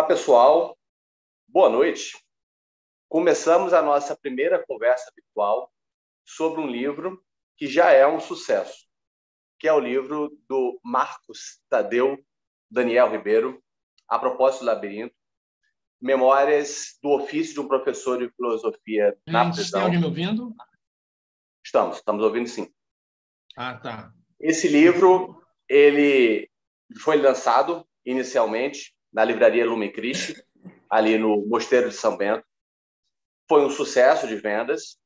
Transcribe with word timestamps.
Olá, 0.00 0.08
pessoal. 0.08 0.78
Boa 1.46 1.68
noite. 1.68 2.18
Começamos 3.06 3.74
a 3.74 3.82
nossa 3.82 4.16
primeira 4.16 4.64
conversa 4.66 5.12
virtual 5.14 5.70
sobre 6.24 6.58
um 6.62 6.66
livro 6.66 7.22
que 7.54 7.66
já 7.66 7.92
é 7.92 8.06
um 8.06 8.18
sucesso, 8.18 8.86
que 9.58 9.68
é 9.68 9.72
o 9.74 9.78
livro 9.78 10.34
do 10.48 10.80
Marcos 10.82 11.60
Tadeu 11.68 12.18
Daniel 12.70 13.10
Ribeiro, 13.10 13.62
A 14.08 14.18
Propósito 14.18 14.60
do 14.60 14.68
Labirinto, 14.68 15.14
Memórias 16.00 16.98
do 17.02 17.10
ofício 17.10 17.52
de 17.52 17.60
um 17.60 17.68
professor 17.68 18.18
de 18.18 18.34
filosofia 18.34 19.14
na 19.26 19.50
prisão. 19.50 19.84
Estão 19.84 20.00
me 20.00 20.02
ouvindo? 20.02 20.54
Estamos, 21.62 21.96
estamos 21.98 22.24
ouvindo 22.24 22.48
sim. 22.48 22.72
Ah, 23.54 23.76
tá. 23.76 24.14
Esse 24.40 24.66
livro, 24.66 25.44
ele 25.68 26.50
foi 27.02 27.20
lançado 27.20 27.86
inicialmente 28.02 28.94
na 29.12 29.24
livraria 29.24 29.66
Lumen 29.66 29.92
Christi, 29.92 30.42
ali 30.88 31.18
no 31.18 31.44
Mosteiro 31.46 31.88
de 31.88 31.94
São 31.94 32.16
Bento. 32.16 32.44
Foi 33.48 33.64
um 33.64 33.70
sucesso 33.70 34.26
de 34.28 34.36
vendas, 34.36 34.98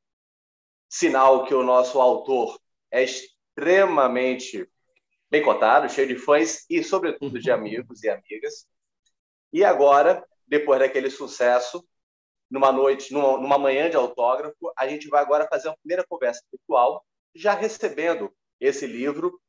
sinal 0.89 1.45
que 1.47 1.55
o 1.55 1.63
nosso 1.63 2.01
autor 2.01 2.59
é 2.91 3.03
extremamente 3.03 4.69
bem 5.31 5.43
cotado, 5.43 5.89
cheio 5.89 6.09
de 6.09 6.17
fãs 6.17 6.65
e, 6.69 6.83
sobretudo, 6.85 7.41
de 7.41 7.51
amigos 7.51 8.03
e 8.03 8.11
amigas. 8.11 8.67
E 9.53 9.65
agora, 9.65 10.25
depois 10.47 10.79
daquele 10.79 11.11
sucesso, 11.11 11.87
numa 12.51 12.71
noite, 12.71 13.13
numa, 13.13 13.41
numa 13.41 13.59
manhã 13.59 13.89
de 13.89 13.97
autógrafo, 13.97 14.73
a 14.77 14.87
gente 14.87 15.09
vai 15.09 15.23
agora 15.23 15.49
fazer 15.49 15.69
uma 15.69 15.77
primeira 15.79 16.05
conversa 16.07 16.43
virtual, 16.53 17.05
já 17.35 17.55
recebendo 17.55 18.33
esse 18.61 18.87
livro, 18.87 19.41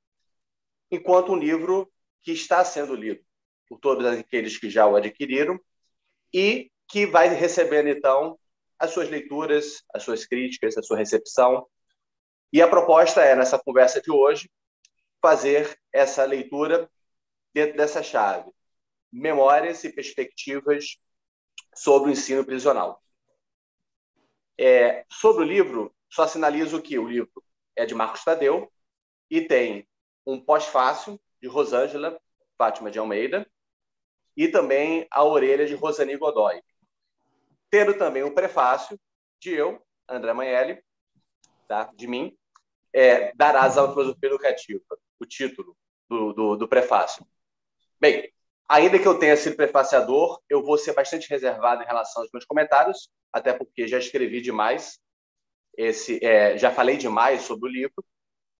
enquanto 0.90 1.34
um 1.34 1.38
livro 1.38 1.92
que 2.24 2.32
está 2.32 2.64
sendo 2.64 2.96
lido 2.96 3.24
por 3.68 3.80
todos 3.80 4.06
aqueles 4.06 4.58
que 4.58 4.70
já 4.70 4.86
o 4.86 4.96
adquiriram 4.96 5.60
e 6.34 6.72
que 6.88 7.06
vai 7.06 7.28
recebendo, 7.30 7.90
então, 7.90 8.38
as 8.78 8.92
suas 8.92 9.10
leituras, 9.10 9.84
as 9.94 10.04
suas 10.04 10.26
críticas, 10.26 10.78
a 10.78 10.84
sua 10.84 10.98
recepção. 10.98 11.68
E 12.52 12.62
a 12.62 12.68
proposta 12.68 13.22
é, 13.22 13.36
nessa 13.36 13.58
conversa 13.58 14.02
de 14.02 14.12
hoje, 14.12 14.50
fazer 15.22 15.78
essa 15.92 16.24
leitura 16.26 16.90
dentro 17.54 17.78
dessa 17.78 18.04
chave. 18.04 18.52
Memórias 19.12 19.84
e 19.84 19.90
perspectivas 19.90 20.98
sobre 21.74 22.10
o 22.10 22.14
ensino 22.14 22.46
prisional. 22.46 23.02
É, 24.58 25.06
sobre 25.10 25.44
o 25.44 25.48
livro, 25.48 25.94
só 26.10 26.28
sinalizo 26.28 26.82
que 26.82 26.98
o 26.98 27.08
livro 27.08 27.44
é 27.76 27.86
de 27.86 27.96
Marcos 27.96 28.24
Tadeu 28.24 28.72
e 29.30 29.42
tem 29.42 29.88
um 30.26 30.40
pós-fácil 30.40 31.20
de 31.42 31.48
Rosângela 31.48 32.20
Fátima 32.58 32.90
de 32.90 33.00
Almeida 33.00 33.46
e 34.36 34.48
também 34.48 35.08
a 35.10 35.24
orelha 35.24 35.66
de 35.66 35.76
Rosani 35.76 36.18
Godoy. 36.18 36.62
Tendo 37.70 37.94
também 37.94 38.24
um 38.24 38.34
prefácio 38.34 39.00
de 39.40 39.52
eu, 39.52 39.82
André 40.08 40.34
Manelli, 40.34 40.84
tá? 41.68 41.92
de 41.96 42.08
mim, 42.08 42.38
é, 42.94 43.34
Darás 43.36 43.78
à 43.78 43.88
Filosofia 43.90 44.30
Educativa 44.30 44.84
o 45.20 45.26
título 45.26 45.76
do, 46.10 46.34
do, 46.34 46.56
do 46.56 46.68
prefácio. 46.68 47.26
Bem, 48.00 48.32
ainda 48.68 49.00
que 49.00 49.08
eu 49.08 49.18
tenha 49.18 49.38
sido 49.38 49.56
prefaciador, 49.56 50.40
eu 50.50 50.64
vou 50.64 50.78
ser 50.78 50.94
bastante 50.94 51.30
reservado 51.30 51.84
em 51.84 51.86
relação 51.86 52.22
aos 52.22 52.32
meus 52.32 52.46
comentários, 52.46 53.10
até 53.32 53.54
porque 53.54 53.88
já 53.88 53.98
escrevi 53.98 54.42
demais, 54.42 55.00
esse, 55.78 56.24
é, 56.24 56.58
já 56.58 56.72
falei 56.72 56.98
demais 56.98 57.42
sobre 57.42 57.70
o 57.70 57.72
livro, 57.72 58.04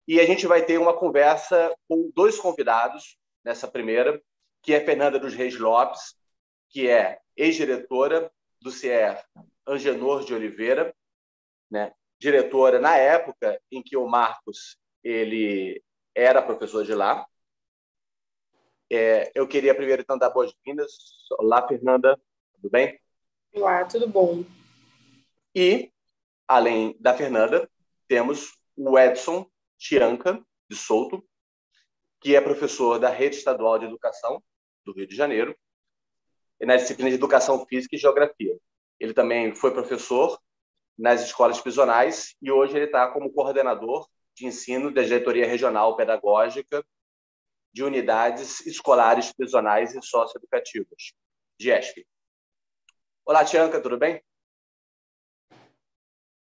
e 0.06 0.20
a 0.20 0.26
gente 0.26 0.46
vai 0.46 0.64
ter 0.64 0.78
uma 0.78 0.94
conversa 0.94 1.74
com 1.88 2.10
dois 2.14 2.38
convidados 2.38 3.16
nessa 3.44 3.66
primeira, 3.66 4.20
que 4.66 4.74
é 4.74 4.84
Fernanda 4.84 5.16
dos 5.16 5.32
Reis 5.32 5.56
Lopes, 5.56 6.16
que 6.68 6.88
é 6.88 7.20
ex-diretora 7.36 8.32
do 8.60 8.72
CIER 8.72 9.24
Angenor 9.64 10.24
de 10.24 10.34
Oliveira, 10.34 10.92
né? 11.70 11.94
diretora 12.18 12.80
na 12.80 12.96
época 12.96 13.62
em 13.70 13.80
que 13.80 13.96
o 13.96 14.08
Marcos 14.08 14.76
ele 15.04 15.80
era 16.12 16.42
professor 16.42 16.84
de 16.84 16.92
lá. 16.96 17.24
É, 18.90 19.30
eu 19.36 19.46
queria 19.46 19.72
primeiro 19.72 20.02
então 20.02 20.18
dar 20.18 20.30
boas-vindas. 20.30 20.92
Olá, 21.38 21.64
Fernanda, 21.68 22.20
tudo 22.54 22.68
bem? 22.68 23.00
Olá, 23.54 23.84
tudo 23.84 24.08
bom. 24.08 24.44
E, 25.54 25.92
além 26.48 26.96
da 26.98 27.16
Fernanda, 27.16 27.70
temos 28.08 28.58
o 28.76 28.98
Edson 28.98 29.48
Tianca 29.78 30.44
de 30.68 30.74
Souto, 30.74 31.24
que 32.20 32.34
é 32.34 32.40
professor 32.40 32.98
da 32.98 33.10
Rede 33.10 33.36
Estadual 33.36 33.78
de 33.78 33.84
Educação 33.84 34.42
do 34.86 34.92
Rio 34.92 35.06
de 35.06 35.14
Janeiro, 35.16 35.54
na 36.60 36.76
disciplina 36.76 37.10
de 37.10 37.16
Educação 37.16 37.66
Física 37.66 37.96
e 37.96 37.98
Geografia. 37.98 38.56
Ele 38.98 39.12
também 39.12 39.54
foi 39.54 39.72
professor 39.72 40.40
nas 40.96 41.22
escolas 41.22 41.60
prisionais 41.60 42.34
e 42.40 42.50
hoje 42.50 42.76
ele 42.76 42.86
está 42.86 43.08
como 43.08 43.32
coordenador 43.32 44.08
de 44.34 44.46
ensino 44.46 44.90
da 44.90 45.02
diretoria 45.02 45.46
regional 45.46 45.96
pedagógica 45.96 46.84
de 47.72 47.82
unidades 47.82 48.64
escolares 48.64 49.32
prisionais 49.32 49.94
e 49.94 50.00
socioeducativas, 50.00 51.12
GESP. 51.58 52.06
Olá, 53.24 53.44
Tianca, 53.44 53.82
tudo 53.82 53.98
bem? 53.98 54.22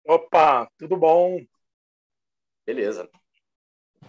Opa, 0.04 0.70
tudo 0.76 0.96
bom? 0.96 1.38
Beleza. 2.66 3.08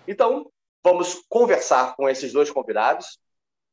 Então, 0.08 0.52
vamos 0.84 1.24
conversar 1.30 1.96
com 1.96 2.10
esses 2.10 2.34
dois 2.34 2.52
convidados, 2.52 3.20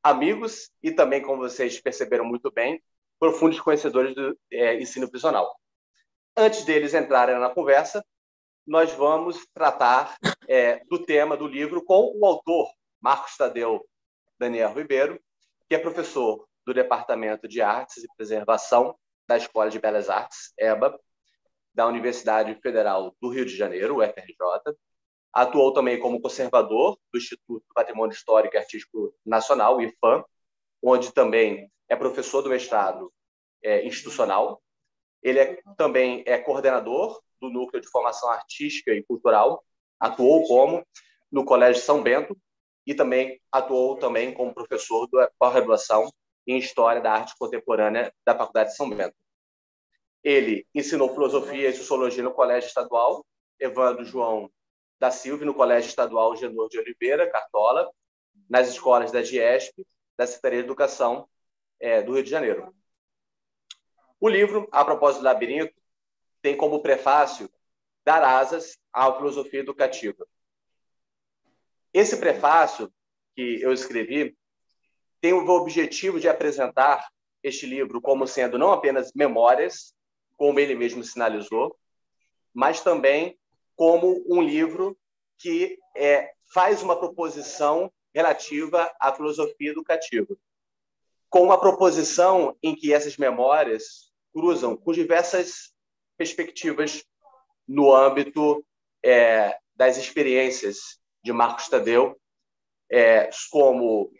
amigos 0.02 0.70
e 0.82 0.90
também, 0.90 1.22
como 1.22 1.42
vocês 1.42 1.80
perceberam 1.80 2.24
muito 2.24 2.50
bem, 2.50 2.82
profundos 3.18 3.60
conhecedores 3.60 4.14
do 4.14 4.36
é, 4.50 4.80
ensino 4.80 5.10
prisional. 5.10 5.54
Antes 6.36 6.64
deles 6.64 6.94
entrarem 6.94 7.38
na 7.38 7.50
conversa, 7.50 8.04
nós 8.66 8.92
vamos 8.92 9.46
tratar 9.52 10.16
é, 10.48 10.82
do 10.84 11.04
tema 11.04 11.36
do 11.36 11.46
livro 11.46 11.84
com 11.84 12.12
o 12.16 12.24
autor, 12.24 12.70
Marcos 13.00 13.36
Tadeu 13.36 13.84
Daniel 14.38 14.72
Ribeiro, 14.72 15.20
que 15.68 15.74
é 15.74 15.78
professor 15.78 16.46
do 16.64 16.72
Departamento 16.72 17.46
de 17.46 17.60
Artes 17.60 17.98
e 17.98 18.08
Preservação 18.16 18.96
da 19.26 19.36
Escola 19.36 19.70
de 19.70 19.78
Belas 19.78 20.08
Artes, 20.08 20.52
EBA, 20.58 20.98
da 21.74 21.86
Universidade 21.86 22.54
Federal 22.60 23.14
do 23.20 23.28
Rio 23.28 23.44
de 23.44 23.56
Janeiro, 23.56 23.98
UFRJ. 23.98 24.74
Atuou 25.32 25.72
também 25.72 25.98
como 25.98 26.20
conservador 26.20 26.98
do 27.12 27.18
Instituto 27.18 27.64
Patrimônio 27.74 28.14
Histórico 28.14 28.56
e 28.56 28.58
Artístico 28.58 29.14
Nacional, 29.24 29.80
IFAM, 29.80 30.24
onde 30.82 31.12
também 31.12 31.70
é 31.88 31.94
professor 31.94 32.42
do 32.42 32.48
mestrado 32.48 33.12
é, 33.62 33.86
institucional. 33.86 34.62
Ele 35.22 35.38
é, 35.38 35.62
também 35.76 36.22
é 36.26 36.38
coordenador 36.38 37.20
do 37.40 37.50
Núcleo 37.50 37.80
de 37.80 37.88
Formação 37.88 38.30
Artística 38.30 38.92
e 38.92 39.02
Cultural, 39.02 39.64
atuou 39.98 40.46
como 40.46 40.84
no 41.30 41.44
Colégio 41.44 41.82
São 41.82 42.02
Bento 42.02 42.36
e 42.86 42.94
também 42.94 43.40
atuou 43.52 43.96
também 43.96 44.32
como 44.32 44.54
professor 44.54 45.08
da 45.08 45.30
pós-graduação 45.38 46.10
em 46.46 46.58
História 46.58 47.00
da 47.00 47.12
Arte 47.12 47.34
Contemporânea 47.38 48.12
da 48.24 48.36
Faculdade 48.36 48.70
de 48.70 48.76
São 48.76 48.90
Bento. 48.90 49.14
Ele 50.22 50.66
ensinou 50.74 51.12
filosofia 51.12 51.68
e 51.68 51.72
sociologia 51.72 52.22
no 52.22 52.32
Colégio 52.32 52.68
Estadual 52.68 53.24
Evandro 53.58 54.04
João 54.04 54.50
da 55.00 55.10
Silva 55.10 55.46
no 55.46 55.54
Colégio 55.54 55.88
Estadual 55.88 56.36
Genor 56.36 56.68
de 56.68 56.78
Oliveira, 56.78 57.30
Cartola, 57.30 57.90
nas 58.48 58.68
escolas 58.68 59.10
da 59.10 59.22
GIESP, 59.22 59.86
da 60.16 60.26
Secretaria 60.26 60.58
de 60.58 60.66
Educação 60.66 61.26
é, 61.80 62.02
do 62.02 62.12
Rio 62.12 62.22
de 62.22 62.28
Janeiro. 62.28 62.74
O 64.20 64.28
livro, 64.28 64.68
a 64.70 64.84
propósito 64.84 65.22
do 65.22 65.24
labirinto, 65.24 65.74
tem 66.42 66.54
como 66.54 66.82
prefácio 66.82 67.50
dar 68.04 68.22
asas 68.22 68.78
à 68.92 69.10
filosofia 69.14 69.60
educativa. 69.60 70.26
Esse 71.92 72.18
prefácio 72.18 72.92
que 73.34 73.62
eu 73.62 73.72
escrevi 73.72 74.36
tem 75.20 75.32
o 75.32 75.48
objetivo 75.48 76.20
de 76.20 76.28
apresentar 76.28 77.08
este 77.42 77.64
livro 77.64 78.00
como 78.02 78.26
sendo 78.26 78.58
não 78.58 78.70
apenas 78.70 79.12
memórias, 79.14 79.94
como 80.36 80.60
ele 80.60 80.74
mesmo 80.74 81.02
sinalizou, 81.02 81.74
mas 82.52 82.82
também 82.82 83.39
como 83.80 84.22
um 84.28 84.42
livro 84.42 84.94
que 85.38 85.78
é, 85.96 86.34
faz 86.52 86.82
uma 86.82 86.98
proposição 87.00 87.90
relativa 88.14 88.94
à 89.00 89.10
filosofia 89.10 89.70
educativa, 89.70 90.36
com 91.30 91.44
uma 91.44 91.58
proposição 91.58 92.54
em 92.62 92.74
que 92.74 92.92
essas 92.92 93.16
memórias 93.16 94.12
cruzam 94.34 94.76
com 94.76 94.92
diversas 94.92 95.72
perspectivas 96.18 97.02
no 97.66 97.90
âmbito 97.94 98.62
é, 99.02 99.58
das 99.74 99.96
experiências 99.96 101.00
de 101.24 101.32
Marcos 101.32 101.70
Tadeu, 101.70 102.20
é, 102.92 103.30
como 103.50 104.12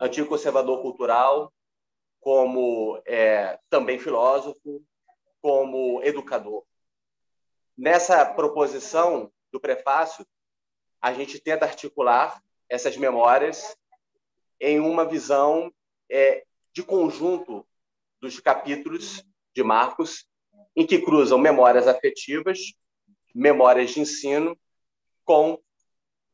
antigo 0.00 0.26
conservador 0.26 0.82
cultural, 0.82 1.52
como 2.18 3.00
é, 3.06 3.60
também 3.70 3.96
filósofo, 3.96 4.84
como 5.40 6.02
educador. 6.02 6.64
Nessa 7.76 8.24
proposição 8.24 9.32
do 9.50 9.58
prefácio, 9.58 10.24
a 11.00 11.12
gente 11.12 11.40
tenta 11.40 11.64
articular 11.64 12.42
essas 12.68 12.96
memórias 12.96 13.76
em 14.60 14.78
uma 14.78 15.04
visão 15.04 15.72
é, 16.10 16.44
de 16.72 16.82
conjunto 16.82 17.66
dos 18.20 18.40
capítulos 18.40 19.24
de 19.52 19.62
Marcos, 19.62 20.26
em 20.76 20.86
que 20.86 21.00
cruzam 21.00 21.38
memórias 21.38 21.86
afetivas, 21.86 22.58
memórias 23.34 23.90
de 23.90 24.00
ensino, 24.00 24.58
com 25.24 25.60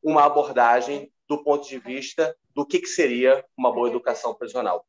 uma 0.02 0.25
abordagem 0.25 1.12
do 1.26 1.42
ponto 1.42 1.66
de 1.66 1.78
vista 1.78 2.37
do 2.54 2.66
que, 2.66 2.81
que 2.81 2.87
seria 2.87 3.44
uma 3.56 3.72
boa 3.72 3.88
educação 3.88 4.34
prisional. 4.34 4.87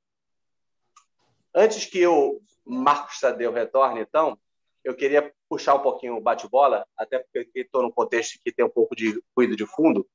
Antes 1.53 1.85
que 1.85 2.05
o 2.07 2.41
Marcos 2.65 3.19
Tadeu 3.19 3.51
retorne, 3.51 4.01
então, 4.01 4.37
eu 4.83 4.95
queria 4.95 5.31
puxar 5.49 5.75
um 5.75 5.81
pouquinho 5.81 6.17
o 6.17 6.21
bate-bola, 6.21 6.85
até 6.97 7.19
porque 7.19 7.49
estou 7.55 7.83
num 7.83 7.91
contexto 7.91 8.39
que 8.43 8.51
tem 8.51 8.65
um 8.65 8.69
pouco 8.69 8.95
de 8.95 9.21
ruído 9.35 9.55
de 9.55 9.65
fundo, 9.65 10.07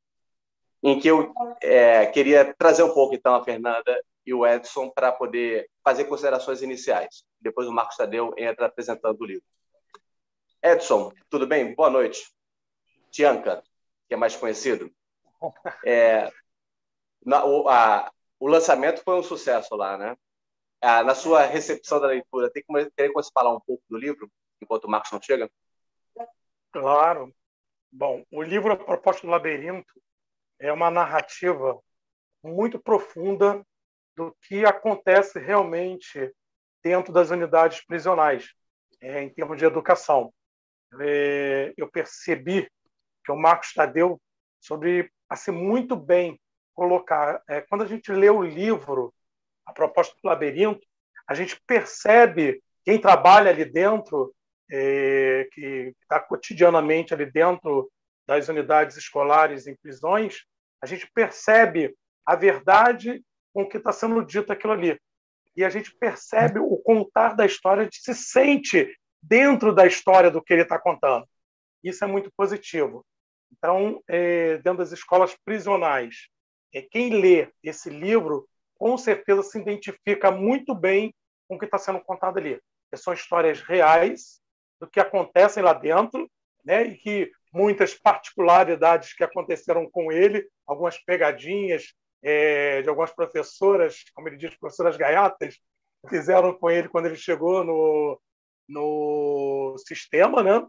em 0.82 0.98
que 0.98 1.08
eu 1.08 1.32
é, 1.62 2.06
queria 2.06 2.54
trazer 2.54 2.82
um 2.82 2.92
pouco, 2.92 3.14
então, 3.14 3.34
a 3.34 3.44
Fernanda 3.44 4.02
e 4.24 4.34
o 4.34 4.46
Edson 4.46 4.90
para 4.90 5.12
poder 5.12 5.68
fazer 5.84 6.04
considerações 6.04 6.62
iniciais. 6.62 7.24
Depois 7.40 7.68
o 7.68 7.72
Marcos 7.72 7.96
Tadeu 7.96 8.34
entra 8.36 8.66
apresentando 8.66 9.20
o 9.20 9.24
livro. 9.24 9.44
Edson, 10.62 11.12
tudo 11.30 11.46
bem? 11.46 11.74
Boa 11.74 11.90
noite. 11.90 12.28
Tianca, 13.10 13.62
que 14.08 14.14
é 14.14 14.16
mais 14.16 14.34
conhecido. 14.34 14.90
É, 15.84 16.30
na, 17.24 17.44
o, 17.44 17.68
a, 17.68 18.10
o 18.38 18.48
lançamento 18.48 19.02
foi 19.02 19.14
um 19.16 19.22
sucesso 19.22 19.74
lá, 19.76 19.96
né? 19.96 20.16
Ah, 20.80 21.02
na 21.02 21.14
sua 21.14 21.42
recepção 21.42 22.00
da 22.00 22.08
leitura, 22.08 22.50
tem 22.50 22.62
como, 22.64 22.78
querer 22.92 23.12
você 23.12 23.30
falar 23.32 23.54
um 23.54 23.60
pouco 23.60 23.82
do 23.88 23.96
livro, 23.96 24.30
enquanto 24.60 24.84
o 24.84 24.90
Marcos 24.90 25.12
não 25.12 25.20
chega? 25.20 25.50
Claro. 26.72 27.34
Bom, 27.90 28.24
o 28.30 28.42
livro 28.42 28.72
A 28.72 28.76
Proposta 28.76 29.22
do 29.26 29.30
Labirinto 29.30 29.92
é 30.58 30.72
uma 30.72 30.90
narrativa 30.90 31.80
muito 32.42 32.78
profunda 32.78 33.64
do 34.16 34.34
que 34.42 34.64
acontece 34.64 35.38
realmente 35.38 36.32
dentro 36.82 37.12
das 37.12 37.30
unidades 37.30 37.84
prisionais, 37.84 38.52
é, 39.00 39.22
em 39.22 39.28
termos 39.28 39.58
de 39.58 39.64
educação. 39.64 40.32
É, 41.00 41.74
eu 41.76 41.90
percebi 41.90 42.70
que 43.24 43.32
o 43.32 43.36
Marcos 43.36 43.72
Tadeu, 43.72 44.20
sobre 44.60 45.10
assim 45.28 45.50
muito 45.50 45.96
bem 45.96 46.40
colocar, 46.74 47.42
é, 47.48 47.60
quando 47.62 47.82
a 47.82 47.86
gente 47.86 48.12
lê 48.12 48.30
o 48.30 48.42
livro, 48.42 49.12
a 49.64 49.72
proposta 49.72 50.14
do 50.14 50.28
labirinto, 50.28 50.86
a 51.26 51.34
gente 51.34 51.60
percebe 51.66 52.62
quem 52.84 53.00
trabalha 53.00 53.50
ali 53.50 53.64
dentro, 53.64 54.32
é, 54.70 55.48
que 55.52 55.94
está 56.02 56.20
cotidianamente 56.20 57.14
ali 57.14 57.26
dentro 57.26 57.90
das 58.26 58.48
unidades 58.48 58.96
escolares 58.96 59.66
em 59.66 59.76
prisões, 59.76 60.44
a 60.82 60.86
gente 60.86 61.08
percebe 61.14 61.94
a 62.24 62.34
verdade 62.34 63.22
com 63.52 63.62
o 63.62 63.68
que 63.68 63.76
está 63.76 63.92
sendo 63.92 64.24
dito 64.24 64.52
aquilo 64.52 64.72
ali. 64.72 65.00
E 65.56 65.64
a 65.64 65.70
gente 65.70 65.94
percebe 65.96 66.58
o 66.58 66.76
contar 66.78 67.34
da 67.34 67.46
história, 67.46 67.82
a 67.82 67.84
gente 67.84 68.00
se 68.00 68.14
sente 68.14 68.94
dentro 69.22 69.74
da 69.74 69.86
história 69.86 70.30
do 70.30 70.42
que 70.42 70.52
ele 70.52 70.62
está 70.62 70.78
contando. 70.78 71.26
Isso 71.82 72.04
é 72.04 72.06
muito 72.06 72.30
positivo. 72.36 73.06
Então, 73.52 74.02
é, 74.08 74.58
dentro 74.58 74.78
das 74.78 74.92
escolas 74.92 75.34
prisionais, 75.44 76.28
é, 76.74 76.82
quem 76.82 77.20
lê 77.20 77.48
esse 77.62 77.88
livro, 77.88 78.46
com 78.74 78.98
certeza 78.98 79.42
se 79.42 79.58
identifica 79.58 80.30
muito 80.30 80.74
bem 80.74 81.14
com 81.48 81.54
o 81.54 81.58
que 81.58 81.64
está 81.64 81.78
sendo 81.78 82.00
contado 82.00 82.38
ali. 82.38 82.60
São 82.94 83.12
histórias 83.12 83.60
reais 83.60 84.40
do 84.80 84.88
que 84.88 85.00
acontecem 85.00 85.62
lá 85.62 85.72
dentro, 85.72 86.30
né? 86.64 86.84
e 86.84 86.96
que 86.96 87.30
muitas 87.52 87.94
particularidades 87.94 89.14
que 89.14 89.24
aconteceram 89.24 89.88
com 89.90 90.12
ele, 90.12 90.46
algumas 90.66 90.98
pegadinhas 90.98 91.94
é, 92.22 92.82
de 92.82 92.88
algumas 92.88 93.12
professoras, 93.12 94.04
como 94.14 94.28
ele 94.28 94.36
diz, 94.36 94.54
professoras 94.56 94.96
gaiatas, 94.96 95.58
fizeram 96.08 96.52
com 96.52 96.70
ele 96.70 96.88
quando 96.88 97.06
ele 97.06 97.16
chegou 97.16 97.64
no, 97.64 98.20
no 98.68 99.76
sistema, 99.78 100.42
né? 100.42 100.66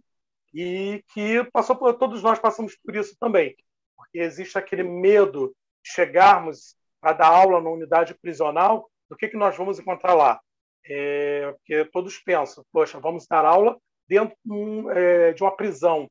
E 0.53 1.03
que 1.13 1.43
passou 1.51 1.75
por 1.75 1.93
todos 1.95 2.23
nós 2.23 2.39
passamos 2.39 2.75
por 2.77 2.95
isso 2.95 3.15
também, 3.19 3.55
porque 3.95 4.19
existe 4.19 4.57
aquele 4.57 4.83
medo 4.83 5.55
de 5.83 5.91
chegarmos 5.91 6.75
a 7.01 7.13
dar 7.13 7.27
aula 7.27 7.61
na 7.61 7.69
unidade 7.69 8.15
prisional, 8.15 8.89
do 9.09 9.15
que 9.15 9.27
que 9.27 9.37
nós 9.37 9.55
vamos 9.55 9.79
encontrar 9.79 10.13
lá? 10.13 10.39
É, 10.85 11.51
porque 11.51 11.85
todos 11.85 12.17
pensam, 12.19 12.65
poxa, 12.71 12.99
vamos 12.99 13.27
dar 13.27 13.45
aula 13.45 13.77
dentro 14.07 14.37
é, 14.91 15.33
de 15.33 15.43
uma 15.43 15.55
prisão. 15.55 16.09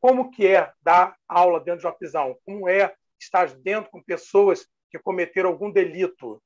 Como 0.00 0.30
que 0.30 0.46
é 0.46 0.72
dar 0.82 1.16
aula 1.28 1.60
dentro 1.60 1.80
de 1.80 1.86
uma 1.86 1.92
prisão? 1.94 2.38
Como 2.44 2.68
é 2.68 2.94
estar 3.18 3.48
dentro 3.56 3.90
com 3.90 4.02
pessoas 4.02 4.66
que 4.90 4.98
cometeram 4.98 5.50
algum 5.50 5.70
delito? 5.70 6.42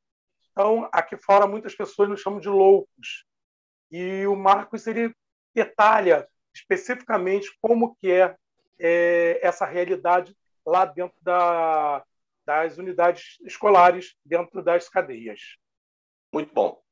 Então, 0.52 0.88
aqui 0.92 1.16
fora, 1.16 1.46
muitas 1.46 1.74
pessoas 1.74 2.08
nos 2.08 2.20
chamam 2.20 2.40
de 2.40 2.48
loucos. 2.48 3.24
E 3.90 4.26
o 4.26 4.36
Marcos 4.36 4.86
ele 4.86 5.14
detalha 5.54 6.28
especificamente 6.54 7.50
como 7.60 7.94
que 7.96 8.10
é, 8.10 8.36
é 8.78 9.40
essa 9.42 9.64
realidade 9.64 10.36
lá 10.64 10.84
dentro 10.84 11.16
da, 11.22 12.04
das 12.44 12.78
unidades 12.78 13.38
escolares, 13.42 14.16
dentro 14.24 14.62
das 14.62 14.88
cadeias. 14.88 15.56
Muito 16.32 16.52
bom. 16.52 16.82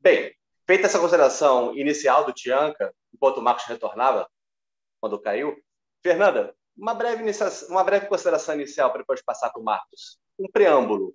Bem, 0.00 0.35
feita 0.66 0.86
essa 0.86 0.98
consideração 0.98 1.74
inicial 1.76 2.24
do 2.24 2.32
Tianca, 2.32 2.94
enquanto 3.14 3.38
o 3.38 3.42
Marcos 3.42 3.64
retornava, 3.66 4.28
quando 5.00 5.20
caiu, 5.20 5.56
Fernanda, 6.02 6.54
uma 6.76 6.94
breve, 6.94 7.24
uma 7.68 7.84
breve 7.84 8.06
consideração 8.06 8.54
inicial 8.54 8.90
para 8.90 9.00
depois 9.00 9.22
passar 9.22 9.50
para 9.50 9.60
o 9.60 9.64
Marcos. 9.64 10.18
Um 10.38 10.50
preâmbulo 10.50 11.14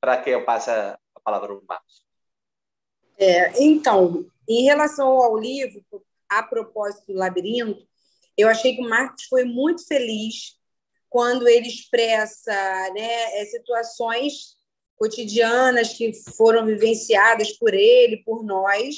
para 0.00 0.16
que 0.20 0.30
eu 0.30 0.44
passe 0.44 0.70
a 0.70 0.98
palavra 1.22 1.48
para 1.48 1.58
o 1.58 1.64
Marcos. 1.66 2.04
É, 3.18 3.62
então, 3.62 4.26
em 4.48 4.64
relação 4.64 5.08
ao 5.08 5.36
livro, 5.36 5.84
a 6.28 6.42
propósito 6.42 7.12
do 7.12 7.18
labirinto, 7.18 7.86
eu 8.36 8.48
achei 8.48 8.74
que 8.74 8.82
o 8.82 8.88
Marcos 8.88 9.24
foi 9.24 9.44
muito 9.44 9.86
feliz 9.86 10.58
quando 11.08 11.46
ele 11.46 11.68
expressa 11.68 12.52
né, 12.92 13.40
é, 13.40 13.44
situações 13.44 14.56
cotidianas 14.96 15.94
que 15.94 16.12
foram 16.36 16.64
vivenciadas 16.66 17.52
por 17.52 17.74
ele, 17.74 18.22
por 18.24 18.44
nós. 18.44 18.96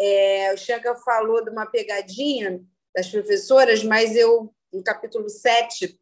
É, 0.00 0.52
o 0.52 0.56
Chanca 0.56 0.94
falou 0.96 1.44
de 1.44 1.50
uma 1.50 1.66
pegadinha 1.66 2.60
das 2.94 3.08
professoras, 3.08 3.84
mas 3.84 4.16
eu, 4.16 4.52
no 4.72 4.82
capítulo 4.82 5.28
7, 5.28 5.98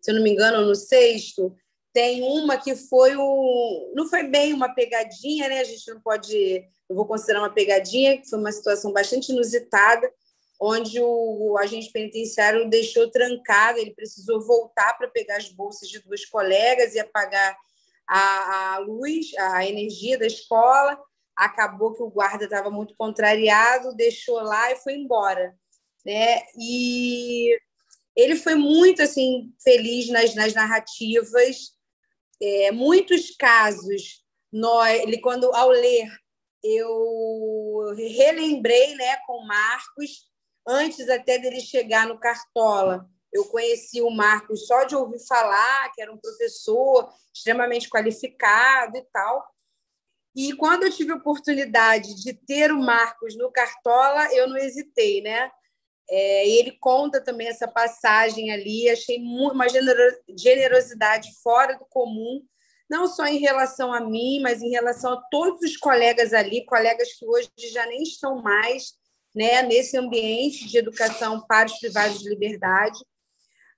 se 0.00 0.10
eu 0.10 0.14
não 0.14 0.22
me 0.22 0.30
engano, 0.30 0.66
no 0.66 0.74
sexto, 0.74 1.54
tem 1.92 2.22
uma 2.22 2.56
que 2.56 2.74
foi 2.74 3.14
o. 3.16 3.92
Não 3.94 4.08
foi 4.08 4.24
bem 4.24 4.52
uma 4.52 4.74
pegadinha, 4.74 5.48
né? 5.48 5.60
A 5.60 5.64
gente 5.64 5.92
não 5.92 6.00
pode. 6.00 6.34
Eu 6.88 6.96
vou 6.96 7.06
considerar 7.06 7.40
uma 7.40 7.52
pegadinha, 7.52 8.18
que 8.18 8.28
foi 8.28 8.38
uma 8.38 8.50
situação 8.50 8.92
bastante 8.92 9.30
inusitada, 9.30 10.10
onde 10.60 11.00
o 11.00 11.56
agente 11.58 11.90
penitenciário 11.92 12.68
deixou 12.68 13.10
trancado, 13.10 13.78
ele 13.78 13.94
precisou 13.94 14.40
voltar 14.40 14.96
para 14.96 15.08
pegar 15.08 15.36
as 15.36 15.48
bolsas 15.48 15.88
de 15.88 15.98
duas 16.00 16.24
colegas 16.24 16.94
e 16.94 17.00
apagar 17.00 17.56
a, 18.12 18.74
a 18.74 18.78
luz, 18.78 19.26
a 19.38 19.66
energia 19.66 20.18
da 20.18 20.26
escola. 20.26 20.98
Acabou 21.36 21.94
que 21.94 22.02
o 22.02 22.10
guarda 22.10 22.44
estava 22.44 22.70
muito 22.70 22.94
contrariado, 22.96 23.94
deixou 23.94 24.40
lá 24.42 24.70
e 24.70 24.76
foi 24.76 24.94
embora. 24.94 25.54
Né? 26.04 26.42
E 26.58 27.58
ele 28.14 28.36
foi 28.36 28.54
muito 28.54 29.02
assim 29.02 29.52
feliz 29.62 30.08
nas, 30.08 30.34
nas 30.34 30.52
narrativas 30.52 31.72
é, 32.42 32.72
muitos 32.72 33.30
casos, 33.36 34.24
nós, 34.52 35.00
ele, 35.00 35.20
quando 35.20 35.44
ao 35.54 35.68
ler, 35.68 36.08
eu 36.62 37.94
relembrei 37.96 38.96
né, 38.96 39.16
com 39.26 39.46
Marcos, 39.46 40.28
antes 40.66 41.08
até 41.08 41.38
dele 41.38 41.60
chegar 41.60 42.08
no 42.08 42.18
Cartola. 42.18 43.08
Eu 43.32 43.44
conheci 43.46 44.02
o 44.02 44.10
Marcos 44.10 44.66
só 44.66 44.84
de 44.84 44.94
ouvir 44.94 45.20
falar, 45.26 45.90
que 45.92 46.02
era 46.02 46.12
um 46.12 46.18
professor 46.18 47.08
extremamente 47.34 47.88
qualificado 47.88 48.96
e 48.96 49.02
tal. 49.12 49.46
E 50.34 50.54
quando 50.54 50.84
eu 50.84 50.92
tive 50.92 51.12
a 51.12 51.16
oportunidade 51.16 52.14
de 52.22 52.32
ter 52.32 52.72
o 52.72 52.80
Marcos 52.80 53.36
no 53.36 53.50
Cartola, 53.50 54.32
eu 54.34 54.48
não 54.48 54.56
hesitei, 54.56 55.22
né? 55.22 55.50
É, 56.10 56.48
ele 56.48 56.72
conta 56.80 57.22
também 57.22 57.48
essa 57.48 57.68
passagem 57.68 58.50
ali, 58.50 58.88
achei 58.90 59.18
uma 59.18 59.66
generosidade 60.36 61.30
fora 61.42 61.78
do 61.78 61.86
comum, 61.86 62.44
não 62.90 63.06
só 63.06 63.26
em 63.26 63.38
relação 63.38 63.92
a 63.92 64.00
mim, 64.00 64.40
mas 64.42 64.60
em 64.60 64.70
relação 64.70 65.14
a 65.14 65.22
todos 65.30 65.62
os 65.62 65.76
colegas 65.76 66.32
ali, 66.34 66.66
colegas 66.66 67.14
que 67.14 67.26
hoje 67.26 67.48
já 67.72 67.86
nem 67.86 68.02
estão 68.02 68.42
mais 68.42 68.94
né, 69.34 69.62
nesse 69.62 69.96
ambiente 69.96 70.68
de 70.68 70.76
educação 70.76 71.40
para 71.46 71.66
os 71.66 71.78
privados 71.78 72.18
de 72.18 72.28
liberdade. 72.28 72.98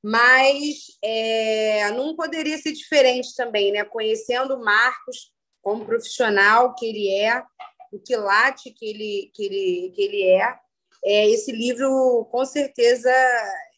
Mas 0.06 0.99
é, 1.02 1.90
não 1.92 2.14
poderia 2.14 2.58
ser 2.58 2.73
diferente 2.73 3.34
também, 3.34 3.73
né? 3.73 3.84
conhecendo 3.84 4.54
o 4.54 4.62
Marcos 4.62 5.32
como 5.62 5.87
profissional 5.87 6.75
que 6.75 6.84
ele 6.84 7.08
é, 7.08 7.42
o 7.90 7.99
quilate 7.99 8.70
que 8.70 8.84
ele, 8.84 9.30
que 9.32 9.44
ele, 9.46 9.92
que 9.94 10.02
ele 10.02 10.23
é, 10.25 10.58
é, 11.02 11.30
esse 11.30 11.50
livro 11.50 12.28
com 12.30 12.44
certeza 12.44 13.11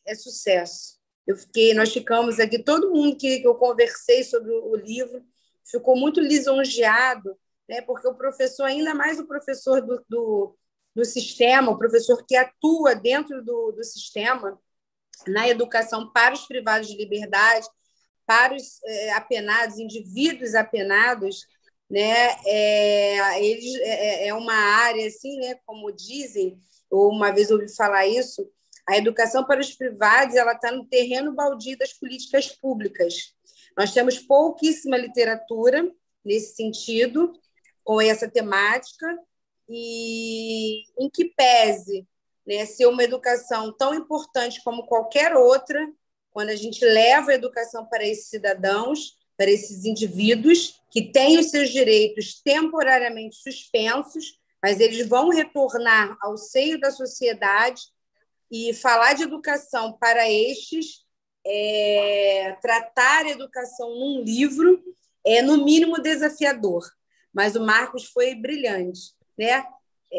é 0.04 0.16
sucesso. 0.16 0.96
Eu 1.24 1.36
fiquei, 1.36 1.72
nós 1.74 1.92
ficamos 1.92 2.40
aqui, 2.40 2.58
todo 2.58 2.92
mundo 2.92 3.16
que, 3.16 3.38
que 3.38 3.46
eu 3.46 3.54
conversei 3.54 4.24
sobre 4.24 4.50
o 4.50 4.74
livro 4.74 5.24
ficou 5.64 5.96
muito 5.96 6.20
lisonjeado, 6.20 7.38
né? 7.68 7.82
porque 7.82 8.08
o 8.08 8.16
professor, 8.16 8.64
ainda 8.64 8.96
mais 8.96 9.20
o 9.20 9.28
professor 9.28 9.80
do, 9.80 10.04
do, 10.08 10.58
do 10.92 11.04
sistema, 11.04 11.70
o 11.70 11.78
professor 11.78 12.26
que 12.26 12.34
atua 12.34 12.96
dentro 12.96 13.44
do, 13.44 13.70
do 13.70 13.84
sistema, 13.84 14.60
na 15.26 15.48
educação 15.48 16.10
para 16.12 16.34
os 16.34 16.46
privados 16.46 16.88
de 16.88 16.96
liberdade, 16.96 17.66
para 18.26 18.54
os 18.54 18.82
é, 18.84 19.12
apenados, 19.12 19.78
indivíduos 19.78 20.54
apenados, 20.54 21.46
né? 21.88 22.36
É, 22.44 23.44
eles, 23.44 23.74
é, 23.76 24.24
é, 24.24 24.28
é 24.28 24.34
uma 24.34 24.54
área 24.54 25.06
assim, 25.06 25.38
né? 25.38 25.56
Como 25.64 25.92
dizem, 25.92 26.58
ou 26.90 27.10
uma 27.10 27.32
vez 27.32 27.50
ouvi 27.50 27.68
falar 27.74 28.06
isso, 28.06 28.50
a 28.88 28.96
educação 28.96 29.44
para 29.44 29.60
os 29.60 29.74
privados 29.74 30.36
ela 30.36 30.52
está 30.52 30.70
no 30.70 30.86
terreno 30.86 31.32
baldio 31.32 31.78
das 31.78 31.92
políticas 31.92 32.48
públicas. 32.48 33.34
Nós 33.76 33.92
temos 33.92 34.18
pouquíssima 34.18 34.96
literatura 34.96 35.88
nesse 36.24 36.56
sentido, 36.56 37.32
com 37.84 38.00
essa 38.00 38.28
temática, 38.28 39.06
e 39.68 40.82
em 40.98 41.10
que 41.10 41.26
pese 41.36 42.06
né, 42.46 42.64
ser 42.64 42.86
uma 42.86 43.02
educação 43.02 43.72
tão 43.72 43.94
importante 43.94 44.62
como 44.62 44.86
qualquer 44.86 45.34
outra, 45.34 45.86
quando 46.30 46.50
a 46.50 46.56
gente 46.56 46.84
leva 46.84 47.30
a 47.30 47.34
educação 47.34 47.86
para 47.86 48.06
esses 48.06 48.28
cidadãos, 48.28 49.16
para 49.36 49.50
esses 49.50 49.84
indivíduos 49.84 50.80
que 50.90 51.10
têm 51.10 51.38
os 51.38 51.50
seus 51.50 51.70
direitos 51.70 52.40
temporariamente 52.42 53.36
suspensos, 53.36 54.38
mas 54.62 54.80
eles 54.80 55.06
vão 55.06 55.28
retornar 55.28 56.16
ao 56.20 56.36
seio 56.36 56.80
da 56.80 56.90
sociedade 56.90 57.82
e 58.50 58.72
falar 58.74 59.14
de 59.14 59.24
educação 59.24 59.92
para 59.98 60.30
estes, 60.30 61.04
é, 61.44 62.56
tratar 62.60 63.26
a 63.26 63.30
educação 63.30 63.90
num 63.90 64.22
livro, 64.22 64.82
é 65.24 65.42
no 65.42 65.64
mínimo 65.64 66.00
desafiador. 66.00 66.84
Mas 67.32 67.54
o 67.54 67.60
Marcos 67.60 68.06
foi 68.06 68.34
brilhante, 68.34 69.14
né? 69.38 69.64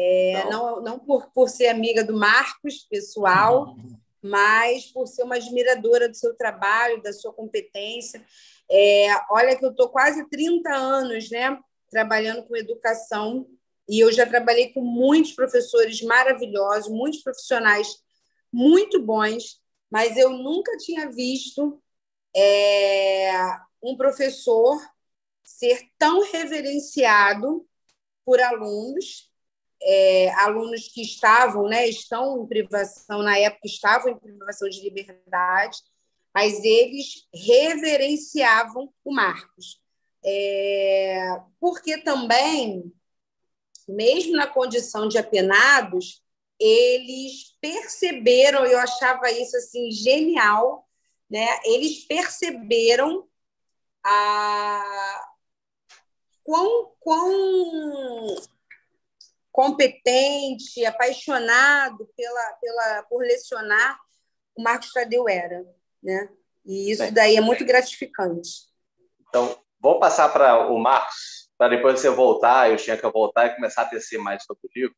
É, 0.00 0.44
não, 0.48 0.80
não 0.80 0.96
por, 0.96 1.28
por 1.32 1.48
ser 1.48 1.66
amiga 1.66 2.04
do 2.04 2.16
Marcos, 2.16 2.86
pessoal, 2.88 3.74
mas 4.22 4.86
por 4.86 5.08
ser 5.08 5.24
uma 5.24 5.34
admiradora 5.34 6.08
do 6.08 6.16
seu 6.16 6.36
trabalho, 6.36 7.02
da 7.02 7.12
sua 7.12 7.32
competência. 7.32 8.24
É, 8.70 9.08
olha 9.28 9.56
que 9.56 9.64
eu 9.64 9.70
estou 9.70 9.88
quase 9.88 10.28
30 10.28 10.72
anos 10.72 11.28
né, 11.30 11.58
trabalhando 11.90 12.44
com 12.44 12.56
educação 12.56 13.44
e 13.88 13.98
eu 13.98 14.12
já 14.12 14.24
trabalhei 14.24 14.72
com 14.72 14.82
muitos 14.82 15.32
professores 15.32 16.00
maravilhosos, 16.02 16.92
muitos 16.92 17.20
profissionais 17.20 18.00
muito 18.52 19.02
bons, 19.02 19.60
mas 19.90 20.16
eu 20.16 20.30
nunca 20.30 20.76
tinha 20.76 21.10
visto 21.10 21.82
é, 22.36 23.32
um 23.82 23.96
professor 23.96 24.80
ser 25.42 25.88
tão 25.98 26.20
reverenciado 26.30 27.66
por 28.24 28.40
alunos, 28.40 29.27
é, 29.82 30.30
alunos 30.40 30.88
que 30.88 31.02
estavam, 31.02 31.64
né, 31.64 31.88
estão 31.88 32.42
em 32.42 32.46
privação, 32.46 33.22
na 33.22 33.38
época 33.38 33.66
estavam 33.66 34.12
em 34.12 34.18
privação 34.18 34.68
de 34.68 34.80
liberdade, 34.80 35.78
mas 36.34 36.62
eles 36.64 37.26
reverenciavam 37.34 38.92
o 39.04 39.12
Marcos. 39.12 39.80
É, 40.24 41.40
porque 41.60 41.98
também, 41.98 42.92
mesmo 43.88 44.36
na 44.36 44.46
condição 44.46 45.08
de 45.08 45.16
apenados, 45.18 46.22
eles 46.58 47.56
perceberam, 47.60 48.66
eu 48.66 48.78
achava 48.78 49.30
isso 49.30 49.56
assim 49.56 49.90
genial, 49.90 50.88
né? 51.30 51.46
Eles 51.64 52.04
perceberam 52.04 53.28
a 54.04 55.28
quão, 56.42 56.92
quão 56.98 58.36
competente, 59.58 60.86
apaixonado 60.86 62.08
pela, 62.16 62.52
pela, 62.60 63.02
por 63.10 63.22
lecionar 63.22 63.98
o 64.56 64.62
Marcos 64.62 64.92
Tadeu 64.92 65.28
era 65.28 65.66
né? 66.00 66.28
E 66.64 66.92
isso 66.92 67.02
Bem, 67.02 67.12
daí 67.12 67.36
é 67.36 67.40
muito 67.40 67.64
gratificante. 67.64 68.68
Então, 69.28 69.58
vou 69.80 69.98
passar 69.98 70.28
para 70.28 70.68
o 70.68 70.78
Marcos, 70.78 71.50
para 71.58 71.74
depois 71.74 71.98
você 71.98 72.08
voltar, 72.08 72.70
eu 72.70 72.76
tinha 72.76 72.96
que 72.96 73.10
voltar 73.10 73.46
e 73.46 73.56
começar 73.56 73.82
a 73.82 73.86
tecer 73.86 74.16
mais 74.20 74.44
sobre 74.44 74.60
o 74.64 74.70
livro. 74.72 74.96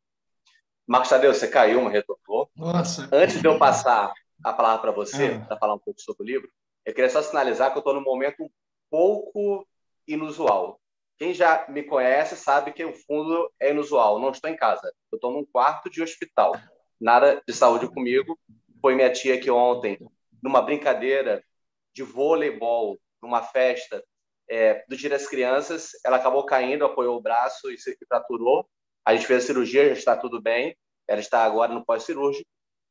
Marcos 0.87 1.09
Tadeu, 1.09 1.33
você 1.33 1.49
caiu, 1.49 1.83
me 1.83 1.91
retornou. 1.91 2.51
Nossa. 2.55 3.09
Antes 3.11 3.41
de 3.41 3.47
eu 3.47 3.59
passar 3.59 4.13
a 4.45 4.53
palavra 4.53 4.83
para 4.83 4.91
você, 4.91 5.41
ah. 5.43 5.47
para 5.47 5.57
falar 5.57 5.75
um 5.75 5.79
pouco 5.79 6.03
sobre 6.03 6.23
o 6.23 6.27
livro, 6.27 6.51
eu 6.85 6.93
queria 6.93 7.09
só 7.09 7.23
sinalizar 7.23 7.71
que 7.71 7.79
eu 7.79 7.81
estou 7.81 7.95
num 7.95 8.03
momento 8.03 8.43
um 8.43 8.51
pouco 8.91 9.67
inusual. 10.07 10.80
Quem 11.21 11.35
já 11.35 11.67
me 11.69 11.83
conhece 11.83 12.35
sabe 12.35 12.73
que 12.73 12.83
o 12.83 12.95
fundo 12.95 13.53
é 13.61 13.73
inusual. 13.73 14.19
Não 14.19 14.31
estou 14.31 14.49
em 14.49 14.57
casa. 14.57 14.91
Eu 15.13 15.17
estou 15.17 15.31
num 15.31 15.45
quarto 15.45 15.91
de 15.91 16.03
hospital. 16.03 16.53
Nada 16.99 17.43
de 17.47 17.53
saúde 17.53 17.87
comigo. 17.93 18.41
Foi 18.81 18.95
minha 18.95 19.13
tia 19.13 19.39
que 19.39 19.51
ontem 19.51 19.99
numa 20.43 20.63
brincadeira 20.63 21.45
de 21.93 22.03
voleibol, 22.03 22.99
numa 23.21 23.43
festa 23.43 24.03
é, 24.49 24.83
do 24.89 24.97
Dia 24.97 25.11
das 25.11 25.27
Crianças, 25.27 25.91
ela 26.07 26.17
acabou 26.17 26.47
caindo, 26.47 26.87
apoiou 26.87 27.19
o 27.19 27.21
braço 27.21 27.71
e 27.71 27.77
se 27.77 27.95
fraturou. 28.09 28.67
A 29.05 29.15
gente 29.15 29.27
fez 29.27 29.45
a 29.45 29.47
cirurgia, 29.47 29.89
já 29.89 29.93
está 29.93 30.17
tudo 30.17 30.41
bem. 30.41 30.75
Ela 31.07 31.21
está 31.21 31.45
agora 31.45 31.71
no 31.71 31.85
pós-cirúrgico. 31.85 32.49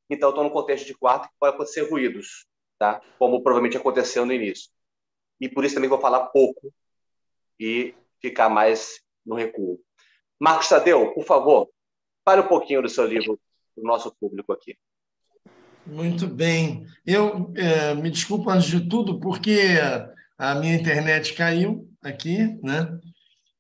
Então, 0.07 0.29
estou 0.29 0.43
no 0.43 0.51
contexto 0.51 0.86
de 0.86 0.93
quarto 0.93 1.27
que 1.29 1.36
pode 1.39 1.55
acontecer 1.55 1.81
ruídos, 1.89 2.45
tá? 2.77 3.01
Como 3.17 3.41
provavelmente 3.41 3.77
aconteceu 3.77 4.24
no 4.24 4.33
início. 4.33 4.69
E 5.41 5.50
por 5.50 5.65
isso 5.65 5.74
também 5.74 5.89
vou 5.89 6.00
falar 6.00 6.27
pouco 6.27 6.71
e 7.59 7.95
ficar 8.21 8.49
mais 8.49 8.99
no 9.25 9.35
recuo. 9.35 9.79
Marcos 10.39 10.69
Tadeu, 10.69 11.13
por 11.13 11.25
favor, 11.25 11.69
fale 12.23 12.41
um 12.41 12.47
pouquinho 12.47 12.81
do 12.81 12.89
seu 12.89 13.05
livro 13.05 13.39
para 13.75 13.83
o 13.83 13.88
nosso 13.88 14.13
público 14.19 14.53
aqui. 14.53 14.77
Muito 15.85 16.27
bem. 16.27 16.85
Eu 17.05 17.51
é, 17.55 17.95
me 17.95 18.09
desculpo 18.09 18.49
antes 18.49 18.69
de 18.69 18.88
tudo, 18.88 19.19
porque 19.19 19.59
a 20.38 20.55
minha 20.55 20.75
internet 20.75 21.33
caiu 21.33 21.89
aqui, 22.01 22.59
né? 22.63 22.99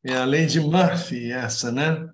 É 0.03 0.13
a 0.13 0.25
lei 0.25 0.45
de 0.45 0.59
Murphy, 0.59 1.31
essa, 1.31 1.71
né? 1.71 2.07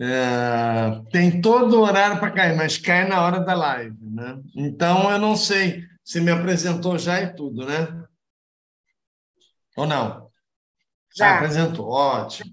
É, 0.00 1.02
tem 1.12 1.40
todo 1.40 1.76
o 1.76 1.82
horário 1.82 2.18
para 2.18 2.30
cair, 2.30 2.56
mas 2.56 2.78
cai 2.78 3.06
na 3.06 3.22
hora 3.22 3.38
da 3.40 3.54
live, 3.54 3.96
né? 4.00 4.40
Então, 4.56 5.10
eu 5.10 5.18
não 5.18 5.36
sei 5.36 5.84
se 6.02 6.20
me 6.20 6.30
apresentou 6.30 6.98
já 6.98 7.20
e 7.20 7.34
tudo, 7.34 7.66
né? 7.66 8.04
Ou 9.76 9.86
não? 9.86 10.29
Já. 11.16 11.36
apresentou, 11.36 11.88
ótimo. 11.88 12.52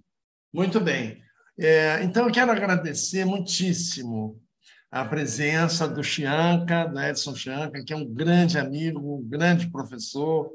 Muito 0.53 0.79
bem. 0.79 1.21
É, 1.59 2.03
então, 2.03 2.25
eu 2.25 2.31
quero 2.31 2.51
agradecer 2.51 3.25
muitíssimo 3.25 4.41
a 4.91 5.03
presença 5.05 5.87
do 5.87 6.03
Chianca, 6.03 6.85
do 6.85 6.99
Edson 6.99 7.35
Chianca, 7.35 7.83
que 7.83 7.93
é 7.93 7.95
um 7.95 8.05
grande 8.05 8.57
amigo, 8.57 9.17
um 9.17 9.23
grande 9.27 9.69
professor. 9.69 10.47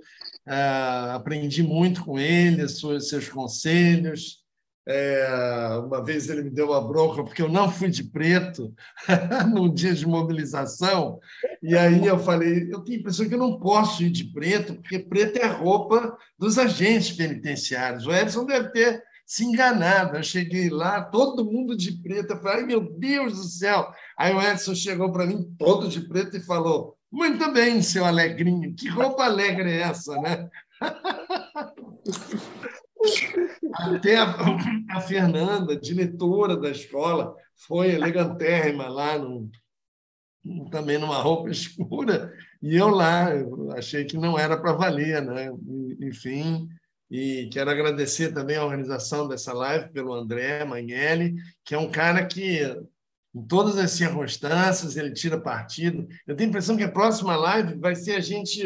Uh, 0.46 1.12
aprendi 1.14 1.62
muito 1.62 2.04
com 2.04 2.18
ele, 2.18 2.68
seus, 2.68 3.08
seus 3.08 3.28
conselhos. 3.28 4.41
É, 4.86 5.80
uma 5.84 6.04
vez 6.04 6.28
ele 6.28 6.42
me 6.42 6.50
deu 6.50 6.70
uma 6.70 6.80
bronca 6.80 7.22
porque 7.22 7.40
eu 7.40 7.48
não 7.48 7.70
fui 7.70 7.88
de 7.88 8.02
preto 8.02 8.74
no 9.52 9.72
dia 9.72 9.94
de 9.94 10.04
mobilização, 10.04 11.20
e 11.62 11.76
aí 11.76 12.04
eu 12.04 12.18
falei: 12.18 12.68
eu 12.68 12.80
tenho 12.80 12.98
a 12.98 13.00
impressão 13.00 13.28
que 13.28 13.34
eu 13.34 13.38
não 13.38 13.60
posso 13.60 14.02
ir 14.02 14.10
de 14.10 14.24
preto, 14.24 14.74
porque 14.74 14.98
preto 14.98 15.36
é 15.36 15.46
roupa 15.46 16.16
dos 16.36 16.58
agentes 16.58 17.12
penitenciários. 17.12 18.06
O 18.06 18.12
Edson 18.12 18.44
deve 18.44 18.70
ter 18.70 19.02
se 19.24 19.44
enganado. 19.44 20.16
Eu 20.16 20.22
cheguei 20.22 20.68
lá, 20.68 21.00
todo 21.00 21.44
mundo 21.44 21.76
de 21.76 21.92
preto. 22.02 22.32
Eu 22.32 22.40
falei, 22.40 22.62
ai 22.62 22.66
meu 22.66 22.80
Deus 22.80 23.36
do 23.36 23.44
céu! 23.44 23.88
Aí 24.18 24.34
o 24.34 24.42
Edson 24.42 24.74
chegou 24.74 25.12
para 25.12 25.26
mim, 25.26 25.54
todo 25.56 25.88
de 25.88 26.00
preto, 26.00 26.36
e 26.36 26.42
falou: 26.42 26.96
Muito 27.10 27.52
bem, 27.52 27.80
seu 27.82 28.04
Alegrinho, 28.04 28.74
que 28.74 28.88
roupa 28.88 29.24
alegre 29.24 29.70
é 29.70 29.82
essa, 29.82 30.20
né? 30.20 30.48
Até 33.74 34.16
a, 34.16 34.34
a, 34.90 35.00
Fernanda, 35.00 35.76
diretora 35.76 36.56
da 36.56 36.70
escola, 36.70 37.34
foi 37.66 37.90
elegantérrima 37.92 38.88
lá, 38.88 39.18
no, 39.18 39.50
também 40.70 40.98
numa 40.98 41.18
roupa 41.18 41.50
escura, 41.50 42.32
e 42.60 42.76
eu 42.76 42.88
lá, 42.88 43.34
eu 43.34 43.72
achei 43.72 44.04
que 44.04 44.16
não 44.16 44.38
era 44.38 44.56
para 44.56 44.72
valer, 44.72 45.22
né? 45.22 45.50
Enfim, 46.00 46.68
e 47.10 47.48
quero 47.52 47.70
agradecer 47.70 48.32
também 48.32 48.56
a 48.56 48.64
organização 48.64 49.28
dessa 49.28 49.52
live 49.52 49.90
pelo 49.90 50.14
André 50.14 50.64
Magnelli, 50.64 51.34
que 51.64 51.74
é 51.74 51.78
um 51.78 51.90
cara 51.90 52.24
que, 52.24 52.62
em 53.34 53.42
todas 53.46 53.76
as 53.76 53.90
circunstâncias, 53.90 54.96
ele 54.96 55.12
tira 55.12 55.38
partido. 55.40 56.08
Eu 56.26 56.34
tenho 56.34 56.48
a 56.48 56.50
impressão 56.50 56.76
que 56.76 56.82
a 56.82 56.90
próxima 56.90 57.36
live 57.36 57.74
vai 57.78 57.94
ser 57.94 58.14
a 58.14 58.20
gente 58.20 58.62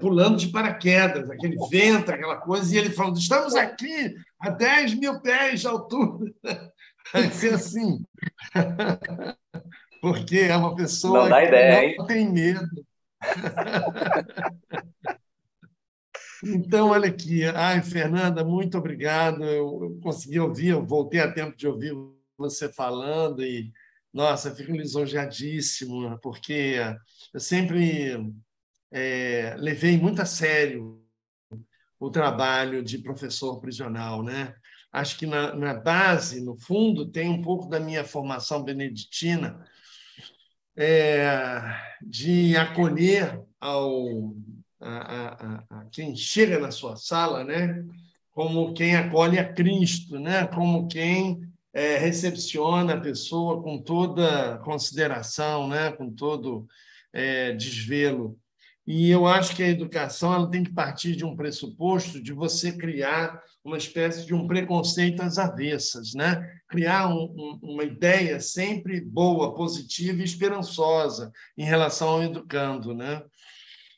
pulando 0.00 0.36
de 0.36 0.48
paraquedas, 0.48 1.30
aquele 1.30 1.56
vento, 1.70 2.10
aquela 2.10 2.36
coisa, 2.36 2.74
e 2.74 2.78
ele 2.78 2.90
falando: 2.90 3.18
estamos 3.18 3.54
aqui 3.54 4.14
a 4.40 4.50
10 4.50 4.94
mil 4.94 5.20
pés 5.20 5.60
de 5.60 5.66
altura. 5.66 6.32
Vai 7.12 7.30
ser 7.30 7.54
assim. 7.54 8.04
Porque 10.00 10.38
é 10.38 10.56
uma 10.56 10.74
pessoa 10.74 11.28
não 11.28 11.36
que 11.36 11.44
ideia, 11.44 11.74
não 11.74 11.82
hein? 11.82 12.06
tem 12.06 12.30
medo. 12.30 12.66
Então, 16.44 16.88
olha 16.88 17.08
aqui. 17.08 17.44
Ai, 17.44 17.80
Fernanda, 17.82 18.44
muito 18.44 18.76
obrigado. 18.76 19.44
Eu 19.44 19.96
consegui 20.02 20.40
ouvir, 20.40 20.70
eu 20.70 20.84
voltei 20.84 21.20
a 21.20 21.30
tempo 21.30 21.56
de 21.56 21.68
ouvir 21.68 21.94
você 22.36 22.68
falando 22.68 23.44
e, 23.44 23.72
nossa, 24.12 24.52
fico 24.52 24.72
lisonjeadíssimo, 24.72 26.18
porque 26.20 26.78
eu 27.32 27.38
sempre 27.38 28.18
é, 28.92 29.54
levei 29.58 29.96
muito 29.96 30.20
a 30.20 30.26
sério 30.26 31.00
o 31.98 32.10
trabalho 32.10 32.82
de 32.82 32.98
professor 32.98 33.60
prisional, 33.60 34.22
né? 34.22 34.54
Acho 34.92 35.16
que 35.18 35.24
na, 35.24 35.54
na 35.54 35.72
base, 35.72 36.40
no 36.44 36.56
fundo, 36.56 37.06
tem 37.06 37.30
um 37.30 37.40
pouco 37.40 37.68
da 37.68 37.80
minha 37.80 38.04
formação 38.04 38.62
beneditina 38.62 39.64
é, 40.76 41.60
de 42.02 42.56
acolher 42.56 43.40
ao 43.60 44.34
a, 44.80 44.90
a, 44.90 45.64
a, 45.70 45.84
quem 45.92 46.16
chega 46.16 46.58
na 46.58 46.70
sua 46.70 46.96
sala, 46.96 47.44
né? 47.44 47.84
Como 48.32 48.74
quem 48.74 48.96
acolhe 48.96 49.38
a 49.38 49.52
Cristo, 49.52 50.18
né? 50.18 50.46
Como 50.48 50.88
quem 50.88 51.40
é, 51.72 51.96
recepciona 51.98 52.94
a 52.94 53.00
pessoa 53.00 53.62
com 53.62 53.80
toda 53.80 54.58
consideração, 54.58 55.68
né? 55.68 55.92
Com 55.92 56.10
todo 56.10 56.66
é, 57.12 57.52
desvelo. 57.52 58.36
E 58.86 59.10
eu 59.10 59.26
acho 59.26 59.54
que 59.54 59.62
a 59.62 59.68
educação 59.68 60.34
ela 60.34 60.50
tem 60.50 60.64
que 60.64 60.72
partir 60.72 61.14
de 61.14 61.24
um 61.24 61.36
pressuposto 61.36 62.20
de 62.20 62.32
você 62.32 62.72
criar 62.72 63.40
uma 63.64 63.76
espécie 63.76 64.26
de 64.26 64.34
um 64.34 64.46
preconceito 64.46 65.20
às 65.20 65.38
avessas, 65.38 66.14
né? 66.14 66.44
criar 66.68 67.08
um, 67.08 67.24
um, 67.36 67.58
uma 67.62 67.84
ideia 67.84 68.40
sempre 68.40 69.00
boa, 69.00 69.54
positiva 69.54 70.20
e 70.20 70.24
esperançosa 70.24 71.30
em 71.56 71.64
relação 71.64 72.08
ao 72.08 72.22
educando. 72.24 72.92
Né? 72.92 73.22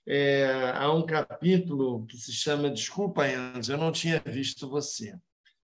É, 0.06 0.72
há 0.74 0.92
um 0.92 1.06
capítulo 1.06 2.04
que 2.06 2.18
se 2.18 2.32
chama 2.32 2.70
Desculpa, 2.70 3.26
Enzo, 3.26 3.72
eu 3.72 3.78
não 3.78 3.90
tinha 3.90 4.22
visto 4.26 4.68
você, 4.68 5.14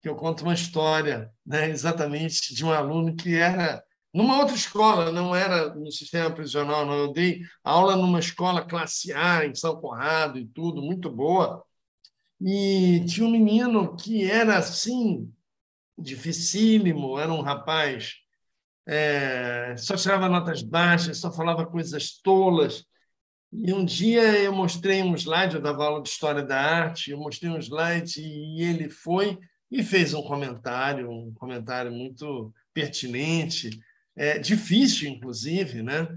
que 0.00 0.08
eu 0.08 0.16
conto 0.16 0.44
uma 0.44 0.54
história 0.54 1.30
né, 1.44 1.68
exatamente 1.68 2.54
de 2.54 2.64
um 2.64 2.72
aluno 2.72 3.14
que 3.14 3.34
era 3.34 3.84
numa 4.12 4.38
outra 4.38 4.54
escola, 4.54 5.12
não 5.12 5.34
era 5.34 5.74
no 5.74 5.90
sistema 5.90 6.30
prisional, 6.30 6.84
não. 6.84 6.94
Eu 6.94 7.12
dei 7.12 7.42
aula 7.62 7.96
numa 7.96 8.18
escola 8.18 8.64
classe 8.64 9.12
A, 9.12 9.46
em 9.46 9.54
São 9.54 9.80
Conrado 9.80 10.38
e 10.38 10.46
tudo, 10.46 10.82
muito 10.82 11.10
boa. 11.10 11.64
E 12.40 13.04
tinha 13.06 13.26
um 13.26 13.30
menino 13.30 13.96
que 13.96 14.28
era 14.28 14.58
assim, 14.58 15.32
dificílimo, 15.98 17.18
era 17.18 17.32
um 17.32 17.42
rapaz, 17.42 18.14
é, 18.86 19.74
só 19.76 19.94
tirava 19.96 20.28
notas 20.28 20.62
baixas, 20.62 21.18
só 21.18 21.30
falava 21.30 21.66
coisas 21.66 22.18
tolas. 22.22 22.84
E 23.52 23.72
um 23.72 23.84
dia 23.84 24.22
eu 24.38 24.52
mostrei 24.52 25.02
um 25.02 25.14
slide, 25.14 25.56
eu 25.56 25.62
dava 25.62 25.84
aula 25.84 26.02
de 26.02 26.08
História 26.08 26.42
da 26.42 26.58
Arte, 26.60 27.10
eu 27.10 27.18
mostrei 27.18 27.50
um 27.50 27.58
slide 27.58 28.20
e 28.20 28.62
ele 28.62 28.88
foi 28.88 29.38
e 29.70 29.82
fez 29.82 30.14
um 30.14 30.22
comentário, 30.22 31.10
um 31.10 31.32
comentário 31.34 31.92
muito 31.92 32.52
pertinente, 32.72 33.78
é, 34.16 34.38
difícil, 34.38 35.08
inclusive, 35.08 35.82
né? 35.82 36.08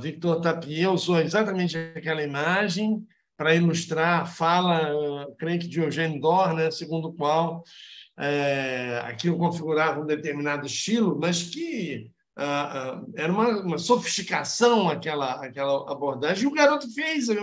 Victor 0.00 0.40
Tapier 0.40 0.92
usou 0.92 1.18
exatamente 1.18 1.76
aquela 1.96 2.22
imagem 2.22 3.04
para 3.36 3.54
ilustrar 3.54 4.22
a 4.22 4.26
fala, 4.26 5.26
creio 5.38 5.58
que 5.58 5.66
de 5.66 5.80
Eugênio 5.80 6.20
Dor, 6.20 6.54
né, 6.54 6.70
segundo 6.70 7.08
o 7.08 7.12
qual 7.12 7.64
é, 8.18 9.02
aquilo 9.04 9.38
configurava 9.38 10.00
um 10.00 10.06
determinado 10.06 10.66
estilo, 10.66 11.18
mas 11.18 11.42
que 11.42 12.10
ah, 12.34 12.94
ah, 12.94 13.02
era 13.14 13.30
uma, 13.30 13.60
uma, 13.60 13.78
sofisticação 13.78 14.88
aquela, 14.88 15.44
aquela 15.44 15.90
abordagem. 15.92 16.44
E 16.44 16.46
o 16.46 16.54
garoto 16.54 16.90
fez 16.94 17.28
a 17.28 17.34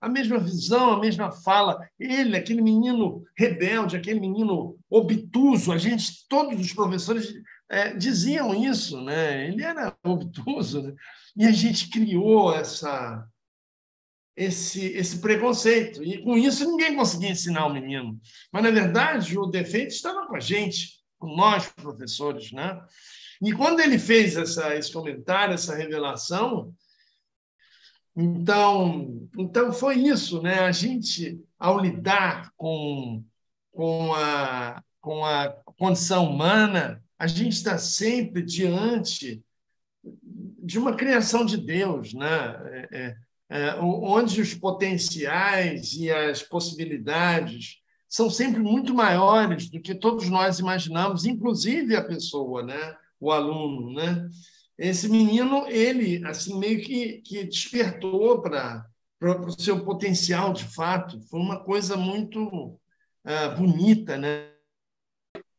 a 0.00 0.08
mesma 0.08 0.38
visão, 0.38 0.92
a 0.92 1.00
mesma 1.00 1.32
fala. 1.32 1.80
Ele, 1.98 2.36
aquele 2.36 2.62
menino 2.62 3.24
rebelde, 3.36 3.96
aquele 3.96 4.20
menino 4.20 4.76
obtuso, 4.88 5.72
a 5.72 5.78
gente, 5.78 6.26
todos 6.28 6.60
os 6.60 6.72
professores 6.72 7.34
é, 7.70 7.94
diziam 7.94 8.54
isso, 8.54 9.00
né? 9.02 9.48
Ele 9.48 9.62
era 9.62 9.96
obtuso, 10.04 10.82
né? 10.82 10.94
e 11.36 11.46
a 11.46 11.52
gente 11.52 11.88
criou 11.88 12.54
essa 12.54 13.26
esse 14.34 14.86
esse 14.86 15.20
preconceito 15.20 16.02
e 16.02 16.22
com 16.22 16.38
isso 16.38 16.64
ninguém 16.64 16.96
conseguia 16.96 17.30
ensinar 17.30 17.66
o 17.66 17.72
menino. 17.72 18.18
Mas 18.50 18.62
na 18.62 18.70
verdade 18.70 19.38
o 19.38 19.46
defeito 19.46 19.92
estava 19.92 20.26
com 20.26 20.36
a 20.36 20.40
gente, 20.40 21.00
com 21.18 21.34
nós 21.34 21.68
professores, 21.68 22.52
né? 22.52 22.80
E 23.42 23.52
quando 23.52 23.80
ele 23.80 23.98
fez 23.98 24.36
essa, 24.36 24.74
esse 24.76 24.92
comentário, 24.92 25.54
essa 25.54 25.74
revelação, 25.74 26.72
então, 28.14 29.28
então 29.36 29.72
foi 29.72 29.96
isso, 29.96 30.40
né? 30.42 30.60
A 30.60 30.70
gente, 30.70 31.40
ao 31.58 31.80
lidar 31.80 32.52
com, 32.56 33.24
com, 33.72 34.14
a, 34.14 34.82
com 35.00 35.24
a 35.24 35.48
condição 35.78 36.30
humana, 36.30 37.02
a 37.22 37.28
gente 37.28 37.52
está 37.52 37.78
sempre 37.78 38.42
diante 38.42 39.40
de 40.60 40.76
uma 40.76 40.96
criação 40.96 41.46
de 41.46 41.56
Deus, 41.56 42.12
né? 42.12 42.26
É, 42.26 42.88
é, 42.90 43.16
é, 43.48 43.74
onde 43.76 44.40
os 44.40 44.54
potenciais 44.54 45.92
e 45.92 46.10
as 46.10 46.42
possibilidades 46.42 47.76
são 48.08 48.28
sempre 48.28 48.58
muito 48.58 48.92
maiores 48.92 49.70
do 49.70 49.80
que 49.80 49.94
todos 49.94 50.28
nós 50.28 50.58
imaginamos, 50.58 51.24
inclusive 51.24 51.94
a 51.94 52.02
pessoa, 52.02 52.64
né? 52.64 52.96
o 53.20 53.30
aluno. 53.30 53.92
Né? 53.94 54.28
Esse 54.76 55.08
menino, 55.08 55.68
ele 55.68 56.26
assim 56.26 56.58
meio 56.58 56.82
que, 56.82 57.18
que 57.18 57.44
despertou 57.44 58.42
para 58.42 58.84
o 59.46 59.52
seu 59.52 59.84
potencial 59.84 60.52
de 60.52 60.64
fato. 60.64 61.20
Foi 61.30 61.38
uma 61.38 61.62
coisa 61.62 61.96
muito 61.96 62.40
uh, 62.44 63.56
bonita. 63.56 64.18
Né? 64.18 64.50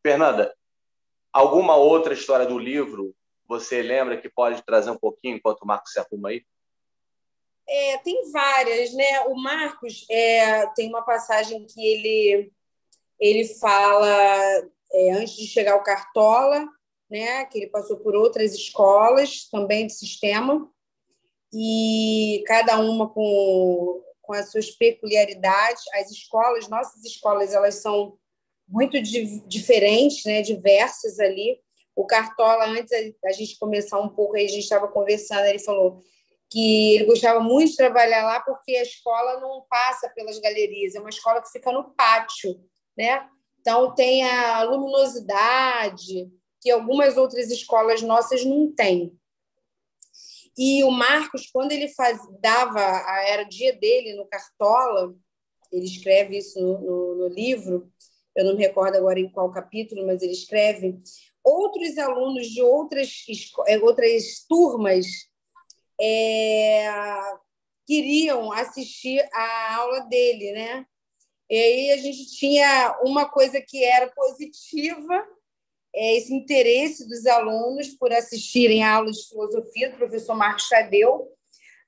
Fernanda, 0.05 0.53
Alguma 1.33 1.75
outra 1.75 2.13
história 2.13 2.45
do 2.45 2.59
livro 2.59 3.15
você 3.47 3.81
lembra 3.81 4.19
que 4.19 4.29
pode 4.29 4.63
trazer 4.63 4.89
um 4.89 4.97
pouquinho 4.97 5.35
enquanto 5.35 5.61
o 5.61 5.67
Marcos 5.67 5.91
se 5.91 5.99
arruma 5.99 6.29
aí? 6.29 6.45
É, 7.67 7.97
tem 7.97 8.31
várias, 8.31 8.93
né? 8.93 9.21
O 9.27 9.35
Marcos 9.35 10.05
é, 10.09 10.65
tem 10.75 10.89
uma 10.89 11.01
passagem 11.01 11.65
que 11.65 11.85
ele 11.85 12.51
ele 13.19 13.45
fala 13.55 14.07
é, 14.91 15.11
antes 15.11 15.35
de 15.35 15.47
chegar 15.47 15.73
ao 15.73 15.83
Cartola, 15.83 16.67
né? 17.09 17.45
Que 17.45 17.59
ele 17.59 17.67
passou 17.67 17.97
por 17.97 18.15
outras 18.15 18.53
escolas 18.53 19.47
também 19.49 19.87
de 19.87 19.93
sistema 19.93 20.69
e 21.53 22.43
cada 22.47 22.79
uma 22.79 23.09
com 23.09 24.01
com 24.21 24.33
as 24.33 24.51
suas 24.51 24.71
peculiaridades. 24.71 25.83
As 25.93 26.09
escolas, 26.09 26.67
nossas 26.69 27.03
escolas, 27.03 27.53
elas 27.53 27.75
são 27.75 28.17
muito 28.67 29.01
diferentes, 29.01 30.23
né, 30.25 30.41
diversas 30.41 31.19
ali. 31.19 31.59
O 31.95 32.05
Cartola, 32.05 32.65
antes 32.65 32.91
a 33.23 33.31
gente 33.31 33.57
começar 33.59 33.99
um 33.99 34.09
pouco, 34.09 34.35
aí 34.35 34.45
a 34.45 34.49
gente 34.49 34.63
estava 34.63 34.87
conversando, 34.87 35.45
ele 35.45 35.59
falou 35.59 36.01
que 36.49 36.95
ele 36.95 37.05
gostava 37.05 37.39
muito 37.39 37.71
de 37.71 37.77
trabalhar 37.77 38.23
lá 38.25 38.39
porque 38.39 38.75
a 38.75 38.83
escola 38.83 39.39
não 39.39 39.65
passa 39.69 40.09
pelas 40.09 40.39
galerias, 40.39 40.93
é 40.93 40.99
uma 40.99 41.09
escola 41.09 41.41
que 41.41 41.51
fica 41.51 41.71
no 41.71 41.93
pátio, 41.95 42.63
né? 42.97 43.27
Então 43.59 43.93
tem 43.95 44.23
a 44.23 44.63
luminosidade 44.63 46.29
que 46.61 46.69
algumas 46.69 47.17
outras 47.17 47.49
escolas 47.49 48.01
nossas 48.01 48.45
não 48.45 48.73
têm. 48.73 49.17
E 50.57 50.83
o 50.83 50.91
Marcos, 50.91 51.49
quando 51.51 51.71
ele 51.71 51.87
faz, 51.89 52.19
dava, 52.39 52.79
era 53.27 53.43
dia 53.43 53.73
dele 53.73 54.13
no 54.13 54.27
Cartola, 54.27 55.15
ele 55.71 55.85
escreve 55.85 56.37
isso 56.37 56.61
no, 56.61 56.79
no, 56.79 57.15
no 57.15 57.27
livro, 57.27 57.91
eu 58.35 58.45
não 58.45 58.55
me 58.55 58.63
recordo 58.63 58.95
agora 58.95 59.19
em 59.19 59.29
qual 59.29 59.51
capítulo, 59.51 60.05
mas 60.05 60.21
ele 60.21 60.31
escreve, 60.33 60.99
outros 61.43 61.97
alunos 61.97 62.47
de 62.47 62.61
outras, 62.61 63.25
é, 63.67 63.77
outras 63.79 64.45
turmas 64.47 65.05
é, 65.99 66.89
queriam 67.85 68.51
assistir 68.51 69.19
a 69.33 69.75
aula 69.75 70.01
dele, 70.01 70.51
né? 70.53 70.85
E 71.49 71.55
aí 71.55 71.91
a 71.91 71.97
gente 71.97 72.35
tinha 72.37 72.97
uma 73.03 73.29
coisa 73.29 73.61
que 73.61 73.83
era 73.83 74.07
positiva, 74.07 75.27
é 75.95 76.17
esse 76.17 76.33
interesse 76.33 77.07
dos 77.07 77.25
alunos 77.27 77.89
por 77.89 78.11
assistirem 78.11 78.83
a 78.83 78.95
aula 78.95 79.11
de 79.11 79.27
filosofia 79.27 79.91
do 79.91 79.97
professor 79.97 80.35
Marcos 80.35 80.67
Tadeu, 80.67 81.27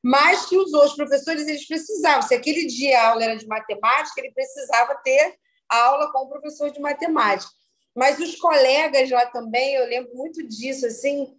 mas 0.04 0.46
que 0.46 0.56
os 0.58 0.72
outros 0.74 0.96
professores 0.96 1.48
eles 1.48 1.66
precisavam. 1.66 2.22
Se 2.22 2.36
aquele 2.36 2.68
dia 2.68 3.00
a 3.00 3.10
aula 3.10 3.24
era 3.24 3.36
de 3.36 3.48
matemática, 3.48 4.22
ele 4.22 4.32
precisava 4.32 4.94
ter 5.04 5.36
aula 5.70 6.12
com 6.12 6.20
o 6.20 6.30
professor 6.30 6.72
de 6.72 6.80
matemática. 6.80 7.52
Mas 7.96 8.20
os 8.20 8.36
colegas 8.36 9.10
lá 9.10 9.26
também, 9.28 9.76
eu 9.76 9.86
lembro 9.86 10.14
muito 10.16 10.46
disso, 10.48 10.86
assim, 10.86 11.34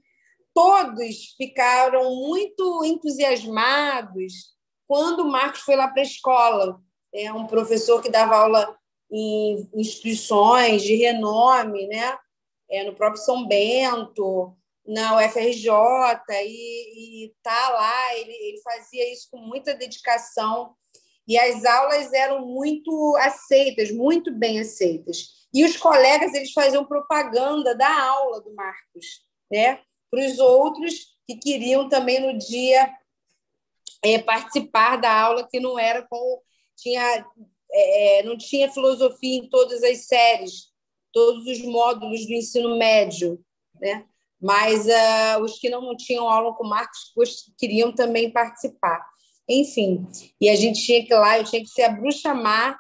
todos 0.55 1.35
ficaram 1.37 2.15
muito 2.15 2.85
entusiasmados 2.85 4.57
quando 4.87 5.21
o 5.21 5.31
Marcos 5.31 5.61
foi 5.61 5.77
lá 5.77 5.89
para 5.89 6.01
a 6.01 6.07
escola. 6.07 6.81
É 7.13 7.33
um 7.33 7.47
professor 7.47 8.01
que 8.01 8.11
dava 8.11 8.37
aula 8.37 8.77
em 9.11 9.69
instituições 9.75 10.83
de 10.83 10.95
renome, 10.95 11.87
né? 11.89 12.17
É, 12.69 12.85
no 12.85 12.95
próprio 12.95 13.23
São 13.23 13.47
Bento, 13.47 14.57
na 14.87 15.17
UFRJ, 15.17 15.71
e, 16.45 17.25
e 17.25 17.35
tá 17.43 17.69
lá, 17.71 18.17
ele, 18.17 18.33
ele 18.33 18.61
fazia 18.63 19.13
isso 19.13 19.29
com 19.31 19.39
muita 19.39 19.75
dedicação 19.75 20.75
e 21.27 21.39
as 21.39 21.65
aulas 21.65 22.13
eram 22.13 22.47
muito 22.47 23.17
aceitas, 23.17 23.91
muito 23.91 24.33
bem 24.33 24.61
aceitas. 24.61 25.47
E 25.53 25.65
os 25.65 25.77
colegas 25.77 26.35
eles 26.35 26.53
faziam 26.53 26.85
propaganda 26.85 27.75
da 27.75 28.03
aula 28.03 28.41
do 28.41 28.55
Marcos, 28.55 29.25
né? 29.51 29.81
Para 30.11 30.25
os 30.25 30.39
outros 30.39 31.17
que 31.27 31.37
queriam 31.37 31.89
também 31.89 32.21
no 32.21 32.39
dia 32.39 32.93
é, 34.05 34.19
participar 34.19 34.97
da 34.97 35.13
aula 35.13 35.49
que 35.49 35.59
não 35.59 35.79
era 35.79 36.07
com 36.09 36.41
tinha 36.77 37.25
é, 37.73 38.23
não 38.23 38.37
tinha 38.37 38.71
filosofia 38.71 39.39
em 39.39 39.49
todas 39.49 39.83
as 39.83 40.07
séries, 40.07 40.71
todos 41.13 41.47
os 41.47 41.63
módulos 41.63 42.27
do 42.27 42.33
ensino 42.33 42.77
médio, 42.79 43.43
né? 43.81 44.07
Mas 44.41 44.87
uh, 44.87 45.43
os 45.43 45.59
que 45.59 45.71
não 45.71 45.97
tinham 45.97 46.29
aula 46.29 46.55
com 46.55 46.69
Marcos 46.69 47.13
queriam 47.59 47.93
também 47.93 48.31
participar. 48.31 49.05
Enfim, 49.49 50.07
e 50.41 50.49
a 50.49 50.57
gente 50.57 50.85
tinha 50.85 51.05
que 51.05 51.13
ir 51.13 51.19
lá, 51.19 51.39
eu 51.39 51.45
tinha 51.45 51.63
que 51.63 51.69
ser 51.69 51.83
a 51.83 51.93
bruxa 51.93 52.35
má 52.35 52.77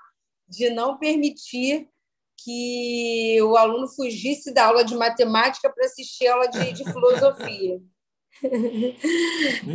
de 0.48 0.70
não 0.70 0.98
permitir 0.98 1.88
que 2.36 3.40
o 3.42 3.56
aluno 3.56 3.88
fugisse 3.88 4.52
da 4.52 4.66
aula 4.66 4.84
de 4.84 4.94
matemática 4.94 5.70
para 5.70 5.84
assistir 5.86 6.26
a 6.26 6.34
aula 6.34 6.46
de, 6.48 6.72
de 6.72 6.84
filosofia. 6.92 7.80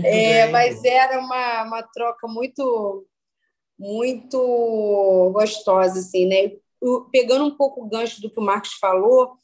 é, 0.04 0.48
mas 0.48 0.84
era 0.84 1.20
uma, 1.20 1.64
uma 1.64 1.84
troca 1.84 2.28
muito 2.28 3.08
muito 3.80 5.32
gostosa, 5.34 6.00
assim, 6.00 6.28
né? 6.28 6.52
Pegando 7.12 7.46
um 7.46 7.58
pouco 7.58 7.82
o 7.82 7.90
gancho 7.90 8.22
do 8.22 8.30
que 8.30 8.40
o 8.40 8.44
Marcos 8.44 8.74
falou, 8.74 9.36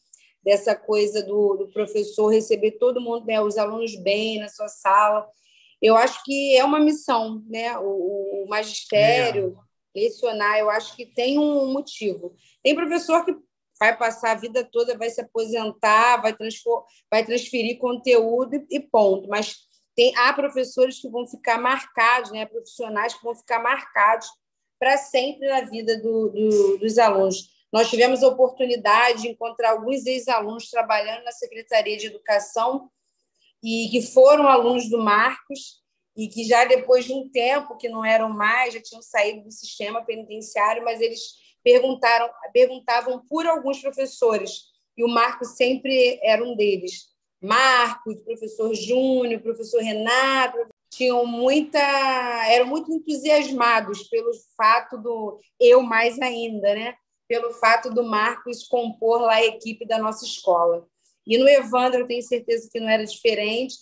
dessa 0.44 0.76
coisa 0.76 1.24
do, 1.24 1.56
do 1.56 1.68
professor 1.74 2.28
receber 2.28 2.72
todo 2.74 3.02
mundo, 3.02 3.26
né, 3.26 3.42
os 3.42 3.58
alunos 3.58 3.96
bem 3.96 4.40
na 4.40 4.48
sua 4.48 4.70
sala, 4.70 5.28
eu 5.82 5.96
acho 5.96 6.24
que 6.24 6.56
é 6.58 6.64
uma 6.64 6.80
missão, 6.80 7.44
né? 7.48 7.78
O, 7.78 8.44
o 8.44 8.48
magistério, 8.50 9.58
é. 9.96 10.00
lecionar, 10.00 10.58
eu 10.58 10.70
acho 10.70 10.96
que 10.96 11.06
tem 11.06 11.38
um 11.38 11.72
motivo. 11.72 12.36
Tem 12.64 12.76
professor 12.76 13.24
que 13.24 13.36
vai 13.80 13.96
passar 13.96 14.32
a 14.32 14.40
vida 14.40 14.64
toda, 14.64 14.98
vai 14.98 15.10
se 15.10 15.22
aposentar, 15.22 16.22
vai, 16.22 16.36
vai 17.12 17.26
transferir 17.26 17.78
conteúdo 17.78 18.56
e, 18.56 18.78
e 18.78 18.80
ponto. 18.80 19.28
Mas 19.30 19.56
tem, 19.96 20.16
há 20.18 20.34
professores 20.34 21.00
que 21.00 21.10
vão 21.10 21.28
ficar 21.28 21.60
marcados, 21.60 22.32
né? 22.32 22.46
profissionais 22.46 23.14
que 23.14 23.24
vão 23.24 23.36
ficar 23.36 23.60
marcados 23.60 24.28
para 24.80 24.98
sempre 24.98 25.48
na 25.48 25.62
vida 25.62 26.00
do, 26.00 26.30
do, 26.30 26.78
dos 26.78 26.98
alunos. 26.98 27.50
Nós 27.72 27.90
tivemos 27.90 28.24
a 28.24 28.28
oportunidade 28.28 29.24
de 29.24 29.28
encontrar 29.30 29.72
alguns 29.72 30.06
ex-alunos 30.06 30.70
trabalhando 30.70 31.24
na 31.24 31.32
Secretaria 31.32 31.98
de 31.98 32.08
Educação 32.08 32.90
e 33.64 33.90
que 33.90 34.02
foram 34.02 34.48
alunos 34.48 34.90
do 34.90 35.00
Marcos 35.00 35.82
e 36.16 36.28
que 36.28 36.44
já 36.44 36.66
depois 36.66 37.06
de 37.06 37.14
um 37.14 37.30
tempo 37.30 37.78
que 37.78 37.90
não 37.90 38.04
eram 38.04 38.30
mais, 38.30 38.74
já 38.74 38.82
tinham 38.82 39.02
saído 39.02 39.44
do 39.44 39.52
sistema 39.52 40.04
penitenciário, 40.04 40.84
mas 40.84 41.00
eles 41.00 41.22
perguntaram, 41.64 42.30
perguntavam 42.54 43.24
por 43.28 43.46
alguns 43.46 43.80
professores 43.80 44.64
e 44.98 45.04
o 45.04 45.08
Marcos 45.08 45.56
sempre 45.56 46.20
era 46.24 46.44
um 46.44 46.56
deles. 46.56 47.16
Marcos, 47.42 48.20
professor 48.22 48.74
Júnior, 48.74 49.42
professor 49.42 49.82
Renato, 49.82 50.58
tinham 50.90 51.26
muita, 51.26 51.80
eram 52.50 52.66
muito 52.66 52.92
entusiasmados 52.92 54.04
pelo 54.04 54.32
fato 54.56 54.98
do 54.98 55.40
eu 55.60 55.84
mais 55.84 56.20
ainda, 56.20 56.74
né? 56.74 56.96
Pelo 57.28 57.54
fato 57.54 57.90
do 57.90 58.04
Marcos 58.04 58.68
compor 58.68 59.22
lá 59.22 59.36
a 59.36 59.46
equipe 59.46 59.86
da 59.86 60.00
nossa 60.00 60.26
escola. 60.26 60.88
E 61.28 61.38
no 61.38 61.48
Evandro, 61.48 62.00
eu 62.00 62.08
tenho 62.08 62.24
certeza 62.24 62.70
que 62.72 62.80
não 62.80 62.90
era 62.90 63.06
diferente. 63.06 63.76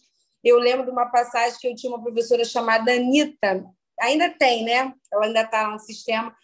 Eu 0.43 0.57
lembro 0.57 0.85
de 0.85 0.91
uma 0.91 1.05
passagem 1.05 1.57
que 1.59 1.67
eu 1.67 1.75
tinha 1.75 1.93
uma 1.93 2.01
professora 2.01 2.43
chamada 2.43 2.91
Anitta, 2.91 3.63
ainda 3.99 4.29
tem, 4.31 4.63
né? 4.63 4.91
Ela 5.13 5.25
ainda 5.25 5.41
está 5.41 5.69
no 5.69 5.79
sistema. 5.79 6.35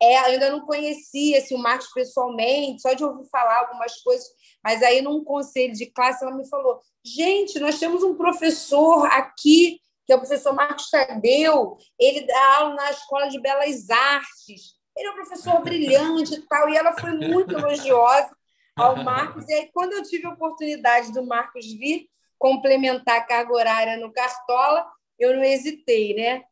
É, 0.00 0.18
eu 0.18 0.24
ainda 0.24 0.50
não 0.50 0.60
conhecia 0.60 1.38
assim, 1.38 1.54
o 1.54 1.58
Marcos 1.58 1.88
pessoalmente, 1.92 2.82
só 2.82 2.92
de 2.92 3.02
ouvir 3.02 3.28
falar 3.30 3.60
algumas 3.60 3.96
coisas, 4.02 4.26
mas 4.62 4.82
aí 4.82 5.00
num 5.00 5.24
conselho 5.24 5.72
de 5.72 5.86
classe 5.86 6.22
ela 6.22 6.34
me 6.34 6.46
falou: 6.48 6.80
gente, 7.04 7.58
nós 7.58 7.78
temos 7.78 8.02
um 8.02 8.14
professor 8.14 9.06
aqui, 9.06 9.80
que 10.04 10.12
é 10.12 10.16
o 10.16 10.18
professor 10.18 10.52
Marcos 10.54 10.90
Tadeu, 10.90 11.78
ele 11.98 12.26
dá 12.26 12.56
aula 12.58 12.74
na 12.74 12.90
Escola 12.90 13.28
de 13.28 13.40
Belas 13.40 13.88
Artes, 13.88 14.74
ele 14.96 15.08
é 15.08 15.10
um 15.12 15.14
professor 15.14 15.62
brilhante 15.62 16.34
e 16.34 16.42
tal, 16.42 16.68
e 16.68 16.76
ela 16.76 16.92
foi 16.92 17.12
muito 17.12 17.52
elogiosa 17.56 18.36
ao 18.76 19.02
Marcos. 19.02 19.48
E 19.48 19.54
aí, 19.54 19.70
quando 19.72 19.94
eu 19.94 20.02
tive 20.02 20.26
a 20.26 20.32
oportunidade 20.32 21.12
do 21.12 21.24
Marcos 21.24 21.66
vir 21.72 22.08
complementar 22.38 23.16
a 23.16 23.24
carga 23.24 23.52
horária 23.54 23.96
no 23.96 24.12
Cartola, 24.12 24.86
eu 25.18 25.34
não 25.34 25.42
hesitei, 25.42 26.14
né? 26.14 26.44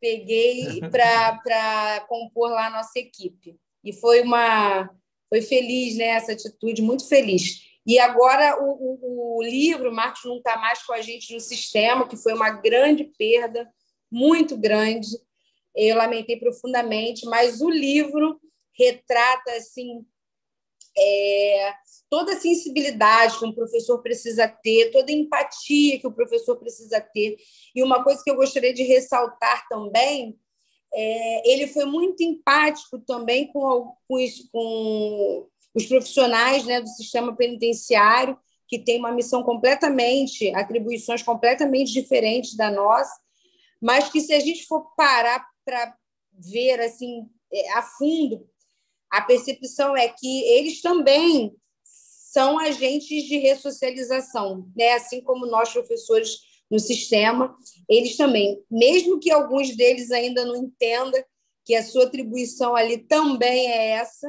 Peguei 0.00 0.80
para 0.88 2.06
compor 2.08 2.50
lá 2.50 2.68
a 2.68 2.70
nossa 2.70 2.98
equipe. 2.98 3.56
E 3.84 3.92
foi 3.92 4.22
uma 4.22 4.88
foi 5.28 5.42
feliz, 5.42 5.96
né? 5.96 6.08
Essa 6.08 6.32
atitude, 6.32 6.80
muito 6.80 7.08
feliz. 7.08 7.66
E 7.84 7.98
agora 7.98 8.62
o, 8.62 8.70
o, 8.70 9.38
o 9.38 9.42
livro, 9.42 9.90
o 9.90 9.94
Marcos 9.94 10.24
não 10.24 10.36
está 10.36 10.56
mais 10.56 10.84
com 10.84 10.92
a 10.92 11.00
gente 11.00 11.34
no 11.34 11.40
sistema, 11.40 12.06
que 12.06 12.16
foi 12.16 12.32
uma 12.32 12.50
grande 12.50 13.04
perda, 13.18 13.68
muito 14.10 14.56
grande. 14.56 15.08
Eu 15.74 15.96
lamentei 15.96 16.38
profundamente, 16.38 17.26
mas 17.26 17.60
o 17.60 17.70
livro 17.70 18.38
retrata 18.78 19.52
assim 19.52 20.04
é, 20.96 21.72
toda 22.10 22.32
a 22.32 22.40
sensibilidade 22.40 23.38
que 23.38 23.44
um 23.46 23.54
professor 23.54 24.02
precisa 24.02 24.46
ter, 24.46 24.90
toda 24.90 25.10
a 25.10 25.14
empatia 25.14 25.98
que 25.98 26.06
o 26.06 26.12
professor 26.12 26.56
precisa 26.56 27.00
ter. 27.00 27.36
E 27.74 27.82
uma 27.82 28.04
coisa 28.04 28.22
que 28.22 28.30
eu 28.30 28.36
gostaria 28.36 28.72
de 28.72 28.82
ressaltar 28.82 29.66
também, 29.68 30.38
é, 30.92 31.50
ele 31.50 31.66
foi 31.68 31.86
muito 31.86 32.22
empático 32.22 32.98
também 32.98 33.50
com, 33.50 33.94
com, 34.06 34.14
os, 34.14 34.48
com 34.52 35.48
os 35.74 35.86
profissionais 35.86 36.66
né, 36.66 36.80
do 36.80 36.88
sistema 36.88 37.34
penitenciário, 37.34 38.38
que 38.68 38.78
tem 38.78 38.98
uma 38.98 39.12
missão 39.12 39.42
completamente, 39.42 40.54
atribuições 40.54 41.22
completamente 41.22 41.92
diferentes 41.92 42.56
da 42.56 42.70
nossa, 42.70 43.12
mas 43.80 44.10
que 44.10 44.20
se 44.20 44.32
a 44.32 44.40
gente 44.40 44.66
for 44.66 44.94
parar 44.96 45.46
para 45.64 45.94
ver 46.32 46.80
assim 46.80 47.26
é, 47.52 47.72
a 47.72 47.82
fundo 47.82 48.46
a 49.12 49.20
percepção 49.20 49.94
é 49.94 50.08
que 50.08 50.42
eles 50.44 50.80
também 50.80 51.54
são 51.84 52.58
agentes 52.58 53.24
de 53.24 53.36
ressocialização, 53.36 54.66
né? 54.74 54.94
assim 54.94 55.20
como 55.20 55.44
nós, 55.44 55.70
professores 55.70 56.38
no 56.70 56.78
sistema, 56.78 57.54
eles 57.86 58.16
também, 58.16 58.64
mesmo 58.70 59.20
que 59.20 59.30
alguns 59.30 59.76
deles 59.76 60.10
ainda 60.10 60.46
não 60.46 60.56
entendam 60.56 61.22
que 61.62 61.74
a 61.74 61.84
sua 61.84 62.04
atribuição 62.04 62.74
ali 62.74 62.96
também 62.96 63.70
é 63.70 63.88
essa, 63.90 64.26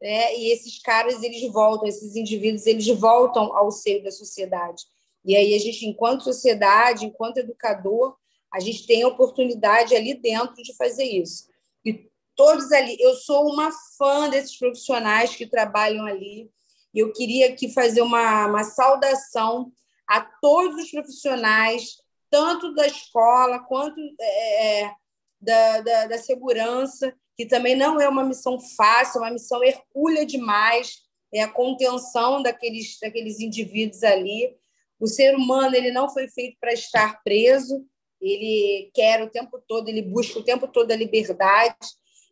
né? 0.00 0.38
e 0.38 0.50
esses 0.50 0.80
caras, 0.80 1.22
eles 1.22 1.42
voltam, 1.52 1.86
esses 1.86 2.16
indivíduos, 2.16 2.66
eles 2.66 2.88
voltam 2.88 3.54
ao 3.54 3.70
seio 3.70 4.02
da 4.02 4.10
sociedade. 4.10 4.84
E 5.22 5.36
aí 5.36 5.54
a 5.54 5.58
gente, 5.58 5.86
enquanto 5.86 6.24
sociedade, 6.24 7.04
enquanto 7.04 7.38
educador, 7.38 8.16
a 8.50 8.58
gente 8.58 8.86
tem 8.86 9.02
a 9.02 9.08
oportunidade 9.08 9.94
ali 9.94 10.14
dentro 10.14 10.62
de 10.62 10.74
fazer 10.76 11.04
isso. 11.04 11.44
E 11.84 12.08
todos 12.36 12.70
ali. 12.72 12.96
Eu 13.00 13.14
sou 13.14 13.50
uma 13.50 13.70
fã 13.96 14.28
desses 14.28 14.56
profissionais 14.58 15.34
que 15.34 15.46
trabalham 15.46 16.06
ali. 16.06 16.50
E 16.94 16.98
eu 16.98 17.12
queria 17.12 17.48
aqui 17.48 17.72
fazer 17.72 18.02
uma, 18.02 18.46
uma 18.46 18.64
saudação 18.64 19.72
a 20.08 20.20
todos 20.20 20.84
os 20.84 20.90
profissionais, 20.90 21.96
tanto 22.30 22.74
da 22.74 22.86
escola 22.86 23.58
quanto 23.58 23.98
é, 24.20 24.82
é, 24.82 24.94
da, 25.40 25.80
da, 25.80 26.06
da, 26.06 26.18
segurança, 26.18 27.14
que 27.36 27.46
também 27.46 27.74
não 27.74 28.00
é 28.00 28.08
uma 28.08 28.24
missão 28.24 28.60
fácil, 28.60 29.18
é 29.18 29.22
uma 29.22 29.32
missão 29.32 29.62
hercúlea 29.64 30.24
demais, 30.24 30.98
é 31.32 31.42
a 31.42 31.50
contenção 31.50 32.42
daqueles, 32.42 32.98
daqueles 33.00 33.40
indivíduos 33.40 34.02
ali. 34.04 34.54
O 35.00 35.06
ser 35.06 35.34
humano 35.34 35.74
ele 35.74 35.90
não 35.90 36.08
foi 36.08 36.28
feito 36.28 36.56
para 36.60 36.72
estar 36.72 37.22
preso, 37.24 37.84
ele 38.20 38.90
quer 38.94 39.22
o 39.22 39.30
tempo 39.30 39.62
todo, 39.66 39.88
ele 39.88 40.02
busca 40.02 40.38
o 40.38 40.44
tempo 40.44 40.68
todo 40.68 40.90
a 40.92 40.96
liberdade, 40.96 41.76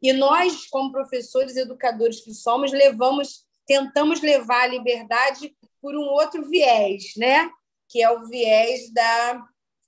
e 0.03 0.13
nós, 0.13 0.67
como 0.67 0.91
professores 0.91 1.57
educadores 1.57 2.21
que 2.21 2.35
somos, 2.35 2.73
levamos, 2.73 3.47
tentamos 3.65 4.21
levar 4.21 4.63
a 4.65 4.67
liberdade 4.67 5.57
por 5.81 5.95
um 5.95 6.03
outro 6.03 6.49
viés, 6.49 7.13
né? 7.17 7.49
Que 7.89 8.03
é 8.03 8.11
o 8.11 8.27
viés 8.27 8.93
da. 8.93 9.41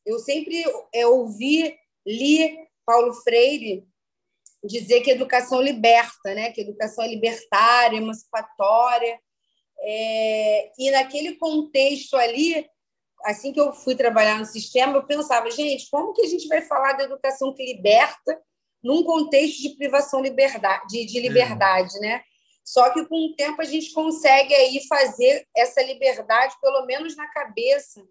Eu 0.07 0.21
sempre 0.21 0.65
ouvi, 1.07 1.77
li 2.07 2.57
Paulo 2.87 3.13
Freire 3.13 3.85
dizer 4.63 5.01
que 5.01 5.11
educação 5.11 5.61
liberta, 5.61 6.33
né? 6.33 6.53
Que 6.53 6.61
educação 6.61 7.03
é 7.03 7.09
libertária, 7.09 7.97
emancipatória. 7.97 9.19
É... 9.81 10.71
E 10.79 10.91
naquele 10.93 11.35
contexto 11.37 12.17
ali, 12.17 12.65
assim 13.25 13.53
que 13.53 13.61
eu 13.61 13.73
fui 13.73 13.97
trabalhar 13.97 14.39
no 14.39 14.45
sistema, 14.45 14.97
eu 14.97 15.07
pensava, 15.07 15.51
gente, 15.51 15.89
como 15.91 16.13
que 16.13 16.23
a 16.23 16.29
gente 16.29 16.47
vai 16.47 16.63
falar 16.63 16.93
da 16.93 17.05
educação 17.05 17.53
que 17.53 17.65
liberta 17.65 18.41
num 18.85 19.03
contexto 19.03 19.63
de 19.63 19.71
privação 19.71 20.21
liberdade, 20.21 20.87
de, 20.89 21.07
de 21.07 21.19
liberdade, 21.19 21.99
né? 22.01 22.23
Só 22.63 22.91
que 22.91 23.05
com 23.07 23.17
o 23.27 23.35
tempo 23.35 23.61
a 23.61 23.65
gente 23.65 23.93
consegue 23.93 24.55
aí 24.55 24.87
fazer 24.87 25.47
essa 25.57 25.83
liberdade, 25.83 26.55
pelo 26.61 26.85
menos 26.85 27.17
na 27.17 27.27
cabeça, 27.29 28.03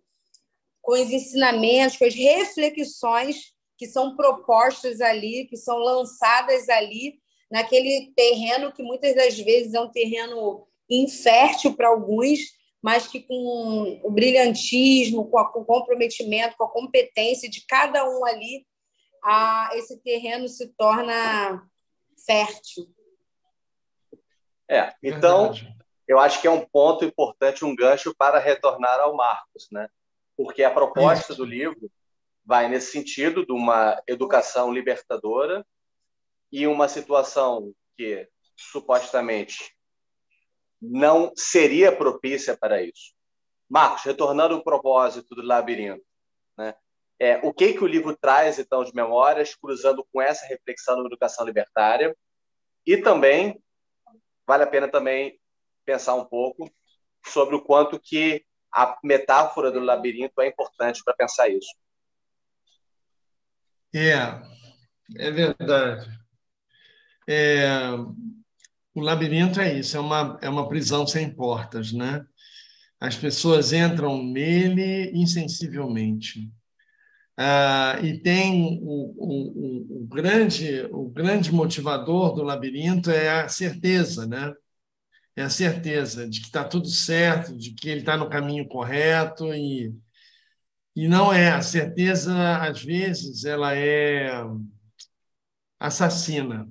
com 0.82 0.94
os 0.94 1.12
ensinamentos, 1.12 1.98
com 1.98 2.06
as 2.06 2.14
reflexões 2.14 3.54
que 3.78 3.88
são 3.88 4.16
propostas 4.16 5.00
ali, 5.00 5.46
que 5.46 5.58
são 5.58 5.78
lançadas 5.78 6.68
ali 6.70 7.16
naquele 7.52 8.12
terreno 8.16 8.72
que 8.72 8.82
muitas 8.82 9.16
das 9.16 9.38
vezes 9.38 9.74
é 9.74 9.80
um 9.80 9.92
terreno 9.92 10.68
infértil 10.90 11.76
para 11.76 11.90
alguns, 11.90 12.40
mas 12.82 13.08
que 13.08 13.22
com 13.22 14.02
o 14.04 14.12
brilhantismo, 14.12 15.30
com 15.30 15.40
o 15.40 15.66
comprometimento, 15.66 16.56
com 16.58 16.66
a 16.66 16.72
competência 16.72 17.50
de 17.50 17.66
cada 17.66 18.08
um 18.10 18.26
ali, 18.26 18.66
a, 19.24 19.70
esse 19.74 19.98
terreno 20.02 20.48
se 20.48 20.68
torna 20.74 21.68
fértil. 22.26 22.94
É, 24.70 24.94
então, 25.02 25.54
eu 26.08 26.20
acho 26.20 26.42
que 26.42 26.48
é 26.48 26.52
um 26.52 26.66
ponto 26.66 27.06
importante, 27.06 27.66
um 27.66 27.76
gancho 27.76 28.14
para 28.16 28.40
retornar 28.40 29.00
ao 29.00 29.16
Marcos, 29.16 29.68
né? 29.72 29.90
Porque 30.36 30.64
a 30.64 30.72
proposta 30.72 31.36
do 31.36 31.46
livro 31.46 31.92
vai 32.46 32.68
nesse 32.68 32.92
sentido 32.92 33.46
de 33.46 33.54
uma 33.54 34.02
educação 34.08 34.74
libertadora 34.74 35.66
e 36.52 36.68
uma 36.68 36.88
situação 36.88 37.74
que 37.96 38.28
supostamente 38.56 39.76
não 40.82 41.32
seria 41.36 41.96
propícia 41.96 42.58
para 42.58 42.82
isso. 42.82 43.14
Marcos, 43.70 44.04
retornando 44.04 44.56
ao 44.56 44.64
propósito 44.64 45.34
do 45.34 45.42
labirinto, 45.42 46.04
né? 46.58 46.76
É, 47.24 47.40
o 47.42 47.54
que 47.54 47.72
que 47.72 47.82
o 47.82 47.88
livro 47.88 48.18
traz 48.18 48.60
então 48.60 48.84
de 48.84 48.94
memórias, 48.94 49.56
cruzando 49.56 50.06
com 50.12 50.22
essa 50.22 50.46
reflexão 50.46 51.00
da 51.00 51.06
educação 51.06 51.46
libertária 51.46 52.14
e 52.86 52.98
também 52.98 53.64
vale 54.46 54.64
a 54.64 54.68
pena 54.68 54.90
também 54.90 55.40
pensar 55.86 56.16
um 56.16 56.26
pouco 56.26 56.70
sobre 57.26 57.56
o 57.56 57.62
quanto 57.62 57.98
que 57.98 58.44
a 58.70 59.00
metáfora 59.02 59.72
do 59.72 59.80
labirinto 59.80 60.42
é 60.42 60.48
importante 60.50 61.02
para 61.02 61.14
pensar 61.14 61.48
isso. 61.48 61.74
É, 63.96 64.18
é 65.18 65.32
verdade. 65.32 66.10
É, 67.26 67.70
o 68.94 69.00
labirinto 69.00 69.62
é 69.62 69.74
isso, 69.76 69.96
é 69.96 70.00
uma, 70.02 70.38
é 70.42 70.50
uma 70.50 70.68
prisão 70.68 71.08
sem 71.08 71.34
portas, 71.34 71.94
né? 71.94 72.26
As 73.00 73.16
pessoas 73.16 73.72
entram 73.72 74.22
nele 74.22 75.10
insensivelmente. 75.14 76.52
Ah, 77.38 78.00
e 78.04 78.20
tem 78.22 78.80
o, 78.84 79.14
o, 79.18 80.04
o, 80.04 80.08
grande, 80.08 80.88
o 80.92 81.10
grande 81.10 81.52
motivador 81.52 82.34
do 82.36 82.44
labirinto 82.44 83.10
é 83.10 83.42
a 83.42 83.50
certeza, 83.50 84.28
né? 84.28 84.54
É 85.36 85.44
a 85.44 85.50
certeza 85.50 86.30
de 86.30 86.40
que 86.42 86.48
está 86.48 86.64
tudo 86.64 86.88
certo, 86.90 87.58
de 87.58 87.74
que 87.74 87.90
ele 87.90 88.02
está 88.02 88.18
no 88.18 88.30
caminho 88.30 88.68
correto 88.68 89.54
e, 89.54 89.94
e 90.96 91.08
não 91.08 91.34
é. 91.34 91.52
A 91.52 91.62
certeza, 91.62 92.58
às 92.58 92.84
vezes, 92.84 93.46
ela 93.46 93.76
é 93.76 94.32
assassina. 95.80 96.68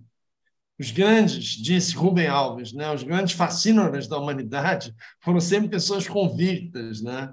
Os 0.79 0.90
grandes, 0.90 1.44
disse 1.44 1.94
Rubem 1.94 2.27
Alves, 2.27 2.72
né? 2.72 2.92
os 2.92 3.03
grandes 3.03 3.35
fascínoras 3.35 4.09
da 4.09 4.18
humanidade 4.18 4.94
foram 5.20 5.40
sempre 5.40 5.68
pessoas 5.68 6.09
convictas, 6.09 7.03
né? 7.03 7.33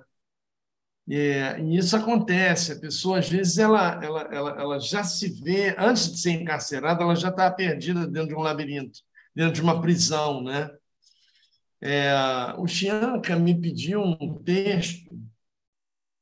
É, 1.10 1.60
e 1.60 1.78
isso 1.78 1.95
acontece. 1.95 2.74
A 2.74 2.80
pessoa, 2.80 3.17
às 3.17 3.28
vezes, 3.28 3.58
ela, 3.58 4.00
ela, 4.04 4.22
ela, 4.32 4.62
ela 4.62 4.80
já 4.80 5.04
se 5.04 5.41
vê, 5.41 5.76
antes 5.78 6.12
de 6.12 6.19
ser 6.19 6.32
encarcerada, 6.32 7.04
ela 7.04 7.15
já 7.15 7.30
está 7.30 7.50
perdida 7.50 8.06
dentro 8.06 8.30
de 8.30 8.36
um 8.36 8.41
labirinto, 8.41 9.00
dentro 9.36 9.54
de 9.54 9.62
uma 9.62 9.82
prisão. 9.82 10.43
Né? 10.43 10.69
É, 11.82 12.13
o 12.58 12.67
Chianca 12.67 13.36
me 13.36 13.60
pediu 13.60 14.02
um 14.02 14.36
texto. 14.43 15.10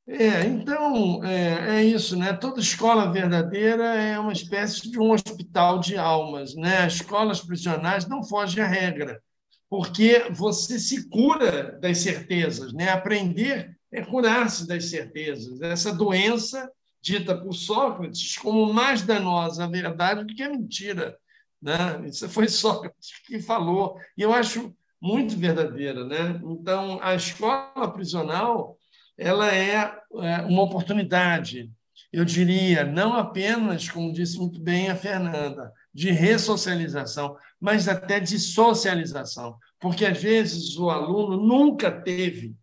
É, 0.06 0.44
então, 0.44 1.22
é, 1.22 1.80
é, 1.80 1.84
isso, 1.84 2.16
né? 2.16 2.32
Toda 2.32 2.60
escola 2.60 3.12
verdadeira 3.12 3.84
é 3.94 4.18
uma 4.18 4.32
espécie 4.32 4.90
de 4.90 4.98
um 4.98 5.10
hospital 5.12 5.80
de 5.80 5.98
almas. 5.98 6.54
Né? 6.54 6.78
As 6.78 6.94
escolas 6.94 7.42
prisionais 7.42 8.08
não 8.08 8.24
fogem 8.24 8.64
à 8.64 8.66
regra, 8.66 9.22
porque 9.68 10.30
você 10.30 10.78
se 10.78 11.10
cura 11.10 11.78
das 11.78 11.98
certezas. 11.98 12.72
Né? 12.72 12.88
Aprender 12.88 13.77
é 13.92 14.02
curar-se 14.02 14.66
das 14.66 14.86
certezas. 14.86 15.60
Essa 15.60 15.92
doença, 15.92 16.70
dita 17.00 17.36
por 17.36 17.54
Sócrates 17.54 18.36
como 18.36 18.72
mais 18.72 19.02
danosa 19.02 19.64
a 19.64 19.68
verdade 19.68 20.24
do 20.24 20.34
que 20.34 20.42
a 20.42 20.50
mentira. 20.50 21.16
Né? 21.60 22.02
Isso 22.06 22.28
foi 22.28 22.46
Sócrates 22.48 23.20
que 23.26 23.40
falou. 23.40 23.98
E 24.16 24.22
eu 24.22 24.32
acho 24.32 24.74
muito 25.00 25.36
verdadeira. 25.36 26.04
Né? 26.04 26.40
Então, 26.44 26.98
a 27.02 27.14
escola 27.14 27.90
prisional 27.92 28.76
ela 29.16 29.52
é, 29.52 29.74
é 29.74 30.42
uma 30.42 30.62
oportunidade, 30.62 31.68
eu 32.12 32.24
diria, 32.24 32.84
não 32.84 33.14
apenas, 33.14 33.88
como 33.88 34.12
disse 34.12 34.38
muito 34.38 34.60
bem 34.60 34.88
a 34.88 34.96
Fernanda, 34.96 35.72
de 35.92 36.12
ressocialização, 36.12 37.36
mas 37.60 37.88
até 37.88 38.20
de 38.20 38.38
socialização. 38.38 39.58
Porque, 39.80 40.06
às 40.06 40.22
vezes, 40.22 40.78
o 40.78 40.88
aluno 40.88 41.36
nunca 41.36 41.90
teve 41.90 42.54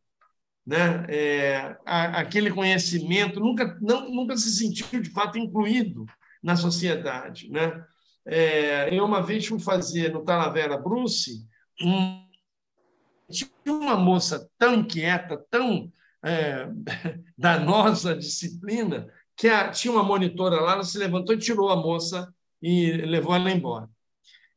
né? 0.66 1.06
É, 1.08 1.78
aquele 1.86 2.52
conhecimento, 2.52 3.40
nunca, 3.40 3.78
não, 3.82 4.10
nunca 4.10 4.36
se 4.36 4.50
sentiu 4.56 5.02
de 5.02 5.10
fato 5.12 5.38
incluído 5.38 6.06
na 6.42 6.56
sociedade. 6.56 7.50
Né? 7.50 7.84
É, 8.26 8.98
eu 8.98 9.06
uma 9.06 9.22
vez 9.22 9.46
fui 9.46 9.60
fazer 9.60 10.12
no 10.12 10.24
Talavera 10.24 10.78
Bruce, 10.78 11.46
um, 11.82 12.26
uma 13.68 13.96
moça 13.96 14.50
tão 14.58 14.74
inquieta, 14.74 15.38
tão 15.52 15.92
é, 16.24 16.68
danosa 17.38 18.12
a 18.12 18.18
disciplina, 18.18 19.08
que 19.38 19.48
a, 19.48 19.70
tinha 19.70 19.94
uma 19.94 20.04
monitora 20.04 20.60
lá, 20.62 20.74
ela 20.74 20.84
se 20.84 20.98
levantou 20.98 21.36
e 21.36 21.40
tirou 21.40 21.70
a 21.70 21.76
moça 21.76 22.34
e 22.62 22.92
levou 22.92 23.36
ela 23.36 23.52
embora. 23.52 23.90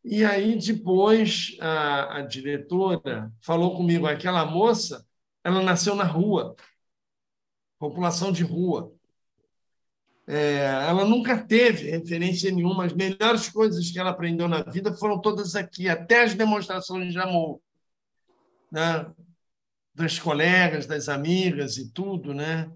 E 0.04 0.24
aí, 0.24 0.56
depois, 0.56 1.56
a, 1.60 2.18
a 2.18 2.22
diretora 2.22 3.30
falou 3.42 3.76
comigo: 3.76 4.06
aquela 4.06 4.46
moça 4.46 5.04
ela 5.48 5.62
nasceu 5.62 5.94
na 5.94 6.04
rua, 6.04 6.54
população 7.78 8.30
de 8.30 8.42
rua. 8.42 8.92
É, 10.26 10.86
ela 10.86 11.06
nunca 11.06 11.38
teve 11.38 11.90
referência 11.90 12.50
nenhuma. 12.50 12.84
As 12.84 12.92
melhores 12.92 13.48
coisas 13.48 13.90
que 13.90 13.98
ela 13.98 14.10
aprendeu 14.10 14.46
na 14.46 14.62
vida 14.62 14.94
foram 14.94 15.20
todas 15.20 15.56
aqui, 15.56 15.88
até 15.88 16.22
as 16.22 16.34
demonstrações 16.34 17.12
de 17.12 17.18
amor. 17.18 17.60
Né? 18.70 19.10
Das 19.94 20.18
colegas, 20.18 20.86
das 20.86 21.08
amigas 21.08 21.78
e 21.78 21.90
tudo. 21.90 22.34
Né? 22.34 22.70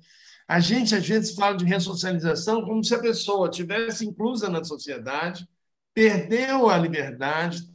A 0.49 0.61
gente, 0.61 0.95
às 0.95 1.07
vezes, 1.07 1.35
fala 1.35 1.57
de 1.57 1.65
ressocialização 1.65 2.65
como 2.65 2.83
se 2.83 2.95
a 2.95 3.01
pessoa 3.01 3.51
tivesse 3.51 4.07
inclusa 4.07 4.49
na 4.49 4.65
sociedade, 4.65 5.47
perdeu 5.93 6.71
a 6.71 6.79
liberdade, 6.79 7.72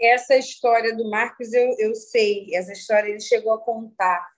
essa 0.00 0.36
história 0.36 0.96
do 0.96 1.08
Marcos 1.08 1.52
eu, 1.52 1.74
eu 1.78 1.94
sei, 1.94 2.54
essa 2.54 2.72
história 2.72 3.08
ele 3.08 3.20
chegou 3.20 3.52
a 3.52 3.60
contar. 3.60 4.32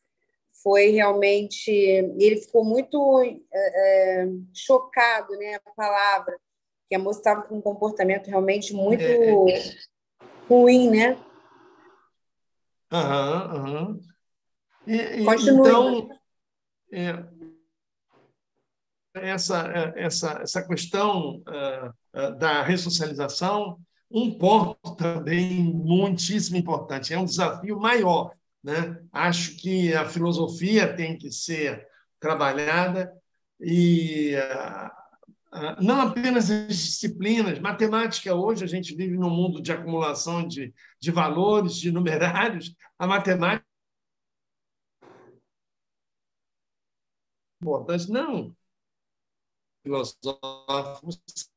Foi 0.62 0.90
realmente. 0.90 1.70
Ele 1.70 2.38
ficou 2.38 2.64
muito 2.64 3.20
é, 3.22 4.22
é, 4.22 4.28
chocado, 4.52 5.36
né? 5.36 5.56
A 5.64 5.70
palavra, 5.74 6.36
que 6.88 6.94
a 6.94 6.98
moça 6.98 7.20
estava 7.20 7.42
com 7.42 7.58
um 7.58 7.62
comportamento 7.62 8.28
realmente 8.28 8.72
muito 8.72 9.02
é, 9.02 9.52
é. 9.52 9.74
ruim, 10.48 10.90
né? 10.90 11.18
Aham, 12.90 13.54
aham. 13.54 14.00
Então, 14.86 16.08
é, 16.92 17.24
essa, 19.14 19.66
é, 19.68 20.04
essa, 20.04 20.40
essa 20.42 20.66
questão 20.66 21.42
uh, 21.48 21.88
uh, 22.18 22.34
da 22.38 22.62
ressocialização 22.62 23.78
um 24.10 24.38
ponto 24.38 24.94
também 24.96 25.62
muitíssimo 25.62 26.56
importante, 26.56 27.12
é 27.12 27.18
um 27.18 27.24
desafio 27.24 27.78
maior. 27.78 28.32
Né? 28.62 29.00
Acho 29.12 29.56
que 29.56 29.94
a 29.94 30.08
filosofia 30.08 30.94
tem 30.94 31.16
que 31.16 31.30
ser 31.30 31.86
trabalhada 32.18 33.12
e 33.60 34.34
ah, 34.36 34.92
ah, 35.52 35.76
não 35.80 36.00
apenas 36.00 36.50
as 36.50 36.68
disciplinas. 36.68 37.58
Matemática, 37.58 38.34
hoje, 38.34 38.64
a 38.64 38.66
gente 38.66 38.94
vive 38.94 39.16
num 39.16 39.30
mundo 39.30 39.62
de 39.62 39.72
acumulação 39.72 40.46
de, 40.46 40.74
de 41.00 41.10
valores, 41.10 41.76
de 41.76 41.90
numerários. 41.90 42.74
A 42.98 43.06
matemática. 43.06 43.64
Não. 48.08 48.54
Filosóficos, 49.82 51.50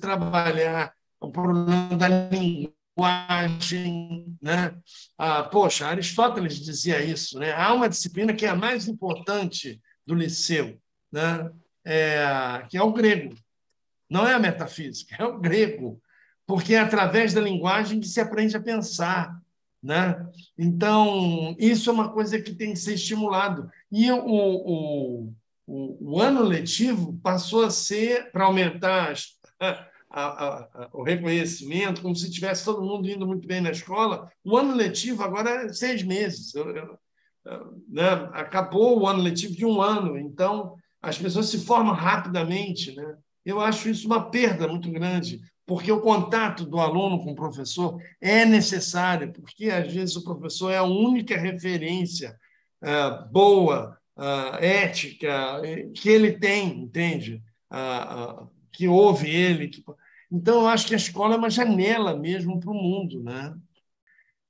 trabalhar 0.00 0.97
o 1.20 1.30
problema 1.30 1.96
da 1.96 2.08
linguagem. 2.08 2.74
Né? 4.40 4.76
Ah, 5.16 5.42
poxa, 5.44 5.86
Aristóteles 5.86 6.58
dizia 6.58 7.02
isso. 7.02 7.38
Né? 7.38 7.52
Há 7.52 7.72
uma 7.72 7.88
disciplina 7.88 8.34
que 8.34 8.46
é 8.46 8.48
a 8.48 8.56
mais 8.56 8.88
importante 8.88 9.80
do 10.06 10.14
liceu, 10.14 10.80
né? 11.12 11.50
é, 11.84 12.66
que 12.68 12.76
é 12.76 12.82
o 12.82 12.92
grego. 12.92 13.34
Não 14.10 14.26
é 14.26 14.34
a 14.34 14.38
metafísica, 14.38 15.16
é 15.18 15.24
o 15.24 15.38
grego. 15.38 16.00
Porque 16.46 16.74
é 16.74 16.80
através 16.80 17.34
da 17.34 17.40
linguagem 17.40 18.00
que 18.00 18.08
se 18.08 18.20
aprende 18.20 18.56
a 18.56 18.62
pensar. 18.62 19.38
Né? 19.82 20.26
Então, 20.56 21.54
isso 21.58 21.88
é 21.88 21.92
uma 21.92 22.10
coisa 22.10 22.40
que 22.40 22.54
tem 22.54 22.72
que 22.72 22.78
ser 22.78 22.94
estimulado. 22.94 23.70
E 23.92 24.10
o, 24.10 24.18
o, 24.18 25.34
o, 25.66 26.14
o 26.14 26.20
ano 26.20 26.42
letivo 26.42 27.18
passou 27.22 27.64
a 27.64 27.70
ser, 27.70 28.30
para 28.32 28.44
aumentar 28.44 29.14
a, 29.60 29.86
a, 30.10 30.22
a, 30.22 30.88
o 30.92 31.02
reconhecimento, 31.02 32.02
como 32.02 32.16
se 32.16 32.30
tivesse 32.30 32.64
todo 32.64 32.82
mundo 32.82 33.08
indo 33.08 33.26
muito 33.26 33.46
bem 33.46 33.60
na 33.60 33.70
escola, 33.70 34.30
o 34.44 34.56
ano 34.56 34.74
letivo 34.74 35.22
agora 35.22 35.66
é 35.66 35.72
seis 35.72 36.02
meses. 36.02 36.54
Eu, 36.54 36.74
eu, 36.74 36.98
né? 37.88 38.28
Acabou 38.32 39.00
o 39.00 39.06
ano 39.06 39.22
letivo 39.22 39.54
de 39.54 39.64
um 39.64 39.80
ano, 39.80 40.18
então 40.18 40.74
as 41.00 41.18
pessoas 41.18 41.46
se 41.46 41.64
formam 41.64 41.94
rapidamente. 41.94 42.94
Né? 42.94 43.16
Eu 43.44 43.60
acho 43.60 43.88
isso 43.88 44.06
uma 44.06 44.30
perda 44.30 44.68
muito 44.68 44.90
grande 44.90 45.40
porque 45.68 45.92
o 45.92 46.00
contato 46.00 46.64
do 46.64 46.80
aluno 46.80 47.22
com 47.22 47.32
o 47.32 47.36
professor 47.36 48.00
é 48.22 48.46
necessário, 48.46 49.30
porque 49.34 49.66
às 49.68 49.92
vezes 49.92 50.16
o 50.16 50.24
professor 50.24 50.70
é 50.70 50.78
a 50.78 50.82
única 50.82 51.36
referência 51.36 52.34
uh, 52.82 53.30
boa, 53.30 53.98
uh, 54.16 54.56
ética 54.64 55.60
eh, 55.62 55.90
que 55.94 56.08
ele 56.08 56.38
tem, 56.38 56.84
entende? 56.84 57.42
Uh, 57.70 58.48
que 58.78 58.86
ouve 58.86 59.28
ele. 59.28 59.66
Que... 59.66 59.84
Então, 60.30 60.60
eu 60.60 60.68
acho 60.68 60.86
que 60.86 60.94
a 60.94 60.96
escola 60.96 61.34
é 61.34 61.38
uma 61.38 61.50
janela 61.50 62.16
mesmo 62.16 62.60
para 62.60 62.70
o 62.70 62.74
mundo. 62.74 63.20
Né? 63.24 63.52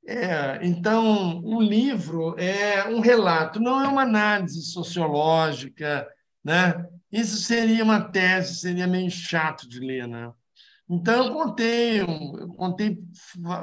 É, 0.07 0.61
então, 0.67 1.43
o 1.43 1.63
livro 1.63 2.39
é 2.39 2.87
um 2.89 3.01
relato, 3.01 3.59
não 3.59 3.83
é 3.83 3.89
uma 3.89 4.03
análise 4.03 4.63
sociológica. 4.65 6.07
Né? 6.45 6.87
Isso 7.11 7.39
seria 7.39 7.83
uma 7.83 8.03
tese, 8.03 8.57
seria 8.57 8.87
meio 8.87 9.11
chato 9.11 9.67
de 9.67 9.81
ler. 9.81 10.07
Né? 10.07 10.31
Então, 10.91 11.25
eu 11.27 11.33
contei, 11.33 12.01
eu 12.03 12.49
contei 12.49 12.99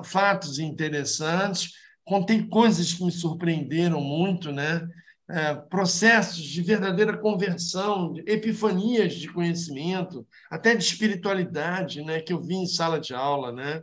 fatos 0.03 0.57
interessantes, 0.57 1.73
contei 2.03 2.41
coisas 2.47 2.91
que 2.91 3.05
me 3.05 3.11
surpreenderam 3.11 4.01
muito, 4.01 4.51
né? 4.51 4.81
É, 5.27 5.55
processos 5.55 6.43
de 6.43 6.61
verdadeira 6.61 7.17
conversão, 7.17 8.13
de 8.13 8.21
epifanias 8.31 9.15
de 9.15 9.31
conhecimento, 9.31 10.27
até 10.51 10.75
de 10.75 10.83
espiritualidade, 10.83 12.03
né? 12.03 12.21
que 12.21 12.31
eu 12.31 12.39
vi 12.39 12.55
em 12.55 12.67
sala 12.67 12.99
de 12.99 13.13
aula. 13.13 13.51
Né? 13.51 13.81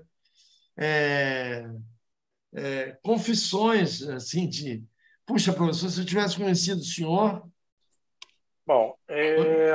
É, 0.77 1.65
é, 2.55 2.99
confissões 3.03 4.03
assim 4.03 4.49
de 4.49 4.85
puxa 5.27 5.53
professor 5.53 5.89
se 5.89 6.01
eu 6.01 6.07
tivesse 6.07 6.37
conhecido 6.37 6.81
o 6.81 6.85
senhor 6.85 7.47
bom 8.67 8.95
é, 9.07 9.73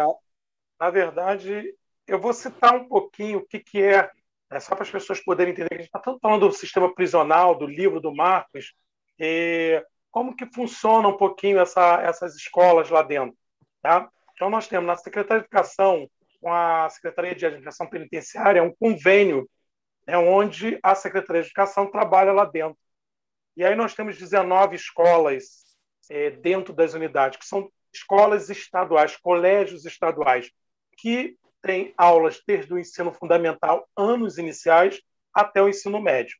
na 0.79 0.89
verdade 0.89 1.75
eu 2.07 2.19
vou 2.19 2.33
citar 2.33 2.73
um 2.75 2.87
pouquinho 2.87 3.39
o 3.39 3.45
que, 3.45 3.59
que 3.59 3.81
é, 3.83 4.09
é 4.49 4.59
só 4.59 4.73
para 4.73 4.83
as 4.83 4.89
pessoas 4.89 5.19
poderem 5.19 5.51
entender. 5.51 5.73
A 5.73 5.77
gente 5.77 5.87
está 5.87 6.01
falando 6.21 6.47
do 6.47 6.55
sistema 6.55 6.93
prisional, 6.93 7.57
do 7.57 7.67
livro 7.67 7.99
do 7.99 8.15
Marcos, 8.15 8.73
e 9.19 9.83
como 10.17 10.35
que 10.35 10.47
funciona 10.47 11.07
um 11.07 11.15
pouquinho 11.15 11.59
essa, 11.59 12.01
essas 12.01 12.35
escolas 12.35 12.89
lá 12.89 13.03
dentro. 13.03 13.37
Tá? 13.83 14.09
Então, 14.33 14.49
nós 14.49 14.67
temos 14.67 14.87
na 14.87 14.95
Secretaria 14.95 15.41
de 15.41 15.45
Educação, 15.45 16.09
com 16.41 16.51
a 16.51 16.89
Secretaria 16.89 17.35
de 17.35 17.45
Administração 17.45 17.87
Penitenciária, 17.87 18.63
um 18.63 18.73
convênio 18.73 19.47
né, 20.07 20.17
onde 20.17 20.79
a 20.81 20.95
Secretaria 20.95 21.43
de 21.43 21.49
Educação 21.49 21.91
trabalha 21.91 22.31
lá 22.31 22.45
dentro. 22.45 22.75
E 23.55 23.63
aí 23.63 23.75
nós 23.75 23.93
temos 23.93 24.17
19 24.17 24.75
escolas 24.75 25.77
é, 26.09 26.31
dentro 26.31 26.73
das 26.73 26.95
unidades, 26.95 27.37
que 27.37 27.45
são 27.45 27.71
escolas 27.93 28.49
estaduais, 28.49 29.15
colégios 29.17 29.85
estaduais, 29.85 30.49
que 30.97 31.37
tem 31.61 31.93
aulas 31.95 32.41
desde 32.47 32.73
o 32.73 32.79
ensino 32.79 33.13
fundamental, 33.13 33.87
anos 33.95 34.39
iniciais, 34.39 34.99
até 35.31 35.61
o 35.61 35.69
ensino 35.69 36.01
médio. 36.01 36.39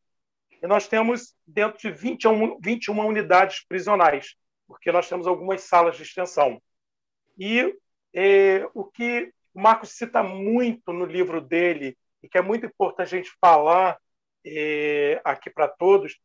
E 0.61 0.67
nós 0.67 0.87
temos 0.87 1.35
dentro 1.45 1.77
de 1.79 1.91
21, 1.91 2.59
21 2.59 3.05
unidades 3.05 3.65
prisionais, 3.67 4.35
porque 4.67 4.91
nós 4.91 5.07
temos 5.07 5.27
algumas 5.27 5.61
salas 5.61 5.95
de 5.95 6.03
extensão. 6.03 6.61
E 7.37 7.75
é, 8.13 8.67
o 8.73 8.83
que 8.83 9.31
o 9.53 9.61
Marcos 9.61 9.91
cita 9.91 10.23
muito 10.23 10.91
no 10.91 11.05
livro 11.05 11.39
dele, 11.39 11.97
e 12.21 12.27
que 12.27 12.37
é 12.37 12.41
muito 12.41 12.65
importante 12.65 13.15
a 13.15 13.17
gente 13.17 13.31
falar 13.39 13.97
é, 14.45 15.21
aqui 15.23 15.49
para 15.49 15.67
todos, 15.67 16.19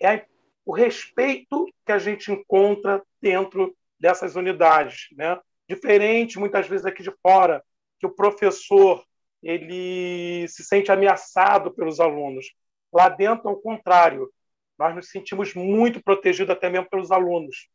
é 0.00 0.26
o 0.64 0.72
respeito 0.72 1.66
que 1.84 1.92
a 1.92 1.98
gente 1.98 2.32
encontra 2.32 3.02
dentro 3.20 3.76
dessas 3.98 4.34
unidades. 4.34 5.08
Né? 5.12 5.38
Diferente, 5.68 6.38
muitas 6.38 6.66
vezes, 6.66 6.84
aqui 6.84 7.02
de 7.02 7.12
fora, 7.22 7.62
que 7.98 8.06
o 8.06 8.14
professor 8.14 9.04
ele 9.42 10.48
se 10.48 10.64
sente 10.64 10.90
ameaçado 10.90 11.70
pelos 11.72 12.00
alunos. 12.00 12.52
Lá 12.96 13.10
dentro, 13.10 13.50
ao 13.50 13.56
contrário, 13.56 14.32
nós 14.78 14.94
nos 14.94 15.10
sentimos 15.10 15.52
muito 15.52 16.02
protegidos 16.02 16.48
até 16.48 16.70
mesmo 16.70 16.88
pelos 16.88 17.10
alunos, 17.10 17.68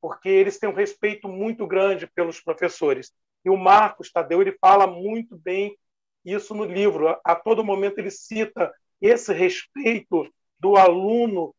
porque 0.00 0.26
eles 0.26 0.58
têm 0.58 0.70
um 0.70 0.74
respeito 0.74 1.28
muito 1.28 1.66
grande 1.66 2.06
pelos 2.14 2.40
professores. 2.40 3.12
E 3.44 3.50
o 3.50 3.58
Marcos 3.58 4.10
Tadeu 4.10 4.40
ele 4.40 4.56
fala 4.58 4.86
muito 4.86 5.36
bem 5.36 5.76
isso 6.24 6.54
no 6.54 6.64
livro. 6.64 7.14
A 7.22 7.34
todo 7.34 7.62
momento 7.62 7.98
ele 7.98 8.10
cita 8.10 8.72
esse 9.02 9.34
respeito 9.34 10.32
do 10.58 10.76
aluno 10.76 11.54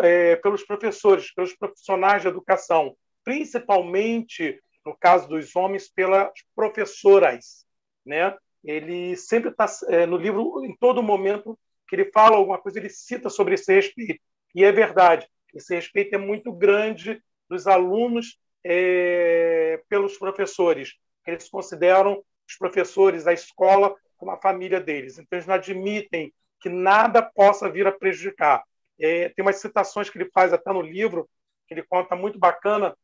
é, 0.00 0.36
pelos 0.36 0.64
professores, 0.64 1.30
pelos 1.34 1.54
profissionais 1.54 2.22
de 2.22 2.28
educação, 2.28 2.96
principalmente 3.22 4.58
no 4.82 4.96
caso 4.96 5.28
dos 5.28 5.54
homens, 5.54 5.90
pelas 5.90 6.30
professoras. 6.54 7.66
Né? 8.02 8.34
Ele 8.64 9.14
sempre 9.14 9.50
está 9.50 9.66
é, 9.90 10.06
no 10.06 10.16
livro, 10.16 10.64
em 10.64 10.74
todo 10.74 11.02
momento 11.02 11.58
que 11.88 11.96
ele 11.96 12.10
fala 12.12 12.36
alguma 12.36 12.58
coisa, 12.58 12.78
ele 12.78 12.88
cita 12.88 13.28
sobre 13.28 13.54
esse 13.54 13.72
respeito. 13.72 14.20
E 14.54 14.64
é 14.64 14.72
verdade, 14.72 15.28
esse 15.54 15.74
respeito 15.74 16.14
é 16.14 16.18
muito 16.18 16.52
grande 16.52 17.22
dos 17.48 17.66
alunos 17.66 18.38
é, 18.64 19.80
pelos 19.88 20.18
professores, 20.18 20.94
eles 21.26 21.48
consideram 21.48 22.22
os 22.48 22.56
professores, 22.56 23.26
a 23.26 23.32
escola, 23.32 23.94
como 24.16 24.30
a 24.30 24.40
família 24.40 24.80
deles. 24.80 25.18
Então, 25.18 25.36
eles 25.36 25.46
não 25.46 25.54
admitem 25.54 26.32
que 26.60 26.68
nada 26.68 27.22
possa 27.22 27.70
vir 27.70 27.86
a 27.86 27.92
prejudicar. 27.92 28.62
É, 28.98 29.28
tem 29.30 29.44
umas 29.44 29.56
citações 29.56 30.08
que 30.08 30.18
ele 30.18 30.30
faz 30.32 30.52
até 30.52 30.72
no 30.72 30.80
livro, 30.80 31.28
que 31.66 31.74
ele 31.74 31.82
conta 31.82 32.16
muito 32.16 32.38
bacana, 32.38 32.96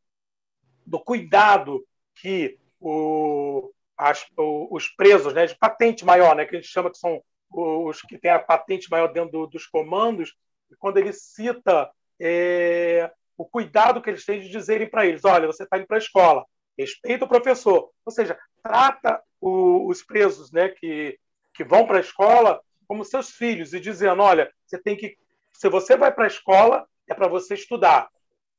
do 0.86 0.98
cuidado 0.98 1.84
que 2.14 2.58
o, 2.80 3.72
as, 3.96 4.26
o, 4.36 4.74
os 4.74 4.88
presos 4.88 5.34
né, 5.34 5.46
de 5.46 5.56
patente 5.56 6.04
maior, 6.04 6.34
né, 6.34 6.44
que 6.44 6.56
a 6.56 6.60
gente 6.60 6.70
chama 6.70 6.90
que 6.90 6.98
são 6.98 7.22
os 7.52 8.00
que 8.02 8.18
têm 8.18 8.30
a 8.30 8.38
patente 8.38 8.90
maior 8.90 9.12
dentro 9.12 9.30
do, 9.30 9.46
dos 9.46 9.66
comandos, 9.66 10.34
quando 10.78 10.98
ele 10.98 11.12
cita 11.12 11.90
é, 12.20 13.10
o 13.36 13.44
cuidado 13.44 14.00
que 14.00 14.10
eles 14.10 14.24
têm 14.24 14.40
de 14.40 14.48
dizerem 14.48 14.88
para 14.88 15.06
eles: 15.06 15.24
olha, 15.24 15.46
você 15.46 15.64
está 15.64 15.76
indo 15.76 15.86
para 15.86 15.96
a 15.96 15.98
escola, 15.98 16.44
respeita 16.78 17.24
o 17.24 17.28
professor. 17.28 17.90
Ou 18.04 18.12
seja, 18.12 18.38
trata 18.62 19.22
o, 19.40 19.88
os 19.88 20.02
presos 20.02 20.52
né, 20.52 20.68
que, 20.68 21.18
que 21.54 21.64
vão 21.64 21.86
para 21.86 21.98
a 21.98 22.00
escola 22.00 22.60
como 22.86 23.04
seus 23.04 23.30
filhos 23.30 23.72
e 23.72 23.80
dizendo: 23.80 24.22
olha, 24.22 24.52
você 24.66 24.78
tem 24.78 24.96
que. 24.96 25.16
Se 25.52 25.68
você 25.68 25.96
vai 25.96 26.12
para 26.12 26.24
a 26.24 26.28
escola, 26.28 26.86
é 27.08 27.14
para 27.14 27.28
você 27.28 27.54
estudar. 27.54 28.08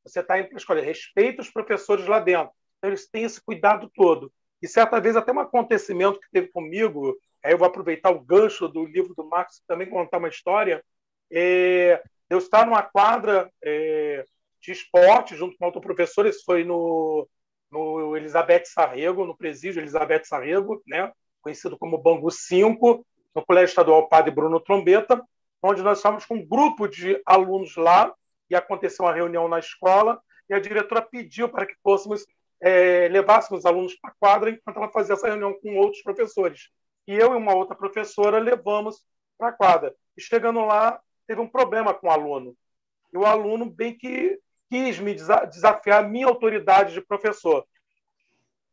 Você 0.04 0.20
está 0.20 0.38
indo 0.38 0.50
para 0.50 0.58
a 0.58 0.60
escola, 0.60 0.82
respeita 0.82 1.42
os 1.42 1.50
professores 1.50 2.06
lá 2.08 2.20
dentro. 2.20 2.54
Então, 2.78 2.90
eles 2.90 3.10
têm 3.10 3.24
esse 3.24 3.42
cuidado 3.42 3.90
todo. 3.96 4.32
E 4.62 4.68
certa 4.68 5.00
vez, 5.00 5.16
até 5.16 5.32
um 5.32 5.40
acontecimento 5.40 6.20
que 6.20 6.30
teve 6.32 6.48
comigo, 6.50 7.18
aí 7.44 7.54
eu 7.54 7.58
vou 7.58 7.68
aproveitar 7.68 8.12
o 8.12 8.20
gancho 8.20 8.68
do 8.68 8.86
livro 8.86 9.14
do 9.16 9.26
Marcos 9.26 9.62
também 9.68 9.90
contar 9.90 10.18
uma 10.18 10.30
história. 10.30 10.84
É, 11.32 12.02
eu 12.30 12.38
estava 12.38 12.66
numa 12.66 12.82
quadra 12.82 13.52
é, 13.64 14.24
de 14.62 14.72
esporte 14.72 15.36
junto 15.36 15.58
com 15.58 15.66
outro 15.66 15.82
professor, 15.82 16.26
isso 16.26 16.44
foi 16.46 16.64
no, 16.64 17.28
no 17.72 18.16
Elizabeth 18.16 18.66
Sarrego, 18.66 19.26
no 19.26 19.36
presídio 19.36 19.82
Elizabeth 19.82 20.24
Sarrego, 20.24 20.82
né, 20.88 21.12
conhecido 21.42 21.78
como 21.78 21.98
Bangu 21.98 22.32
5, 22.32 23.06
no 23.36 23.46
Colégio 23.46 23.72
Estadual 23.72 24.08
Padre 24.08 24.32
Bruno 24.32 24.60
Trombeta, 24.60 25.22
onde 25.62 25.82
nós 25.82 25.98
estávamos 25.98 26.26
com 26.26 26.36
um 26.36 26.46
grupo 26.46 26.88
de 26.88 27.22
alunos 27.26 27.76
lá, 27.76 28.14
e 28.50 28.56
aconteceu 28.56 29.06
uma 29.06 29.14
reunião 29.14 29.48
na 29.48 29.60
escola 29.60 30.22
e 30.50 30.54
a 30.54 30.60
diretora 30.60 31.02
pediu 31.02 31.50
para 31.50 31.66
que 31.66 31.76
fôssemos 31.82 32.26
é, 32.62 33.10
levássemos 33.10 33.60
os 33.60 33.66
alunos 33.66 33.96
para 33.96 34.12
a 34.12 34.16
quadra 34.18 34.50
enquanto 34.50 34.78
ela 34.78 34.92
fazia 34.92 35.16
essa 35.16 35.28
reunião 35.28 35.54
com 35.60 35.76
outros 35.76 36.02
professores. 36.02 36.70
E 37.08 37.14
eu 37.14 37.34
e 37.34 37.38
uma 37.38 37.56
outra 37.56 37.76
professora 37.76 38.40
levamos 38.40 39.04
para 39.38 39.50
a 39.50 39.54
quadra. 39.54 39.96
E 40.18 40.22
chegando 40.22 40.66
lá, 40.66 41.02
teve 41.28 41.42
um 41.42 41.48
problema 41.48 41.94
com 41.94 42.08
o 42.08 42.12
aluno. 42.12 42.56
E 43.14 43.18
o 43.18 43.26
aluno 43.26 43.66
bem 43.66 43.98
que 43.98 44.40
quis 44.70 45.00
me 45.00 45.14
desafiar 45.14 46.04
a 46.04 46.08
minha 46.08 46.28
autoridade 46.28 46.94
de 46.94 47.02
professor. 47.02 47.66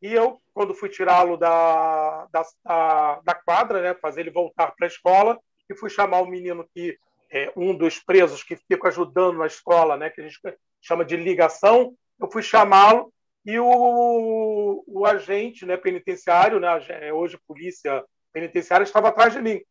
E 0.01 0.11
eu, 0.11 0.41
quando 0.53 0.73
fui 0.73 0.89
tirá-lo 0.89 1.37
da, 1.37 2.27
da, 2.31 3.21
da, 3.23 3.35
quadra, 3.35 3.81
né, 3.81 3.93
fazer 3.93 4.21
ele 4.21 4.31
voltar 4.31 4.71
para 4.71 4.87
a 4.87 4.89
escola, 4.89 5.39
e 5.69 5.75
fui 5.75 5.89
chamar 5.89 6.21
o 6.21 6.25
menino 6.25 6.67
que 6.73 6.97
é, 7.31 7.51
um 7.55 7.75
dos 7.75 7.99
presos 7.99 8.43
que 8.43 8.55
fica 8.55 8.87
ajudando 8.87 9.37
na 9.37 9.45
escola, 9.45 9.95
né, 9.95 10.09
que 10.09 10.19
a 10.19 10.23
gente 10.23 10.39
chama 10.81 11.05
de 11.05 11.15
ligação, 11.15 11.95
eu 12.19 12.29
fui 12.29 12.41
chamá-lo 12.41 13.13
e 13.45 13.57
o, 13.59 14.83
o 14.85 15.05
agente 15.05 15.65
né, 15.65 15.77
penitenciário, 15.77 16.59
né, 16.59 16.67
é, 16.89 17.13
hoje 17.13 17.39
polícia 17.47 18.03
penitenciária, 18.31 18.83
estava 18.83 19.09
atrás 19.09 19.33
de 19.33 19.41
mim 19.41 19.61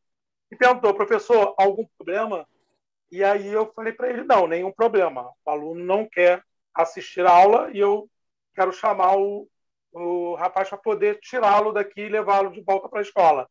e 0.50 0.56
perguntou, 0.56 0.94
professor, 0.94 1.54
algum 1.56 1.86
problema? 1.96 2.46
E 3.10 3.24
aí 3.24 3.48
eu 3.48 3.72
falei 3.72 3.92
para 3.92 4.08
ele, 4.08 4.24
não, 4.24 4.46
nenhum 4.46 4.72
problema. 4.72 5.32
O 5.44 5.50
aluno 5.50 5.84
não 5.84 6.08
quer 6.08 6.42
assistir 6.74 7.24
a 7.26 7.32
aula 7.32 7.70
e 7.72 7.78
eu 7.78 8.08
quero 8.54 8.72
chamar 8.72 9.16
o, 9.16 9.48
o 9.92 10.34
rapaz 10.34 10.68
para 10.68 10.78
poder 10.78 11.18
tirá-lo 11.20 11.72
daqui 11.72 12.02
e 12.02 12.08
levá-lo 12.08 12.50
de 12.50 12.60
volta 12.60 12.88
para 12.88 13.00
a 13.00 13.02
escola. 13.02 13.48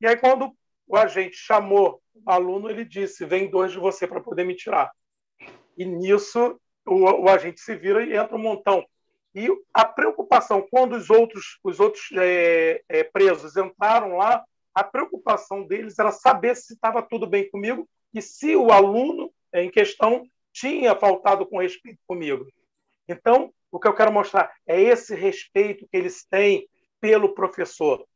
E 0.00 0.06
aí, 0.06 0.16
quando 0.16 0.54
o 0.86 0.96
agente 0.96 1.36
chamou 1.36 2.02
o 2.14 2.30
aluno, 2.30 2.70
ele 2.70 2.84
disse: 2.84 3.24
Vem 3.24 3.50
dois 3.50 3.72
de 3.72 3.78
você 3.78 4.06
para 4.06 4.20
poder 4.20 4.44
me 4.44 4.54
tirar. 4.54 4.92
E 5.76 5.84
nisso, 5.84 6.60
o, 6.86 6.94
o, 6.94 7.28
agente 7.28 7.60
se 7.60 7.74
vira 7.74 8.04
e 8.04 8.16
entra 8.16 8.36
um 8.36 8.40
montão. 8.40 8.84
E 9.34 9.48
a 9.72 9.84
preocupação, 9.84 10.66
quando 10.70 10.94
os 10.94 11.10
outros, 11.10 11.58
os 11.64 11.80
outros 11.80 12.04
é, 12.16 12.82
é, 12.88 13.02
presos 13.02 13.56
entraram 13.56 14.16
lá, 14.16 14.44
a 14.72 14.84
preocupação 14.84 15.66
deles 15.66 15.98
era 15.98 16.12
saber 16.12 16.56
se 16.56 16.74
estava 16.74 17.02
tudo 17.02 17.26
bem 17.26 17.50
comigo 17.50 17.88
e 18.12 18.22
se 18.22 18.54
o 18.54 18.70
aluno 18.70 19.32
em 19.52 19.70
questão 19.70 20.24
tinha 20.52 20.94
faltado 20.94 21.46
com 21.46 21.58
respeito 21.58 21.98
comigo. 22.06 22.46
Então, 23.08 23.52
o 23.70 23.80
que 23.80 23.88
eu 23.88 23.94
quero 23.94 24.12
mostrar 24.12 24.52
é 24.66 24.80
esse 24.80 25.14
respeito 25.14 25.86
que 25.90 25.96
eles 25.96 26.24
têm 26.24 26.68
pelo 27.00 27.34
professor. 27.34 28.06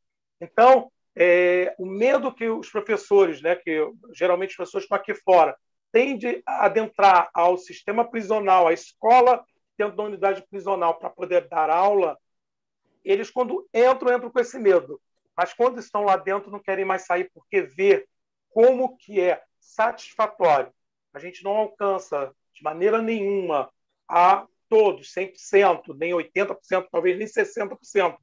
Então, 0.41 0.91
é, 1.17 1.75
o 1.79 1.85
medo 1.85 2.33
que 2.33 2.49
os 2.49 2.71
professores, 2.71 3.43
né, 3.43 3.57
que 3.57 3.85
geralmente 4.15 4.53
as 4.53 4.57
pessoas 4.57 4.85
estão 4.85 4.97
aqui 4.97 5.15
fora, 5.15 5.57
têm 5.91 6.17
de 6.17 6.43
adentrar 6.47 7.29
ao 7.35 7.59
sistema 7.59 8.09
prisional, 8.09 8.69
à 8.69 8.73
escola 8.73 9.45
dentro 9.79 9.97
da 9.97 10.03
unidade 10.03 10.45
prisional 10.51 10.99
para 10.99 11.09
poder 11.09 11.49
dar 11.49 11.71
aula, 11.71 12.19
eles, 13.05 13.31
quando 13.31 13.67
entram, 13.73 14.15
entram 14.15 14.31
com 14.31 14.41
esse 14.41 14.59
medo. 14.59 15.01
Mas 15.37 15.55
quando 15.55 15.79
estão 15.79 16.03
lá 16.03 16.17
dentro, 16.17 16.51
não 16.51 16.59
querem 16.59 16.85
mais 16.85 17.07
sair 17.07 17.31
porque 17.33 17.63
vê 17.63 18.07
como 18.51 18.97
que 18.97 19.21
é 19.21 19.41
satisfatório. 19.61 20.73
A 21.15 21.21
gente 21.21 21.45
não 21.45 21.53
alcança 21.53 22.35
de 22.53 22.63
maneira 22.63 23.01
nenhuma 23.01 23.71
a 24.09 24.47
todos, 24.69 25.15
100%, 25.15 25.97
nem 25.97 26.13
80%, 26.13 26.89
talvez 26.91 27.17
nem 27.17 27.27
60%. 27.27 28.17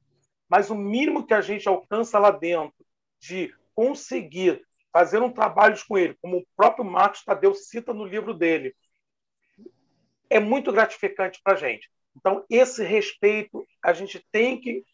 Mas 0.48 0.70
o 0.70 0.74
mínimo 0.74 1.26
que 1.26 1.34
a 1.34 1.40
gente 1.40 1.66
alcança 1.68 2.18
lá 2.18 2.30
dentro 2.30 2.74
de 3.18 3.52
conseguir 3.74 4.62
fazer 4.92 5.20
um 5.20 5.32
trabalho 5.32 5.76
com 5.88 5.98
ele, 5.98 6.16
como 6.20 6.38
o 6.38 6.46
próprio 6.56 6.84
Marcos 6.84 7.24
Tadeu 7.24 7.54
cita 7.54 7.92
no 7.92 8.04
livro 8.04 8.32
dele, 8.32 8.74
é 10.30 10.40
muito 10.40 10.72
gratificante 10.72 11.40
para 11.42 11.54
a 11.54 11.56
gente. 11.56 11.90
Então, 12.16 12.44
esse 12.48 12.82
respeito 12.82 13.66
a 13.82 13.92
gente 13.92 14.24
tem 14.32 14.60
que 14.60 14.84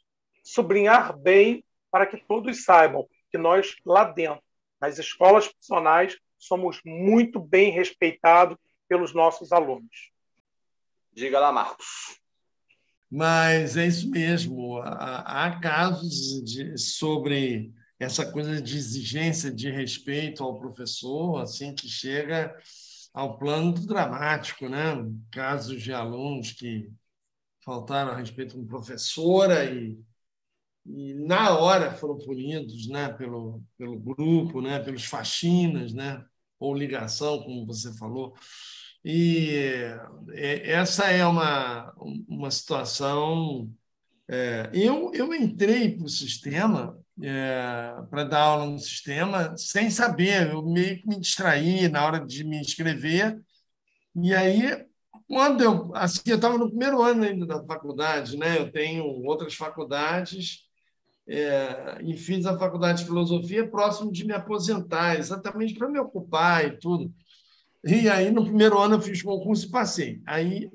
sublinhar 0.43 1.17
bem 1.17 1.65
para 1.91 2.07
que 2.07 2.17
todos 2.17 2.65
saibam 2.65 3.07
que 3.31 3.39
nós, 3.39 3.77
lá 3.87 4.05
dentro, 4.05 4.43
nas 4.81 4.99
escolas 4.99 5.47
profissionais, 5.47 6.19
somos 6.39 6.81
muito 6.85 7.39
bem 7.39 7.71
respeitados 7.71 8.59
pelos 8.89 9.15
nossos 9.15 9.53
alunos. 9.53 10.11
Diga 11.13 11.39
lá, 11.39 11.53
Marcos. 11.53 12.19
Mas 13.11 13.77
é 13.77 13.87
isso 13.87 14.11
mesmo. 14.11 14.79
Há 14.83 15.59
casos 15.63 16.43
de, 16.43 16.77
sobre 16.79 17.71
essa 18.01 18.31
coisa 18.31 18.61
de 18.61 18.77
exigência 18.77 19.51
de 19.51 19.71
respeito 19.71 20.43
ao 20.43 20.59
professor, 20.59 21.41
assim 21.41 21.75
que 21.75 21.89
chega 21.89 22.57
ao 23.13 23.39
plano 23.39 23.73
dramático, 23.73 24.69
né? 24.69 24.95
Casos 25.31 25.83
de 25.83 25.93
alunos 25.93 26.53
que 26.53 26.91
faltaram 27.65 28.13
a 28.13 28.17
respeito 28.17 28.57
com 28.57 28.67
professora 28.67 29.65
e, 29.65 29.99
e 30.87 31.15
na 31.15 31.57
hora 31.59 31.95
foram 31.95 32.19
punidos, 32.19 32.89
né? 32.89 33.09
Pelo 33.13 33.63
pelo 33.77 33.99
grupo, 33.99 34.61
né? 34.61 34.81
Pelos 34.81 35.05
faxinas, 35.05 35.93
né? 35.93 36.25
Ou 36.59 36.75
ligação, 36.75 37.43
como 37.43 37.67
você 37.67 37.93
falou. 37.97 38.35
E 39.05 39.51
é, 40.33 40.71
essa 40.73 41.11
é 41.11 41.27
uma, 41.27 41.93
uma 42.29 42.51
situação. 42.51 43.71
É, 44.29 44.71
eu, 44.73 45.13
eu 45.13 45.35
entrei 45.35 45.97
para 45.97 46.07
o 46.07 46.09
sistema, 46.09 46.99
é, 47.23 47.95
para 48.11 48.25
dar 48.25 48.41
aula 48.41 48.67
no 48.67 48.79
sistema, 48.79 49.57
sem 49.57 49.91
saber, 49.91 50.51
eu 50.51 50.63
meio 50.63 51.01
que 51.01 51.09
me 51.09 51.21
distraí 51.21 51.89
na 51.89 52.05
hora 52.05 52.25
de 52.25 52.45
me 52.45 52.59
inscrever. 52.59 53.41
E 54.17 54.35
aí, 54.35 54.85
quando 55.29 55.63
eu. 55.63 55.95
Assim, 55.95 56.21
eu 56.27 56.37
estava 56.37 56.59
no 56.59 56.69
primeiro 56.69 57.01
ano 57.03 57.25
ainda 57.25 57.47
da 57.47 57.65
faculdade, 57.65 58.37
né? 58.37 58.59
eu 58.59 58.71
tenho 58.71 59.05
outras 59.25 59.55
faculdades. 59.55 60.69
É, 61.27 62.01
e 62.03 62.17
fiz 62.17 62.45
a 62.47 62.59
faculdade 62.59 63.01
de 63.01 63.05
filosofia 63.07 63.67
próximo 63.69 64.11
de 64.11 64.27
me 64.27 64.33
aposentar, 64.33 65.19
exatamente 65.19 65.75
para 65.75 65.89
me 65.89 65.99
ocupar 65.99 66.67
e 66.67 66.79
tudo. 66.79 67.15
E 67.85 68.09
aí, 68.09 68.31
no 68.31 68.45
primeiro 68.45 68.79
ano, 68.79 68.97
eu 68.97 69.01
fiz 69.01 69.23
concurso 69.23 69.67
e 69.67 69.71
passei. 69.71 70.21
Aí, 70.27 70.71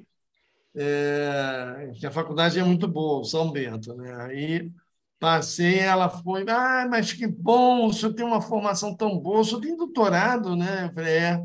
é, 0.76 1.91
a 2.06 2.12
faculdade 2.12 2.60
é 2.60 2.64
muito 2.64 2.88
boa, 2.88 3.24
São 3.24 3.52
Bento. 3.52 3.93
Né? 3.95 4.14
Aí, 4.24 4.72
passei, 5.20 5.80
ela 5.80 6.09
foi, 6.09 6.45
ah, 6.49 6.88
mas 6.89 7.13
que 7.13 7.28
bom, 7.28 7.88
o 7.88 7.93
senhor 7.93 8.13
tem 8.13 8.26
uma 8.26 8.41
formação 8.41 8.95
tão 8.95 9.18
boa, 9.20 9.39
o 9.39 9.43
senhor 9.45 9.61
tem 9.61 9.76
doutorado, 9.76 10.55
né? 10.55 10.86
Eu 10.86 10.93
falei, 10.93 11.13
é. 11.18 11.43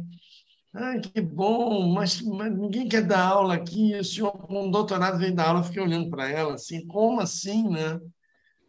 Ah, 0.75 0.99
que 0.99 1.20
bom, 1.20 1.93
mas, 1.93 2.20
mas, 2.23 2.57
ninguém 2.57 2.89
quer 2.89 3.03
dar 3.03 3.27
aula 3.27 3.55
aqui, 3.55 3.95
o 3.95 4.05
senhor 4.05 4.33
com 4.33 4.66
um 4.66 4.70
doutorado 4.70 5.18
veio 5.18 5.35
dar 5.35 5.49
aula, 5.49 5.61
eu 5.61 5.64
fiquei 5.64 5.83
olhando 5.83 6.09
para 6.11 6.29
ela 6.29 6.55
assim, 6.55 6.87
como 6.87 7.20
assim, 7.20 7.68
né? 7.68 8.01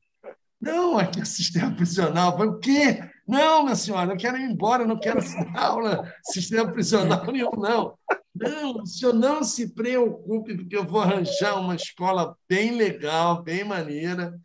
Não, 0.61 0.97
aqui 0.97 1.21
é 1.21 1.26
sistema 1.26 1.76
prisional. 1.76 2.32
Eu 2.32 2.38
falei, 2.38 2.51
o 2.51 2.59
quê? 2.59 3.09
Não, 3.28 3.63
minha 3.63 3.76
senhora, 3.76 4.13
eu 4.13 4.17
quero 4.17 4.38
ir 4.38 4.49
embora, 4.49 4.84
eu 4.84 4.88
não 4.88 4.99
quero 4.99 5.19
dar 5.53 5.61
aula 5.63 6.11
sistema 6.23 6.71
prisional 6.71 7.23
nenhum, 7.32 7.51
não. 7.51 7.97
Não, 8.36 8.81
o 8.81 8.86
senhor 8.86 9.13
não 9.13 9.43
se 9.43 9.73
preocupe, 9.73 10.55
porque 10.55 10.75
eu 10.75 10.86
vou 10.86 11.01
arranjar 11.01 11.57
uma 11.59 11.75
escola 11.75 12.36
bem 12.49 12.75
legal, 12.75 13.41
bem 13.41 13.63
maneira, 13.63 14.38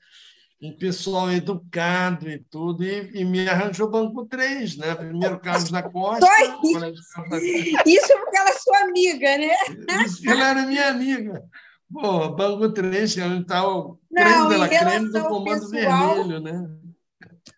um 0.63 0.77
pessoal 0.77 1.31
educado 1.33 2.31
e 2.31 2.39
tudo, 2.39 2.85
e, 2.85 3.11
e 3.15 3.25
me 3.25 3.49
arranjou 3.49 3.91
Banco 3.91 4.27
3, 4.27 4.77
né? 4.77 4.95
Primeiro 4.95 5.41
Carlos 5.41 5.71
da 5.71 5.83
Costa. 5.83 6.27
Isso. 6.63 7.83
isso 7.87 8.19
porque 8.19 8.37
ela 8.37 8.51
é 8.51 8.59
sua 8.59 8.79
amiga, 8.83 9.39
né? 9.39 9.57
Isso, 10.05 10.29
ela 10.29 10.51
era 10.51 10.67
minha 10.67 10.89
amiga. 10.89 11.43
Pô, 11.93 12.29
Banco 12.29 12.73
3, 12.73 13.13
que 13.15 13.21
está 13.21 13.45
tal 13.61 13.99
creme 14.15 14.49
dela 14.49 14.69
creme 14.69 15.11
do 15.11 15.23
Comando 15.25 15.71
pessoal, 15.71 16.15
Vermelho, 16.15 16.41
né? 16.41 16.71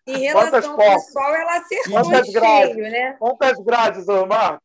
Em 0.07 0.19
relação 0.19 0.51
Quantas 0.51 0.65
ao 0.65 0.75
pessoal, 0.77 1.35
ela 1.35 1.57
acertou 1.57 2.01
Quantas 2.01 2.27
cheio, 2.27 2.77
né? 2.77 3.15
Quantas 3.19 3.59
grades, 3.63 4.07
Omar? 4.07 4.59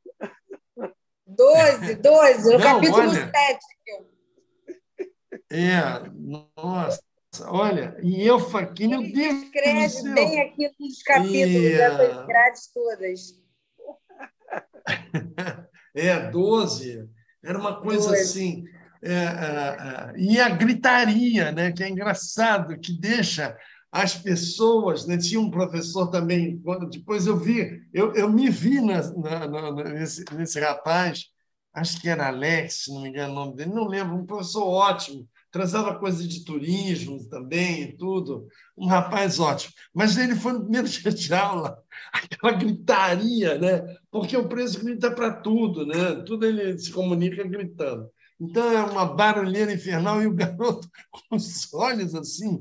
12, 1.39 1.95
12, 1.95 2.53
no 2.53 2.59
Não, 2.59 2.65
capítulo 2.75 2.99
olha, 2.99 3.31
7. 3.31 3.59
É, 5.51 5.81
nossa, 6.13 7.01
olha, 7.47 7.97
e 8.03 8.27
eu 8.27 8.37
aqui, 8.57 8.89
meu 8.89 9.01
Ele 9.01 9.13
Deus. 9.13 9.43
Escreve 9.45 10.15
bem 10.15 10.41
aqui 10.41 10.71
nos 10.81 11.03
capítulos, 11.03 11.39
e, 11.39 11.73
essas 11.75 12.17
é. 12.19 12.27
grades 12.27 12.73
todas. 12.75 13.21
É, 15.95 16.31
12. 16.31 17.09
Era 17.43 17.59
uma 17.59 17.81
coisa 17.81 18.11
12. 18.11 18.23
assim. 18.23 18.65
É, 19.03 19.13
é, 19.13 19.17
é, 19.17 20.13
e 20.17 20.39
a 20.39 20.49
gritaria, 20.49 21.51
né, 21.51 21.73
que 21.73 21.83
é 21.83 21.89
engraçado, 21.89 22.79
que 22.79 22.93
deixa 22.93 23.57
as 23.91 24.15
pessoas, 24.15 25.07
né? 25.07 25.17
tinha 25.17 25.41
um 25.41 25.51
professor 25.51 26.09
também, 26.11 26.63
depois 26.91 27.27
eu 27.27 27.37
vi, 27.39 27.83
eu, 27.93 28.13
eu 28.15 28.31
me 28.31 28.51
vi 28.51 28.81
na, 28.81 29.03
na, 29.15 29.49
na, 29.49 29.85
nesse, 29.85 30.25
nesse 30.35 30.61
rapaz, 30.61 31.27
acho 31.73 32.01
que 32.01 32.09
era 32.09 32.29
Alex, 32.29 32.85
se 32.85 32.93
não 32.93 33.03
me 33.03 33.09
engano 33.09 33.33
o 33.33 33.35
nome 33.35 33.57
dele, 33.57 33.73
não 33.73 33.87
lembro, 33.87 34.17
um 34.17 34.27
professor 34.27 34.65
ótimo, 34.65 35.27
trazava 35.51 35.99
coisas 35.99 36.29
de 36.29 36.45
turismo 36.45 37.27
também 37.31 37.83
e 37.83 37.97
tudo, 37.97 38.47
um 38.77 38.87
rapaz 38.87 39.41
ótimo. 39.41 39.73
Mas 39.95 40.19
ele 40.19 40.35
foi 40.35 40.53
no 40.53 40.63
primeiro 40.63 40.87
dia 40.89 41.11
de 41.11 41.33
aula, 41.33 41.83
aquela 42.13 42.53
gritaria, 42.53 43.59
né? 43.59 43.97
porque 44.11 44.37
o 44.37 44.49
preso 44.49 44.85
grita 44.85 45.11
para 45.11 45.33
tudo, 45.33 45.87
né? 45.87 46.23
tudo 46.27 46.45
ele 46.45 46.79
se 46.79 46.93
comunica 46.93 47.43
gritando. 47.45 48.11
Então 48.39 48.71
é 48.71 48.83
uma 48.83 49.05
barulheira 49.05 49.73
infernal 49.73 50.23
e 50.23 50.27
o 50.27 50.35
garoto 50.35 50.89
com 51.11 51.37
os 51.37 51.73
olhos 51.73 52.15
assim 52.15 52.61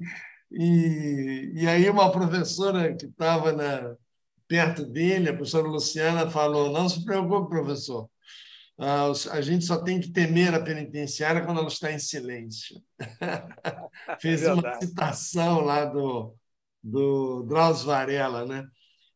e, 0.51 1.51
e 1.55 1.67
aí 1.67 1.89
uma 1.89 2.11
professora 2.11 2.95
que 2.95 3.05
estava 3.05 3.97
perto 4.47 4.85
dele, 4.85 5.29
a 5.29 5.33
professora 5.33 5.67
Luciana, 5.67 6.29
falou: 6.29 6.71
não 6.71 6.87
se 6.87 7.03
preocupe, 7.03 7.49
professor, 7.49 8.09
a 9.31 9.41
gente 9.41 9.65
só 9.65 9.81
tem 9.81 9.99
que 9.99 10.11
temer 10.11 10.53
a 10.53 10.61
penitenciária 10.61 11.43
quando 11.43 11.59
ela 11.59 11.67
está 11.67 11.91
em 11.91 11.99
silêncio. 11.99 12.81
Fez 14.21 14.43
é 14.43 14.53
uma 14.53 14.79
citação 14.79 15.61
lá 15.61 15.85
do, 15.85 16.35
do 16.83 17.43
Drauzio 17.43 17.87
Varela, 17.87 18.45
né? 18.45 18.65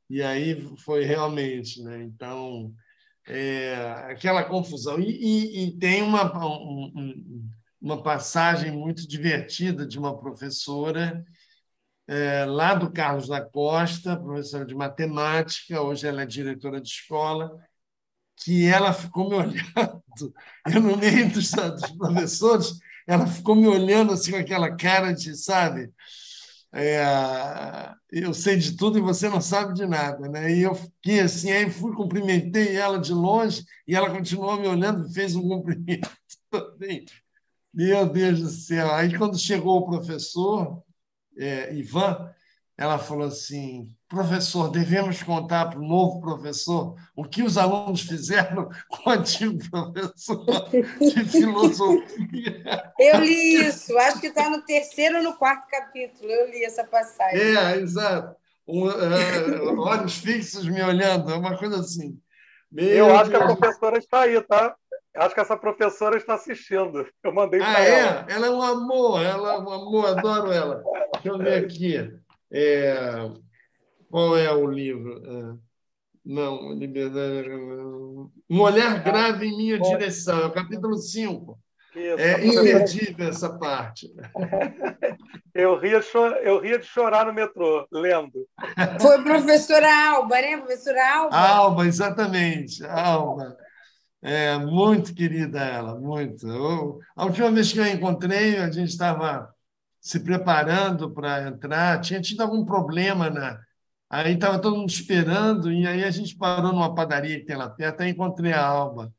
E 0.09 0.21
aí 0.21 0.75
foi 0.77 1.05
realmente, 1.05 1.81
né? 1.83 2.03
Então, 2.03 2.73
é, 3.27 3.75
aquela 4.09 4.43
confusão. 4.43 4.99
E, 4.99 5.09
e, 5.09 5.65
e 5.67 5.77
tem 5.77 6.01
uma, 6.01 6.25
um, 6.45 7.49
uma 7.81 8.01
passagem 8.01 8.71
muito 8.71 9.07
divertida 9.07 9.85
de 9.85 9.97
uma 9.97 10.17
professora 10.17 11.25
é, 12.07 12.45
lá 12.45 12.75
do 12.75 12.91
Carlos 12.91 13.27
da 13.27 13.41
Costa, 13.41 14.17
professora 14.17 14.65
de 14.65 14.75
matemática, 14.75 15.81
hoje 15.81 16.07
ela 16.07 16.23
é 16.23 16.25
diretora 16.25 16.81
de 16.81 16.89
escola, 16.89 17.57
que 18.43 18.65
ela 18.65 18.93
ficou 18.93 19.29
me 19.29 19.35
olhando, 19.37 20.33
eu 20.73 20.81
no 20.81 20.97
meio 20.97 21.31
dos, 21.31 21.51
dos 21.51 21.91
professores, 21.91 22.73
ela 23.07 23.27
ficou 23.27 23.55
me 23.55 23.67
olhando 23.67 24.13
assim 24.13 24.31
com 24.31 24.37
aquela 24.37 24.75
cara 24.75 25.13
de, 25.13 25.35
sabe, 25.35 25.91
é, 26.73 27.03
eu 28.11 28.33
sei 28.33 28.57
de 28.57 28.77
tudo 28.77 28.97
e 28.97 29.01
você 29.01 29.29
não 29.29 29.41
sabe 29.41 29.73
de 29.73 29.85
nada, 29.85 30.29
né? 30.29 30.51
E 30.53 30.61
eu 30.61 30.73
fiquei 30.75 31.19
assim, 31.19 31.51
aí 31.51 31.69
fui 31.69 31.93
cumprimentei 31.93 32.75
ela 32.77 32.97
de 32.99 33.13
longe 33.13 33.65
e 33.87 33.95
ela 33.95 34.09
continuou 34.09 34.57
me 34.59 34.67
olhando 34.67 35.05
e 35.07 35.13
fez 35.13 35.35
um 35.35 35.47
cumprimento 35.47 36.09
também. 36.49 37.05
Meu 37.73 38.07
Deus 38.07 38.39
do 38.39 38.49
céu! 38.49 38.93
Aí 38.93 39.17
quando 39.17 39.37
chegou 39.37 39.77
o 39.77 39.85
professor 39.85 40.83
é, 41.37 41.73
Ivan, 41.73 42.29
ela 42.77 42.97
falou 42.97 43.27
assim: 43.27 43.87
professor, 44.09 44.69
devemos 44.69 45.21
contar 45.21 45.69
para 45.69 45.79
o 45.79 45.87
novo 45.87 46.19
professor 46.19 46.95
o 47.15 47.23
que 47.23 47.43
os 47.43 47.57
alunos 47.57 48.01
fizeram 48.01 48.69
com 48.89 49.09
o 49.09 49.13
antigo 49.13 49.59
professor 49.69 50.45
de 50.99 51.25
filosofia. 51.25 52.91
Eu 52.99 53.19
li 53.19 53.67
isso, 53.67 53.97
acho 53.97 54.19
que 54.19 54.27
está 54.27 54.49
no 54.49 54.63
terceiro 54.63 55.17
ou 55.17 55.23
no 55.23 55.37
quarto 55.37 55.67
capítulo. 55.69 56.29
Eu 56.29 56.49
li 56.49 56.63
essa 56.63 56.83
passagem. 56.83 57.39
É, 57.39 57.77
exato. 57.77 58.35
Um, 58.67 58.87
uh, 58.87 59.79
olhos 59.79 60.17
fixos 60.17 60.67
me 60.67 60.81
olhando, 60.81 61.31
é 61.31 61.35
uma 61.35 61.57
coisa 61.57 61.79
assim. 61.79 62.19
Meu 62.71 62.85
Eu 62.87 63.15
acho 63.15 63.29
Deus. 63.29 63.43
que 63.43 63.51
a 63.51 63.55
professora 63.55 63.97
está 63.97 64.21
aí, 64.21 64.41
tá? 64.41 64.75
Acho 65.15 65.35
que 65.35 65.41
essa 65.41 65.57
professora 65.57 66.17
está 66.17 66.35
assistindo. 66.35 67.07
Eu 67.23 67.33
mandei 67.33 67.59
para 67.59 67.77
ah, 67.77 67.83
é? 67.83 67.99
ela. 67.99 68.25
Ela 68.29 68.47
é 68.47 68.49
um 68.49 68.61
amor, 68.61 69.21
ela 69.21 69.53
é 69.53 69.57
um 69.57 69.69
amor, 69.69 70.05
adoro 70.07 70.51
ela. 70.51 70.83
Deixa 71.13 71.27
eu 71.29 71.37
ver 71.37 71.65
aqui. 71.65 72.13
É... 72.51 73.29
Qual 74.09 74.37
é 74.37 74.51
o 74.53 74.65
livro? 74.67 75.21
É... 75.25 75.71
Não, 76.23 76.73
Liberdade. 76.73 77.49
Um 78.49 78.61
olhar 78.61 79.03
grave 79.03 79.47
em 79.47 79.57
minha 79.57 79.79
direção, 79.79 80.39
é 80.41 80.45
o 80.45 80.51
capítulo 80.51 80.95
5. 80.95 81.59
É 81.93 82.45
imperdível 82.45 83.27
essa 83.27 83.57
parte. 83.57 84.07
Eu 85.53 85.77
ria, 85.77 85.99
eu 86.43 86.61
ria 86.61 86.79
de 86.79 86.85
chorar 86.85 87.25
no 87.25 87.33
metrô, 87.33 87.85
lendo. 87.91 88.47
Foi 89.01 89.17
a 89.17 89.21
professora 89.21 90.11
Alba, 90.11 90.35
né? 90.35 90.55
Professora 90.55 91.13
Alba? 91.13 91.35
Alba, 91.35 91.85
exatamente. 91.85 92.85
Alba. 92.85 93.57
É, 94.21 94.55
muito 94.57 95.15
querida 95.15 95.59
ela, 95.59 95.99
muito. 95.99 96.47
Eu, 96.47 96.99
a 97.15 97.25
última 97.25 97.51
vez 97.51 97.73
que 97.73 97.79
eu 97.79 97.87
encontrei, 97.87 98.57
a 98.57 98.69
gente 98.69 98.89
estava 98.89 99.51
se 99.99 100.19
preparando 100.19 101.11
para 101.11 101.47
entrar, 101.47 101.99
tinha 102.01 102.21
tido 102.21 102.41
algum 102.41 102.63
problema 102.63 103.29
na. 103.29 103.59
Aí 104.09 104.33
estava 104.33 104.59
todo 104.59 104.75
mundo 104.77 104.89
esperando, 104.89 105.71
e 105.71 105.87
aí 105.87 106.03
a 106.03 106.11
gente 106.11 106.35
parou 106.35 106.73
numa 106.73 106.93
padaria 106.93 107.39
que 107.39 107.45
tem 107.45 107.55
lá 107.55 107.69
perto, 107.69 108.01
aí 108.01 108.11
encontrei 108.11 108.51
a 108.51 108.63
Alba. 108.63 109.11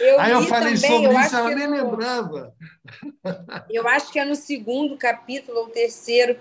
Eu 0.00 0.20
aí 0.20 0.30
eu 0.32 0.42
falei 0.42 0.74
também, 0.74 0.90
sobre 0.90 1.06
eu 1.08 1.20
isso, 1.20 1.36
ela 1.36 1.54
nem 1.54 1.66
no... 1.66 1.72
lembrava. 1.72 2.54
Eu 3.68 3.86
acho 3.88 4.12
que 4.12 4.18
é 4.18 4.24
no 4.24 4.36
segundo 4.36 4.96
capítulo 4.96 5.58
ou 5.58 5.68
terceiro 5.68 6.38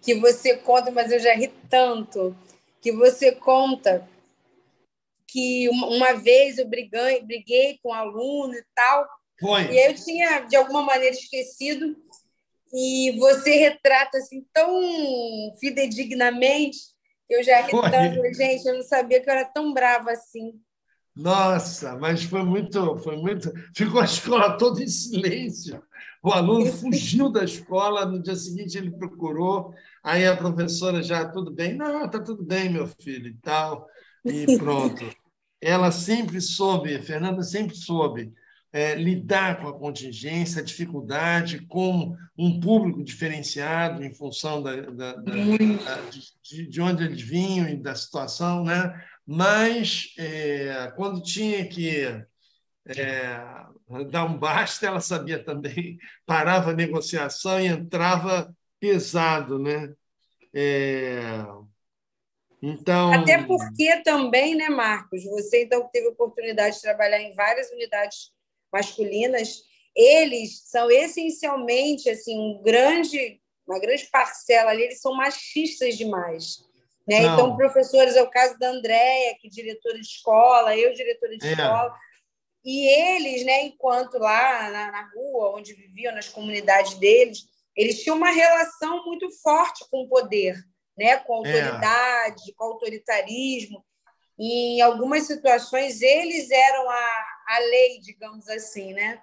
que 0.00 0.14
você 0.14 0.56
conta, 0.56 0.90
mas 0.90 1.10
eu 1.10 1.18
já 1.18 1.34
ri 1.34 1.48
tanto, 1.68 2.36
que 2.80 2.92
você 2.92 3.32
conta 3.32 4.06
que 5.34 5.68
uma, 5.68 6.12
vez 6.12 6.58
eu 6.58 6.68
briguei, 6.68 7.20
briguei 7.24 7.80
com 7.82 7.90
um 7.90 7.92
aluno 7.92 8.54
e 8.54 8.64
tal. 8.72 9.04
Foi. 9.40 9.64
E 9.64 9.86
eu 9.88 9.92
tinha, 9.92 10.42
de 10.42 10.54
alguma 10.54 10.80
maneira, 10.80 11.12
esquecido. 11.12 11.96
E 12.72 13.18
você 13.18 13.56
retrata 13.56 14.18
assim 14.18 14.46
tão 14.52 14.80
fidedignamente 15.58 16.78
que 17.26 17.34
eu 17.34 17.42
já 17.42 17.62
ri 17.62 17.72
tanto. 17.72 18.32
Gente, 18.32 18.64
eu 18.64 18.74
não 18.76 18.82
sabia 18.84 19.20
que 19.20 19.28
eu 19.28 19.34
era 19.34 19.44
tão 19.44 19.74
brava 19.74 20.12
assim. 20.12 20.52
Nossa, 21.16 21.96
mas 21.96 22.22
foi 22.22 22.44
muito, 22.44 22.96
foi 22.98 23.16
muito. 23.16 23.52
Ficou 23.74 24.00
a 24.00 24.04
escola 24.04 24.56
toda 24.56 24.84
em 24.84 24.86
silêncio. 24.86 25.82
O 26.22 26.30
aluno 26.30 26.66
fugiu 26.78 27.28
da 27.28 27.42
escola, 27.42 28.06
no 28.06 28.22
dia 28.22 28.36
seguinte 28.36 28.78
ele 28.78 28.92
procurou, 28.92 29.74
aí 30.02 30.26
a 30.26 30.36
professora 30.36 31.02
já, 31.02 31.28
tudo 31.28 31.52
bem? 31.52 31.74
Não, 31.74 32.08
tá 32.08 32.20
tudo 32.20 32.44
bem, 32.44 32.68
meu 32.68 32.86
filho, 32.86 33.28
e 33.28 33.36
tal, 33.42 33.86
e 34.24 34.56
pronto 34.58 35.04
ela 35.64 35.90
sempre 35.90 36.40
soube, 36.40 37.00
Fernanda 37.00 37.42
sempre 37.42 37.74
soube 37.74 38.32
é, 38.70 38.94
lidar 38.94 39.62
com 39.62 39.68
a 39.68 39.78
contingência, 39.78 40.60
a 40.60 40.64
dificuldade, 40.64 41.64
com 41.66 42.14
um 42.36 42.60
público 42.60 43.02
diferenciado 43.02 44.04
em 44.04 44.12
função 44.12 44.62
da, 44.62 44.74
da, 44.74 45.14
da, 45.14 45.32
de, 46.42 46.66
de, 46.66 46.80
onde 46.82 47.04
eles 47.04 47.22
vinham 47.22 47.68
e 47.68 47.76
da 47.76 47.94
situação, 47.94 48.64
né? 48.64 48.92
mas 49.26 50.12
é, 50.18 50.92
quando 50.96 51.22
tinha 51.22 51.66
que 51.66 52.04
é, 52.86 53.40
dar 54.10 54.24
um 54.24 54.36
basta, 54.36 54.86
ela 54.86 55.00
sabia 55.00 55.42
também, 55.42 55.96
parava 56.26 56.72
a 56.72 56.74
negociação 56.74 57.58
e 57.60 57.68
entrava 57.68 58.54
pesado. 58.78 59.58
Né? 59.58 59.94
É, 60.52 61.44
então... 62.66 63.12
Até 63.12 63.42
porque 63.42 64.02
também, 64.02 64.54
né, 64.54 64.70
Marcos? 64.70 65.22
Você 65.24 65.64
então 65.64 65.86
teve 65.92 66.06
a 66.06 66.10
oportunidade 66.10 66.76
de 66.76 66.82
trabalhar 66.82 67.20
em 67.20 67.34
várias 67.34 67.70
unidades 67.70 68.30
masculinas. 68.72 69.62
Eles 69.94 70.62
são 70.64 70.90
essencialmente 70.90 72.08
assim 72.08 72.38
um 72.38 72.62
grande, 72.62 73.38
uma 73.66 73.78
grande 73.78 74.06
parcela 74.06 74.70
ali. 74.70 74.84
Eles 74.84 75.00
são 75.00 75.14
machistas 75.14 75.96
demais. 75.96 76.64
Né? 77.06 77.18
Então, 77.18 77.54
professores, 77.54 78.16
é 78.16 78.22
o 78.22 78.30
caso 78.30 78.58
da 78.58 78.70
Andréia, 78.70 79.36
que 79.38 79.48
é 79.48 79.50
diretora 79.50 80.00
de 80.00 80.06
escola, 80.06 80.74
eu, 80.74 80.94
diretora 80.94 81.36
de 81.36 81.46
é. 81.46 81.50
escola. 81.50 81.94
E 82.64 82.88
eles, 82.88 83.44
né, 83.44 83.64
enquanto 83.64 84.14
lá 84.14 84.70
na, 84.70 84.90
na 84.90 85.10
rua, 85.14 85.54
onde 85.54 85.74
viviam, 85.74 86.14
nas 86.14 86.30
comunidades 86.30 86.94
deles, 86.94 87.46
eles 87.76 88.02
tinham 88.02 88.16
uma 88.16 88.30
relação 88.30 89.04
muito 89.04 89.30
forte 89.42 89.84
com 89.90 90.04
o 90.04 90.08
poder 90.08 90.56
né, 90.96 91.16
com 91.18 91.34
é. 91.34 91.36
autoridade, 91.36 92.50
é. 92.50 92.54
com 92.54 92.64
autoritarismo. 92.64 93.84
E, 94.38 94.78
em 94.78 94.80
algumas 94.80 95.26
situações, 95.26 96.02
eles 96.02 96.50
eram 96.50 96.90
a, 96.90 97.26
a 97.48 97.58
lei, 97.58 98.00
digamos 98.00 98.48
assim. 98.48 98.92
Né? 98.92 99.20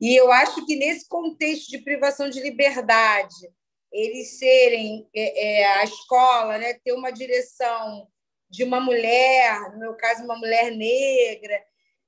E 0.00 0.14
eu 0.16 0.30
acho 0.32 0.64
que, 0.66 0.76
nesse 0.76 1.08
contexto 1.08 1.70
de 1.70 1.78
privação 1.78 2.28
de 2.28 2.40
liberdade, 2.40 3.50
eles 3.92 4.38
serem 4.38 5.08
é, 5.14 5.60
é, 5.60 5.66
a 5.78 5.84
escola, 5.84 6.58
né, 6.58 6.74
ter 6.74 6.92
uma 6.92 7.10
direção 7.10 8.08
de 8.48 8.64
uma 8.64 8.80
mulher, 8.80 9.72
no 9.72 9.78
meu 9.78 9.94
caso, 9.94 10.24
uma 10.24 10.36
mulher 10.36 10.70
negra, 10.70 11.60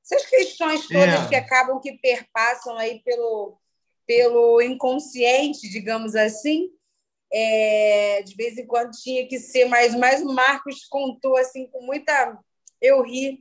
essas 0.05 0.26
questões 0.26 0.88
todas 0.88 1.26
é. 1.26 1.28
que 1.28 1.34
acabam 1.36 1.80
que 1.80 1.92
perpassam 1.98 2.76
aí 2.76 3.00
pelo, 3.05 3.57
pelo 4.07 4.61
inconsciente, 4.61 5.68
digamos 5.68 6.16
assim, 6.16 6.70
é, 7.33 8.22
de 8.22 8.35
vez 8.35 8.59
em 8.59 8.66
quando 8.66 8.91
tinha 8.91 9.26
que 9.26 9.39
ser, 9.39 9.64
mas, 9.64 9.95
mas 9.95 10.20
o 10.20 10.33
Marcos 10.33 10.85
contou 10.85 11.37
assim 11.37 11.66
com 11.66 11.80
muita. 11.83 12.39
Eu 12.80 13.03
ri 13.03 13.41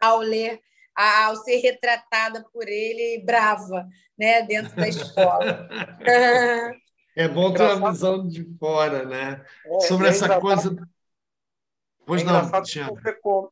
ao 0.00 0.18
ler, 0.18 0.60
ao 0.94 1.36
ser 1.36 1.56
retratada 1.56 2.44
por 2.52 2.68
ele 2.68 3.22
brava, 3.24 3.86
né, 4.18 4.42
dentro 4.42 4.74
da 4.76 4.88
escola. 4.88 5.68
é 7.16 7.28
bom 7.28 7.52
ter 7.52 7.74
uma 7.74 7.92
visão 7.92 8.26
de 8.26 8.44
fora, 8.58 9.04
né? 9.04 9.44
É, 9.66 9.80
Sobre 9.80 10.08
essa 10.08 10.40
coisa 10.40 10.76
Pois 12.08 12.22
é 12.22 12.24
não, 12.24 12.42
você, 12.42 12.80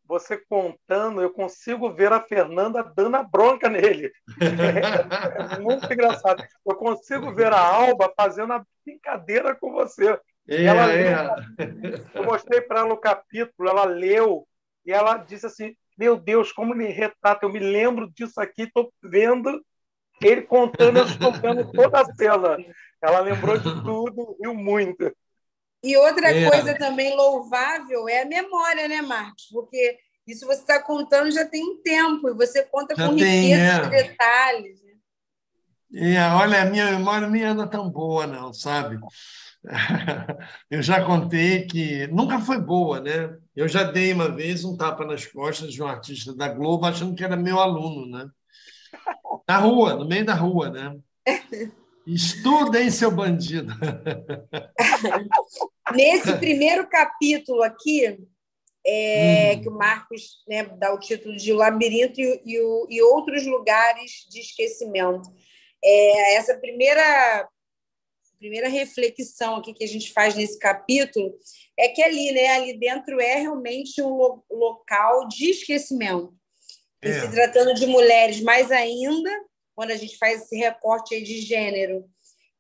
você, 0.09 0.39
contando, 0.49 1.21
eu 1.21 1.31
consigo 1.31 1.93
ver 1.93 2.11
a 2.11 2.23
Fernanda 2.23 2.83
dando 2.83 3.17
a 3.17 3.23
bronca 3.23 3.69
nele. 3.69 4.11
É, 4.41 5.57
é, 5.57 5.59
muito 5.59 5.93
engraçado. 5.93 6.43
Eu 6.65 6.75
consigo 6.75 7.35
ver 7.35 7.53
a 7.53 7.61
Alba 7.61 8.11
fazendo 8.17 8.55
a 8.55 8.65
brincadeira 8.83 9.55
com 9.55 9.73
você. 9.73 10.19
É, 10.49 10.65
ela 10.65 10.91
é. 10.91 11.29
Eu 12.15 12.25
mostrei 12.25 12.63
para 12.63 12.81
ela 12.81 12.95
o 12.95 12.99
capítulo, 12.99 13.69
ela 13.69 13.85
leu 13.85 14.49
e 14.87 14.91
ela 14.91 15.19
disse 15.19 15.45
assim: 15.45 15.75
Meu 15.99 16.17
Deus, 16.17 16.51
como 16.51 16.75
me 16.75 16.87
retrata, 16.87 17.45
eu 17.45 17.53
me 17.53 17.59
lembro 17.59 18.11
disso 18.11 18.41
aqui, 18.41 18.63
estou 18.63 18.91
vendo 19.03 19.63
ele 20.23 20.41
contando, 20.41 20.99
eu 20.99 21.05
estou 21.05 21.31
vendo 21.33 21.71
toda 21.73 22.01
a 22.01 22.05
cena. 22.15 22.57
Ela 23.03 23.21
lembrou 23.21 23.59
de 23.59 23.83
tudo, 23.83 24.35
riu 24.41 24.55
muito. 24.55 25.13
E 25.83 25.97
outra 25.97 26.31
é. 26.31 26.51
coisa 26.51 26.77
também 26.77 27.15
louvável 27.15 28.09
é 28.09 28.23
a 28.23 28.27
memória, 28.27 28.89
né, 28.89 29.03
Marcos? 29.03 29.47
Porque 29.53 29.99
isso 30.27 30.47
você 30.47 30.61
está 30.61 30.83
contando 30.83 31.31
já 31.31 31.47
tem 31.47 31.63
um 31.63 31.81
tempo, 31.83 32.29
e 32.29 32.35
você 32.35 32.65
conta 32.65 32.95
já 32.97 33.09
com 33.09 33.17
tem, 33.17 33.43
riqueza 33.43 33.63
é. 33.63 33.81
de 33.83 33.91
detalhes. 33.91 34.83
Né? 34.83 36.17
É, 36.17 36.29
olha, 36.35 36.63
a 36.63 36.65
minha 36.65 36.91
memória 36.91 37.29
nem 37.29 37.45
anda 37.45 37.67
tão 37.67 37.89
boa, 37.89 38.27
não, 38.27 38.53
sabe? 38.53 38.99
Eu 40.71 40.83
já 40.83 41.05
contei 41.05 41.67
que 41.67 42.07
nunca 42.09 42.41
foi 42.41 42.61
boa, 42.61 43.01
né? 43.01 43.37
Eu 43.55 43.69
já 43.69 43.83
dei 43.85 44.13
uma 44.13 44.29
vez 44.29 44.65
um 44.65 44.77
tapa 44.77 45.05
nas 45.05 45.27
costas 45.27 45.73
de 45.73 45.83
um 45.83 45.87
artista 45.87 46.35
da 46.35 46.49
Globo 46.49 46.87
achando 46.87 47.15
que 47.15 47.25
era 47.25 47.37
meu 47.37 47.59
aluno, 47.61 48.07
né? 48.07 48.29
Na 49.49 49.59
rua, 49.59 49.95
no 49.95 50.07
meio 50.07 50.25
da 50.25 50.35
rua, 50.35 50.71
né? 50.71 50.97
Estudem, 52.07 52.91
seu 52.91 53.11
bandido. 53.11 53.73
Nesse 55.93 56.37
primeiro 56.39 56.89
capítulo 56.89 57.63
aqui, 57.63 58.19
é, 58.87 59.55
hum. 59.55 59.63
que 59.63 59.69
o 59.69 59.73
Marcos 59.73 60.45
né, 60.47 60.65
dá 60.79 60.95
o 60.95 61.01
título 61.01 61.37
de 61.37 61.53
O 61.53 61.57
Labirinto 61.57 62.21
e, 62.21 62.43
e, 62.45 62.57
e 62.91 63.03
Outros 63.03 63.45
Lugares 63.45 64.27
de 64.31 64.41
Esquecimento. 64.41 65.29
É, 65.85 66.37
essa 66.37 66.57
primeira 66.59 67.49
primeira 68.39 68.69
reflexão 68.69 69.57
aqui 69.57 69.73
que 69.73 69.83
a 69.83 69.89
gente 69.89 70.13
faz 70.13 70.35
nesse 70.35 70.59
capítulo 70.59 71.35
é 71.77 71.89
que 71.89 72.03
ali, 72.03 72.33
né, 72.33 72.49
ali 72.49 72.79
dentro 72.79 73.21
é 73.21 73.37
realmente 73.37 74.01
um 74.03 74.11
lo 74.11 74.45
local 74.51 75.27
de 75.27 75.51
esquecimento. 75.51 76.35
É. 77.03 77.09
E 77.09 77.21
se 77.21 77.31
tratando 77.31 77.75
de 77.75 77.87
mulheres, 77.87 78.41
mais 78.43 78.71
ainda, 78.71 79.31
quando 79.77 79.91
a 79.91 79.97
gente 79.97 80.17
faz 80.17 80.43
esse 80.43 80.57
recorte 80.57 81.23
de 81.23 81.41
gênero, 81.43 82.07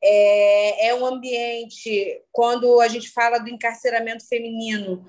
é, 0.05 0.89
é 0.89 0.95
um 0.95 1.07
ambiente, 1.07 2.23
quando 2.31 2.79
a 2.81 2.89
gente 2.89 3.11
fala 3.11 3.39
do 3.39 3.49
encarceramento 3.49 4.29
feminino, 4.29 5.05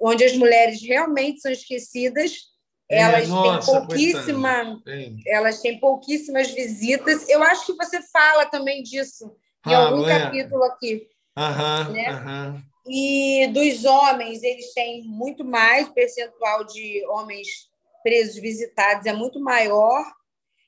onde 0.00 0.24
as 0.24 0.34
mulheres 0.36 0.80
realmente 0.80 1.40
são 1.40 1.50
esquecidas, 1.50 2.48
é, 2.88 3.00
elas 3.00 3.28
nossa, 3.28 3.66
têm 3.66 3.80
pouquíssima, 3.80 4.82
elas 5.26 5.60
têm 5.60 5.78
pouquíssimas 5.78 6.50
visitas. 6.52 7.28
Eu 7.28 7.42
acho 7.42 7.66
que 7.66 7.74
você 7.74 8.00
fala 8.02 8.46
também 8.46 8.82
disso 8.82 9.36
em 9.66 9.74
ah, 9.74 9.88
algum 9.88 10.08
é. 10.08 10.18
capítulo 10.18 10.62
aqui. 10.64 11.06
Aham, 11.36 11.92
né? 11.92 12.06
aham. 12.08 12.62
E 12.86 13.46
dos 13.48 13.84
homens, 13.84 14.42
eles 14.42 14.72
têm 14.72 15.02
muito 15.02 15.44
mais, 15.44 15.88
o 15.88 15.92
percentual 15.92 16.64
de 16.64 17.04
homens 17.06 17.68
presos 18.02 18.40
visitados 18.40 19.06
é 19.06 19.12
muito 19.12 19.38
maior. 19.40 20.02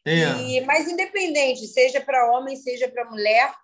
É. 0.05 0.43
E, 0.43 0.61
mas 0.63 0.89
independente, 0.89 1.67
seja 1.67 2.01
para 2.01 2.31
homem, 2.33 2.57
seja 2.57 2.89
para 2.89 3.09
mulher, 3.09 3.55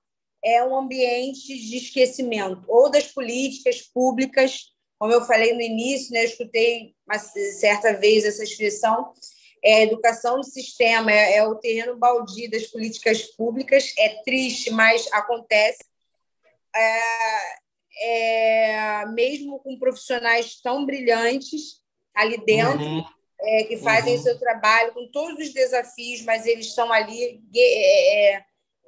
é 0.44 0.64
um 0.64 0.76
ambiente 0.76 1.46
de 1.46 1.76
esquecimento, 1.76 2.64
ou 2.68 2.90
das 2.90 3.08
políticas 3.08 3.82
públicas, 3.82 4.66
como 4.98 5.12
eu 5.12 5.24
falei 5.24 5.52
no 5.52 5.60
início, 5.60 6.12
né, 6.12 6.20
eu 6.20 6.28
escutei 6.28 6.94
uma 7.06 7.18
certa 7.18 7.92
vez 7.94 8.24
essa 8.24 8.44
expressão, 8.44 9.12
é 9.62 9.76
a 9.76 9.82
educação 9.82 10.36
no 10.36 10.44
sistema, 10.44 11.12
é, 11.12 11.36
é, 11.36 11.44
o 11.44 11.56
terreno 11.56 11.96
baldio 11.96 12.50
das 12.50 12.66
políticas 12.66 13.22
públicas. 13.22 13.92
É 13.98 14.22
triste, 14.22 14.70
mas 14.70 15.08
acontece. 15.12 15.84
É, 16.74 17.00
é, 18.00 19.06
mesmo 19.06 19.58
com 19.60 19.78
profissionais 19.78 20.60
tão 20.60 20.86
brilhantes 20.86 21.80
ali 22.14 22.38
dentro, 22.44 22.80
uhum. 22.80 23.04
É, 23.40 23.64
que 23.64 23.76
fazem 23.76 24.14
uhum. 24.14 24.20
o 24.20 24.22
seu 24.22 24.38
trabalho 24.38 24.92
com 24.92 25.06
todos 25.12 25.38
os 25.38 25.54
desafios, 25.54 26.22
mas 26.22 26.44
eles 26.44 26.66
estão 26.66 26.92
ali, 26.92 27.40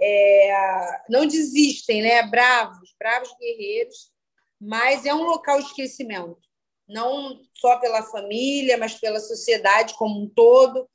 é, 0.01 1.01
não 1.09 1.25
desistem, 1.25 2.03
né? 2.03 2.23
bravos, 2.25 2.93
bravos 2.99 3.33
guerreiros, 3.39 4.11
mas 4.61 5.07
é 5.07 5.15
um 5.15 5.23
local 5.23 5.61
de 5.61 5.67
esquecimento 5.67 6.51
não 6.91 7.41
só 7.55 7.79
pela 7.79 8.03
família, 8.03 8.77
mas 8.77 8.95
pela 8.95 9.21
sociedade 9.21 9.95
como 9.95 10.23
um 10.23 10.29
todo. 10.29 10.89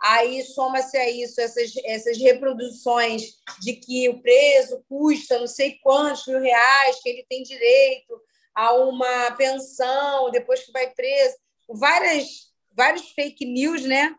Aí 0.00 0.42
soma-se 0.42 0.96
a 0.96 1.10
isso 1.10 1.40
essas, 1.40 1.72
essas 1.84 2.16
reproduções 2.18 3.22
de 3.60 3.74
que 3.74 4.08
o 4.08 4.22
preso 4.22 4.82
custa 4.88 5.38
não 5.38 5.46
sei 5.46 5.78
quantos 5.82 6.26
mil 6.26 6.40
reais, 6.40 7.00
que 7.02 7.08
ele 7.08 7.26
tem 7.28 7.42
direito 7.42 8.18
a 8.54 8.72
uma 8.74 9.32
pensão 9.32 10.30
depois 10.30 10.64
que 10.64 10.72
vai 10.72 10.90
preso. 10.94 11.36
Várias, 11.68 12.49
vários 12.72 13.10
fake 13.10 13.44
news, 13.44 13.84
né? 13.84 14.14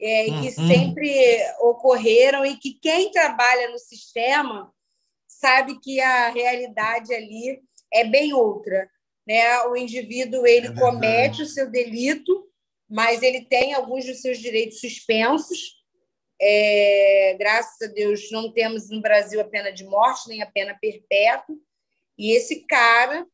É, 0.00 0.24
que 0.24 0.60
uhum. 0.60 0.66
sempre 0.66 1.38
ocorreram 1.60 2.44
e 2.44 2.56
que 2.56 2.74
quem 2.74 3.10
trabalha 3.10 3.70
no 3.70 3.78
sistema 3.78 4.72
sabe 5.26 5.78
que 5.80 6.00
a 6.00 6.28
realidade 6.30 7.14
ali 7.14 7.62
é 7.92 8.04
bem 8.04 8.32
outra 8.32 8.90
né? 9.26 9.62
O 9.62 9.76
indivíduo 9.76 10.46
ele 10.46 10.68
é 10.68 10.74
comete 10.74 11.42
o 11.42 11.46
seu 11.46 11.70
delito, 11.70 12.46
mas 12.88 13.22
ele 13.22 13.44
tem 13.44 13.74
alguns 13.74 14.04
dos 14.04 14.20
seus 14.20 14.38
direitos 14.38 14.80
suspensos. 14.80 15.82
É, 16.40 17.36
graças 17.38 17.80
a 17.88 17.92
Deus 17.92 18.30
não 18.30 18.52
temos 18.52 18.90
no 18.90 19.00
Brasil 19.00 19.40
a 19.40 19.44
pena 19.44 19.70
de 19.70 19.84
morte 19.84 20.28
nem 20.28 20.42
a 20.42 20.46
pena 20.46 20.76
perpétua. 20.80 21.56
E 22.18 22.32
esse 22.32 22.66
cara 22.66 23.26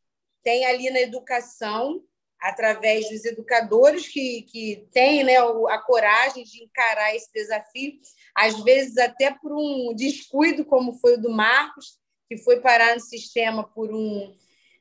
tem 0.42 0.64
ali 0.64 0.88
na 0.90 1.00
educação, 1.00 2.02
através 2.40 3.08
dos 3.10 3.24
educadores 3.24 4.08
que, 4.08 4.42
que 4.42 4.88
têm 4.92 5.22
né, 5.22 5.36
a 5.36 5.78
coragem 5.78 6.42
de 6.44 6.64
encarar 6.64 7.14
esse 7.14 7.30
desafio, 7.32 7.92
às 8.34 8.58
vezes 8.62 8.96
até 8.96 9.30
por 9.30 9.52
um 9.52 9.94
descuido, 9.94 10.64
como 10.64 10.94
foi 10.94 11.14
o 11.14 11.20
do 11.20 11.30
Marcos, 11.30 11.98
que 12.28 12.38
foi 12.38 12.60
parar 12.60 12.94
no 12.94 13.00
sistema 13.00 13.64
por 13.64 13.92
um 13.92 14.34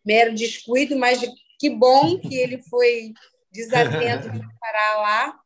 mero 0.05 0.33
descuido, 0.33 0.95
mas 0.95 1.19
que 1.59 1.69
bom 1.69 2.17
que 2.19 2.35
ele 2.35 2.61
foi 2.69 3.13
desatento 3.51 4.29
de 4.31 4.39
parar 4.59 5.01
lá. 5.01 5.39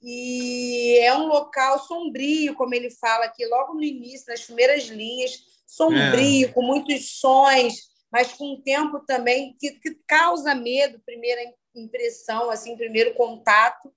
E 0.00 0.96
é 1.00 1.12
um 1.16 1.26
local 1.26 1.80
sombrio, 1.80 2.54
como 2.54 2.72
ele 2.72 2.90
fala 2.90 3.24
aqui, 3.24 3.44
logo 3.46 3.74
no 3.74 3.82
início, 3.82 4.26
nas 4.28 4.42
primeiras 4.42 4.84
linhas, 4.84 5.40
sombrio, 5.66 6.46
é. 6.46 6.52
com 6.52 6.62
muitos 6.62 7.18
sons, 7.18 7.88
mas 8.10 8.32
com 8.32 8.54
um 8.54 8.60
tempo 8.60 9.00
também 9.00 9.56
que, 9.58 9.72
que 9.72 9.94
causa 10.06 10.54
medo, 10.54 11.00
primeira 11.04 11.40
impressão, 11.74 12.50
assim, 12.50 12.76
primeiro 12.76 13.14
contato. 13.14 13.92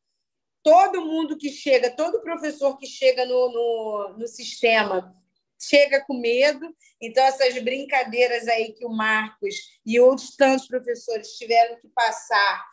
Todo 0.64 1.05
mundo 1.05 1.38
que 1.38 1.49
chega, 1.49 1.89
todo 1.89 2.22
professor 2.22 2.78
que 2.78 2.86
chega 2.86 3.26
no, 3.26 3.51
no, 3.51 4.18
no 4.20 4.28
sistema 4.28 5.16
chega 5.59 6.03
com 6.05 6.16
medo. 6.16 6.76
Então, 6.99 7.24
essas 7.24 7.62
brincadeiras 7.62 8.47
aí 8.47 8.74
que 8.74 8.86
o 8.86 8.89
Marcos 8.89 9.55
e 9.86 9.99
outros 9.99 10.36
tantos 10.36 10.68
professores 10.68 11.38
tiveram 11.38 11.80
que 11.80 11.88
passar 11.89 12.66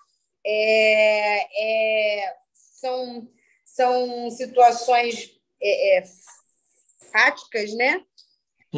é, 0.44 2.20
é, 2.22 2.34
são, 2.52 3.30
são 3.64 4.30
situações 4.30 5.38
é, 5.60 5.98
é 5.98 6.02
fáticas, 7.12 7.74
né? 7.74 8.02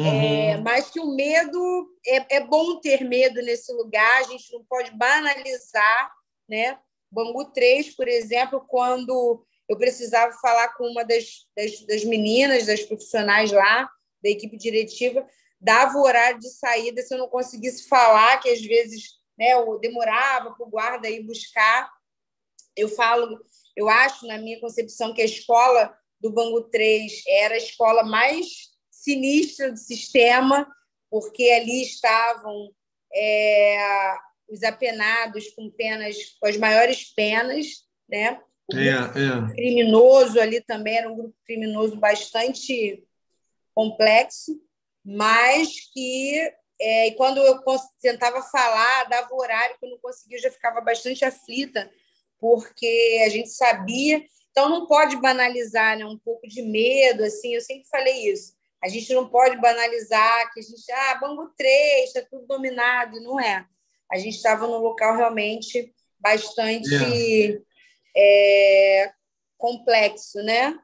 É, 0.05 0.55
uhum. 0.55 0.63
mas 0.63 0.89
que 0.89 0.99
o 0.99 1.15
medo 1.15 1.87
é, 2.05 2.37
é 2.37 2.39
bom 2.39 2.79
ter 2.79 3.03
medo 3.03 3.41
nesse 3.41 3.71
lugar, 3.73 4.21
a 4.21 4.23
gente 4.23 4.51
não 4.51 4.63
pode 4.65 4.91
banalizar, 4.91 6.11
né? 6.47 6.79
Bangu 7.11 7.45
3, 7.51 7.95
por 7.95 8.07
exemplo, 8.07 8.63
quando 8.67 9.45
eu 9.67 9.77
precisava 9.77 10.31
falar 10.33 10.69
com 10.75 10.85
uma 10.85 11.03
das, 11.03 11.45
das, 11.55 11.81
das 11.85 12.03
meninas, 12.03 12.65
das 12.65 12.83
profissionais 12.83 13.51
lá, 13.51 13.89
da 14.23 14.29
equipe 14.29 14.57
diretiva, 14.57 15.25
dava 15.59 15.97
o 15.97 16.03
horário 16.03 16.39
de 16.39 16.49
saída 16.49 17.01
se 17.01 17.13
eu 17.13 17.17
não 17.17 17.27
conseguisse 17.27 17.87
falar, 17.87 18.39
que 18.39 18.49
às 18.49 18.61
vezes 18.61 19.19
né, 19.37 19.53
eu 19.53 19.79
demorava 19.79 20.51
para 20.51 20.65
o 20.65 20.69
guarda 20.69 21.09
ir 21.09 21.23
buscar. 21.23 21.91
Eu 22.75 22.89
falo, 22.89 23.39
eu 23.75 23.89
acho, 23.89 24.25
na 24.25 24.37
minha 24.37 24.59
concepção, 24.59 25.13
que 25.13 25.21
a 25.21 25.25
escola 25.25 25.95
do 26.19 26.31
Bangu 26.31 26.63
3 26.69 27.23
era 27.27 27.55
a 27.55 27.57
escola 27.57 28.03
mais 28.03 28.70
sinistra 29.01 29.71
do 29.71 29.77
sistema, 29.77 30.67
porque 31.09 31.49
ali 31.49 31.81
estavam 31.81 32.71
é, 33.13 34.15
os 34.47 34.63
apenados 34.63 35.49
com 35.51 35.69
penas, 35.71 36.37
com 36.39 36.47
as 36.47 36.57
maiores 36.57 37.11
penas, 37.13 37.85
né? 38.07 38.39
O 38.71 38.77
é, 38.77 38.89
é. 38.89 39.53
criminoso 39.53 40.39
ali 40.39 40.61
também 40.61 40.97
era 40.97 41.09
um 41.09 41.15
grupo 41.15 41.35
criminoso 41.43 41.97
bastante 41.97 43.03
complexo, 43.73 44.61
mas 45.03 45.91
que 45.91 46.53
é, 46.79 47.11
quando 47.11 47.39
eu 47.39 47.59
tentava 48.01 48.41
falar, 48.43 49.05
dava 49.05 49.33
horário 49.35 49.77
que 49.79 49.85
eu 49.85 49.89
não 49.89 49.97
conseguia, 49.97 50.37
eu 50.37 50.41
já 50.41 50.51
ficava 50.51 50.79
bastante 50.79 51.25
aflita, 51.25 51.89
porque 52.39 53.21
a 53.25 53.29
gente 53.29 53.49
sabia. 53.49 54.23
Então, 54.51 54.69
não 54.69 54.85
pode 54.85 55.15
banalizar 55.17 55.97
né? 55.97 56.05
um 56.05 56.17
pouco 56.17 56.47
de 56.47 56.61
medo, 56.61 57.23
assim, 57.23 57.55
eu 57.55 57.61
sempre 57.61 57.87
falei 57.87 58.31
isso. 58.31 58.53
A 58.83 58.87
gente 58.87 59.13
não 59.13 59.27
pode 59.27 59.57
banalizar 59.57 60.51
que 60.53 60.59
a 60.59 60.63
gente, 60.63 60.91
ah, 60.91 61.15
Bangu 61.15 61.51
3, 61.55 62.07
está 62.07 62.21
tudo 62.29 62.45
dominado. 62.47 63.21
Não 63.21 63.39
é. 63.39 63.65
A 64.11 64.17
gente 64.17 64.35
estava 64.35 64.67
num 64.67 64.79
local 64.79 65.15
realmente 65.15 65.93
bastante 66.19 66.89
yeah. 66.89 67.61
é, 68.15 69.11
complexo, 69.57 70.41
né? 70.43 70.77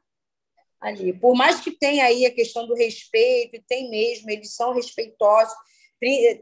ali. 0.80 1.14
Por 1.14 1.36
mais 1.36 1.60
que 1.60 1.72
tenha 1.72 2.06
aí 2.06 2.26
a 2.26 2.34
questão 2.34 2.66
do 2.68 2.76
respeito, 2.76 3.62
tem 3.68 3.89
mesmo, 3.89 4.30
eles 4.30 4.56
são 4.56 4.74
respeitosos, 4.74 5.56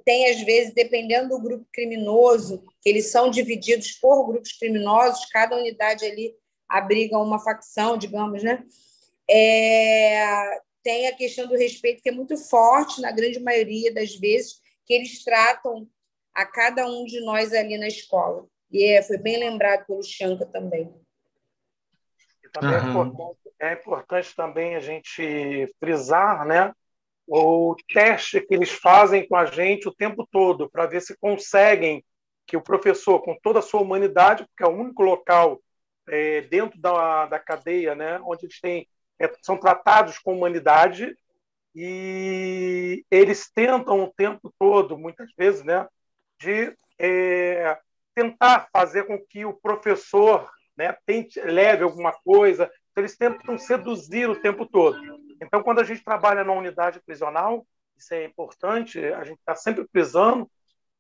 tem 0.04 0.30
às 0.30 0.42
vezes, 0.42 0.74
dependendo 0.74 1.30
do 1.30 1.42
grupo 1.42 1.66
criminoso, 1.72 2.64
que 2.82 2.90
eles 2.90 3.10
são 3.10 3.30
divididos 3.30 3.94
por 3.94 4.28
grupos 4.28 4.52
criminosos, 4.54 5.26
cada 5.28 5.56
unidade 5.56 6.06
ali 6.06 6.36
abriga 6.68 7.18
uma 7.18 7.40
facção, 7.40 7.98
digamos, 7.98 8.44
né? 8.44 8.64
É, 9.30 10.60
tem 10.86 11.08
a 11.08 11.16
questão 11.16 11.48
do 11.48 11.58
respeito 11.58 12.04
que 12.04 12.10
é 12.10 12.12
muito 12.12 12.38
forte 12.38 13.02
na 13.02 13.12
grande 13.12 13.40
maioria 13.40 13.92
das 13.92 14.16
vezes 14.16 14.62
que 14.86 14.94
eles 14.94 15.24
tratam 15.24 15.90
a 16.32 16.46
cada 16.46 16.86
um 16.86 17.06
de 17.06 17.20
nós 17.26 17.52
ali 17.52 17.76
na 17.76 17.88
escola. 17.88 18.46
E 18.72 18.84
é, 18.84 19.02
foi 19.02 19.18
bem 19.18 19.40
lembrado 19.40 19.84
pelo 19.88 20.04
Chanca 20.04 20.46
também. 20.46 20.94
E 22.44 22.50
também 22.50 22.78
uhum. 22.78 22.86
é, 22.86 22.90
importante, 22.90 23.40
é 23.60 23.74
importante 23.74 24.36
também 24.36 24.76
a 24.76 24.80
gente 24.80 25.74
frisar, 25.80 26.46
né, 26.46 26.72
o 27.28 27.76
teste 27.92 28.40
que 28.42 28.54
eles 28.54 28.70
fazem 28.70 29.28
com 29.28 29.36
a 29.36 29.46
gente 29.46 29.88
o 29.88 29.96
tempo 29.96 30.28
todo 30.32 30.70
para 30.70 30.86
ver 30.86 31.02
se 31.02 31.18
conseguem 31.18 32.06
que 32.46 32.56
o 32.56 32.62
professor, 32.62 33.24
com 33.24 33.36
toda 33.42 33.58
a 33.58 33.64
sua 33.64 33.82
humanidade, 33.82 34.46
porque 34.46 34.64
é 34.64 34.68
o 34.68 34.80
único 34.80 35.02
local 35.02 35.60
é, 36.08 36.42
dentro 36.42 36.80
da, 36.80 37.26
da 37.26 37.40
cadeia, 37.40 37.96
né, 37.96 38.20
onde 38.24 38.46
eles 38.46 38.62
têm, 38.62 38.88
são 39.42 39.58
tratados 39.58 40.20
com 40.20 40.36
humanidade, 40.36 41.18
e 41.76 43.06
eles 43.12 43.50
tentam 43.52 44.04
o 44.04 44.14
tempo 44.14 44.54
todo, 44.58 44.98
muitas 44.98 45.30
vezes, 45.38 45.64
né, 45.64 45.88
de 46.40 46.76
é, 46.98 47.78
tentar 48.14 48.70
fazer 48.72 49.04
com 49.04 49.20
que 49.20 49.46
o 49.46 49.54
professor 49.54 50.50
né, 50.78 50.96
tente, 51.06 51.40
leve 51.42 51.84
alguma 51.84 52.12
coisa. 52.12 52.72
Então, 52.92 53.02
eles 53.02 53.18
tentam 53.18 53.58
seduzir 53.58 54.30
o 54.30 54.40
tempo 54.40 54.66
todo. 54.66 54.98
Então, 55.42 55.62
quando 55.62 55.80
a 55.80 55.84
gente 55.84 56.04
trabalha 56.04 56.44
na 56.44 56.54
unidade 56.54 57.02
prisional, 57.06 57.66
isso 57.98 58.14
é 58.14 58.24
importante, 58.24 59.00
a 59.00 59.24
gente 59.24 59.40
está 59.40 59.56
sempre 59.56 59.86
prisando, 59.86 60.50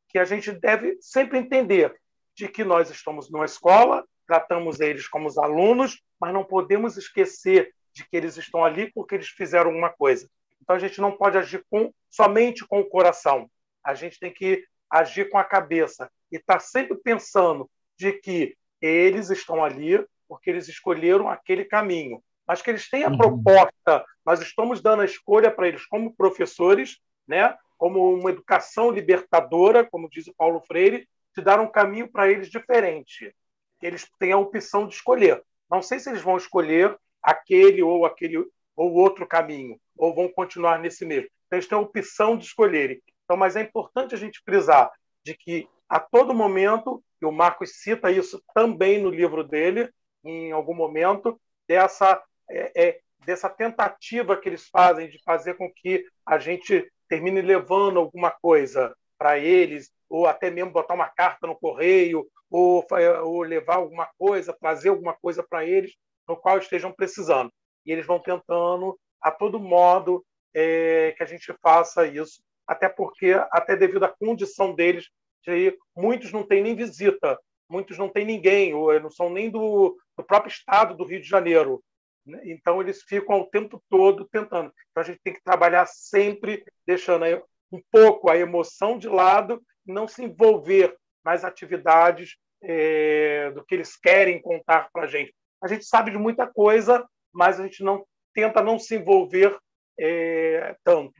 que 0.09 0.19
a 0.19 0.25
gente 0.25 0.51
deve 0.51 0.97
sempre 1.01 1.37
entender 1.37 1.93
de 2.35 2.47
que 2.47 2.63
nós 2.63 2.89
estamos 2.89 3.29
numa 3.31 3.45
escola, 3.45 4.05
tratamos 4.27 4.79
eles 4.79 5.07
como 5.07 5.27
os 5.27 5.37
alunos, 5.37 6.01
mas 6.19 6.33
não 6.33 6.43
podemos 6.43 6.97
esquecer 6.97 7.73
de 7.95 8.03
que 8.03 8.15
eles 8.15 8.35
estão 8.35 8.63
ali 8.63 8.91
porque 8.91 9.15
eles 9.15 9.29
fizeram 9.29 9.69
alguma 9.69 9.89
coisa. 9.89 10.29
Então 10.61 10.75
a 10.75 10.79
gente 10.79 10.99
não 10.99 11.11
pode 11.11 11.37
agir 11.37 11.65
com, 11.69 11.93
somente 12.09 12.67
com 12.67 12.79
o 12.81 12.89
coração. 12.89 13.49
A 13.83 13.93
gente 13.93 14.19
tem 14.19 14.31
que 14.31 14.65
agir 14.89 15.29
com 15.29 15.37
a 15.37 15.43
cabeça 15.43 16.11
e 16.31 16.35
estar 16.35 16.55
tá 16.55 16.59
sempre 16.59 16.97
pensando 16.97 17.69
de 17.97 18.11
que 18.13 18.57
eles 18.81 19.29
estão 19.29 19.63
ali 19.63 20.05
porque 20.27 20.49
eles 20.49 20.67
escolheram 20.67 21.29
aquele 21.29 21.63
caminho, 21.63 22.21
mas 22.47 22.61
que 22.61 22.69
eles 22.69 22.89
têm 22.89 23.03
a 23.03 23.09
uhum. 23.09 23.17
proposta. 23.17 24.05
Nós 24.25 24.41
estamos 24.41 24.81
dando 24.81 25.01
a 25.01 25.05
escolha 25.05 25.49
para 25.49 25.67
eles 25.67 25.85
como 25.85 26.15
professores, 26.15 26.99
né? 27.27 27.55
Como 27.77 28.13
uma 28.13 28.31
educação 28.31 28.91
libertadora, 28.91 29.85
como 29.85 30.09
diz 30.09 30.27
o 30.27 30.35
Paulo 30.35 30.61
Freire, 30.61 31.07
de 31.35 31.43
dar 31.43 31.59
um 31.59 31.67
caminho 31.67 32.11
para 32.11 32.29
eles 32.29 32.49
diferente. 32.49 33.33
Eles 33.81 34.09
têm 34.19 34.31
a 34.31 34.37
opção 34.37 34.87
de 34.87 34.95
escolher. 34.95 35.43
Não 35.69 35.81
sei 35.81 35.99
se 35.99 36.09
eles 36.09 36.21
vão 36.21 36.37
escolher 36.37 36.97
aquele 37.25 37.81
ou 37.81 38.05
aquele 38.05 38.37
ou 38.75 38.93
outro 38.93 39.25
caminho, 39.25 39.79
ou 39.97 40.13
vão 40.13 40.27
continuar 40.27 40.79
nesse 40.79 41.05
mesmo. 41.05 41.29
Então, 41.47 41.57
eles 41.57 41.67
têm 41.67 41.77
a 41.77 41.81
opção 41.81 42.37
de 42.37 42.45
escolherem. 42.45 43.01
Então, 43.23 43.37
mas 43.37 43.55
é 43.55 43.61
importante 43.61 44.13
a 44.13 44.17
gente 44.17 44.41
frisar 44.43 44.91
de 45.23 45.35
que 45.35 45.67
a 45.87 45.99
todo 45.99 46.33
momento, 46.33 47.03
e 47.21 47.25
o 47.25 47.31
Marcos 47.31 47.81
cita 47.81 48.11
isso 48.11 48.43
também 48.53 49.01
no 49.01 49.09
livro 49.09 49.43
dele, 49.43 49.89
em 50.23 50.51
algum 50.51 50.73
momento, 50.73 51.39
dessa, 51.67 52.21
é, 52.49 52.87
é, 52.87 52.99
dessa 53.25 53.49
tentativa 53.49 54.35
que 54.35 54.49
eles 54.49 54.67
fazem 54.67 55.09
de 55.09 55.21
fazer 55.23 55.55
com 55.55 55.71
que 55.71 56.05
a 56.25 56.37
gente 56.37 56.91
termine 57.07 57.41
levando 57.41 57.99
alguma 57.99 58.31
coisa 58.31 58.95
para 59.17 59.37
eles, 59.39 59.91
ou 60.09 60.27
até 60.27 60.49
mesmo 60.49 60.71
botar 60.71 60.93
uma 60.93 61.07
carta 61.07 61.47
no 61.47 61.55
correio, 61.55 62.27
ou, 62.49 62.85
ou 63.23 63.41
levar 63.41 63.75
alguma 63.75 64.07
coisa, 64.17 64.55
trazer 64.59 64.89
alguma 64.89 65.13
coisa 65.13 65.43
para 65.43 65.65
eles, 65.65 65.95
no 66.27 66.37
qual 66.37 66.57
estejam 66.57 66.91
precisando 66.91 67.51
e 67.85 67.91
eles 67.91 68.05
vão 68.05 68.19
tentando 68.19 68.97
a 69.21 69.31
todo 69.31 69.59
modo 69.59 70.25
é, 70.53 71.13
que 71.15 71.23
a 71.23 71.25
gente 71.25 71.53
faça 71.61 72.05
isso, 72.07 72.41
até 72.67 72.89
porque, 72.89 73.33
até 73.51 73.75
devido 73.75 74.03
à 74.03 74.09
condição 74.09 74.73
deles, 74.73 75.09
de, 75.45 75.77
muitos 75.95 76.31
não 76.31 76.43
têm 76.43 76.63
nem 76.63 76.75
visita, 76.75 77.39
muitos 77.69 77.97
não 77.97 78.09
têm 78.09 78.25
ninguém, 78.25 78.73
ou 78.73 78.99
não 78.99 79.09
são 79.09 79.29
nem 79.29 79.49
do, 79.49 79.97
do 80.17 80.23
próprio 80.23 80.51
estado 80.51 80.95
do 80.95 81.03
Rio 81.03 81.21
de 81.21 81.27
Janeiro. 81.27 81.83
Né? 82.25 82.41
Então, 82.45 82.81
eles 82.81 83.03
ficam 83.03 83.41
o 83.41 83.49
tempo 83.49 83.83
todo 83.89 84.27
tentando. 84.31 84.71
Então, 84.89 85.03
a 85.03 85.05
gente 85.05 85.19
tem 85.23 85.33
que 85.33 85.43
trabalhar 85.43 85.85
sempre 85.85 86.63
deixando 86.85 87.25
um 87.71 87.81
pouco 87.91 88.31
a 88.31 88.37
emoção 88.37 88.97
de 88.97 89.07
lado, 89.07 89.61
não 89.85 90.07
se 90.07 90.23
envolver 90.23 90.95
nas 91.23 91.43
atividades 91.43 92.37
é, 92.63 93.51
do 93.51 93.63
que 93.63 93.75
eles 93.75 93.95
querem 93.95 94.41
contar 94.41 94.89
para 94.91 95.03
a 95.03 95.07
gente. 95.07 95.33
A 95.61 95.67
gente 95.67 95.85
sabe 95.85 96.11
de 96.11 96.17
muita 96.17 96.47
coisa, 96.47 97.05
mas 97.33 97.59
a 97.59 97.63
gente 97.63 97.83
não 97.83 98.05
tenta 98.33 98.61
não 98.61 98.77
se 98.77 98.95
envolver 98.95 99.57
é, 99.99 100.75
tanto. 100.83 101.13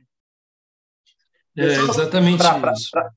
É 1.56 1.64
exatamente. 1.64 2.42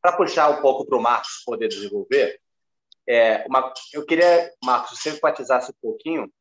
Para 0.01 0.15
puxar 0.15 0.49
um 0.49 0.61
pouco 0.61 0.85
para 0.85 0.97
o 0.97 1.01
Marcos 1.01 1.43
poder 1.45 1.67
desenvolver, 1.67 2.39
é, 3.07 3.45
uma, 3.47 3.73
eu 3.93 4.05
queria, 4.05 4.51
Marcos, 4.63 4.97
você 4.97 5.09
enfatizasse 5.09 5.71
um 5.71 5.75
pouquinho 5.81 6.31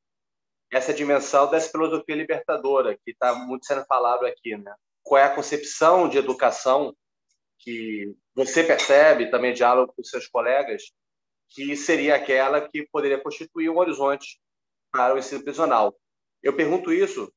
essa 0.71 0.93
dimensão 0.93 1.51
dessa 1.51 1.71
filosofia 1.71 2.15
libertadora 2.15 2.95
que 2.95 3.11
está 3.11 3.35
muito 3.35 3.67
sendo 3.67 3.85
falado 3.87 4.27
aqui, 4.27 4.57
né? 4.57 4.75
Qual 5.03 5.19
é 5.19 5.25
a 5.25 5.35
concepção 5.35 6.09
de 6.09 6.19
educação 6.19 6.95
que 7.59 8.15
você 8.35 8.63
percebe, 8.63 9.31
também 9.31 9.55
diálogo 9.55 9.93
com 9.97 10.05
seus 10.05 10.29
colegas, 10.29 10.83
que 11.49 11.75
seria 11.75 12.15
aquela 12.15 12.61
que 12.61 12.87
poderia 12.93 13.19
constituir 13.19 13.71
um 13.71 13.79
horizonte 13.79 14.39
para 14.99 15.15
o 15.15 15.19
ensino 15.19 15.45
prisional. 15.45 15.97
Eu 16.43 16.57
pergunto 16.57 16.93
isso 16.93 17.33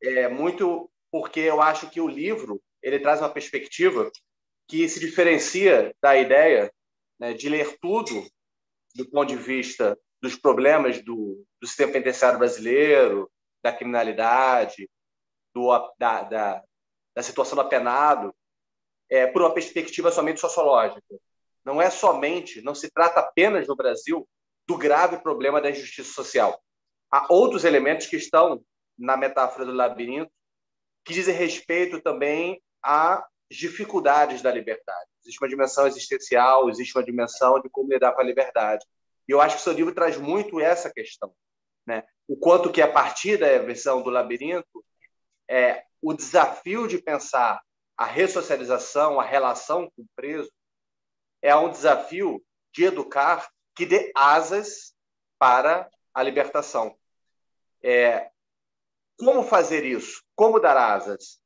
é, 0.00 0.28
muito 0.28 0.88
porque 1.10 1.40
eu 1.40 1.60
acho 1.60 1.90
que 1.90 2.00
o 2.00 2.06
livro 2.06 2.62
ele 2.80 3.00
traz 3.00 3.18
uma 3.18 3.28
perspectiva 3.28 4.08
que 4.68 4.88
se 4.88 5.00
diferencia 5.00 5.92
da 6.00 6.16
ideia 6.16 6.72
né, 7.18 7.32
de 7.32 7.48
ler 7.48 7.76
tudo 7.80 8.24
do 8.94 9.10
ponto 9.10 9.28
de 9.28 9.34
vista 9.34 9.98
dos 10.22 10.36
problemas 10.36 11.02
do, 11.02 11.44
do 11.60 11.66
sistema 11.66 11.90
penitenciário 11.90 12.38
brasileiro, 12.38 13.28
da 13.60 13.72
criminalidade, 13.72 14.88
do, 15.52 15.68
da, 15.98 16.22
da, 16.22 16.62
da 17.12 17.22
situação 17.24 17.56
do 17.56 17.62
apenado, 17.62 18.32
é, 19.10 19.26
por 19.26 19.42
uma 19.42 19.52
perspectiva 19.52 20.12
somente 20.12 20.38
sociológica. 20.38 21.02
Não 21.64 21.82
é 21.82 21.90
somente, 21.90 22.62
não 22.62 22.74
se 22.74 22.88
trata 22.88 23.18
apenas 23.18 23.66
no 23.66 23.74
Brasil 23.74 24.28
do 24.64 24.78
grave 24.78 25.18
problema 25.18 25.60
da 25.60 25.70
injustiça 25.70 26.12
social. 26.12 26.62
Há 27.10 27.32
outros 27.32 27.64
elementos 27.64 28.06
que 28.06 28.16
estão 28.16 28.62
na 28.98 29.16
metáfora 29.16 29.64
do 29.64 29.72
labirinto 29.72 30.30
que 31.04 31.14
dizem 31.14 31.34
respeito 31.34 32.00
também 32.00 32.60
às 32.82 33.24
dificuldades 33.50 34.42
da 34.42 34.52
liberdade. 34.52 35.08
Existe 35.22 35.42
uma 35.42 35.48
dimensão 35.48 35.86
existencial, 35.86 36.68
existe 36.68 36.96
uma 36.96 37.04
dimensão 37.04 37.60
de 37.60 37.68
como 37.70 37.90
lidar 37.90 38.12
com 38.12 38.20
a 38.20 38.24
liberdade. 38.24 38.84
E 39.26 39.32
eu 39.32 39.40
acho 39.40 39.56
que 39.56 39.62
seu 39.62 39.72
livro 39.72 39.94
traz 39.94 40.18
muito 40.18 40.60
essa 40.60 40.92
questão. 40.92 41.34
Né? 41.86 42.04
O 42.26 42.36
quanto 42.36 42.70
que, 42.70 42.82
a 42.82 42.92
partir 42.92 43.38
da 43.38 43.58
versão 43.58 44.02
do 44.02 44.10
labirinto, 44.10 44.84
é, 45.48 45.84
o 46.02 46.12
desafio 46.12 46.86
de 46.86 46.98
pensar 46.98 47.60
a 47.96 48.04
ressocialização, 48.04 49.18
a 49.18 49.24
relação 49.24 49.90
com 49.96 50.02
o 50.02 50.08
preso, 50.14 50.50
é 51.40 51.54
um 51.56 51.70
desafio 51.70 52.44
de 52.74 52.84
educar 52.84 53.48
que 53.74 53.86
dê 53.86 54.12
asas 54.14 54.94
para 55.38 55.88
a 56.12 56.22
libertação. 56.22 56.97
É, 57.82 58.30
como 59.18 59.42
fazer 59.42 59.84
isso? 59.84 60.22
Como 60.34 60.60
dar 60.60 60.76
asas? 60.76 61.38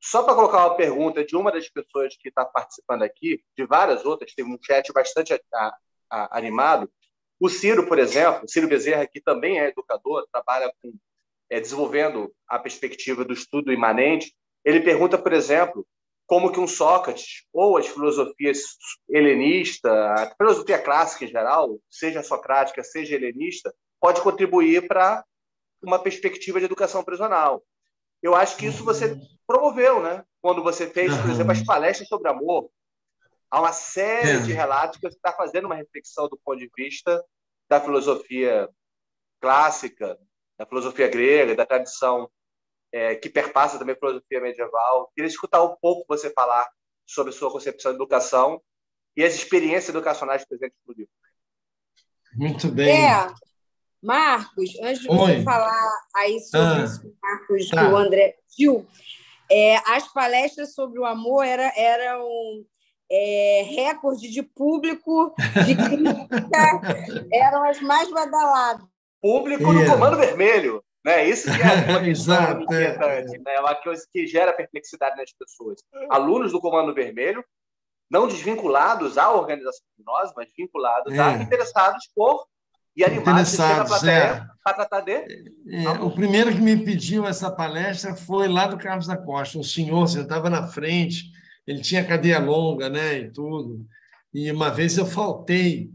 Só 0.00 0.22
para 0.22 0.34
colocar 0.34 0.66
uma 0.66 0.76
pergunta 0.76 1.24
de 1.24 1.36
uma 1.36 1.52
das 1.52 1.68
pessoas 1.68 2.16
que 2.16 2.28
está 2.28 2.44
participando 2.44 3.02
aqui, 3.02 3.42
de 3.56 3.64
várias 3.66 4.04
outras, 4.04 4.34
tem 4.34 4.44
um 4.44 4.58
chat 4.60 4.92
bastante 4.92 5.32
a, 5.32 5.76
a, 6.10 6.38
animado. 6.38 6.90
O 7.38 7.48
Ciro, 7.48 7.86
por 7.86 7.98
exemplo, 7.98 8.48
Ciro 8.48 8.68
Bezerra, 8.68 9.06
que 9.06 9.20
também 9.20 9.60
é 9.60 9.68
educador, 9.68 10.26
trabalha 10.32 10.72
com, 10.82 10.92
é, 11.50 11.60
desenvolvendo 11.60 12.32
a 12.48 12.58
perspectiva 12.58 13.24
do 13.24 13.32
estudo 13.32 13.72
imanente, 13.72 14.34
ele 14.64 14.80
pergunta, 14.80 15.18
por 15.18 15.32
exemplo, 15.32 15.86
como 16.26 16.52
que 16.52 16.60
um 16.60 16.66
Sócrates 16.66 17.44
ou 17.52 17.76
as 17.76 17.86
filosofias 17.86 18.60
helenista, 19.08 19.90
a 20.14 20.34
filosofia 20.36 20.78
clássica 20.78 21.24
em 21.24 21.28
geral, 21.28 21.78
seja 21.90 22.22
socrática, 22.22 22.82
seja 22.82 23.16
helenista, 23.16 23.74
pode 24.00 24.20
contribuir 24.20 24.88
para 24.88 25.24
uma 25.82 25.98
perspectiva 25.98 26.58
de 26.58 26.66
educação 26.66 27.02
prisional. 27.02 27.62
Eu 28.22 28.34
acho 28.34 28.56
que 28.56 28.66
isso 28.66 28.84
você 28.84 29.18
promoveu, 29.46 30.02
né? 30.02 30.24
Quando 30.40 30.62
você 30.62 30.86
fez, 30.88 31.16
por 31.16 31.30
exemplo, 31.30 31.52
as 31.52 31.64
palestras 31.64 32.08
sobre 32.08 32.28
amor. 32.28 32.70
Há 33.50 33.60
uma 33.60 33.72
série 33.72 34.30
é. 34.30 34.40
de 34.40 34.52
relatos 34.52 34.98
que 34.98 35.08
você 35.08 35.16
está 35.16 35.32
fazendo 35.32 35.66
uma 35.66 35.74
reflexão 35.74 36.28
do 36.28 36.38
ponto 36.42 36.58
de 36.58 36.70
vista 36.76 37.22
da 37.68 37.80
filosofia 37.80 38.68
clássica, 39.40 40.18
da 40.56 40.64
filosofia 40.64 41.08
grega, 41.08 41.54
da 41.54 41.66
tradição 41.66 42.30
é, 42.92 43.14
que 43.14 43.28
perpassa 43.28 43.78
também 43.78 43.94
a 43.94 43.98
filosofia 43.98 44.40
medieval. 44.40 45.10
Queria 45.14 45.28
escutar 45.28 45.62
um 45.62 45.76
pouco 45.80 46.04
você 46.08 46.30
falar 46.30 46.68
sobre 47.04 47.32
sua 47.32 47.50
concepção 47.50 47.92
de 47.92 47.96
educação 47.96 48.62
e 49.16 49.24
as 49.24 49.34
experiências 49.34 49.88
educacionais 49.88 50.44
presentes 50.44 50.78
no 50.86 50.94
livro. 50.94 51.12
Muito 52.34 52.68
bem. 52.68 53.06
É. 53.06 53.34
Marcos, 54.02 54.70
antes 54.82 55.02
de 55.02 55.10
Oi. 55.10 55.16
você 55.16 55.42
falar 55.42 55.90
aí 56.16 56.40
sobre 56.40 56.66
ah, 56.66 56.84
isso, 56.84 57.16
Marcos, 57.22 57.68
tá. 57.68 57.88
o 57.88 57.96
André 57.96 58.34
Gil, 58.58 58.86
é, 59.50 59.76
as 59.86 60.12
palestras 60.12 60.74
sobre 60.74 60.98
o 60.98 61.04
amor 61.04 61.44
era, 61.44 61.72
eram 61.76 62.28
é, 63.10 63.62
recorde 63.68 64.28
de 64.28 64.42
público, 64.42 65.34
de 65.64 65.76
crítica, 65.76 67.28
eram 67.32 67.62
as 67.64 67.80
mais 67.80 68.10
badaladas. 68.10 68.86
Público 69.20 69.72
no 69.72 69.86
Comando 69.86 70.16
Vermelho. 70.16 70.82
Né? 71.04 71.28
Isso 71.28 71.50
que 71.52 71.60
é 71.60 71.66
é. 71.98 72.60
inquietante, 72.60 73.38
né? 73.38 73.54
é 73.54 73.60
uma 73.60 73.74
coisa 73.74 74.06
que 74.12 74.26
gera 74.26 74.52
perplexidade 74.52 75.16
nas 75.16 75.32
pessoas. 75.32 75.80
Alunos 76.08 76.52
do 76.52 76.60
Comando 76.60 76.94
Vermelho, 76.94 77.44
não 78.10 78.28
desvinculados 78.28 79.18
à 79.18 79.32
organização 79.32 79.84
criminosa, 79.96 80.32
mas 80.36 80.48
vinculados 80.56 81.12
é. 81.12 81.18
a 81.18 81.32
interessados 81.38 82.08
por 82.14 82.46
e 82.96 83.04
animados 83.04 83.56
na 83.56 83.84
plateia 83.84 84.12
é. 84.12 84.46
para 84.62 84.74
tratar 84.74 85.00
de. 85.00 85.12
É, 85.12 85.88
o 86.00 86.10
primeiro 86.10 86.52
que 86.52 86.60
me 86.60 86.76
pediu 86.76 87.26
essa 87.26 87.50
palestra 87.50 88.14
foi 88.14 88.48
lá 88.48 88.66
do 88.66 88.78
Carlos 88.78 89.06
da 89.06 89.16
Costa, 89.16 89.58
um 89.58 89.62
senhor, 89.62 90.06
você 90.06 90.20
estava 90.20 90.50
na 90.50 90.66
frente, 90.66 91.30
ele 91.66 91.80
tinha 91.80 92.04
cadeia 92.04 92.38
longa, 92.38 92.88
né, 92.88 93.18
e 93.18 93.30
tudo. 93.30 93.86
E 94.32 94.50
uma 94.50 94.70
vez 94.70 94.96
eu 94.96 95.06
faltei, 95.06 95.90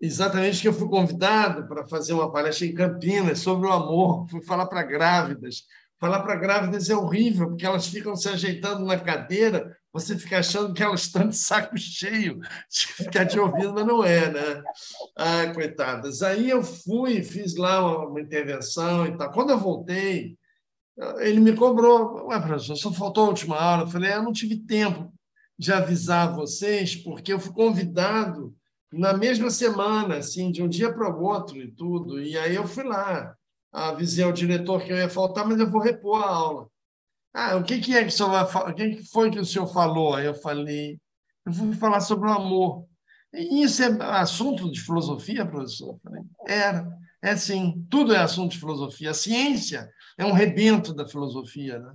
exatamente 0.00 0.60
que 0.60 0.68
eu 0.68 0.72
fui 0.72 0.88
convidado 0.88 1.66
para 1.68 1.86
fazer 1.86 2.12
uma 2.12 2.30
palestra 2.30 2.66
em 2.66 2.74
Campinas 2.74 3.38
sobre 3.40 3.66
o 3.66 3.72
amor, 3.72 4.28
fui 4.28 4.42
falar 4.42 4.66
para 4.66 4.82
grávidas. 4.82 5.64
Falar 5.98 6.22
para 6.22 6.36
grávidas 6.36 6.88
é 6.88 6.96
horrível, 6.96 7.48
porque 7.48 7.66
elas 7.66 7.86
ficam 7.86 8.16
se 8.16 8.26
ajeitando 8.28 8.86
na 8.86 8.98
cadeira, 8.98 9.76
você 9.92 10.16
fica 10.16 10.38
achando 10.38 10.72
que 10.72 10.82
elas 10.82 11.02
estão 11.02 11.28
de 11.28 11.36
saco 11.36 11.76
cheio 11.76 12.38
de 12.70 12.86
ficar 12.86 13.26
te 13.26 13.38
ouvindo, 13.38 13.74
mas 13.74 13.86
não 13.86 14.04
é, 14.04 14.30
né? 14.30 14.62
Ah, 15.16 15.52
coitadas. 15.52 16.22
Aí 16.22 16.48
eu 16.48 16.62
fui, 16.62 17.22
fiz 17.22 17.56
lá 17.56 18.06
uma 18.06 18.20
intervenção 18.20 19.06
e 19.06 19.16
tal. 19.16 19.32
Quando 19.32 19.50
eu 19.50 19.58
voltei, 19.58 20.36
ele 21.18 21.40
me 21.40 21.54
cobrou. 21.56 22.28
Ué, 22.28 22.40
professor, 22.40 22.76
só 22.76 22.92
faltou 22.92 23.24
a 23.24 23.28
última 23.28 23.56
aula. 23.56 23.82
Eu 23.84 23.88
falei, 23.88 24.10
é, 24.10 24.16
eu 24.16 24.22
não 24.22 24.32
tive 24.32 24.56
tempo 24.58 25.12
de 25.58 25.72
avisar 25.72 26.34
vocês, 26.34 26.94
porque 26.96 27.32
eu 27.32 27.40
fui 27.40 27.52
convidado 27.52 28.54
na 28.92 29.12
mesma 29.12 29.50
semana, 29.50 30.16
assim, 30.16 30.50
de 30.50 30.62
um 30.62 30.68
dia 30.68 30.92
para 30.92 31.14
o 31.14 31.22
outro 31.22 31.56
e 31.56 31.70
tudo. 31.70 32.20
E 32.20 32.36
aí 32.38 32.54
eu 32.54 32.66
fui 32.66 32.84
lá, 32.84 33.34
avisei 33.72 34.24
ao 34.24 34.32
diretor 34.32 34.82
que 34.82 34.92
eu 34.92 34.96
ia 34.96 35.08
faltar, 35.08 35.46
mas 35.46 35.58
eu 35.58 35.70
vou 35.70 35.80
repor 35.80 36.22
a 36.22 36.28
aula. 36.28 36.68
Ah, 37.32 37.56
o 37.56 37.62
que, 37.62 37.78
que 37.78 37.96
é 37.96 38.02
que 38.02 38.08
o 38.08 38.12
senhor 38.12 38.30
vai 38.30 38.46
falar? 38.46 38.70
O 38.70 38.74
que 38.74 39.02
foi 39.10 39.30
que 39.30 39.38
o 39.38 39.44
senhor 39.44 39.66
falou? 39.66 40.14
Aí 40.14 40.26
eu 40.26 40.34
falei, 40.34 40.98
eu 41.46 41.52
fui 41.52 41.72
falar 41.74 42.00
sobre 42.00 42.28
o 42.28 42.32
amor. 42.32 42.86
E 43.32 43.62
isso 43.62 43.82
é 43.82 43.86
assunto 44.18 44.70
de 44.70 44.80
filosofia, 44.80 45.46
professor? 45.46 45.98
Falei, 46.02 46.22
era. 46.46 47.00
É 47.22 47.36
sim, 47.36 47.86
tudo 47.90 48.14
é 48.14 48.18
assunto 48.18 48.52
de 48.52 48.58
filosofia. 48.58 49.10
A 49.10 49.14
ciência 49.14 49.90
é 50.16 50.24
um 50.24 50.32
rebento 50.32 50.94
da 50.94 51.06
filosofia. 51.06 51.78
Né? 51.78 51.92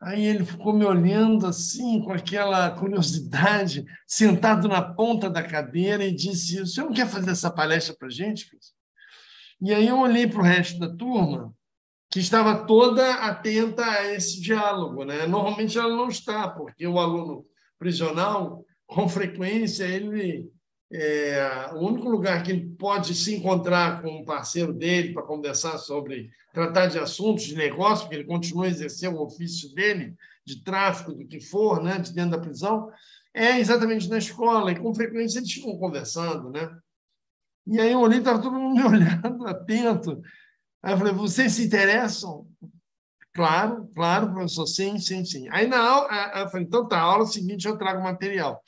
Aí 0.00 0.24
ele 0.24 0.44
ficou 0.44 0.72
me 0.72 0.84
olhando 0.84 1.46
assim, 1.46 2.00
com 2.00 2.12
aquela 2.12 2.70
curiosidade, 2.70 3.84
sentado 4.06 4.66
na 4.66 4.82
ponta 4.82 5.28
da 5.30 5.42
cadeira, 5.42 6.04
e 6.04 6.14
disse: 6.14 6.60
O 6.60 6.66
senhor 6.66 6.86
não 6.86 6.94
quer 6.94 7.06
fazer 7.06 7.30
essa 7.30 7.50
palestra 7.50 7.94
para 7.96 8.08
a 8.08 8.10
gente? 8.10 8.48
E 9.60 9.72
aí 9.72 9.86
eu 9.86 9.98
olhei 9.98 10.26
para 10.26 10.40
o 10.40 10.44
resto 10.44 10.78
da 10.78 10.94
turma, 10.94 11.54
que 12.14 12.20
estava 12.20 12.64
toda 12.64 13.12
atenta 13.14 13.84
a 13.84 14.14
esse 14.14 14.40
diálogo. 14.40 15.04
Né? 15.04 15.26
Normalmente 15.26 15.76
ela 15.76 15.96
não 15.96 16.06
está, 16.06 16.48
porque 16.48 16.86
o 16.86 17.00
aluno 17.00 17.44
prisional, 17.76 18.64
com 18.86 19.08
frequência, 19.08 19.82
ele 19.82 20.48
é, 20.92 21.70
o 21.72 21.80
único 21.80 22.08
lugar 22.08 22.40
que 22.44 22.52
ele 22.52 22.68
pode 22.78 23.16
se 23.16 23.34
encontrar 23.34 24.00
com 24.00 24.20
um 24.20 24.24
parceiro 24.24 24.72
dele 24.72 25.12
para 25.12 25.24
conversar 25.24 25.76
sobre 25.76 26.30
tratar 26.52 26.86
de 26.86 27.00
assuntos 27.00 27.46
de 27.46 27.56
negócio, 27.56 28.04
porque 28.04 28.14
ele 28.14 28.28
continua 28.28 28.66
a 28.66 28.68
exercer 28.68 29.12
o 29.12 29.20
ofício 29.20 29.74
dele 29.74 30.14
de 30.46 30.62
tráfico, 30.62 31.12
do 31.12 31.26
que 31.26 31.40
for, 31.40 31.82
né, 31.82 31.98
de 31.98 32.14
dentro 32.14 32.30
da 32.30 32.38
prisão, 32.38 32.92
é 33.34 33.58
exatamente 33.58 34.08
na 34.08 34.18
escola. 34.18 34.70
E 34.70 34.78
com 34.78 34.94
frequência 34.94 35.40
eles 35.40 35.50
ficam 35.50 35.76
conversando, 35.78 36.48
né? 36.48 36.70
E 37.66 37.80
aí 37.80 37.90
eu 37.90 37.98
olhei, 37.98 38.20
estava 38.20 38.40
todo 38.40 38.54
mundo 38.54 38.76
me 38.78 38.84
olhando, 38.84 39.48
atento. 39.48 40.22
Aí 40.84 40.92
eu 40.92 40.98
falei, 40.98 41.14
vocês 41.14 41.54
se 41.54 41.64
interessam? 41.64 42.46
Claro, 43.32 43.90
claro, 43.94 44.30
professor, 44.30 44.66
sim, 44.66 44.98
sim, 44.98 45.24
sim. 45.24 45.48
Aí 45.50 45.66
na 45.66 45.80
aula, 45.80 46.08
eu 46.36 46.48
falei, 46.50 46.66
então 46.66 46.86
tá, 46.86 47.00
aula 47.00 47.26
seguinte 47.26 47.66
eu 47.66 47.78
trago 47.78 48.02
material. 48.02 48.62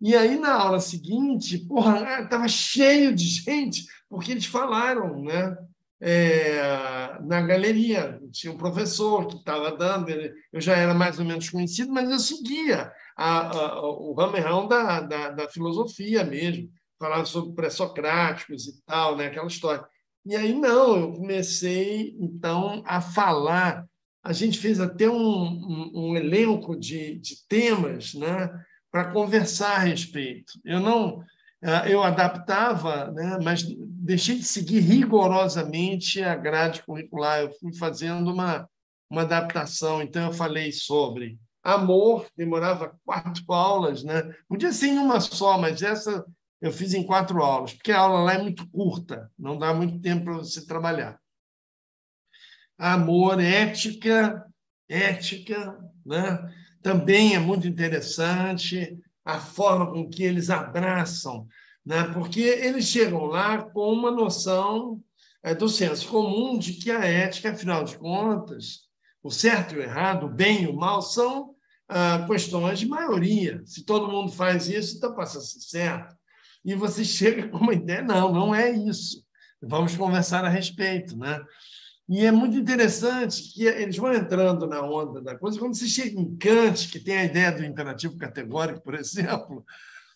E 0.00 0.16
aí, 0.16 0.36
na 0.36 0.52
aula 0.52 0.80
seguinte, 0.80 1.58
porra, 1.58 2.22
estava 2.22 2.48
cheio 2.48 3.14
de 3.14 3.24
gente, 3.42 3.86
porque 4.08 4.32
eles 4.32 4.46
falaram, 4.46 5.22
né? 5.22 5.56
É, 6.00 7.18
na 7.22 7.40
galeria. 7.40 8.20
Tinha 8.32 8.52
um 8.52 8.58
professor 8.58 9.26
que 9.26 9.36
estava 9.36 9.76
dando, 9.76 10.10
eu 10.10 10.60
já 10.60 10.76
era 10.76 10.94
mais 10.94 11.18
ou 11.18 11.24
menos 11.24 11.50
conhecido, 11.50 11.92
mas 11.92 12.10
eu 12.10 12.18
seguia 12.18 12.92
a, 13.16 13.48
a, 13.48 13.82
o 13.82 14.12
ramerrão 14.14 14.68
da, 14.68 15.00
da, 15.00 15.30
da, 15.30 15.48
filosofia 15.48 16.22
mesmo, 16.24 16.68
falava 17.00 17.24
sobre 17.24 17.54
pré-socráticos 17.54 18.68
e 18.68 18.80
tal, 18.84 19.16
né? 19.16 19.26
aquela 19.26 19.48
história. 19.48 19.84
E 20.26 20.36
aí, 20.36 20.52
não, 20.52 20.96
eu 20.96 21.12
comecei, 21.12 22.16
então, 22.20 22.82
a 22.86 23.00
falar. 23.00 23.86
A 24.22 24.32
gente 24.32 24.58
fez 24.58 24.78
até 24.80 25.08
um, 25.08 25.16
um, 25.16 25.90
um 25.94 26.16
elenco 26.16 26.78
de, 26.78 27.18
de 27.18 27.46
temas, 27.48 28.14
né? 28.14 28.50
para 28.90 29.12
conversar 29.12 29.76
a 29.76 29.78
respeito. 29.78 30.52
Eu 30.64 30.80
não 30.80 31.22
eh, 31.62 31.92
eu 31.92 32.02
adaptava, 32.02 33.10
né, 33.10 33.38
mas 33.42 33.62
deixei 33.78 34.36
de 34.36 34.44
seguir 34.44 34.80
rigorosamente 34.80 36.22
a 36.22 36.34
grade 36.34 36.82
curricular. 36.82 37.40
Eu 37.40 37.52
fui 37.58 37.74
fazendo 37.76 38.32
uma, 38.32 38.68
uma 39.10 39.22
adaptação. 39.22 40.00
Então, 40.02 40.26
eu 40.26 40.32
falei 40.32 40.72
sobre 40.72 41.38
amor, 41.62 42.26
demorava 42.36 42.96
quatro 43.04 43.44
aulas. 43.52 44.02
Né? 44.02 44.34
Podia 44.48 44.72
ser 44.72 44.88
em 44.88 44.98
uma 44.98 45.20
só, 45.20 45.58
mas 45.58 45.82
essa 45.82 46.24
eu 46.60 46.72
fiz 46.72 46.94
em 46.94 47.04
quatro 47.04 47.42
aulas, 47.42 47.72
porque 47.72 47.92
a 47.92 48.00
aula 48.00 48.20
lá 48.20 48.34
é 48.34 48.42
muito 48.42 48.68
curta, 48.70 49.30
não 49.38 49.58
dá 49.58 49.72
muito 49.72 50.00
tempo 50.00 50.24
para 50.24 50.34
você 50.34 50.66
trabalhar. 50.66 51.20
Amor, 52.76 53.40
ética, 53.40 54.44
ética, 54.88 55.78
né? 56.04 56.38
também 56.82 57.34
é 57.34 57.38
muito 57.38 57.66
interessante 57.66 58.98
a 59.24 59.38
forma 59.38 59.90
com 59.90 60.08
que 60.08 60.22
eles 60.22 60.50
abraçam, 60.50 61.46
né? 61.84 62.04
porque 62.12 62.40
eles 62.40 62.86
chegam 62.86 63.24
lá 63.24 63.62
com 63.62 63.92
uma 63.92 64.10
noção 64.10 65.02
é, 65.42 65.54
do 65.54 65.68
senso 65.68 66.08
comum 66.08 66.58
de 66.58 66.74
que 66.74 66.90
a 66.90 67.04
ética, 67.04 67.50
afinal 67.50 67.84
de 67.84 67.96
contas, 67.96 68.88
o 69.22 69.30
certo 69.30 69.74
e 69.74 69.78
o 69.78 69.82
errado, 69.82 70.26
o 70.26 70.30
bem 70.30 70.64
e 70.64 70.66
o 70.66 70.76
mal 70.76 71.02
são 71.02 71.54
ah, 71.88 72.24
questões 72.26 72.78
de 72.78 72.86
maioria. 72.86 73.62
Se 73.64 73.84
todo 73.84 74.10
mundo 74.10 74.30
faz 74.30 74.68
isso, 74.68 74.96
então 74.96 75.14
passa 75.14 75.38
a 75.38 75.40
ser 75.40 75.60
certo. 75.60 76.17
E 76.64 76.74
você 76.74 77.04
chega 77.04 77.48
com 77.48 77.58
uma 77.58 77.74
ideia, 77.74 78.02
não, 78.02 78.32
não 78.32 78.54
é 78.54 78.70
isso. 78.70 79.24
Vamos 79.62 79.96
conversar 79.96 80.44
a 80.44 80.48
respeito. 80.48 81.16
Né? 81.16 81.40
E 82.08 82.24
é 82.24 82.30
muito 82.30 82.56
interessante 82.56 83.52
que 83.52 83.64
eles 83.64 83.96
vão 83.96 84.12
entrando 84.12 84.66
na 84.66 84.82
onda 84.82 85.20
da 85.20 85.36
coisa. 85.36 85.58
Quando 85.58 85.76
você 85.76 85.86
chega 85.86 86.18
em 86.18 86.36
Kant, 86.36 86.88
que 86.88 87.00
tem 87.00 87.18
a 87.18 87.24
ideia 87.24 87.52
do 87.52 87.64
imperativo 87.64 88.16
categórico, 88.16 88.80
por 88.80 88.94
exemplo, 88.98 89.64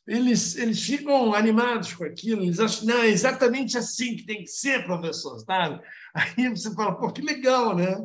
eles, 0.06 0.56
eles 0.56 0.82
ficam 0.82 1.34
animados 1.34 1.94
com 1.94 2.04
aquilo, 2.04 2.42
eles 2.42 2.58
acham, 2.58 2.86
não, 2.86 3.02
é 3.02 3.08
exatamente 3.08 3.78
assim 3.78 4.16
que 4.16 4.26
tem 4.26 4.42
que 4.42 4.50
ser, 4.50 4.84
professor, 4.84 5.38
sabe? 5.40 5.80
Aí 6.14 6.48
você 6.48 6.74
fala, 6.74 6.96
pô, 6.96 7.10
que 7.12 7.22
legal, 7.22 7.76
né? 7.76 7.96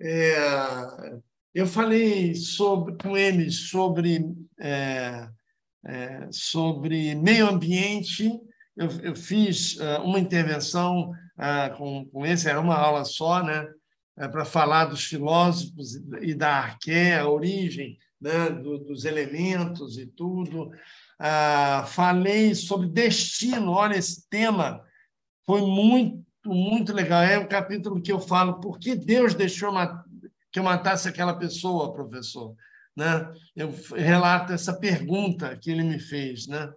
É, 0.00 0.34
eu 1.54 1.66
falei 1.66 2.34
sobre, 2.34 2.96
com 2.96 3.16
eles 3.16 3.68
sobre, 3.68 4.24
é, 4.58 5.28
é, 5.86 6.28
sobre 6.30 7.14
meio 7.14 7.48
ambiente, 7.48 8.30
eu, 8.76 8.88
eu 9.02 9.16
fiz 9.16 9.76
uh, 9.76 10.02
uma 10.02 10.18
intervenção 10.18 11.12
ah, 11.36 11.70
com, 11.70 12.06
com 12.06 12.24
esse, 12.24 12.48
era 12.48 12.60
uma 12.60 12.76
aula 12.76 13.04
só, 13.04 13.42
né? 13.42 13.66
É, 14.18 14.28
para 14.28 14.44
falar 14.44 14.86
dos 14.86 15.04
filósofos 15.04 15.94
e 16.20 16.34
da 16.34 16.50
arqué, 16.50 17.18
a 17.18 17.28
origem 17.28 17.98
né? 18.22 18.50
Do, 18.50 18.78
dos 18.78 19.04
elementos 19.04 19.98
e 19.98 20.06
tudo. 20.06 20.70
Ah, 21.18 21.84
falei 21.88 22.54
sobre 22.54 22.88
destino, 22.88 23.72
olha, 23.72 23.96
esse 23.96 24.28
tema 24.28 24.80
foi 25.44 25.60
muito, 25.62 26.24
muito 26.46 26.92
legal. 26.92 27.22
É 27.22 27.38
o 27.38 27.48
capítulo 27.48 28.00
que 28.00 28.12
eu 28.12 28.20
falo 28.20 28.60
por 28.60 28.78
que 28.78 28.94
Deus 28.94 29.34
deixou 29.34 29.72
que 30.52 30.58
eu 30.60 30.62
matasse 30.62 31.08
aquela 31.08 31.34
pessoa, 31.34 31.92
professor. 31.92 32.54
Né? 32.96 33.32
Eu 33.56 33.74
relato 33.94 34.52
essa 34.52 34.78
pergunta 34.78 35.56
que 35.56 35.70
ele 35.70 35.82
me 35.82 35.98
fez. 35.98 36.46
Né? 36.46 36.72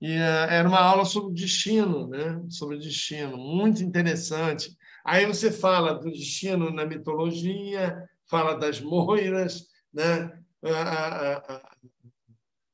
E 0.00 0.16
uh, 0.16 0.50
era 0.50 0.68
uma 0.68 0.80
aula 0.80 1.04
sobre 1.04 1.34
destino, 1.34 2.08
né? 2.08 2.40
Sobre 2.48 2.78
destino, 2.78 3.36
muito 3.36 3.82
interessante. 3.82 4.76
Aí 5.04 5.26
você 5.26 5.50
fala 5.50 5.94
do 5.94 6.10
destino 6.10 6.70
na 6.70 6.84
mitologia, 6.84 8.08
fala 8.28 8.54
das 8.54 8.80
moiras, 8.80 9.66
né? 9.92 10.32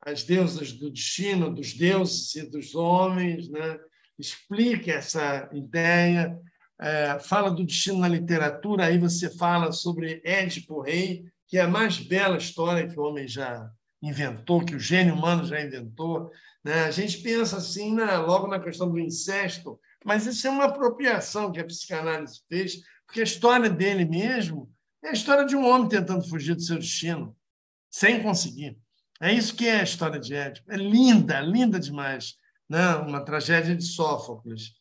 as 0.01 0.25
deusas 0.25 0.73
do 0.73 0.91
destino, 0.91 1.55
dos 1.55 1.75
deuses 1.75 2.35
e 2.35 2.51
dos 2.51 2.75
homens, 2.75 3.49
né? 3.49 3.79
explica 4.19 4.93
essa 4.93 5.49
ideia, 5.53 6.39
é, 6.81 7.19
fala 7.21 7.51
do 7.51 7.65
destino 7.65 7.99
na 7.99 8.09
literatura, 8.09 8.87
aí 8.87 8.99
você 8.99 9.31
fala 9.37 9.73
sobre 9.73 10.21
Édipo 10.25 10.81
Rei, 10.81 11.25
que 11.47 11.59
é 11.59 11.63
a 11.63 11.69
mais 11.69 11.99
bela 11.99 12.37
história 12.37 12.89
que 12.89 12.99
o 12.99 13.03
homem 13.03 13.29
já 13.29 13.71
inventou, 14.03 14.65
que 14.65 14.75
o 14.75 14.81
gênio 14.81 15.15
humano 15.15 15.45
já 15.45 15.61
inventou. 15.61 16.31
Né? 16.63 16.85
A 16.85 16.91
gente 16.91 17.19
pensa 17.19 17.57
assim, 17.57 17.95
na, 17.95 18.21
logo 18.21 18.47
na 18.47 18.61
questão 18.61 18.91
do 18.91 18.99
incesto, 18.99 19.79
Mas 20.05 20.27
isso 20.27 20.47
é 20.47 20.51
uma 20.51 20.65
apropriação 20.65 21.51
que 21.51 21.61
a 21.61 21.65
psicanálise 21.65 22.43
fez, 22.49 22.83
porque 23.07 23.21
a 23.21 23.25
história 23.25 23.71
dele 23.71 24.05
mesmo 24.05 24.71
é 25.03 25.09
a 25.09 25.13
história 25.13 25.47
de 25.47 25.57
um 25.57 25.67
homem 25.67 25.89
tentando 25.89 26.29
fugir 26.29 26.55
do 26.55 26.63
seu 26.63 26.79
destino, 26.79 27.35
sem 27.91 28.23
conseguir. 28.23 28.79
É 29.21 29.33
isso 29.33 29.55
que 29.55 29.67
é 29.67 29.81
a 29.81 29.85
história 29.85 30.21
de 30.21 30.35
Édipo. 30.35 30.71
É 30.71 30.77
linda, 30.77 31.41
linda 31.41 31.79
demais. 31.81 32.35
Né? 32.69 32.97
Uma 32.97 33.25
tragédia 33.25 33.75
de 33.75 33.85
Sófocles. 33.85 34.75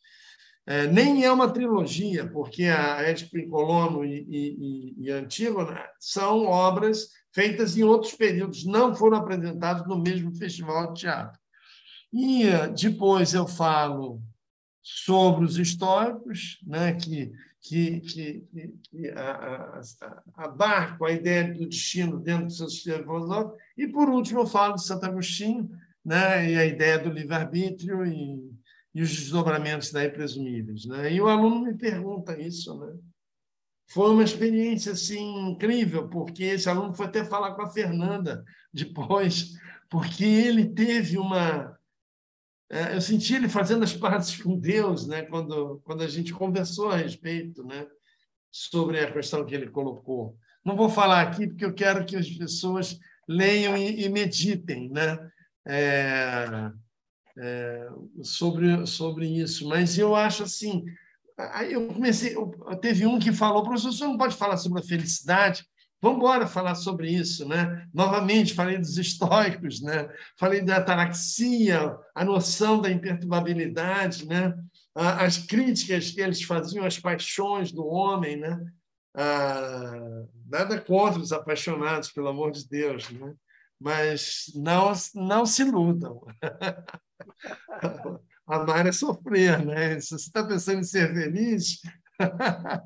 É, 0.66 0.88
nem 0.88 1.26
é 1.26 1.32
uma 1.32 1.52
trilogia, 1.52 2.26
porque 2.26 2.64
a 2.64 3.02
Édipo 3.02 3.38
em 3.38 3.50
Colono 3.50 4.06
e, 4.06 4.26
e, 4.30 4.96
e 4.98 5.12
Antígona 5.12 5.84
são 6.00 6.46
obras 6.46 7.10
feitas 7.34 7.76
em 7.76 7.84
outros 7.84 8.14
períodos, 8.14 8.64
não 8.64 8.96
foram 8.96 9.18
apresentadas 9.18 9.86
no 9.86 10.00
mesmo 10.00 10.34
festival 10.36 10.94
de 10.94 11.02
teatro. 11.02 11.38
E 12.14 12.44
depois 12.80 13.34
eu 13.34 13.46
falo 13.46 14.22
sobre 14.82 15.44
os 15.44 15.58
históricos, 15.58 16.60
né, 16.66 16.94
que, 16.94 17.32
que, 17.60 18.00
que, 18.02 18.44
que 18.84 19.10
a, 19.10 19.82
a, 20.38 20.98
a 21.02 21.12
ideia 21.12 21.54
do 21.54 21.68
destino 21.68 22.20
dentro 22.20 22.46
do 22.46 22.54
seu 22.54 22.70
sistema 22.70 23.04
filosófico, 23.04 23.58
e, 23.78 23.88
por 23.88 24.10
último, 24.10 24.42
eu 24.42 24.46
falo 24.46 24.76
de 24.76 24.86
Santo 24.86 25.06
Agostinho 25.06 25.70
né, 26.06 26.52
e 26.52 26.58
a 26.58 26.66
ideia 26.66 27.00
do 27.00 27.10
livre-arbítrio 27.10 28.06
e, 28.06 28.53
e 28.94 29.02
os 29.02 29.10
desdobramentos 29.10 29.92
daí 29.92 30.10
presumíveis. 30.10 30.86
Né? 30.86 31.14
E 31.14 31.22
o 31.22 31.28
aluno 31.28 31.62
me 31.62 31.74
pergunta 31.74 32.40
isso. 32.40 32.78
Né? 32.80 32.94
Foi 33.88 34.12
uma 34.12 34.24
experiência 34.24 34.92
assim, 34.92 35.50
incrível, 35.50 36.08
porque 36.08 36.44
esse 36.44 36.70
aluno 36.70 36.94
foi 36.94 37.08
até 37.08 37.24
falar 37.24 37.54
com 37.56 37.64
a 37.64 37.70
Fernanda 37.70 38.44
depois, 38.72 39.54
porque 39.90 40.24
ele 40.24 40.66
teve 40.66 41.18
uma 41.18 41.78
é, 42.70 42.96
eu 42.96 43.02
senti 43.02 43.36
ele 43.36 43.48
fazendo 43.48 43.84
as 43.84 43.94
pazes 43.94 44.42
com 44.42 44.58
Deus, 44.58 45.06
né? 45.06 45.22
Quando 45.24 45.80
quando 45.84 46.02
a 46.02 46.08
gente 46.08 46.34
conversou 46.34 46.90
a 46.90 46.96
respeito, 46.96 47.64
né? 47.64 47.86
Sobre 48.52 49.00
a 49.00 49.12
questão 49.12 49.46
que 49.46 49.54
ele 49.54 49.70
colocou. 49.70 50.36
Não 50.66 50.76
vou 50.76 50.90
falar 50.90 51.22
aqui 51.22 51.46
porque 51.46 51.66
eu 51.66 51.74
quero 51.74 52.04
que 52.04 52.16
as 52.16 52.28
pessoas 52.28 52.98
leiam 53.28 53.78
e 53.78 54.10
meditem, 54.10 54.90
né? 54.90 55.20
É, 55.68 56.72
é, 57.38 57.90
sobre 58.24 58.86
sobre 58.86 59.28
isso. 59.28 59.68
Mas 59.68 59.98
eu 59.98 60.16
acho 60.16 60.44
assim, 60.44 60.84
eu 61.70 61.88
comecei, 61.88 62.36
eu, 62.36 62.52
teve 62.82 63.06
um 63.06 63.20
que 63.20 63.32
falou, 63.32 63.64
professor, 63.64 63.92
você 63.92 64.04
não 64.04 64.18
pode 64.18 64.36
falar 64.36 64.58
sobre 64.58 64.82
a 64.82 64.86
felicidade? 64.86 65.66
Vamos 66.02 66.18
embora 66.18 66.46
falar 66.46 66.76
sobre 66.76 67.10
isso, 67.10 67.48
né? 67.48 67.88
Novamente, 67.94 68.54
falei 68.54 68.78
dos 68.78 68.98
estoicos, 68.98 69.82
né? 69.82 70.10
Falei 70.38 70.62
da 70.62 70.76
ataraxia, 70.76 71.98
a 72.14 72.26
noção 72.26 72.82
da 72.82 72.92
imperturbabilidade, 72.92 74.28
né? 74.28 74.54
As 74.94 75.38
críticas 75.38 76.12
que 76.12 76.20
eles 76.20 76.44
faziam 76.44 76.86
às 76.86 77.00
paixões 77.00 77.72
do 77.72 77.86
homem, 77.86 78.36
né? 78.36 78.60
Ah, 79.16 80.26
nada 80.46 80.82
contra 80.82 81.22
os 81.22 81.32
apaixonados, 81.32 82.12
pelo 82.12 82.28
amor 82.28 82.52
de 82.52 82.68
Deus, 82.68 83.10
né? 83.10 83.34
Mas 83.80 84.52
não, 84.56 84.92
não 85.16 85.46
se 85.46 85.62
iludam. 85.62 86.22
Amar 88.46 88.86
é 88.86 88.92
sofrer, 88.92 89.66
né? 89.66 90.00
Se 90.00 90.10
você 90.10 90.28
está 90.28 90.44
pensando 90.44 90.80
em 90.80 90.84
ser 90.84 91.14
feliz, 91.14 91.80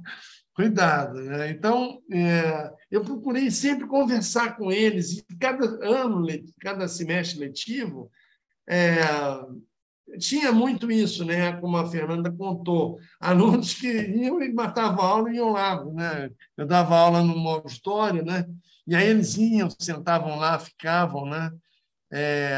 Cuidado. 0.58 1.22
Né? 1.22 1.52
Então, 1.52 2.02
é, 2.12 2.72
eu 2.90 3.04
procurei 3.04 3.52
sempre 3.52 3.86
conversar 3.88 4.58
com 4.58 4.72
eles, 4.72 5.20
e 5.20 5.36
cada 5.40 5.66
ano, 5.86 6.26
cada 6.60 6.88
semestre 6.88 7.40
letivo, 7.40 8.10
é, 8.68 8.98
tinha 10.18 10.52
muito 10.52 10.92
isso, 10.92 11.24
né? 11.24 11.54
como 11.62 11.78
a 11.78 11.86
Fernanda 11.86 12.32
contou. 12.32 13.00
Alunos 13.20 13.76
que 13.76 13.88
iam 13.88 14.42
e 14.42 14.52
matavam 14.52 15.06
aula 15.06 15.32
e 15.32 15.36
iam 15.36 15.52
lá. 15.52 15.86
Né? 15.86 16.32
Eu 16.58 16.66
dava 16.66 16.98
aula 16.98 17.22
num 17.22 17.48
auditório, 17.48 18.26
né? 18.26 18.44
e 18.88 18.96
aí 18.96 19.08
eles 19.08 19.38
iam, 19.38 19.70
sentavam 19.70 20.38
lá, 20.38 20.58
ficavam. 20.58 21.30
Né? 21.30 21.52
É, 22.12 22.52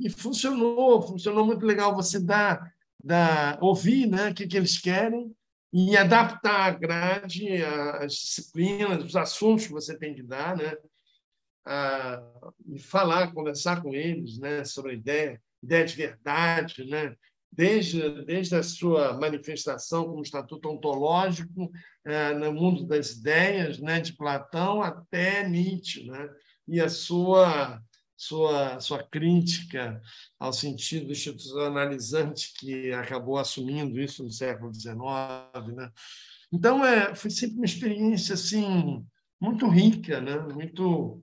e 0.00 0.08
funcionou, 0.10 1.02
funcionou 1.02 1.44
muito 1.44 1.66
legal. 1.66 1.94
Você 1.96 2.20
dá, 2.20 2.70
dá 3.02 3.58
ouvir 3.60 4.06
né? 4.06 4.30
o 4.30 4.34
que, 4.34 4.46
que 4.46 4.56
eles 4.56 4.78
querem 4.78 5.34
e 5.72 5.96
adaptar 5.96 6.66
a 6.66 6.70
grade, 6.70 7.62
as 7.62 8.12
disciplinas, 8.12 9.04
os 9.04 9.16
assuntos 9.16 9.66
que 9.66 9.72
você 9.72 9.96
tem 9.96 10.14
que 10.14 10.22
dar, 10.22 10.56
né? 10.56 10.74
Ah, 11.64 12.22
e 12.66 12.78
falar, 12.78 13.32
conversar 13.32 13.82
com 13.82 13.94
eles 13.94 14.38
né? 14.38 14.64
sobre 14.64 14.92
a 14.92 14.94
ideia, 14.94 15.40
ideia 15.62 15.84
de 15.84 15.94
verdade, 15.94 16.84
né? 16.86 17.14
desde, 17.52 18.24
desde 18.24 18.56
a 18.56 18.62
sua 18.62 19.12
manifestação 19.12 20.06
como 20.06 20.22
estatuto 20.22 20.68
ontológico 20.68 21.70
ah, 22.04 22.32
no 22.34 22.52
mundo 22.52 22.86
das 22.86 23.10
ideias, 23.10 23.78
né? 23.78 24.00
de 24.00 24.16
Platão 24.16 24.82
até 24.82 25.46
Nietzsche, 25.48 26.10
né? 26.10 26.28
e 26.66 26.80
a 26.80 26.88
sua 26.88 27.80
sua, 28.20 28.78
sua 28.80 29.02
crítica 29.02 29.98
ao 30.38 30.52
sentido 30.52 31.10
institucionalizante 31.10 32.52
que 32.58 32.92
acabou 32.92 33.38
assumindo 33.38 33.98
isso 33.98 34.22
no 34.22 34.30
século 34.30 34.74
XIX. 34.74 34.94
Né? 35.74 35.90
Então, 36.52 36.84
é, 36.84 37.14
foi 37.14 37.30
sempre 37.30 37.56
uma 37.56 37.64
experiência 37.64 38.34
assim, 38.34 39.02
muito 39.40 39.66
rica, 39.66 40.20
né? 40.20 40.36
muito. 40.38 41.22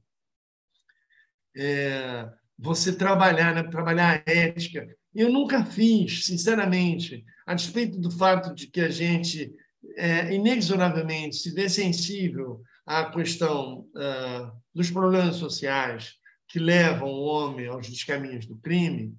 É, 1.55 2.27
você 2.57 2.95
trabalhar, 2.95 3.53
né? 3.53 3.61
trabalhar 3.61 4.23
a 4.25 4.31
ética. 4.31 4.87
Eu 5.13 5.31
nunca 5.31 5.63
fiz, 5.63 6.25
sinceramente, 6.25 7.23
a 7.45 7.53
despeito 7.53 7.99
do 7.99 8.09
fato 8.09 8.55
de 8.55 8.65
que 8.65 8.81
a 8.81 8.89
gente 8.89 9.53
é, 9.95 10.33
inexoravelmente 10.33 11.35
se 11.35 11.53
vê 11.53 11.69
sensível 11.69 12.59
à 12.87 13.05
questão 13.11 13.85
uh, 13.95 14.51
dos 14.73 14.89
problemas 14.89 15.35
sociais, 15.35 16.17
que 16.47 16.59
levam 16.59 17.09
o 17.09 17.25
homem 17.25 17.67
aos 17.67 17.87
descaminhos 17.87 18.45
do 18.45 18.55
crime. 18.57 19.15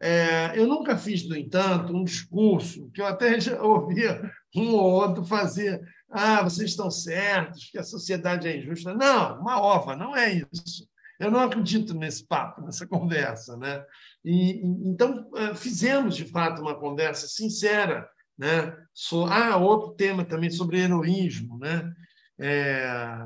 É, 0.00 0.58
eu 0.58 0.66
nunca 0.66 0.98
fiz, 0.98 1.26
no 1.26 1.36
entanto, 1.36 1.96
um 1.96 2.04
discurso 2.04 2.90
que 2.90 3.00
eu 3.00 3.06
até 3.06 3.38
já 3.40 3.60
ouvia 3.62 4.30
um 4.54 4.74
ou 4.74 4.92
outro 4.92 5.24
fazer. 5.24 5.80
Ah, 6.10 6.42
vocês 6.42 6.70
estão 6.70 6.90
certos, 6.90 7.70
que 7.70 7.78
a 7.78 7.82
sociedade 7.82 8.48
é 8.48 8.56
injusta. 8.56 8.94
Não, 8.94 9.40
uma 9.40 9.60
ova, 9.60 9.96
não 9.96 10.16
é 10.16 10.32
isso. 10.52 10.88
Eu 11.18 11.30
não 11.30 11.40
acredito 11.40 11.94
nesse 11.94 12.26
papo, 12.26 12.62
nessa 12.62 12.86
conversa. 12.88 13.56
Né? 13.56 13.84
E, 14.24 14.60
então, 14.88 15.30
é, 15.36 15.54
fizemos, 15.54 16.16
de 16.16 16.24
fato, 16.26 16.60
uma 16.60 16.78
conversa 16.78 17.26
sincera. 17.26 18.08
Né? 18.38 18.76
So, 18.92 19.24
ah, 19.24 19.56
outro 19.56 19.94
tema 19.94 20.24
também 20.24 20.50
sobre 20.50 20.80
heroísmo. 20.80 21.58
Né? 21.58 21.90
É, 22.38 23.18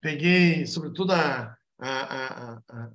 peguei, 0.00 0.66
sobretudo, 0.66 1.12
a, 1.12 1.56
a, 1.80 2.60
a, 2.68 2.90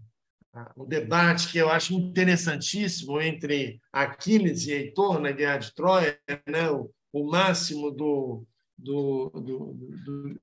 a, 0.53 0.71
o 0.75 0.86
debate 0.86 1.51
que 1.51 1.57
eu 1.57 1.69
acho 1.69 1.93
interessantíssimo 1.93 3.19
entre 3.19 3.81
Aquiles 3.91 4.65
e 4.67 4.71
Heitor 4.71 5.19
na 5.19 5.31
Guerra 5.31 5.57
de 5.57 5.73
Troia, 5.73 6.19
né? 6.47 6.69
o, 6.69 6.91
o 7.11 7.29
máximo 7.29 7.91
do, 7.91 8.45
do, 8.77 9.29
do, 9.33 9.73
do, 10.05 10.41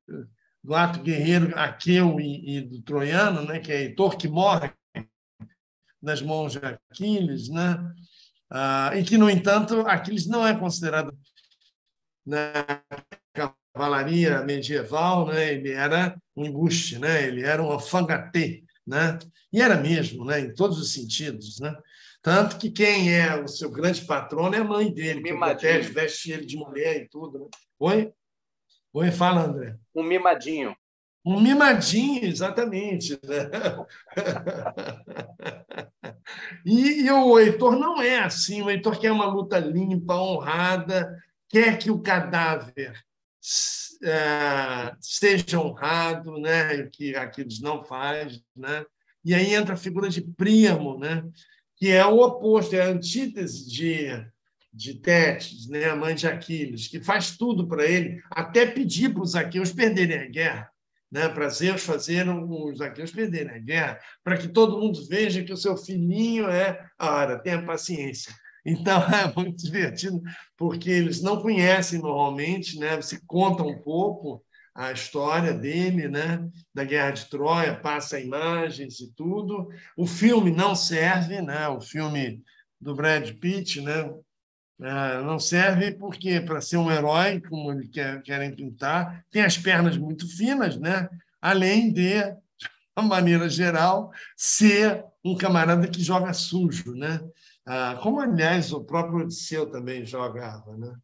do 0.63 0.75
ato 0.75 1.01
guerreiro 1.01 1.59
aqueu 1.59 2.21
e, 2.21 2.59
e, 2.59 2.61
do 2.61 2.83
troiano, 2.83 3.43
né? 3.45 3.59
que 3.59 3.73
é 3.73 3.83
Heitor 3.83 4.17
que 4.17 4.29
morre 4.29 4.73
nas 6.03 6.21
mãos 6.21 6.53
de 6.53 6.59
Aquiles, 6.59 7.49
né? 7.49 7.79
Ah, 8.51 8.91
e 8.95 9.03
que, 9.03 9.17
no 9.17 9.31
entanto, 9.31 9.81
Aquiles 9.87 10.27
não 10.27 10.47
é 10.47 10.59
considerado 10.59 11.17
na 12.27 12.83
cavalaria 13.73 14.43
medieval, 14.43 15.27
né? 15.27 15.55
ele 15.55 15.73
era 15.73 16.17
um 16.37 16.45
embuste, 16.45 16.99
né? 16.99 17.27
ele 17.27 17.43
era 17.43 17.63
um 17.63 17.71
alfangatê. 17.71 18.63
Né? 18.87 19.19
E 19.53 19.61
era 19.63 19.77
mesmo, 19.77 20.25
né? 20.25 20.41
em 20.41 20.55
todos 20.55 20.79
os 20.79 20.93
sentidos. 20.93 21.59
Né? 21.61 21.75
Tanto 22.21 22.59
que 22.59 22.71
quem 22.71 23.15
é 23.15 23.35
o 23.35 23.49
seu 23.49 23.71
grande 23.71 24.05
patrono 24.05 24.55
é 24.55 24.59
a 24.59 24.65
mãe 24.65 24.93
dele, 24.93 25.23
que 25.23 25.35
protege, 25.35 25.91
veste 25.91 26.33
ele 26.33 26.45
de 26.45 26.57
mulher 26.57 27.03
e 27.03 27.09
tudo. 27.09 27.39
Né? 27.39 27.47
Oi? 27.79 28.13
Oi, 28.93 29.11
fala, 29.11 29.45
André. 29.45 29.77
Um 29.95 30.03
mimadinho. 30.03 30.77
Um 31.25 31.41
mimadinho, 31.41 32.25
exatamente. 32.25 33.13
Né? 33.25 33.49
e, 36.67 37.05
e, 37.05 37.11
o 37.11 37.39
Heitor 37.39 37.79
não 37.79 38.03
é 38.03 38.19
assim. 38.19 38.61
O 38.61 38.69
Heitor 38.69 38.99
quer 38.99 39.13
uma 39.13 39.27
luta 39.27 39.59
limpa, 39.59 40.17
honrada, 40.17 41.17
quer 41.49 41.79
que 41.79 41.91
o 41.91 42.03
cadáver 42.03 43.03
seja 45.01 45.61
honrado, 45.61 46.39
né? 46.39 46.89
que 46.93 47.15
Aquiles 47.17 47.61
não 47.61 47.85
faz. 47.85 48.41
Né? 48.57 48.85
E 49.25 49.35
aí 49.35 49.55
entra 49.55 49.75
a 49.75 49.79
figura 49.79 50.09
de 50.09 50.23
Príamo, 50.23 50.99
né? 50.99 51.25
que 51.77 51.91
é 51.91 52.07
o 52.07 52.21
oposto, 52.21 52.75
é 52.75 52.83
a 52.83 52.89
antítese 52.89 53.69
de, 53.69 54.07
de 54.73 54.95
Tétis, 54.95 55.69
né? 55.69 55.87
a 55.87 55.97
mãe 55.97 56.15
de 56.15 56.27
Aquiles, 56.27 56.87
que 56.87 57.03
faz 57.03 57.37
tudo 57.37 57.67
para 57.67 57.85
ele, 57.85 58.23
até 58.31 58.65
pedir 58.65 59.13
para 59.13 59.23
os 59.23 59.35
aqueus 59.35 59.73
perderem 59.73 60.19
a 60.19 60.29
guerra. 60.29 60.71
Né, 61.11 61.29
para 61.29 61.51
Zeus 61.51 61.83
fazer 61.83 62.27
os 62.27 62.81
aqueus 62.81 63.11
perderem 63.11 63.55
a 63.55 63.59
guerra, 63.59 64.01
para 64.25 64.39
que 64.39 64.49
todo 64.49 64.79
mundo 64.79 65.07
veja 65.07 65.45
que 65.45 65.53
o 65.53 65.59
seu 65.59 65.77
filhinho 65.77 66.49
é. 66.49 66.89
Ora, 66.99 67.39
tenha 67.39 67.63
paciência. 67.63 68.33
Então 68.65 69.03
é 69.13 69.33
muito 69.35 69.65
divertido, 69.65 70.21
porque 70.57 70.91
eles 70.91 71.21
não 71.21 71.41
conhecem 71.41 72.01
normalmente, 72.01 72.79
né? 72.79 72.97
Você 72.97 73.21
conta 73.27 73.63
um 73.63 73.79
pouco 73.79 74.45
a 74.75 74.93
história 74.93 75.53
dele, 75.53 76.09
né? 76.09 76.49
Da 76.75 76.85
Guerra 76.85 77.11
de 77.11 77.27
Troia, 77.27 77.75
passa 77.75 78.21
imagens 78.21 79.01
e 79.01 79.13
tudo. 79.15 79.69
O 79.97 80.07
filme 80.07 80.51
não 80.51 80.75
serve, 80.75 81.43
né? 81.43 81.69
O 81.69 81.81
filme 81.81 82.43
do 82.81 82.95
Brad 82.95 83.31
Pitt, 83.33 83.81
né? 83.81 84.11
É, 84.81 85.23
não 85.23 85.39
serve 85.39 85.93
porque 85.93 86.41
para 86.41 86.61
ser 86.61 86.77
um 86.77 86.91
herói, 86.91 87.41
como 87.41 87.71
eles 87.71 87.89
querem 88.25 88.55
pintar, 88.55 89.25
tem 89.31 89.43
as 89.43 89.57
pernas 89.57 89.97
muito 89.97 90.27
finas, 90.37 90.77
né? 90.77 91.09
Além 91.41 91.93
de, 91.93 92.21
de 92.21 92.69
uma 92.97 93.07
maneira 93.07 93.49
geral, 93.49 94.11
ser 94.37 95.05
um 95.25 95.37
camarada 95.37 95.87
que 95.87 96.03
joga 96.03 96.33
sujo, 96.33 96.95
né? 96.95 97.21
Ah, 97.65 97.99
como, 98.03 98.21
aliás, 98.21 98.73
o 98.73 98.85
próprio 98.85 99.21
Odisseu 99.21 99.71
também 99.71 100.05
jogava. 100.05 100.77
Né? 100.77 100.95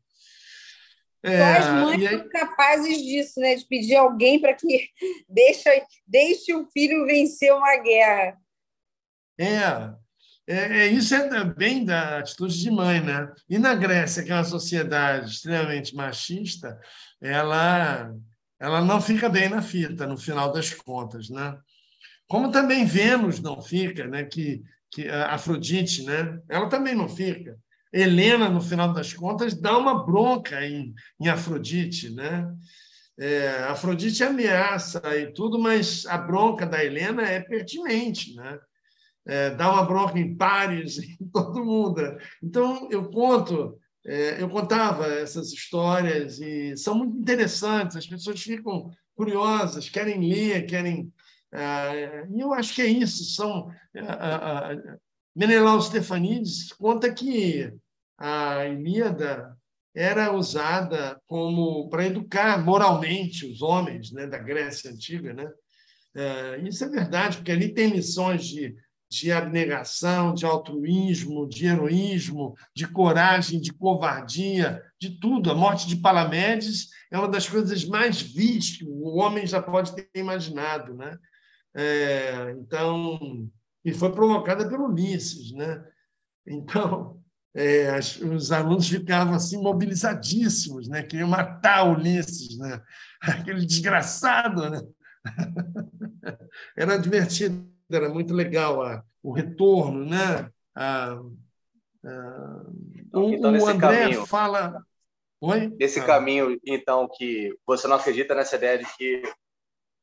É, 1.22 1.42
as 1.42 1.66
mães 1.66 2.06
aí... 2.06 2.18
são 2.18 2.28
capazes 2.28 2.98
disso, 2.98 3.40
né? 3.40 3.54
de 3.54 3.64
pedir 3.66 3.96
alguém 3.96 4.40
para 4.40 4.54
que 4.54 4.88
deixe, 5.28 5.82
deixe 6.06 6.54
o 6.54 6.66
filho 6.66 7.06
vencer 7.06 7.52
uma 7.52 7.76
guerra. 7.78 8.36
É, 9.38 9.94
é, 10.48 10.78
é, 10.80 10.86
isso 10.88 11.14
é 11.14 11.44
bem 11.44 11.84
da 11.84 12.18
atitude 12.18 12.58
de 12.58 12.70
mãe, 12.70 13.00
né? 13.00 13.30
E 13.48 13.58
na 13.58 13.74
Grécia, 13.74 14.24
que 14.24 14.32
é 14.32 14.34
uma 14.34 14.44
sociedade 14.44 15.30
extremamente 15.30 15.94
machista, 15.94 16.80
ela, 17.20 18.12
ela 18.58 18.80
não 18.80 19.00
fica 19.00 19.28
bem 19.28 19.48
na 19.48 19.62
fita, 19.62 20.06
no 20.06 20.16
final 20.16 20.50
das 20.50 20.72
contas, 20.72 21.28
né? 21.28 21.56
Como 22.26 22.50
também 22.50 22.84
Vênus 22.84 23.40
não 23.40 23.62
fica, 23.62 24.06
né? 24.06 24.24
que, 24.24 24.62
que 24.90 25.08
Afrodite, 25.08 26.04
né? 26.04 26.40
ela 26.48 26.68
também 26.68 26.94
não 26.94 27.08
fica. 27.08 27.58
Helena, 27.92 28.48
no 28.48 28.60
final 28.60 28.92
das 28.92 29.12
contas, 29.12 29.54
dá 29.54 29.76
uma 29.76 30.04
bronca 30.04 30.64
em, 30.64 30.94
em 31.20 31.28
Afrodite. 31.28 32.10
Né? 32.10 32.46
É, 33.18 33.64
Afrodite 33.64 34.22
ameaça 34.22 35.00
e 35.16 35.32
tudo, 35.32 35.58
mas 35.58 36.04
a 36.06 36.18
bronca 36.18 36.66
da 36.66 36.84
Helena 36.84 37.22
é 37.22 37.40
pertinente. 37.40 38.34
Né? 38.34 38.58
É, 39.26 39.50
dá 39.50 39.72
uma 39.72 39.84
bronca 39.84 40.18
em 40.18 40.36
Paris, 40.36 40.98
em 41.20 41.28
todo 41.32 41.64
mundo. 41.64 42.00
Então, 42.42 42.88
eu 42.90 43.10
conto, 43.10 43.78
é, 44.06 44.42
eu 44.42 44.48
contava 44.48 45.06
essas 45.06 45.52
histórias 45.52 46.40
e 46.40 46.76
são 46.76 46.94
muito 46.94 47.18
interessantes, 47.18 47.96
as 47.96 48.06
pessoas 48.06 48.40
ficam 48.40 48.90
curiosas, 49.14 49.88
querem 49.88 50.28
ler, 50.28 50.66
querem 50.66 51.00
é, 51.00 51.17
e 52.30 52.40
eu 52.40 52.52
acho 52.52 52.74
que 52.74 52.82
é 52.82 52.86
isso. 52.86 53.24
São, 53.34 53.70
Menelau 55.34 55.80
Stefanides 55.80 56.72
conta 56.72 57.12
que 57.12 57.72
a 58.18 58.66
Ilíada 58.66 59.56
era 59.94 60.32
usada 60.32 61.20
como 61.26 61.88
para 61.88 62.06
educar 62.06 62.64
moralmente 62.64 63.46
os 63.46 63.62
homens 63.62 64.12
né, 64.12 64.26
da 64.26 64.38
Grécia 64.38 64.90
antiga. 64.90 65.32
Né? 65.32 65.48
É, 66.14 66.60
isso 66.66 66.84
é 66.84 66.88
verdade, 66.88 67.38
porque 67.38 67.52
ali 67.52 67.72
tem 67.72 67.90
lições 67.90 68.46
de, 68.46 68.74
de 69.10 69.32
abnegação, 69.32 70.34
de 70.34 70.44
altruísmo, 70.44 71.48
de 71.48 71.66
heroísmo, 71.66 72.54
de 72.74 72.86
coragem, 72.86 73.60
de 73.60 73.72
covardia, 73.72 74.82
de 75.00 75.18
tudo. 75.18 75.50
A 75.50 75.54
morte 75.54 75.86
de 75.86 75.96
Palamedes 75.96 76.88
é 77.10 77.18
uma 77.18 77.28
das 77.28 77.48
coisas 77.48 77.84
mais 77.84 78.20
vis 78.20 78.78
que 78.78 78.84
o 78.84 79.16
homem 79.16 79.46
já 79.46 79.62
pode 79.62 79.94
ter 79.94 80.08
imaginado. 80.14 80.94
Né? 80.94 81.16
É, 81.80 82.50
então, 82.58 83.48
e 83.84 83.94
foi 83.94 84.10
provocada 84.10 84.68
pelo 84.68 84.86
Ulisses, 84.86 85.52
né? 85.52 85.88
Então, 86.44 87.22
é, 87.54 87.90
as, 87.90 88.16
os 88.16 88.50
alunos 88.50 88.88
ficavam 88.88 89.34
assim 89.34 89.62
mobilizadíssimos, 89.62 90.88
né? 90.88 91.04
Queriam 91.04 91.28
matar 91.28 91.88
Ulisses, 91.88 92.58
né? 92.58 92.82
Aquele 93.22 93.64
desgraçado, 93.64 94.68
né? 94.68 94.80
Era 96.76 96.96
divertido, 96.96 97.70
era 97.88 98.08
muito 98.08 98.34
legal 98.34 98.82
a, 98.82 99.04
o 99.22 99.30
retorno, 99.30 100.04
né? 100.04 100.50
A, 100.74 101.12
a, 102.04 102.62
o, 103.14 103.30
então, 103.30 103.52
o 103.56 103.66
André 103.68 104.04
caminho, 104.04 104.26
fala. 104.26 104.84
Oi? 105.40 105.76
Esse 105.78 106.00
ah. 106.00 106.04
caminho, 106.04 106.58
então, 106.66 107.08
que 107.08 107.56
você 107.64 107.86
não 107.86 107.94
acredita 107.96 108.34
nessa 108.34 108.56
ideia 108.56 108.78
de 108.78 108.96
que 108.96 109.22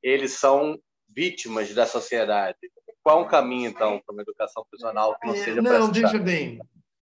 eles 0.02 0.40
são 0.40 0.80
vítimas 1.16 1.74
da 1.74 1.86
sociedade. 1.86 2.58
Qual 3.02 3.22
o 3.22 3.28
caminho, 3.28 3.70
então, 3.70 4.02
para 4.06 4.14
uma 4.14 4.22
educação 4.22 4.66
funcional 4.70 5.18
que 5.20 5.28
não 5.28 5.36
é, 5.36 5.38
seja 5.38 5.62
Não, 5.62 5.92
veja 5.92 6.20
bem. 6.20 6.60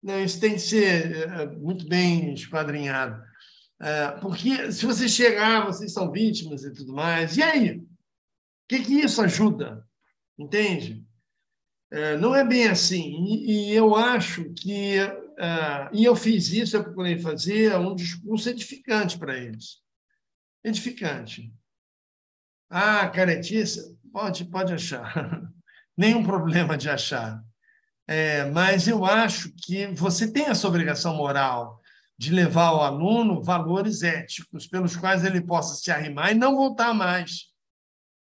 Não, 0.03 0.23
isso 0.23 0.39
tem 0.39 0.53
que 0.53 0.61
ser 0.61 1.29
é, 1.29 1.47
muito 1.47 1.89
bem 1.89 2.35
esquadrinhado. 2.35 3.21
É, 3.81 4.11
porque 4.21 4.71
se 4.71 4.85
você 4.85 5.09
chegar, 5.09 5.67
vocês 5.67 5.93
são 5.93 6.13
vítimas 6.13 6.63
e 6.63 6.73
tudo 6.73 6.93
mais, 6.93 7.37
e 7.37 7.43
aí? 7.43 7.79
O 7.79 7.87
que, 8.69 8.81
que 8.81 9.01
isso 9.01 9.23
ajuda? 9.23 9.85
Entende? 10.39 11.05
Não 12.21 12.35
é 12.35 12.45
bem 12.45 12.69
assim. 12.69 13.17
E 13.25 13.73
eu 13.73 13.97
acho 13.97 14.53
que. 14.53 14.97
E 15.93 16.05
eu 16.05 16.15
fiz 16.15 16.53
isso, 16.53 16.77
eu 16.77 16.85
procurei 16.85 17.19
fazer 17.19 17.75
um 17.77 17.95
discurso 17.95 18.51
edificante 18.51 19.19
para 19.19 19.39
eles. 19.39 19.79
Edificante. 20.63 21.51
Ah, 22.71 23.09
caretice? 23.09 23.97
Pode, 24.13 24.45
pode 24.45 24.73
achar. 24.73 25.15
Nenhum 25.97 26.23
problema 26.23 26.77
de 26.77 26.89
achar. 26.89 27.43
É, 28.07 28.45
mas 28.47 28.89
eu 28.89 29.05
acho 29.05 29.53
que 29.55 29.87
você 29.89 30.31
tem 30.33 30.47
essa 30.47 30.67
obrigação 30.67 31.17
moral 31.17 31.81
de 32.17 32.33
levar 32.33 32.69
ao 32.69 32.83
aluno 32.83 33.43
valores 33.43 34.03
éticos 34.03 34.67
pelos 34.67 34.97
quais 34.97 35.25
ele 35.25 35.41
possa 35.41 35.75
se 35.77 35.91
arrimar 35.91 36.33
e 36.33 36.35
não 36.35 36.57
voltar 36.57 36.93
mais. 36.93 37.49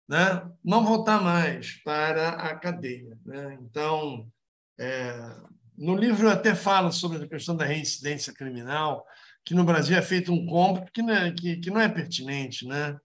Né? 0.08 0.42
Não 0.64 0.84
voltar 0.84 1.20
mais 1.20 1.82
para 1.82 2.30
a 2.30 2.54
cadeia. 2.56 3.18
Né? 3.26 3.58
Então, 3.60 4.30
é, 4.78 5.34
no 5.76 5.96
livro 5.96 6.26
eu 6.26 6.30
até 6.30 6.54
falo 6.54 6.92
sobre 6.92 7.24
a 7.24 7.28
questão 7.28 7.56
da 7.56 7.64
reincidência 7.64 8.32
criminal, 8.32 9.04
que 9.44 9.54
no 9.54 9.64
Brasil 9.64 9.96
é 9.96 10.02
feito 10.02 10.32
um 10.32 10.46
cômputo 10.46 10.92
que 10.92 11.02
não 11.02 11.14
é, 11.14 11.32
que, 11.32 11.56
que 11.56 11.70
não 11.70 11.80
é 11.80 11.88
pertinente. 11.88 12.66
Né? 12.66 12.96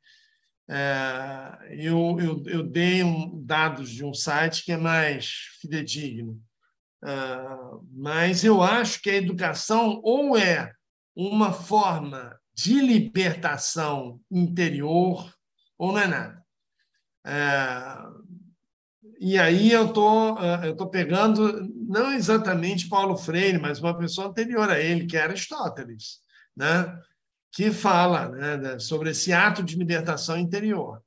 É, 0.69 1.57
eu, 1.71 2.17
eu, 2.19 2.43
eu 2.45 2.63
dei 2.63 3.03
um, 3.03 3.43
dados 3.43 3.89
de 3.89 4.03
um 4.03 4.13
site 4.13 4.63
que 4.63 4.71
é 4.71 4.77
mais 4.77 5.29
fidedigno. 5.59 6.41
É, 7.03 7.09
mas 7.91 8.43
eu 8.43 8.61
acho 8.61 9.01
que 9.01 9.09
a 9.09 9.15
educação 9.15 9.99
ou 10.03 10.37
é 10.37 10.73
uma 11.15 11.51
forma 11.51 12.37
de 12.53 12.79
libertação 12.79 14.19
interior 14.31 15.33
ou 15.77 15.91
não 15.91 15.99
é 15.99 16.07
nada. 16.07 16.43
É, 17.25 18.23
e 19.19 19.37
aí 19.37 19.71
eu 19.71 19.91
tô, 19.91 20.37
eu 20.63 20.75
tô 20.75 20.89
pegando 20.89 21.65
não 21.87 22.11
exatamente 22.11 22.89
Paulo 22.89 23.15
Freire, 23.15 23.57
mas 23.57 23.79
uma 23.79 23.97
pessoa 23.97 24.27
anterior 24.27 24.69
a 24.69 24.79
ele, 24.79 25.05
que 25.05 25.15
era 25.15 25.29
Aristóteles, 25.29 26.19
né? 26.55 26.99
Que 27.53 27.71
fala 27.71 28.29
né, 28.29 28.79
sobre 28.79 29.11
esse 29.11 29.31
ato 29.31 29.61
de 29.61 29.75
libertação 29.75 30.37
interior. 30.37 31.01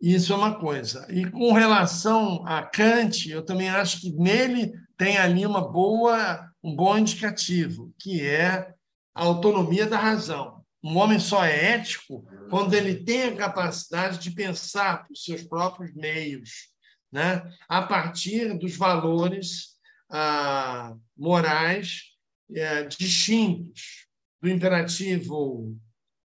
Isso 0.00 0.32
é 0.32 0.36
uma 0.36 0.58
coisa. 0.58 1.06
E 1.10 1.30
com 1.30 1.52
relação 1.52 2.44
a 2.46 2.62
Kant, 2.62 3.30
eu 3.30 3.44
também 3.44 3.68
acho 3.68 4.00
que 4.00 4.10
nele 4.12 4.72
tem 4.96 5.18
ali 5.18 5.46
uma 5.46 5.60
boa, 5.60 6.50
um 6.64 6.74
bom 6.74 6.96
indicativo, 6.96 7.94
que 7.98 8.26
é 8.26 8.72
a 9.14 9.22
autonomia 9.22 9.86
da 9.86 9.98
razão. 9.98 10.64
Um 10.82 10.96
homem 10.96 11.20
só 11.20 11.44
é 11.44 11.74
ético 11.74 12.26
quando 12.50 12.74
ele 12.74 13.04
tem 13.04 13.24
a 13.24 13.36
capacidade 13.36 14.18
de 14.18 14.32
pensar 14.32 15.06
por 15.06 15.14
seus 15.14 15.44
próprios 15.44 15.94
meios, 15.94 16.70
né? 17.12 17.42
a 17.68 17.82
partir 17.82 18.58
dos 18.58 18.74
valores 18.74 19.76
ah, 20.10 20.94
morais 21.16 22.04
eh, 22.52 22.84
distintos 22.84 24.01
do 24.42 24.50
imperativo 24.50 25.78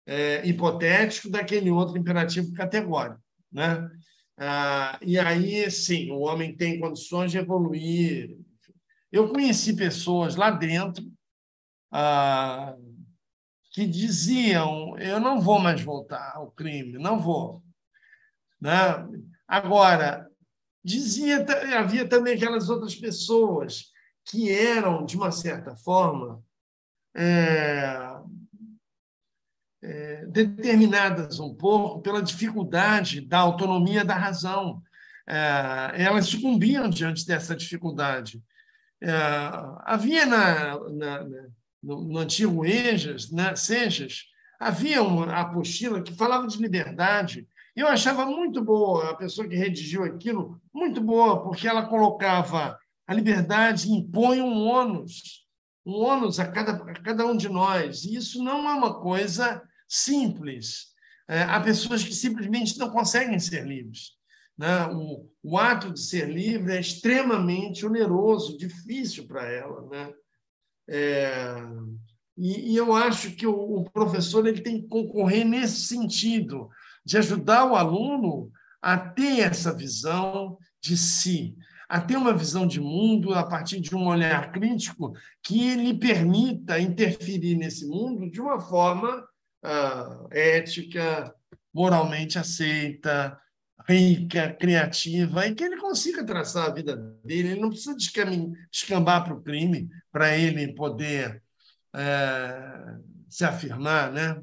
é, 0.06 0.46
hipotético 0.46 1.30
daquele 1.30 1.70
outro 1.70 1.96
imperativo 1.96 2.52
categórico. 2.52 3.20
Né? 3.50 3.90
Ah, 4.36 4.98
e 5.00 5.18
aí, 5.18 5.70
sim, 5.70 6.10
o 6.10 6.20
homem 6.20 6.54
tem 6.54 6.78
condições 6.78 7.30
de 7.30 7.38
evoluir. 7.38 8.36
Eu 9.10 9.28
conheci 9.30 9.74
pessoas 9.74 10.36
lá 10.36 10.50
dentro 10.50 11.04
ah, 11.90 12.76
que 13.72 13.86
diziam: 13.86 14.98
eu 14.98 15.18
não 15.18 15.40
vou 15.40 15.58
mais 15.58 15.80
voltar 15.80 16.32
ao 16.34 16.50
crime, 16.50 16.98
não 16.98 17.18
vou. 17.18 17.62
Né? 18.60 18.70
Agora, 19.48 20.28
dizia, 20.84 21.46
havia 21.78 22.06
também 22.06 22.34
aquelas 22.34 22.68
outras 22.68 22.94
pessoas 22.94 23.90
que 24.24 24.50
eram, 24.50 25.04
de 25.04 25.16
uma 25.16 25.32
certa 25.32 25.74
forma, 25.76 26.42
é, 27.14 28.12
é, 29.82 30.26
determinadas 30.26 31.40
um 31.40 31.54
pouco 31.54 32.00
pela 32.00 32.22
dificuldade 32.22 33.20
da 33.20 33.38
autonomia 33.38 34.04
da 34.04 34.16
razão. 34.16 34.82
É, 35.26 36.04
elas 36.04 36.26
sucumbiam 36.26 36.88
diante 36.88 37.26
dessa 37.26 37.54
dificuldade. 37.54 38.42
é, 39.00 39.10
havia 39.84 40.26
na, 40.26 40.78
na, 40.90 41.24
no, 41.82 42.02
no, 42.02 42.18
antigo 42.18 42.64
Ejas, 42.64 43.30
né, 43.30 43.54
Sejas, 43.56 44.24
havia 44.58 45.02
uma 45.02 45.32
apostila 45.32 46.02
que 46.02 46.14
falava 46.14 46.46
de 46.46 46.58
liberdade. 46.58 47.46
Eu 47.74 47.88
achava 47.88 48.24
muito 48.26 48.62
boa 48.62 49.10
a 49.10 49.16
pessoa 49.16 49.48
que 49.48 49.56
redigiu 49.56 50.04
aquilo, 50.04 50.60
muito 50.72 51.00
boa, 51.00 51.42
porque 51.42 51.66
ela 51.66 51.86
colocava 51.86 52.78
a 53.06 53.14
liberdade 53.14 53.90
impõe 53.90 54.40
um 54.40 54.66
ônus, 54.66 55.41
um 55.84 55.94
ônus 55.94 56.38
a 56.38 56.46
cada, 56.46 56.72
a 56.72 57.02
cada 57.02 57.26
um 57.26 57.36
de 57.36 57.48
nós. 57.48 58.04
E 58.04 58.14
isso 58.14 58.42
não 58.42 58.68
é 58.68 58.72
uma 58.74 59.00
coisa 59.00 59.62
simples. 59.88 60.92
É, 61.28 61.42
há 61.42 61.60
pessoas 61.60 62.02
que 62.02 62.14
simplesmente 62.14 62.78
não 62.78 62.90
conseguem 62.90 63.38
ser 63.38 63.66
livres. 63.66 64.12
Né? 64.56 64.86
O, 64.88 65.28
o 65.42 65.58
ato 65.58 65.92
de 65.92 66.00
ser 66.00 66.28
livre 66.28 66.74
é 66.74 66.80
extremamente 66.80 67.84
oneroso, 67.84 68.56
difícil 68.56 69.26
para 69.26 69.46
ela. 69.50 69.88
Né? 69.88 70.12
É, 70.88 71.56
e, 72.36 72.72
e, 72.72 72.76
eu 72.76 72.94
acho 72.94 73.34
que 73.34 73.46
o, 73.46 73.54
o, 73.54 73.90
professor 73.90 74.46
ele 74.46 74.60
tem 74.60 74.82
que 74.82 74.88
concorrer 74.88 75.44
nesse 75.44 75.82
sentido, 75.82 76.68
de 77.04 77.18
ajudar 77.18 77.66
o 77.66 77.74
aluno 77.74 78.50
a 78.80 78.98
ter 78.98 79.40
essa 79.40 79.74
visão 79.74 80.56
de 80.80 80.96
si, 80.96 81.56
a 81.92 82.00
ter 82.00 82.16
uma 82.16 82.32
visão 82.32 82.66
de 82.66 82.80
mundo 82.80 83.34
a 83.34 83.44
partir 83.46 83.78
de 83.78 83.94
um 83.94 84.08
olhar 84.08 84.50
crítico 84.50 85.12
que 85.42 85.74
lhe 85.74 85.92
permita 85.92 86.80
interferir 86.80 87.54
nesse 87.54 87.86
mundo 87.86 88.30
de 88.30 88.40
uma 88.40 88.58
forma 88.58 89.28
ah, 89.62 90.26
ética, 90.30 91.34
moralmente 91.70 92.38
aceita, 92.38 93.38
rica, 93.86 94.56
criativa, 94.58 95.46
e 95.46 95.54
que 95.54 95.62
ele 95.62 95.76
consiga 95.76 96.24
traçar 96.24 96.70
a 96.70 96.72
vida 96.72 96.96
dele. 96.96 97.50
Ele 97.50 97.60
não 97.60 97.68
precisa 97.68 97.94
descambar 97.94 99.22
para 99.22 99.34
o 99.34 99.42
crime 99.42 99.90
para 100.10 100.34
ele 100.34 100.74
poder 100.74 101.42
é, 101.94 102.96
se 103.28 103.44
afirmar, 103.44 104.10
né? 104.10 104.42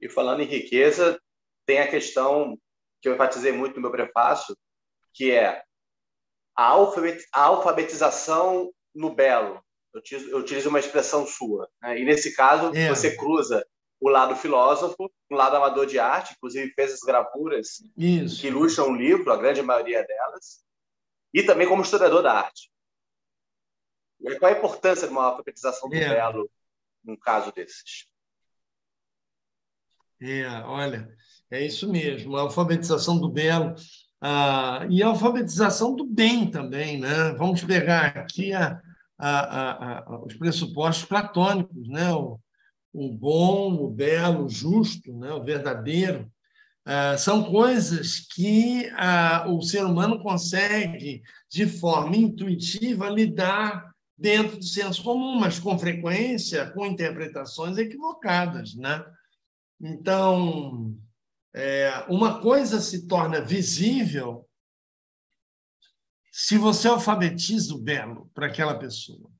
E 0.00 0.08
falando 0.08 0.42
em 0.42 0.46
riqueza, 0.46 1.20
tem 1.66 1.80
a 1.80 1.90
questão 1.90 2.56
que 3.02 3.08
eu 3.08 3.14
enfatizei 3.14 3.50
muito 3.50 3.74
no 3.74 3.82
meu 3.82 3.90
prefácio, 3.90 4.56
que 5.12 5.32
é 5.32 5.64
a 6.60 7.42
alfabetização 7.42 8.70
no 8.94 9.14
belo. 9.14 9.62
Eu 9.94 10.00
utilizo, 10.00 10.30
eu 10.30 10.38
utilizo 10.38 10.68
uma 10.68 10.78
expressão 10.78 11.26
sua. 11.26 11.68
Né? 11.80 12.00
E, 12.00 12.04
nesse 12.04 12.34
caso, 12.34 12.74
é. 12.76 12.88
você 12.88 13.16
cruza 13.16 13.66
o 13.98 14.08
lado 14.08 14.36
filósofo, 14.36 15.10
o 15.30 15.34
lado 15.34 15.56
amador 15.56 15.86
de 15.86 15.98
arte, 15.98 16.34
inclusive 16.36 16.72
fez 16.74 16.92
as 16.92 17.00
gravuras 17.00 17.82
Isso. 17.96 18.40
que 18.40 18.48
ilustram 18.48 18.90
o 18.90 18.96
livro, 18.96 19.32
a 19.32 19.36
grande 19.36 19.62
maioria 19.62 20.04
delas, 20.04 20.62
e 21.32 21.42
também 21.42 21.68
como 21.68 21.82
historiador 21.82 22.22
da 22.22 22.32
arte. 22.32 22.70
E 24.20 24.38
qual 24.38 24.52
a 24.52 24.56
importância 24.56 25.06
de 25.06 25.12
uma 25.12 25.24
alfabetização 25.24 25.88
do 25.88 25.96
é. 25.96 26.08
belo 26.08 26.50
num 27.02 27.16
caso 27.16 27.52
desses? 27.52 28.06
É, 30.20 30.46
olha, 30.64 31.14
é 31.50 31.64
isso 31.64 31.90
mesmo, 31.90 32.36
a 32.36 32.42
alfabetização 32.42 33.18
do 33.18 33.30
belo 33.30 33.74
ah, 34.20 34.86
e 34.90 35.02
a 35.02 35.08
alfabetização 35.08 35.94
do 35.94 36.04
bem 36.04 36.50
também, 36.50 36.98
né? 37.00 37.32
Vamos 37.38 37.64
pegar 37.64 38.06
aqui 38.08 38.52
a, 38.52 38.80
a, 39.18 40.00
a, 40.00 40.24
os 40.24 40.34
pressupostos 40.34 41.06
platônicos, 41.06 41.88
né? 41.88 42.12
O, 42.12 42.38
o 42.92 43.12
bom, 43.12 43.74
o 43.74 43.90
belo, 43.90 44.44
o 44.44 44.48
justo, 44.48 45.12
né? 45.16 45.32
o 45.32 45.44
verdadeiro, 45.44 46.30
ah, 46.84 47.16
são 47.16 47.44
coisas 47.44 48.20
que 48.34 48.90
ah, 48.96 49.46
o 49.48 49.62
ser 49.62 49.84
humano 49.84 50.22
consegue, 50.22 51.22
de 51.50 51.66
forma 51.66 52.16
intuitiva, 52.16 53.08
lidar 53.08 53.90
dentro 54.18 54.58
do 54.58 54.64
senso 54.64 55.02
comum, 55.02 55.38
mas 55.38 55.58
com 55.58 55.78
frequência 55.78 56.70
com 56.72 56.84
interpretações 56.86 57.78
equivocadas. 57.78 58.74
Né? 58.74 59.04
Então, 59.80 60.94
é, 61.54 62.04
uma 62.08 62.40
coisa 62.40 62.80
se 62.80 63.06
torna 63.06 63.40
visível 63.40 64.48
se 66.30 66.56
você 66.56 66.88
alfabetiza 66.88 67.74
o 67.74 67.78
belo 67.78 68.30
para 68.34 68.46
aquela 68.46 68.78
pessoa. 68.78 69.30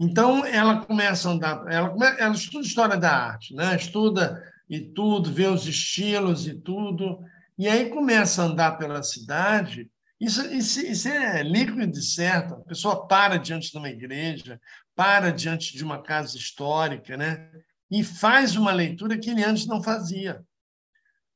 Então, 0.00 0.44
ela 0.44 0.84
começa 0.84 1.28
a 1.28 1.32
andar, 1.32 1.64
ela, 1.70 1.94
ela 2.18 2.34
estuda 2.34 2.66
história 2.66 2.96
da 2.96 3.12
arte, 3.12 3.54
né? 3.54 3.76
estuda 3.76 4.42
e 4.68 4.80
tudo, 4.80 5.32
vê 5.32 5.46
os 5.46 5.66
estilos 5.66 6.46
e 6.46 6.54
tudo, 6.54 7.20
e 7.58 7.68
aí 7.68 7.90
começa 7.90 8.42
a 8.42 8.46
andar 8.46 8.78
pela 8.78 9.02
cidade. 9.02 9.90
Isso, 10.18 10.44
isso, 10.52 10.80
isso 10.80 11.08
é 11.08 11.42
líquido 11.42 11.98
e 11.98 12.02
certo. 12.02 12.54
A 12.54 12.60
pessoa 12.60 13.06
para 13.06 13.36
diante 13.36 13.70
de 13.70 13.78
uma 13.78 13.90
igreja, 13.90 14.60
para 14.96 15.30
diante 15.30 15.76
de 15.76 15.84
uma 15.84 16.02
casa 16.02 16.36
histórica, 16.36 17.16
né? 17.16 17.50
e 17.90 18.04
faz 18.04 18.54
uma 18.54 18.70
leitura 18.70 19.18
que 19.18 19.30
ele 19.30 19.42
antes 19.42 19.66
não 19.66 19.82
fazia. 19.82 20.44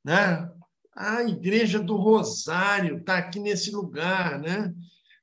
Né? 0.05 0.49
A 0.95 1.23
Igreja 1.25 1.81
do 1.81 1.97
Rosário 1.97 2.99
está 2.99 3.19
aqui 3.19 3.41
nesse 3.41 3.71
lugar. 3.71 4.39
Né? 4.39 4.73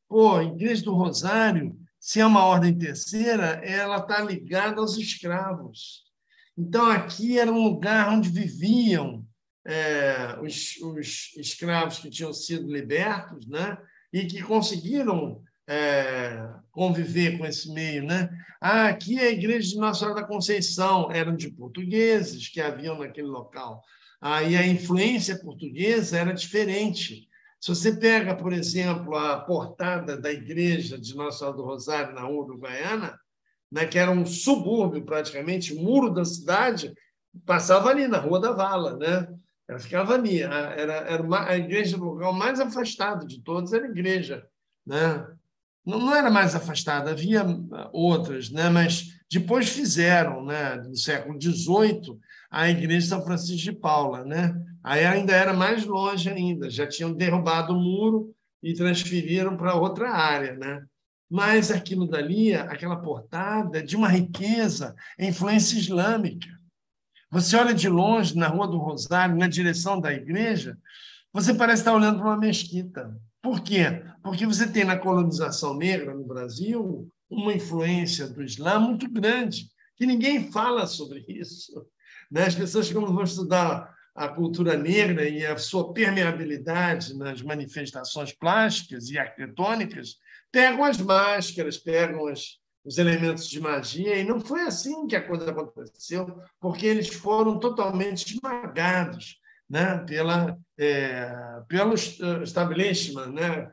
Pô, 0.07 0.37
a 0.37 0.43
Igreja 0.43 0.83
do 0.83 0.95
Rosário 0.95 1.79
se 2.01 2.19
é 2.19 2.25
uma 2.25 2.43
ordem 2.43 2.75
terceira, 2.75 3.61
ela 3.63 3.97
está 3.97 4.19
ligada 4.23 4.81
aos 4.81 4.97
escravos. 4.97 6.01
Então, 6.57 6.89
aqui 6.89 7.37
era 7.37 7.51
um 7.51 7.63
lugar 7.63 8.09
onde 8.09 8.27
viviam 8.27 9.23
é, 9.63 10.35
os, 10.41 10.77
os, 10.77 11.31
escravos 11.37 11.99
que 11.99 12.09
tinham 12.09 12.33
sido 12.33 12.67
libertos 12.67 13.47
né? 13.47 13.77
e 14.11 14.25
que 14.25 14.41
conseguiram 14.41 15.43
é, 15.69 16.49
conviver 16.71 17.37
com 17.37 17.45
esse 17.45 17.71
meio. 17.71 18.03
Né? 18.03 18.27
Ah, 18.59 18.87
aqui 18.87 19.19
é 19.19 19.27
a 19.27 19.31
igreja 19.31 19.69
de 19.69 19.77
Nossa 19.77 19.99
Senhora 19.99 20.21
da 20.21 20.27
Conceição, 20.27 21.11
eram 21.11 21.35
de 21.35 21.51
portugueses 21.51 22.49
que 22.49 22.59
haviam 22.59 22.97
naquele 22.97 23.27
local. 23.27 23.83
Aí 24.21 24.55
a 24.55 24.67
influência 24.67 25.39
portuguesa 25.39 26.19
era 26.19 26.31
diferente. 26.31 27.27
Se 27.59 27.69
você 27.69 27.95
pega, 27.95 28.35
por 28.35 28.53
exemplo, 28.53 29.15
a 29.15 29.39
portada 29.39 30.15
da 30.15 30.31
igreja 30.31 30.99
de 30.99 31.15
Nossa 31.15 31.39
Senhora 31.39 31.57
do 31.57 31.63
Rosário, 31.63 32.13
na 32.13 32.29
Uruguaiana, 32.29 33.19
né, 33.71 33.85
que 33.85 33.97
era 33.97 34.11
um 34.11 34.25
subúrbio 34.25 35.03
praticamente, 35.03 35.73
o 35.73 35.81
muro 35.81 36.11
da 36.11 36.23
cidade 36.23 36.93
passava 37.45 37.89
ali 37.89 38.07
na 38.07 38.19
Rua 38.19 38.39
da 38.39 38.51
Vala, 38.51 38.97
né? 38.97 39.27
Ela 39.67 39.79
ficava 39.79 40.15
ali, 40.15 40.41
era, 40.41 40.75
era 40.75 41.23
uma, 41.23 41.47
a 41.47 41.57
igreja 41.57 41.97
do 41.97 42.03
lugar 42.03 42.33
mais 42.33 42.59
afastado 42.59 43.25
de 43.25 43.41
todos, 43.41 43.71
era 43.71 43.85
a 43.85 43.89
igreja, 43.89 44.45
né? 44.85 45.25
Não, 45.85 45.99
não 45.99 46.15
era 46.15 46.29
mais 46.29 46.53
afastada, 46.53 47.11
havia 47.11 47.43
outras, 47.93 48.51
né? 48.51 48.69
Mas 48.69 49.19
depois 49.31 49.69
fizeram, 49.69 50.45
né? 50.45 50.75
No 50.75 50.95
século 50.95 51.41
XVIII, 51.41 52.19
a 52.51 52.69
igreja 52.69 52.99
de 52.99 53.07
São 53.07 53.23
Francisco 53.23 53.63
de 53.63 53.71
Paula, 53.71 54.25
né? 54.25 54.53
Aí 54.83 55.05
ainda 55.05 55.33
era 55.33 55.53
mais 55.53 55.85
longe 55.85 56.29
ainda, 56.29 56.69
já 56.69 56.85
tinham 56.85 57.13
derrubado 57.13 57.73
o 57.73 57.79
muro 57.79 58.35
e 58.61 58.73
transferiram 58.73 59.55
para 59.55 59.75
outra 59.75 60.11
área, 60.11 60.55
né? 60.57 60.83
Mas 61.29 61.71
aquilo 61.71 62.05
dali, 62.05 62.53
aquela 62.53 62.97
portada, 62.97 63.79
é 63.79 63.81
de 63.81 63.95
uma 63.95 64.09
riqueza, 64.09 64.93
é 65.17 65.27
influência 65.27 65.77
islâmica. 65.77 66.49
Você 67.31 67.55
olha 67.55 67.73
de 67.73 67.87
longe 67.87 68.35
na 68.35 68.49
Rua 68.49 68.67
do 68.67 68.77
Rosário, 68.77 69.37
na 69.37 69.47
direção 69.47 70.01
da 70.01 70.11
igreja, 70.11 70.77
você 71.31 71.53
parece 71.53 71.81
estar 71.81 71.93
olhando 71.93 72.17
para 72.17 72.27
uma 72.27 72.37
mesquita. 72.37 73.15
Por 73.41 73.61
quê? 73.61 74.03
Porque 74.21 74.45
você 74.45 74.67
tem 74.67 74.83
na 74.83 74.97
colonização 74.97 75.77
negra 75.77 76.13
no 76.13 76.25
Brasil 76.25 77.09
uma 77.29 77.53
influência 77.53 78.27
do 78.27 78.43
Islã 78.43 78.77
muito 78.77 79.09
grande, 79.09 79.67
que 79.95 80.05
ninguém 80.05 80.51
fala 80.51 80.85
sobre 80.85 81.23
isso. 81.29 81.71
Né? 82.31 82.45
As 82.45 82.55
pessoas, 82.55 82.91
quando 82.91 83.13
vão 83.13 83.23
estudar 83.23 83.93
a 84.15 84.27
cultura 84.27 84.77
negra 84.77 85.27
e 85.27 85.45
a 85.45 85.57
sua 85.57 85.93
permeabilidade 85.93 87.17
nas 87.17 87.41
manifestações 87.41 88.31
plásticas 88.33 89.09
e 89.09 89.17
arquitetônicas, 89.17 90.17
pegam 90.51 90.83
as 90.83 90.99
máscaras, 90.99 91.77
pegam 91.77 92.27
as, 92.27 92.57
os 92.83 92.97
elementos 92.97 93.47
de 93.47 93.59
magia, 93.59 94.17
e 94.17 94.23
não 94.23 94.39
foi 94.39 94.61
assim 94.61 95.07
que 95.07 95.15
a 95.15 95.25
coisa 95.25 95.49
aconteceu, 95.49 96.41
porque 96.59 96.85
eles 96.85 97.07
foram 97.07 97.59
totalmente 97.59 98.33
esmagados 98.33 99.39
né, 99.69 100.03
pela, 100.05 100.57
é, 100.77 101.33
pelo 101.67 101.93
establishment 101.93 103.31
né, 103.31 103.71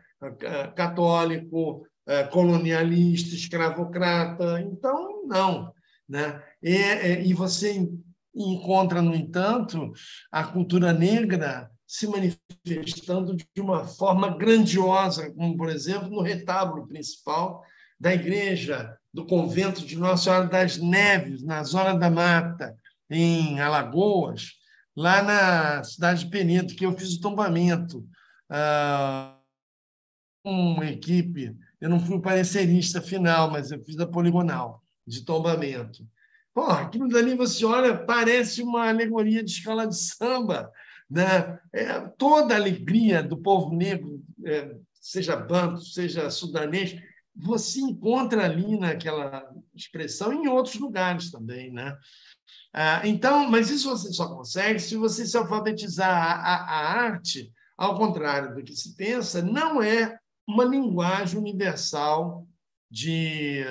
católico, 0.77 1.85
é, 2.07 2.23
colonialista, 2.25 3.35
escravocrata. 3.35 4.61
Então, 4.61 5.27
não. 5.27 5.73
Né? 6.09 6.41
E, 6.63 7.29
e 7.29 7.35
você 7.35 7.89
encontra, 8.39 9.03
no 9.03 9.15
entanto, 9.15 9.93
a 10.31 10.45
cultura 10.45 10.93
negra 10.93 11.71
se 11.87 12.07
manifestando 12.07 13.35
de 13.35 13.61
uma 13.61 13.85
forma 13.85 14.37
grandiosa, 14.37 15.33
como, 15.33 15.57
por 15.57 15.71
exemplo, 15.71 16.11
no 16.11 16.21
retábulo 16.21 16.87
principal 16.87 17.63
da 17.99 18.15
igreja 18.15 18.97
do 19.13 19.27
convento 19.27 19.85
de 19.85 19.97
Nossa 19.97 20.25
Senhora 20.25 20.47
das 20.47 20.77
Neves, 20.77 21.43
na 21.43 21.63
Zona 21.63 21.95
da 21.95 22.11
Mata, 22.11 22.77
em 23.11 23.59
Alagoas, 23.59 24.53
lá 24.95 25.23
na 25.23 25.83
cidade 25.83 26.25
de 26.25 26.31
Penedo, 26.31 26.75
que 26.75 26.85
eu 26.85 26.97
fiz 26.97 27.15
o 27.15 27.21
tombamento. 27.21 28.07
Ah, 28.51 29.35
uma 30.45 30.87
equipe 30.87 31.57
Eu 31.81 31.89
não 31.89 32.01
fui 32.01 32.17
o 32.17 32.23
parecerista 32.23 33.01
final, 33.01 33.51
mas 33.51 33.71
eu 33.71 33.83
fiz 33.85 33.99
a 33.99 34.07
poligonal, 34.07 34.83
de 35.07 35.25
tombamento. 35.25 36.07
Porra, 36.59 36.81
aquilo 36.81 37.07
dali 37.07 37.37
você 37.37 37.65
olha, 37.65 37.97
parece 37.97 38.65
uma 38.65 38.89
alegoria 38.89 39.45
de 39.45 39.53
escola 39.53 39.87
de 39.87 39.97
samba. 39.97 40.73
Né? 41.09 41.57
É, 41.73 42.01
toda 42.19 42.53
a 42.53 42.57
alegria 42.57 43.23
do 43.23 43.37
povo 43.37 43.73
negro, 43.73 44.21
é, 44.45 44.75
seja 44.93 45.37
banto, 45.37 45.81
seja 45.83 46.29
sudanês, 46.31 47.01
você 47.33 47.79
encontra 47.79 48.45
ali 48.45 48.77
naquela 48.77 49.49
expressão 49.73 50.33
em 50.33 50.49
outros 50.49 50.75
lugares 50.81 51.31
também. 51.31 51.73
Né? 51.73 51.97
Ah, 52.73 53.03
então, 53.07 53.49
mas 53.49 53.71
isso 53.71 53.89
você 53.89 54.13
só 54.13 54.29
consegue 54.35 54.81
se 54.81 54.97
você 54.97 55.25
se 55.25 55.37
alfabetizar. 55.37 56.11
A, 56.11 56.57
a, 56.57 56.91
arte, 57.05 57.53
ao 57.77 57.97
contrário 57.97 58.57
do 58.57 58.65
que 58.65 58.75
se 58.75 58.97
pensa, 58.97 59.41
não 59.41 59.81
é 59.81 60.19
uma 60.45 60.65
linguagem 60.65 61.39
universal 61.39 62.49
de, 62.91 63.65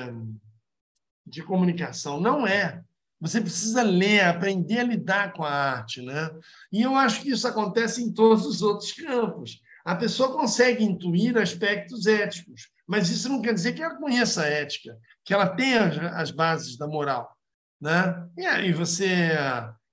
de 1.27 1.43
comunicação. 1.43 2.19
Não 2.19 2.47
é. 2.47 2.81
Você 3.19 3.41
precisa 3.41 3.81
ler, 3.81 4.21
aprender 4.21 4.79
a 4.79 4.83
lidar 4.83 5.33
com 5.33 5.43
a 5.43 5.51
arte. 5.51 6.01
Né? 6.01 6.29
E 6.71 6.81
eu 6.81 6.95
acho 6.95 7.21
que 7.21 7.31
isso 7.31 7.47
acontece 7.47 8.03
em 8.03 8.13
todos 8.13 8.45
os 8.45 8.61
outros 8.61 8.91
campos. 8.91 9.61
A 9.83 9.95
pessoa 9.95 10.33
consegue 10.33 10.83
intuir 10.83 11.37
aspectos 11.37 12.05
éticos, 12.05 12.69
mas 12.85 13.09
isso 13.09 13.29
não 13.29 13.41
quer 13.41 13.53
dizer 13.53 13.73
que 13.73 13.81
ela 13.81 13.95
conheça 13.95 14.43
a 14.43 14.47
ética, 14.47 14.97
que 15.23 15.33
ela 15.33 15.47
tenha 15.47 16.11
as 16.15 16.29
bases 16.29 16.77
da 16.77 16.87
moral. 16.87 17.35
Né? 17.81 18.27
E 18.37 18.45
aí 18.45 18.73
você 18.73 19.31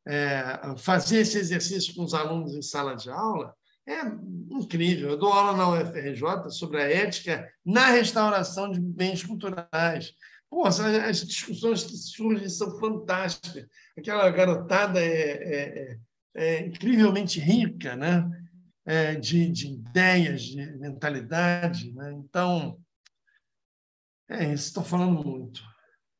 é, 0.07 0.75
fazer 0.79 1.21
esse 1.21 1.39
exercício 1.39 1.95
com 1.95 2.03
os 2.03 2.13
alunos 2.13 2.55
em 2.55 2.63
sala 2.63 2.97
de 2.97 3.09
aula 3.09 3.55
é 3.87 4.01
incrível. 4.51 5.11
Eu 5.11 5.19
dou 5.19 5.33
aula 5.33 5.57
na 5.57 5.69
UFRJ 5.69 6.51
sobre 6.51 6.83
a 6.83 6.89
ética 6.89 7.49
na 7.65 7.87
restauração 7.87 8.71
de 8.71 8.81
bens 8.81 9.23
culturais. 9.23 10.13
Pô, 10.55 10.65
as 10.67 11.27
discussões 11.27 11.83
que 11.83 11.97
surgem 11.97 12.49
são 12.49 12.79
fantásticas. 12.79 13.67
Aquela 13.99 14.31
garotada 14.31 15.01
é, 15.01 15.11
é, 15.11 15.57
é, 15.57 15.99
é 16.37 16.61
incrivelmente 16.61 17.41
rica, 17.41 17.97
né? 17.97 18.25
É, 18.87 19.17
de, 19.17 19.51
de, 19.51 19.73
ideias, 19.73 20.43
de 20.43 20.65
mentalidade. 20.79 21.93
Né? 21.93 22.13
Então, 22.13 22.79
é 24.31 24.45
isso. 24.45 24.69
Estou 24.69 24.85
falando 24.85 25.25
muito. 25.25 25.61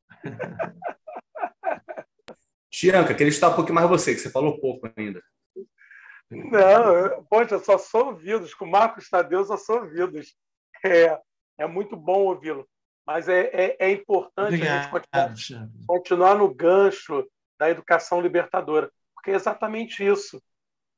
Tianca, 2.69 3.15
queria 3.15 3.29
estar 3.29 3.51
um 3.51 3.55
pouquinho 3.55 3.75
mais 3.75 3.87
você, 3.87 4.13
que 4.13 4.19
você 4.19 4.29
falou 4.29 4.59
pouco 4.59 4.91
ainda. 4.97 5.23
Não, 6.29 7.23
poxa, 7.29 7.57
só 7.59 7.77
sou 7.77 8.07
ouvidos. 8.07 8.53
Com 8.53 8.65
o 8.65 8.69
Marcos 8.69 9.09
Tadeu, 9.09 9.45
só 9.45 9.55
sou 9.55 9.83
ouvidos. 9.83 10.35
É, 10.83 11.17
é 11.57 11.65
muito 11.65 11.95
bom 11.95 12.25
ouvi-lo. 12.25 12.67
Mas 13.05 13.29
é, 13.29 13.49
é, 13.53 13.77
é 13.79 13.91
importante 13.91 14.55
Obrigado, 14.55 14.77
a 14.77 14.81
gente 14.81 14.91
continuar, 14.91 15.69
continuar, 15.85 16.35
no 16.35 16.53
gancho 16.53 17.29
da 17.57 17.69
educação 17.69 18.19
libertadora, 18.19 18.91
porque 19.13 19.31
é 19.31 19.35
exatamente 19.35 20.03
isso. 20.03 20.41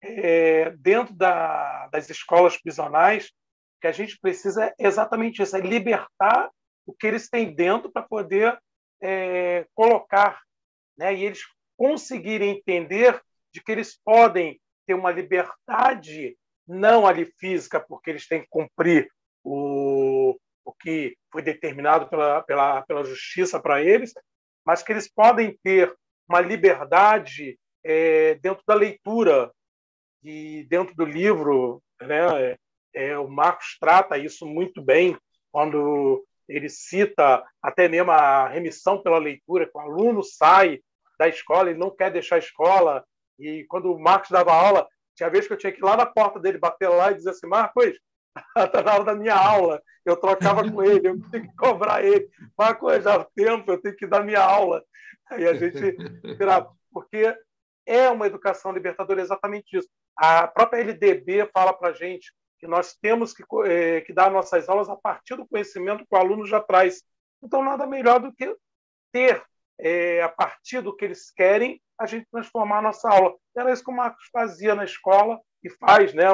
É, 0.02 0.70
dentro 0.78 1.14
da, 1.14 1.88
das 1.88 2.10
escolas 2.10 2.56
prisionais, 2.56 3.28
o 3.28 3.82
que 3.82 3.88
a 3.88 3.92
gente 3.92 4.18
precisa 4.20 4.66
é 4.66 4.74
exatamente 4.80 5.42
isso, 5.42 5.58
é 5.58 5.60
libertar 5.60 6.50
o 6.86 6.94
que 6.94 7.08
eles 7.08 7.30
têm 7.30 7.54
dentro 7.54 7.92
para 7.92 8.04
poder 8.04 8.58
é, 9.02 9.68
colocar, 9.76 10.40
né? 10.98 11.14
e 11.14 11.26
eles 11.26 11.42
conseguirem 11.76 12.52
entender 12.52 13.22
de 13.54 13.62
que 13.62 13.72
eles 13.72 14.00
podem 14.04 14.60
ter 14.86 14.94
uma 14.94 15.12
liberdade 15.12 16.38
não 16.68 17.06
ali 17.06 17.26
física, 17.26 17.80
porque 17.80 18.10
eles 18.10 18.28
têm 18.28 18.42
que 18.42 18.48
cumprir 18.50 19.10
o, 19.44 20.38
o 20.68 20.73
que 20.73 21.15
foi 21.31 21.41
determinado 21.41 22.10
pela, 22.10 22.44
pela, 22.44 22.81
pela 22.81 23.03
justiça 23.06 23.57
para 23.57 23.81
eles, 23.81 24.14
mas 24.65 24.84
que 24.84 24.91
eles 24.91 25.10
podem 25.10 25.57
ter 25.64 25.95
uma 26.27 26.41
liberdade 26.41 27.57
é, 27.85 28.35
dentro 28.35 28.61
da 28.68 28.76
leitura 28.76 29.49
e 30.22 30.68
dentro 30.69 30.94
do 30.94 31.06
livro. 31.06 31.81
Né? 32.02 32.44
É, 32.44 32.57
é, 32.94 33.18
o 33.18 33.30
Marcos 33.30 33.77
trata 33.80 34.18
isso 34.18 34.45
muito 34.45 34.81
bem 34.81 35.18
quando 35.53 36.26
ele 36.49 36.68
cita 36.68 37.41
até 37.61 37.88
mesmo 37.88 38.11
a 38.11 38.49
remissão 38.49 39.02
pela 39.02 39.19
leitura, 39.19 39.65
que 39.65 39.77
o 39.77 39.80
aluno 39.80 40.22
sai 40.22 40.81
da 41.18 41.30
escola, 41.30 41.69
ele 41.69 41.80
não 41.80 41.95
quer 41.95 42.11
deixar 42.11 42.35
a 42.35 42.39
escola. 42.39 43.06
E 43.39 43.64
quando 43.69 43.94
o 43.94 43.99
Marcos 43.99 44.31
dava 44.31 44.52
aula, 44.52 44.85
tinha 45.15 45.30
vez 45.30 45.48
que 45.48 45.53
eu 45.53 45.57
tinha 45.57 45.72
que 45.72 45.80
ir 45.80 45.84
lá 45.84 45.95
na 45.95 46.06
porta 46.06 46.41
dele, 46.41 46.57
bater 46.57 46.89
lá 46.89 47.11
e 47.11 47.15
dizer 47.15 47.30
assim: 47.30 47.48
Marcos, 47.48 47.98
está 48.58 48.82
na 48.82 48.94
hora 48.94 49.04
da 49.04 49.16
minha 49.16 49.36
aula. 49.36 49.82
Eu 50.06 50.16
trocava 50.16 50.70
com 50.70 50.84
ele, 50.84 51.08
eu 51.08 51.30
tenho 51.30 51.48
que 51.48 51.56
cobrar 51.56 52.04
ele. 52.04 52.30
Marcos, 52.58 53.04
já 53.04 53.18
o 53.18 53.26
tempo, 53.36 53.72
eu 53.72 53.82
tenho 53.82 53.96
que 53.96 54.08
dar 54.08 54.24
minha 54.24 54.42
aula. 54.42 54.84
Aí 55.30 55.48
a 55.48 55.54
gente 55.54 55.98
porque 56.92 57.38
é 57.86 58.10
uma 58.10 58.28
educação 58.28 58.72
libertadora 58.72 59.22
exatamente 59.22 59.78
isso. 59.78 59.88
A 60.16 60.48
própria 60.48 60.82
LDB 60.82 61.50
fala 61.54 61.74
para 61.74 61.90
a 61.90 61.94
gente 61.94 62.34
que 62.60 62.68
nós 62.68 62.96
temos 62.96 63.34
que, 63.34 63.44
eh, 63.66 64.02
que 64.02 64.12
dar 64.12 64.32
nossas 64.32 64.68
aulas 64.68 64.90
a 64.90 64.96
partir 64.96 65.36
do 65.36 65.48
conhecimento 65.48 66.06
que 66.06 66.16
o 66.16 66.18
aluno 66.18 66.46
já 66.46 66.60
traz. 66.60 67.04
Então, 67.42 67.64
nada 67.64 67.86
melhor 67.86 68.20
do 68.20 68.34
que 68.34 68.56
ter 69.12 69.44
é, 69.80 70.24
a 70.24 70.30
partir 70.30 70.82
do 70.82 70.96
que 70.96 71.06
eles 71.06 71.32
querem, 71.32 71.82
a 72.00 72.06
gente 72.06 72.28
transformar 72.32 72.80
a 72.80 72.82
nossa 72.82 73.10
aula. 73.10 73.36
Era 73.56 73.72
isso 73.72 73.84
que 73.84 73.92
o 73.92 73.96
Marcos 73.96 74.28
fazia 74.32 74.76
na 74.76 74.84
escola 74.84 75.40
e 75.64 75.70
faz 75.70 76.14
né, 76.14 76.26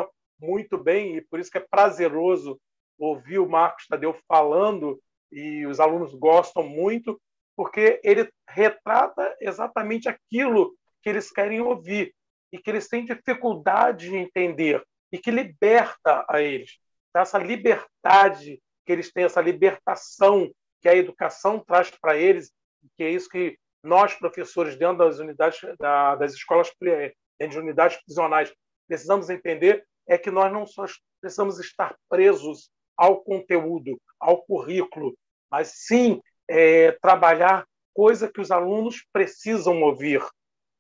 muito 0.44 0.78
bem, 0.78 1.15
e 1.15 1.22
por 1.22 1.40
isso 1.40 1.49
que 1.49 1.57
é 1.57 1.65
prazeroso 1.70 2.60
ouvir 2.99 3.40
o 3.40 3.49
Marcos 3.49 3.88
Tadeu 3.88 4.15
falando, 4.28 5.02
e 5.32 5.65
os 5.65 5.80
alunos 5.80 6.14
gostam 6.14 6.64
muito, 6.64 7.20
porque 7.56 7.99
ele 8.03 8.30
retrata 8.48 9.36
exatamente 9.40 10.10
aquilo 10.10 10.76
que 11.02 11.10
eles 11.10 11.32
querem 11.32 11.61
ouvir 11.61 12.14
e 12.52 12.60
que 12.60 12.70
eles 12.70 12.88
têm 12.88 13.06
dificuldade 13.06 14.10
de 14.10 14.15
entender 14.15 14.84
e 15.11 15.18
que 15.18 15.32
liberta 15.32 16.26
a 16.30 16.41
eles. 16.41 16.78
Então, 17.10 17.22
essa 17.22 17.38
liberdade 17.38 18.61
que 18.86 18.91
eles 18.91 19.11
têm, 19.11 19.24
essa 19.24 19.41
libertação 19.41 20.52
que 20.82 20.90
a 20.90 20.95
educação 20.95 21.60
traz 21.60 21.90
para 21.90 22.18
eles, 22.18 22.52
que 22.95 23.03
é 23.03 23.10
isso 23.10 23.30
que 23.30 23.57
nós, 23.84 24.14
professores, 24.15 24.78
dentro 24.78 24.98
das 24.98 25.20
unidades, 25.20 25.60
da, 25.80 26.15
das 26.15 26.34
escolas, 26.34 26.72
dentro 26.80 27.49
de 27.49 27.60
unidades 27.60 27.98
prisionais, 28.03 28.53
precisamos 28.88 29.30
entender 29.30 29.86
é 30.08 30.18
que 30.18 30.32
nós 30.32 30.52
não 30.52 30.66
só 30.66 30.86
precisamos 31.22 31.60
estar 31.60 31.96
presos 32.10 32.70
ao 32.98 33.24
conteúdo, 33.24 34.00
ao 34.20 34.44
currículo, 34.44 35.18
mas 35.50 35.74
sim 35.76 36.22
é, 36.48 36.92
trabalhar 36.94 37.66
coisa 37.94 38.32
que 38.32 38.42
os 38.42 38.52
alunos 38.52 39.06
precisam 39.12 39.82
ouvir, 39.82 40.22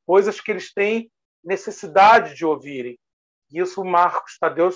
coisas 0.05 0.41
que 0.41 0.51
eles 0.51 0.73
têm 0.73 1.11
necessidade 1.43 2.35
de 2.35 2.45
ouvirem. 2.45 2.97
Isso 3.51 3.81
o 3.81 3.85
Marcos 3.85 4.37
Tadeu 4.37 4.69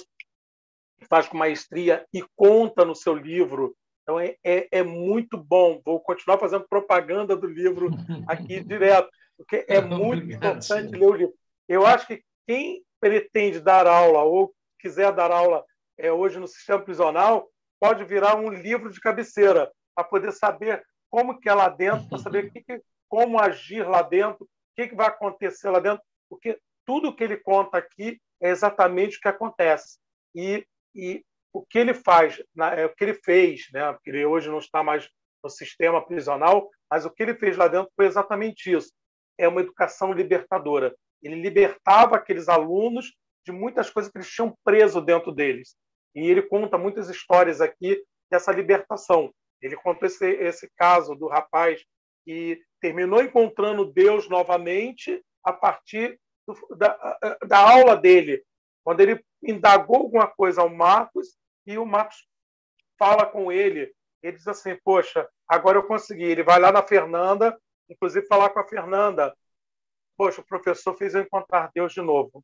faz 1.10 1.28
com 1.28 1.38
maestria 1.38 2.06
e 2.14 2.24
conta 2.36 2.86
no 2.86 2.96
seu 2.96 3.14
livro 3.14 3.76
então 4.08 4.18
é, 4.22 4.38
é, 4.42 4.68
é, 4.72 4.84
muito 4.84 5.38
bom. 5.38 5.82
Vou 5.84 6.00
continuar 6.00 6.38
fazendo 6.38 6.66
propaganda 6.70 7.36
do 7.36 7.46
livro 7.46 7.90
aqui 8.26 8.62
direto, 8.64 9.10
porque 9.36 9.66
é 9.68 9.82
muito 9.82 10.24
Obrigado, 10.24 10.64
importante 10.64 10.98
ler 10.98 11.06
o 11.06 11.14
livro. 11.14 11.34
Eu 11.68 11.86
acho 11.86 12.08
que 12.08 12.24
quem 12.48 12.86
pretende 13.00 13.60
dar 13.60 13.88
aula 13.88 14.24
ou 14.24 14.54
quiser 14.80 15.12
dar 15.14 15.32
aula 15.32 15.64
é, 15.98 16.12
hoje 16.12 16.40
no 16.40 16.48
sistema 16.48 16.82
prisional 16.82 17.50
pode 17.80 18.04
virar 18.04 18.36
um 18.36 18.50
livro 18.50 18.92
de 18.92 19.00
cabeceira 19.00 19.72
para 19.96 20.04
poder 20.04 20.32
saber 20.32 20.84
como 21.10 21.40
que 21.40 21.50
é 21.50 21.54
lá 21.54 21.70
dentro, 21.70 22.08
para 22.10 22.18
saber 22.18 22.52
que, 22.52 22.62
que, 22.62 22.82
como 23.08 23.40
agir 23.40 23.88
lá 23.88 24.02
dentro, 24.02 24.44
o 24.46 24.50
que, 24.76 24.90
que 24.90 24.96
vai 24.96 25.08
acontecer 25.08 25.70
lá 25.70 25.80
dentro, 25.80 26.04
porque 26.30 26.60
tudo 26.86 27.16
que 27.16 27.24
ele 27.24 27.38
conta 27.38 27.78
aqui 27.78 28.20
é 28.42 28.50
exatamente 28.50 29.18
o 29.18 29.22
que 29.22 29.28
acontece. 29.28 29.98
E, 30.36 30.66
e 30.94 31.24
o 31.54 31.66
que 31.66 31.80
ele 31.80 31.94
faz, 31.94 32.42
é, 32.76 32.86
o 32.86 32.94
que 32.94 33.04
ele 33.04 33.14
fez, 33.14 33.68
né? 33.74 33.92
Porque 33.94 34.10
ele 34.10 34.26
hoje 34.26 34.50
não 34.50 34.60
está 34.60 34.84
mais 34.84 35.10
no 35.44 35.50
sistema 35.50 36.06
prisional, 36.06 36.70
mas 36.90 37.06
o 37.06 37.10
que 37.10 37.24
ele 37.24 37.36
fez 37.36 37.58
lá 37.58 37.68
dentro 37.68 37.92
foi 37.96 38.06
exatamente 38.06 38.72
isso. 38.72 38.94
É 39.38 39.48
uma 39.48 39.62
educação 39.62 40.12
libertadora. 40.12 40.96
Ele 41.22 41.36
libertava 41.42 42.16
aqueles 42.16 42.48
alunos 42.48 43.14
de 43.46 43.52
muitas 43.52 43.90
coisas 43.90 44.12
que 44.12 44.18
eles 44.18 44.30
tinham 44.30 44.56
preso 44.64 45.02
dentro 45.02 45.32
deles. 45.32 45.76
E 46.16 46.30
ele 46.30 46.42
conta 46.42 46.78
muitas 46.78 47.10
histórias 47.10 47.62
aqui 47.62 48.04
dessa 48.30 48.52
libertação. 48.52 49.34
Ele 49.62 49.76
contou 49.76 50.08
esse, 50.08 50.26
esse 50.26 50.70
caso 50.76 51.16
do 51.16 51.28
rapaz 51.28 51.84
que 52.26 52.62
terminou 52.82 53.22
encontrando 53.22 53.92
Deus 53.92 54.30
novamente 54.30 55.24
a 55.44 55.54
partir 55.54 56.20
do, 56.48 56.76
da, 56.76 57.18
da 57.46 57.58
aula 57.58 57.96
dele, 57.96 58.44
quando 58.84 59.02
ele 59.02 59.24
indagou 59.42 59.98
alguma 59.98 60.28
coisa 60.28 60.62
ao 60.62 60.70
Marcos 60.70 61.38
e 61.66 61.78
o 61.78 61.86
Marcos 61.86 62.28
fala 62.98 63.26
com 63.26 63.52
ele. 63.52 63.94
Ele 64.22 64.36
diz 64.36 64.48
assim: 64.48 64.78
Poxa, 64.84 65.28
agora 65.48 65.78
eu 65.78 65.84
consegui. 65.84 66.24
Ele 66.24 66.44
vai 66.44 66.60
lá 66.60 66.72
na 66.72 66.84
Fernanda, 66.84 67.58
inclusive 67.90 68.26
falar 68.28 68.50
com 68.50 68.60
a 68.60 68.68
Fernanda. 68.68 69.36
Poxa, 70.18 70.42
o 70.42 70.46
professor 70.46 70.96
fez 70.98 71.14
eu 71.14 71.22
encontrar 71.22 71.72
Deus 71.74 71.94
de 71.94 72.02
novo. 72.02 72.44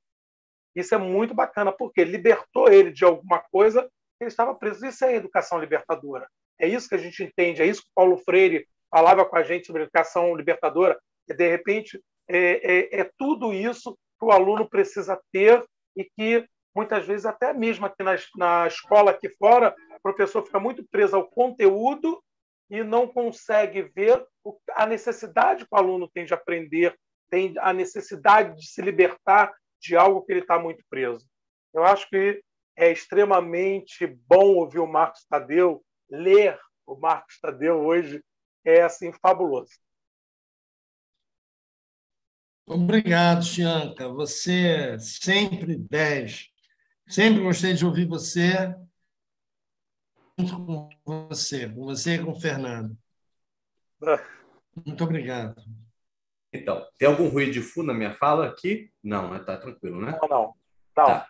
Isso 0.75 0.93
é 0.93 0.97
muito 0.97 1.33
bacana, 1.33 1.71
porque 1.71 2.03
libertou 2.03 2.71
ele 2.71 2.91
de 2.91 3.03
alguma 3.03 3.39
coisa 3.51 3.83
que 3.83 4.23
ele 4.23 4.29
estava 4.29 4.55
preso. 4.55 4.85
Isso 4.85 5.03
é 5.03 5.15
educação 5.15 5.59
libertadora. 5.59 6.27
É 6.59 6.67
isso 6.67 6.87
que 6.87 6.95
a 6.95 6.99
gente 6.99 7.23
entende, 7.23 7.61
é 7.61 7.65
isso 7.65 7.81
que 7.81 7.89
Paulo 7.95 8.17
Freire 8.17 8.67
falava 8.89 9.25
com 9.25 9.35
a 9.35 9.43
gente 9.43 9.65
sobre 9.65 9.83
educação 9.83 10.35
libertadora, 10.35 10.99
que 11.27 11.33
de 11.33 11.49
repente 11.49 11.99
é, 12.29 12.97
é, 12.97 13.01
é 13.01 13.11
tudo 13.17 13.51
isso 13.51 13.97
que 14.19 14.25
o 14.25 14.31
aluno 14.31 14.69
precisa 14.69 15.19
ter 15.31 15.63
e 15.97 16.05
que 16.05 16.47
muitas 16.75 17.05
vezes 17.05 17.25
até 17.25 17.53
mesmo 17.53 17.85
aqui 17.85 18.03
na, 18.03 18.15
na 18.35 18.67
escola 18.67 19.11
aqui 19.11 19.29
fora, 19.29 19.75
o 19.97 20.01
professor 20.01 20.43
fica 20.43 20.59
muito 20.59 20.85
preso 20.89 21.15
ao 21.15 21.27
conteúdo 21.27 22.23
e 22.69 22.83
não 22.83 23.07
consegue 23.07 23.81
ver 23.81 24.25
a 24.71 24.85
necessidade 24.85 25.65
que 25.65 25.73
o 25.73 25.77
aluno 25.77 26.09
tem 26.11 26.25
de 26.25 26.33
aprender, 26.33 26.97
tem 27.33 27.51
a 27.57 27.73
necessidade 27.73 28.55
de 28.59 28.67
se 28.67 28.79
libertar 28.79 29.51
de 29.81 29.95
algo 29.95 30.21
que 30.21 30.31
ele 30.31 30.41
está 30.41 30.59
muito 30.59 30.85
preso. 30.87 31.27
Eu 31.73 31.83
acho 31.83 32.07
que 32.07 32.43
é 32.75 32.91
extremamente 32.91 34.05
bom 34.05 34.57
ouvir 34.57 34.77
o 34.77 34.85
Marcos 34.85 35.25
Tadeu, 35.25 35.83
ler 36.07 36.59
o 36.85 36.95
Marcos 36.95 37.39
Tadeu 37.39 37.83
hoje 37.83 38.23
é 38.63 38.83
assim 38.83 39.11
fabuloso. 39.13 39.71
Obrigado, 42.67 43.43
Chianca. 43.43 44.07
Você 44.09 44.99
sempre 44.99 45.75
10. 45.75 46.51
Sempre 47.07 47.41
gostei 47.41 47.73
de 47.73 47.83
ouvir 47.83 48.05
você 48.05 48.75
com 50.37 50.87
você, 51.03 51.67
com 51.67 51.85
você 51.85 52.13
e 52.13 52.23
com 52.23 52.31
o 52.31 52.39
Fernando. 52.39 52.95
Muito 54.85 55.03
obrigado. 55.03 55.82
Então, 56.53 56.85
tem 56.99 57.07
algum 57.07 57.27
ruído 57.27 57.51
de 57.51 57.61
fundo 57.61 57.87
na 57.87 57.93
minha 57.93 58.13
fala 58.13 58.45
aqui? 58.45 58.91
Não, 59.03 59.31
né? 59.31 59.39
Tá 59.39 59.57
tranquilo, 59.57 59.99
né? 59.99 60.17
Não, 60.21 60.29
não. 60.29 60.41
não. 60.95 61.05
Tá. 61.05 61.27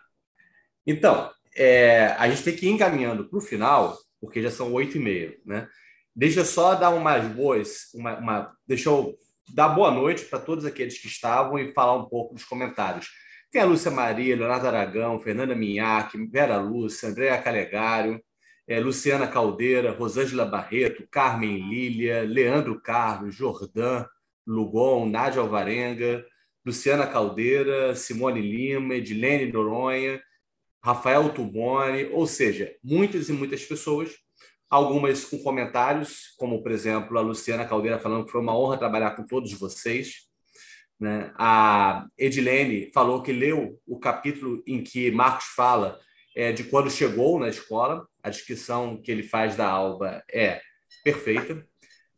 Então, 0.86 1.30
é, 1.56 2.08
a 2.18 2.28
gente 2.28 2.42
tem 2.42 2.54
que 2.54 2.66
ir 2.66 2.70
encaminhando 2.70 3.24
para 3.24 3.38
o 3.38 3.42
final, 3.42 3.96
porque 4.20 4.42
já 4.42 4.50
são 4.50 4.72
oito 4.74 4.98
e 4.98 5.00
meia, 5.00 5.36
né? 5.46 5.66
Deixa 6.14 6.40
eu 6.40 6.44
só 6.44 6.74
dar 6.74 6.90
umas 6.90 7.26
boas, 7.26 7.92
uma, 7.94 8.18
uma, 8.18 8.56
deixa 8.66 8.88
eu 8.90 9.16
dar 9.52 9.68
boa 9.68 9.90
noite 9.90 10.26
para 10.26 10.38
todos 10.38 10.64
aqueles 10.64 10.98
que 10.98 11.06
estavam 11.06 11.58
e 11.58 11.72
falar 11.72 11.96
um 11.96 12.08
pouco 12.08 12.34
dos 12.34 12.44
comentários. 12.44 13.08
Tem 13.50 13.62
a 13.62 13.64
Lúcia 13.64 13.90
Maria, 13.90 14.36
Leonardo 14.36 14.66
Aragão, 14.66 15.18
Fernanda 15.18 15.54
Minhac, 15.54 16.16
Vera 16.26 16.58
Lúcia, 16.58 17.08
Andréa 17.08 17.40
Calegário, 17.40 18.22
é, 18.66 18.78
Luciana 18.78 19.26
Caldeira, 19.26 19.92
Rosângela 19.92 20.44
Barreto, 20.44 21.06
Carmen 21.10 21.68
Lília, 21.68 22.22
Leandro 22.22 22.80
Carlos, 22.80 23.34
Jordã 23.34 24.06
Lugon, 24.46 25.08
Nádia 25.08 25.40
Alvarenga, 25.40 26.24
Luciana 26.64 27.06
Caldeira, 27.06 27.94
Simone 27.94 28.40
Lima, 28.40 28.94
Edilene 28.94 29.52
Noronha, 29.52 30.22
Rafael 30.82 31.30
Tubone, 31.32 32.06
ou 32.12 32.26
seja, 32.26 32.74
muitas 32.82 33.28
e 33.28 33.32
muitas 33.32 33.64
pessoas, 33.64 34.14
algumas 34.68 35.24
com 35.24 35.38
comentários, 35.38 36.34
como, 36.36 36.62
por 36.62 36.72
exemplo, 36.72 37.18
a 37.18 37.22
Luciana 37.22 37.66
Caldeira 37.66 37.98
falando 37.98 38.24
que 38.26 38.32
foi 38.32 38.40
uma 38.40 38.56
honra 38.56 38.78
trabalhar 38.78 39.12
com 39.12 39.24
todos 39.24 39.52
vocês. 39.52 40.24
Né? 40.98 41.32
A 41.36 42.06
Edilene 42.16 42.90
falou 42.92 43.22
que 43.22 43.32
leu 43.32 43.80
o 43.86 43.98
capítulo 43.98 44.62
em 44.66 44.82
que 44.82 45.10
Marcos 45.10 45.46
fala 45.54 45.98
é, 46.34 46.52
de 46.52 46.64
quando 46.64 46.90
chegou 46.90 47.38
na 47.38 47.48
escola, 47.48 48.06
a 48.22 48.30
descrição 48.30 49.00
que 49.00 49.10
ele 49.10 49.22
faz 49.22 49.56
da 49.56 49.68
Alba 49.68 50.22
é 50.30 50.60
perfeita. 51.04 51.66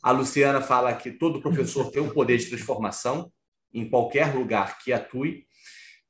A 0.07 0.13
Luciana 0.13 0.61
fala 0.61 0.95
que 0.95 1.11
todo 1.11 1.43
professor 1.43 1.91
tem 1.91 2.01
um 2.01 2.11
poder 2.11 2.39
de 2.39 2.49
transformação 2.49 3.29
em 3.75 3.91
qualquer 3.91 4.33
lugar 4.37 4.79
que 4.79 4.93
atue. 4.93 5.45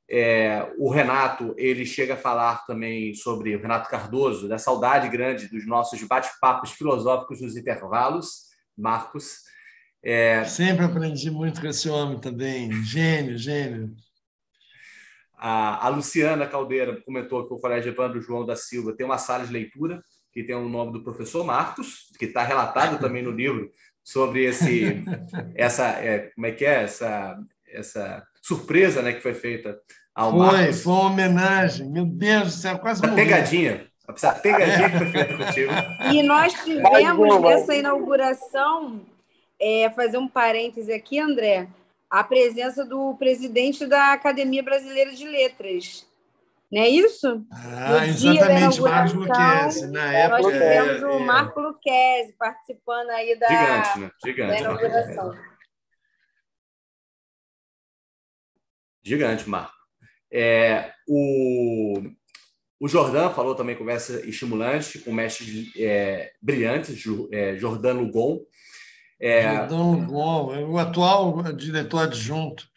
É, 0.07 0.71
o 0.77 0.91
Renato 0.91 1.55
ele 1.57 1.83
chega 1.83 2.13
a 2.13 2.17
falar 2.17 2.63
também 2.67 3.15
sobre 3.15 3.55
o 3.55 3.59
Renato 3.59 3.89
Cardoso, 3.89 4.47
da 4.47 4.59
saudade 4.59 5.09
grande 5.09 5.47
dos 5.47 5.65
nossos 5.65 5.99
bate-papos 6.03 6.73
filosóficos 6.73 7.41
nos 7.41 7.57
intervalos, 7.57 8.43
Marcos. 8.77 9.39
É... 10.03 10.45
Sempre 10.45 10.85
aprendi 10.85 11.31
muito 11.31 11.59
com 11.59 11.65
esse 11.65 11.89
homem 11.89 12.19
também, 12.19 12.71
gênio, 12.83 13.35
gênio. 13.35 13.95
A, 15.39 15.87
a 15.87 15.89
Luciana 15.89 16.45
Caldeira 16.45 17.01
comentou 17.01 17.47
que 17.47 17.53
o 17.55 17.59
Colégio 17.59 17.91
Evandro 17.91 18.21
João 18.21 18.45
da 18.45 18.55
Silva 18.55 18.95
tem 18.95 19.07
uma 19.07 19.17
sala 19.17 19.43
de 19.43 19.51
leitura 19.51 20.03
que 20.37 20.43
tem 20.43 20.55
o 20.55 20.69
nome 20.69 20.91
do 20.91 21.03
professor 21.03 21.43
Marcos, 21.43 22.11
que 22.19 22.25
está 22.25 22.43
relatado 22.43 22.99
também 22.99 23.23
no 23.23 23.31
livro 23.31 23.71
sobre 24.07 24.45
esse, 24.45 25.03
essa, 25.53 25.89
é, 25.89 26.31
como 26.33 26.47
é 26.47 26.51
que 26.51 26.63
é 26.63 26.83
essa, 26.83 27.37
essa 27.67 28.25
surpresa, 28.41 29.01
né, 29.01 29.11
que 29.11 29.19
foi 29.19 29.33
feita 29.33 29.77
ao 30.15 30.31
foi, 30.31 30.39
Marcos. 30.39 30.81
Foi 30.81 30.93
uma 30.93 31.01
homenagem, 31.07 31.89
meu 31.89 32.05
Deus 32.05 32.55
do 32.55 32.61
céu, 32.61 32.79
quase 32.79 33.05
uma 33.05 33.13
pegadinha. 33.13 33.85
Essa 34.07 34.31
pegadinha 34.31 34.89
que 34.89 34.97
foi 34.97 35.11
feita 35.11 35.37
contigo. 35.37 35.71
E 36.13 36.23
nós 36.23 36.53
tivemos 36.53 37.41
nessa 37.41 37.75
inauguração, 37.75 39.01
é, 39.59 39.89
fazer 39.89 40.17
um 40.17 40.27
parêntese 40.29 40.93
aqui, 40.93 41.19
André, 41.19 41.67
a 42.09 42.23
presença 42.23 42.85
do 42.85 43.13
presidente 43.15 43.85
da 43.85 44.13
Academia 44.13 44.63
Brasileira 44.63 45.11
de 45.11 45.27
Letras. 45.27 46.06
Não 46.71 46.81
é 46.81 46.89
isso? 46.89 47.45
Ah, 47.51 48.05
exatamente, 48.05 48.81
Marcos 48.81 49.13
Luquezzi. 49.13 49.87
Na 49.87 50.13
época, 50.13 50.41
nós 50.41 50.53
tivemos 50.53 51.01
é, 51.01 51.05
o 51.05 51.11
é. 51.11 51.19
Marco 51.19 51.59
Luquezzi 51.61 52.33
participando 52.37 53.09
aí 53.11 53.39
da, 53.39 53.47
Gigante, 53.47 53.99
né? 53.99 54.11
Gigante, 54.23 54.51
da 54.51 54.59
inauguração. 54.59 55.33
Gigante, 59.01 59.49
Marco. 59.49 59.77
É, 60.29 60.91
o, 61.07 62.01
o 62.81 62.87
Jordan 62.89 63.29
falou 63.29 63.55
também 63.55 63.77
conversa 63.77 64.27
estimulante 64.27 64.99
com 64.99 65.13
mestres 65.13 65.71
é, 65.77 66.33
brilhantes, 66.41 67.01
é, 67.31 67.55
Jordan 67.55 67.93
Lugon, 67.93 68.41
é... 69.19 69.55
Jordão 69.55 69.93
Lugon, 69.93 70.69
o 70.69 70.77
atual 70.77 71.41
diretor 71.53 71.99
adjunto. 71.99 72.67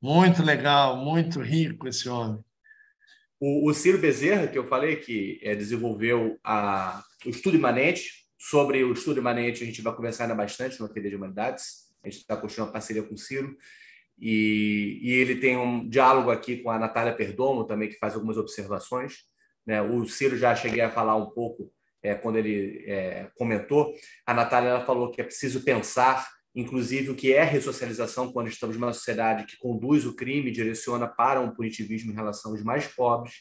Muito 0.00 0.42
legal, 0.42 0.96
muito 0.96 1.40
rico 1.40 1.88
esse 1.88 2.08
homem. 2.08 2.43
O, 3.40 3.68
o 3.68 3.74
Ciro 3.74 3.98
Bezerra, 3.98 4.46
que 4.46 4.58
eu 4.58 4.66
falei 4.66 4.96
que 4.96 5.40
é, 5.42 5.54
desenvolveu 5.54 6.38
a, 6.42 7.02
o 7.26 7.30
estudo 7.30 7.56
imanente, 7.56 8.24
sobre 8.38 8.84
o 8.84 8.92
estudo 8.92 9.20
imanente 9.20 9.62
a 9.62 9.66
gente 9.66 9.82
vai 9.82 9.94
conversar 9.94 10.24
ainda 10.24 10.34
bastante 10.34 10.78
no 10.78 10.86
Ateliê 10.86 11.10
de 11.10 11.16
Humanidades, 11.16 11.84
a 12.02 12.08
gente 12.08 12.20
está 12.20 12.36
construindo 12.36 12.66
uma 12.66 12.72
parceria 12.72 13.02
com 13.02 13.14
o 13.14 13.18
Ciro, 13.18 13.56
e, 14.18 15.00
e, 15.02 15.12
ele 15.12 15.36
tem 15.36 15.56
um 15.56 15.88
diálogo 15.88 16.30
aqui 16.30 16.58
com 16.58 16.70
a 16.70 16.78
Natália 16.78 17.14
Perdomo 17.14 17.64
também, 17.64 17.88
que 17.88 17.98
faz 17.98 18.14
algumas 18.14 18.36
observações. 18.36 19.24
Né? 19.66 19.82
O 19.82 20.06
Ciro 20.06 20.36
já 20.36 20.54
cheguei 20.54 20.82
a 20.82 20.90
falar 20.90 21.16
um 21.16 21.30
pouco 21.30 21.72
é, 22.02 22.14
quando 22.14 22.36
ele 22.36 22.84
é, 22.86 23.30
comentou, 23.34 23.94
a 24.26 24.34
Natália 24.34 24.84
falou 24.84 25.10
que 25.10 25.20
é 25.20 25.24
preciso 25.24 25.64
pensar, 25.64 26.28
inclusive, 26.54 27.10
o 27.10 27.14
que 27.14 27.32
é 27.32 27.42
ressocialização 27.42 28.32
quando 28.32 28.48
estamos 28.48 28.76
numa 28.76 28.92
sociedade 28.92 29.46
que 29.46 29.58
conduz 29.58 30.06
o 30.06 30.14
crime, 30.14 30.50
direciona 30.50 31.06
para 31.08 31.40
um 31.40 31.50
punitivismo 31.50 32.12
em 32.12 32.14
relação 32.14 32.52
aos 32.52 32.62
mais 32.62 32.86
pobres. 32.86 33.34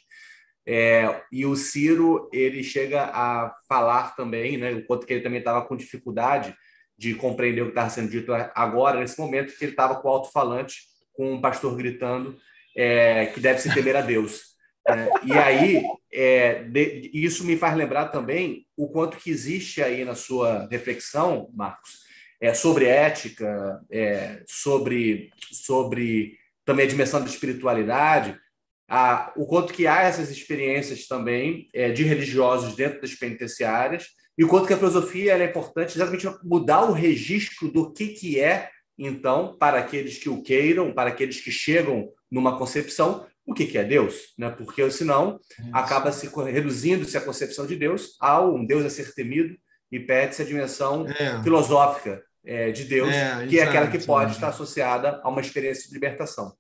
É, 0.66 1.22
e 1.32 1.46
o 1.46 1.56
Ciro 1.56 2.30
ele 2.32 2.64
chega 2.64 3.04
a 3.14 3.54
falar 3.68 4.16
também, 4.16 4.58
né, 4.58 4.72
o 4.72 4.86
quanto 4.86 5.06
que 5.06 5.14
ele 5.14 5.22
também 5.22 5.40
estava 5.40 5.66
com 5.66 5.76
dificuldade 5.76 6.56
de 6.98 7.14
compreender 7.14 7.62
o 7.62 7.66
que 7.66 7.72
estava 7.72 7.90
sendo 7.90 8.10
dito 8.10 8.32
agora, 8.56 9.00
nesse 9.00 9.20
momento 9.20 9.56
que 9.58 9.66
ele 9.66 9.74
estava 9.74 9.96
com 9.96 10.08
o 10.08 10.12
alto-falante, 10.12 10.78
com 11.12 11.34
um 11.34 11.42
pastor 11.42 11.76
gritando 11.76 12.38
é, 12.76 13.28
que 13.28 13.40
deve 13.40 13.60
se 13.60 13.74
temer 13.74 13.96
a 13.96 14.02
Deus. 14.02 14.54
É, 14.88 15.10
e 15.24 15.32
aí, 15.34 15.84
é, 16.12 16.64
de, 16.64 17.10
isso 17.14 17.46
me 17.46 17.58
faz 17.58 17.76
lembrar 17.76 18.10
também 18.10 18.66
o 18.76 18.90
quanto 18.90 19.18
que 19.18 19.30
existe 19.30 19.82
aí 19.82 20.04
na 20.04 20.16
sua 20.16 20.68
reflexão, 20.70 21.50
Marcos, 21.54 22.03
é, 22.44 22.54
sobre 22.54 22.84
ética, 22.88 23.80
é, 23.90 24.44
sobre, 24.46 25.32
sobre 25.50 26.38
também 26.66 26.86
a 26.86 26.90
dimensão 26.90 27.22
da 27.22 27.30
espiritualidade, 27.30 28.38
a, 28.86 29.32
o 29.38 29.46
quanto 29.46 29.72
que 29.72 29.88
há 29.88 30.02
essas 30.02 30.30
experiências 30.30 31.08
também 31.08 31.70
é, 31.74 31.90
de 31.90 32.04
religiosos 32.04 32.76
dentro 32.76 33.00
das 33.00 33.16
penitenciárias 33.16 34.08
e 34.38 34.44
o 34.44 34.50
quanto 34.50 34.68
que 34.68 34.74
a 34.74 34.78
filosofia 34.78 35.38
é 35.38 35.46
importante 35.46 35.96
exatamente 35.96 36.28
mudar 36.44 36.84
o 36.84 36.92
registro 36.92 37.72
do 37.72 37.94
que, 37.94 38.10
que 38.10 38.42
é, 38.42 38.70
então, 38.98 39.56
para 39.58 39.80
aqueles 39.80 40.18
que 40.18 40.28
o 40.28 40.44
queiram, 40.44 40.92
para 40.92 41.12
aqueles 41.12 41.40
que 41.40 41.50
chegam 41.50 42.10
numa 42.30 42.58
concepção, 42.58 43.26
o 43.46 43.54
que, 43.54 43.66
que 43.66 43.78
é 43.78 43.86
Deus, 43.86 44.34
né? 44.38 44.50
Porque 44.50 44.92
senão 44.92 45.40
acaba 45.72 46.12
se 46.12 46.28
reduzindo-se 46.28 47.18
a 47.18 47.22
concepção 47.22 47.66
de 47.66 47.78
Deus 47.78 48.18
a 48.20 48.42
um 48.42 48.66
Deus 48.66 48.84
a 48.86 48.90
ser 48.90 49.14
temido 49.14 49.56
e 49.90 49.98
perde-se 49.98 50.42
a 50.42 50.46
dimensão 50.46 51.08
é. 51.08 51.42
filosófica 51.42 52.22
é, 52.46 52.72
de 52.72 52.86
Deus, 52.86 53.14
é, 53.14 53.48
que 53.48 53.60
é 53.60 53.64
aquela 53.64 53.90
que 53.90 54.00
pode 54.00 54.34
estar 54.34 54.50
associada 54.50 55.22
a 55.24 55.30
uma 55.30 55.42
experiência 55.42 55.88
de 55.88 55.94
libertação, 55.94 56.54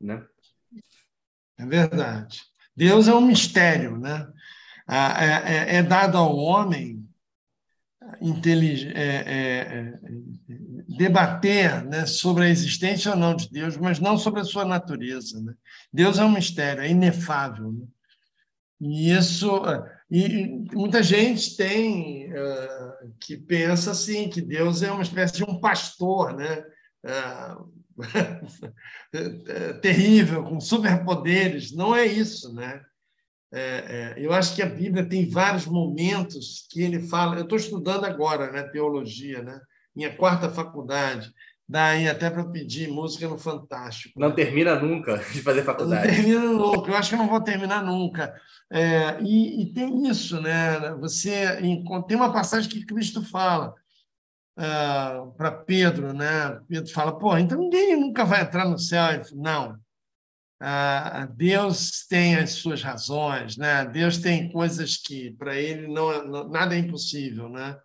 né? 0.00 0.24
É 1.58 1.66
verdade. 1.66 2.42
Deus 2.76 3.08
é 3.08 3.14
um 3.14 3.20
mistério, 3.20 3.98
né? 3.98 4.26
É, 4.88 5.74
é, 5.74 5.76
é 5.76 5.82
dado 5.82 6.18
ao 6.18 6.36
homem 6.36 7.06
é, 8.94 9.92
debater 10.88 11.84
né, 11.84 12.06
sobre 12.06 12.44
a 12.44 12.48
existência 12.48 13.12
ou 13.12 13.16
não 13.16 13.34
de 13.34 13.48
Deus, 13.50 13.76
mas 13.76 14.00
não 14.00 14.18
sobre 14.18 14.40
a 14.40 14.44
sua 14.44 14.64
natureza. 14.64 15.40
Né? 15.40 15.54
Deus 15.92 16.18
é 16.18 16.24
um 16.24 16.32
mistério, 16.32 16.82
é 16.82 16.88
inefável. 16.88 17.72
Né? 17.72 17.86
E 18.80 19.12
isso, 19.12 19.62
E 20.10 20.64
muita 20.72 21.02
gente 21.02 21.56
tem 21.56 22.32
uh, 22.32 23.14
que 23.20 23.36
pensa 23.36 23.92
assim 23.92 24.28
que 24.28 24.40
Deus 24.40 24.82
é 24.82 24.90
uma 24.90 25.02
espécie 25.02 25.34
de 25.34 25.44
um 25.44 25.60
pastor, 25.60 26.34
né? 26.34 26.64
Uh, 27.04 27.80
terrível, 29.80 30.42
com 30.42 30.60
superpoderes. 30.60 31.72
Não 31.72 31.94
é 31.94 32.06
isso, 32.06 32.52
né? 32.54 32.80
É, 33.52 33.60
é, 33.60 34.14
eu 34.16 34.32
acho 34.32 34.54
que 34.54 34.62
a 34.62 34.66
Bíblia 34.66 35.08
tem 35.08 35.28
vários 35.28 35.66
momentos 35.66 36.66
que 36.70 36.82
ele 36.82 37.00
fala. 37.00 37.36
Eu 37.36 37.42
estou 37.42 37.58
estudando 37.58 38.04
agora, 38.04 38.50
né, 38.50 38.62
teologia, 38.64 39.42
né? 39.42 39.60
Minha 39.94 40.16
quarta 40.16 40.48
faculdade. 40.48 41.32
Daí 41.70 42.08
até 42.08 42.28
para 42.28 42.42
pedir 42.42 42.88
música 42.88 43.28
no 43.28 43.38
Fantástico. 43.38 44.18
Não 44.18 44.32
termina 44.32 44.74
nunca 44.74 45.18
de 45.32 45.40
fazer 45.40 45.62
faculdade. 45.62 46.08
Não 46.08 46.14
termina 46.14 46.40
nunca. 46.40 46.90
Eu 46.90 46.96
acho 46.96 47.10
que 47.10 47.16
não 47.16 47.28
vou 47.28 47.40
terminar 47.40 47.84
nunca. 47.84 48.34
É, 48.68 49.20
e, 49.22 49.62
e, 49.62 49.72
tem 49.72 50.08
isso, 50.08 50.40
né? 50.40 50.80
Você 50.96 51.60
tem 52.08 52.16
uma 52.16 52.32
passagem 52.32 52.68
que 52.68 52.84
Cristo 52.84 53.24
fala 53.24 53.72
uh, 54.58 55.30
para 55.36 55.52
Pedro, 55.52 56.12
né? 56.12 56.60
Pedro 56.68 56.92
fala: 56.92 57.16
pô, 57.16 57.38
então 57.38 57.56
ninguém 57.56 57.94
nunca 57.94 58.24
vai 58.24 58.42
entrar 58.42 58.68
no 58.68 58.76
céu. 58.76 59.04
Ele 59.12 59.22
não. 59.34 59.78
Uh, 60.60 61.32
Deus 61.36 62.04
tem 62.08 62.34
as 62.34 62.50
suas 62.50 62.82
razões, 62.82 63.56
né? 63.56 63.86
Deus 63.86 64.18
tem 64.18 64.50
coisas 64.50 64.96
que 64.96 65.30
para 65.38 65.54
ele 65.54 65.86
não, 65.86 66.26
não, 66.26 66.48
nada 66.48 66.74
é 66.74 66.78
impossível, 66.78 67.48
né? 67.48 67.78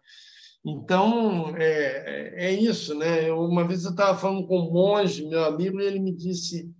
Então, 0.68 1.56
é, 1.58 2.48
é 2.48 2.52
isso, 2.52 2.98
né? 2.98 3.32
Uma 3.32 3.68
vez 3.68 3.86
eu 3.86 3.92
estava 3.92 4.18
falando 4.18 4.48
com 4.48 4.62
um 4.62 4.74
monge, 4.74 5.28
meu 5.28 5.46
amigo, 5.46 5.80
e 5.80 5.86
ele 5.86 6.00
me 6.00 6.12
disse: 6.12 6.74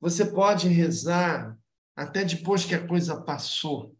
você 0.00 0.24
pode 0.24 0.66
rezar 0.66 1.56
até 1.94 2.24
depois 2.24 2.64
que 2.64 2.74
a 2.74 2.84
coisa 2.84 3.22
passou, 3.22 3.94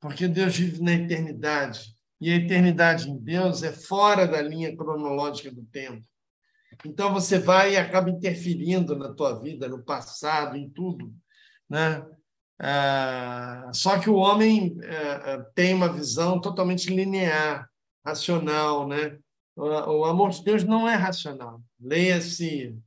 porque 0.00 0.26
Deus 0.26 0.56
vive 0.56 0.82
na 0.82 0.92
eternidade. 0.92 1.94
E 2.20 2.32
a 2.32 2.36
eternidade 2.36 3.08
em 3.08 3.16
Deus 3.16 3.62
é 3.62 3.70
fora 3.70 4.26
da 4.26 4.42
linha 4.42 4.74
cronológica 4.76 5.52
do 5.52 5.62
tempo. 5.66 6.04
Então 6.84 7.12
você 7.12 7.38
vai 7.38 7.74
e 7.74 7.76
acaba 7.76 8.10
interferindo 8.10 8.98
na 8.98 9.14
tua 9.14 9.40
vida, 9.40 9.68
no 9.68 9.84
passado, 9.84 10.56
em 10.56 10.68
tudo, 10.70 11.14
né? 11.70 12.04
Ah, 12.58 13.70
só 13.72 13.98
que 13.98 14.10
o 14.10 14.16
homem 14.16 14.76
ah, 14.82 15.46
tem 15.54 15.72
uma 15.72 15.92
visão 15.92 16.40
totalmente 16.40 16.92
linear 16.92 17.70
racional, 18.06 18.86
né? 18.86 19.18
O 19.56 20.04
amor 20.04 20.30
de 20.30 20.44
Deus 20.44 20.62
não 20.62 20.88
é 20.88 20.94
racional. 20.94 21.60
Leia-se 21.80 22.78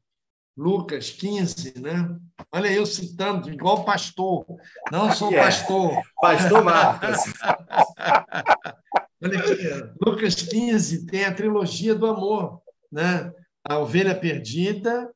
Lucas 0.55 1.09
15, 1.09 1.79
né? 1.79 2.15
Olha 2.51 2.71
eu 2.71 2.85
citando, 2.85 3.51
igual 3.51 3.83
pastor. 3.83 4.45
Não 4.91 5.11
sou 5.11 5.29
yeah. 5.29 5.49
pastor. 5.49 6.01
Pastor 6.21 6.63
Marcos. 6.63 7.33
Olha 9.21 9.39
aqui, 9.39 9.55
Lucas 10.05 10.35
15 10.35 11.05
tem 11.05 11.25
a 11.25 11.33
trilogia 11.33 11.93
do 11.93 12.05
amor, 12.05 12.61
né? 12.91 13.31
A 13.67 13.79
ovelha 13.79 14.15
perdida, 14.15 15.11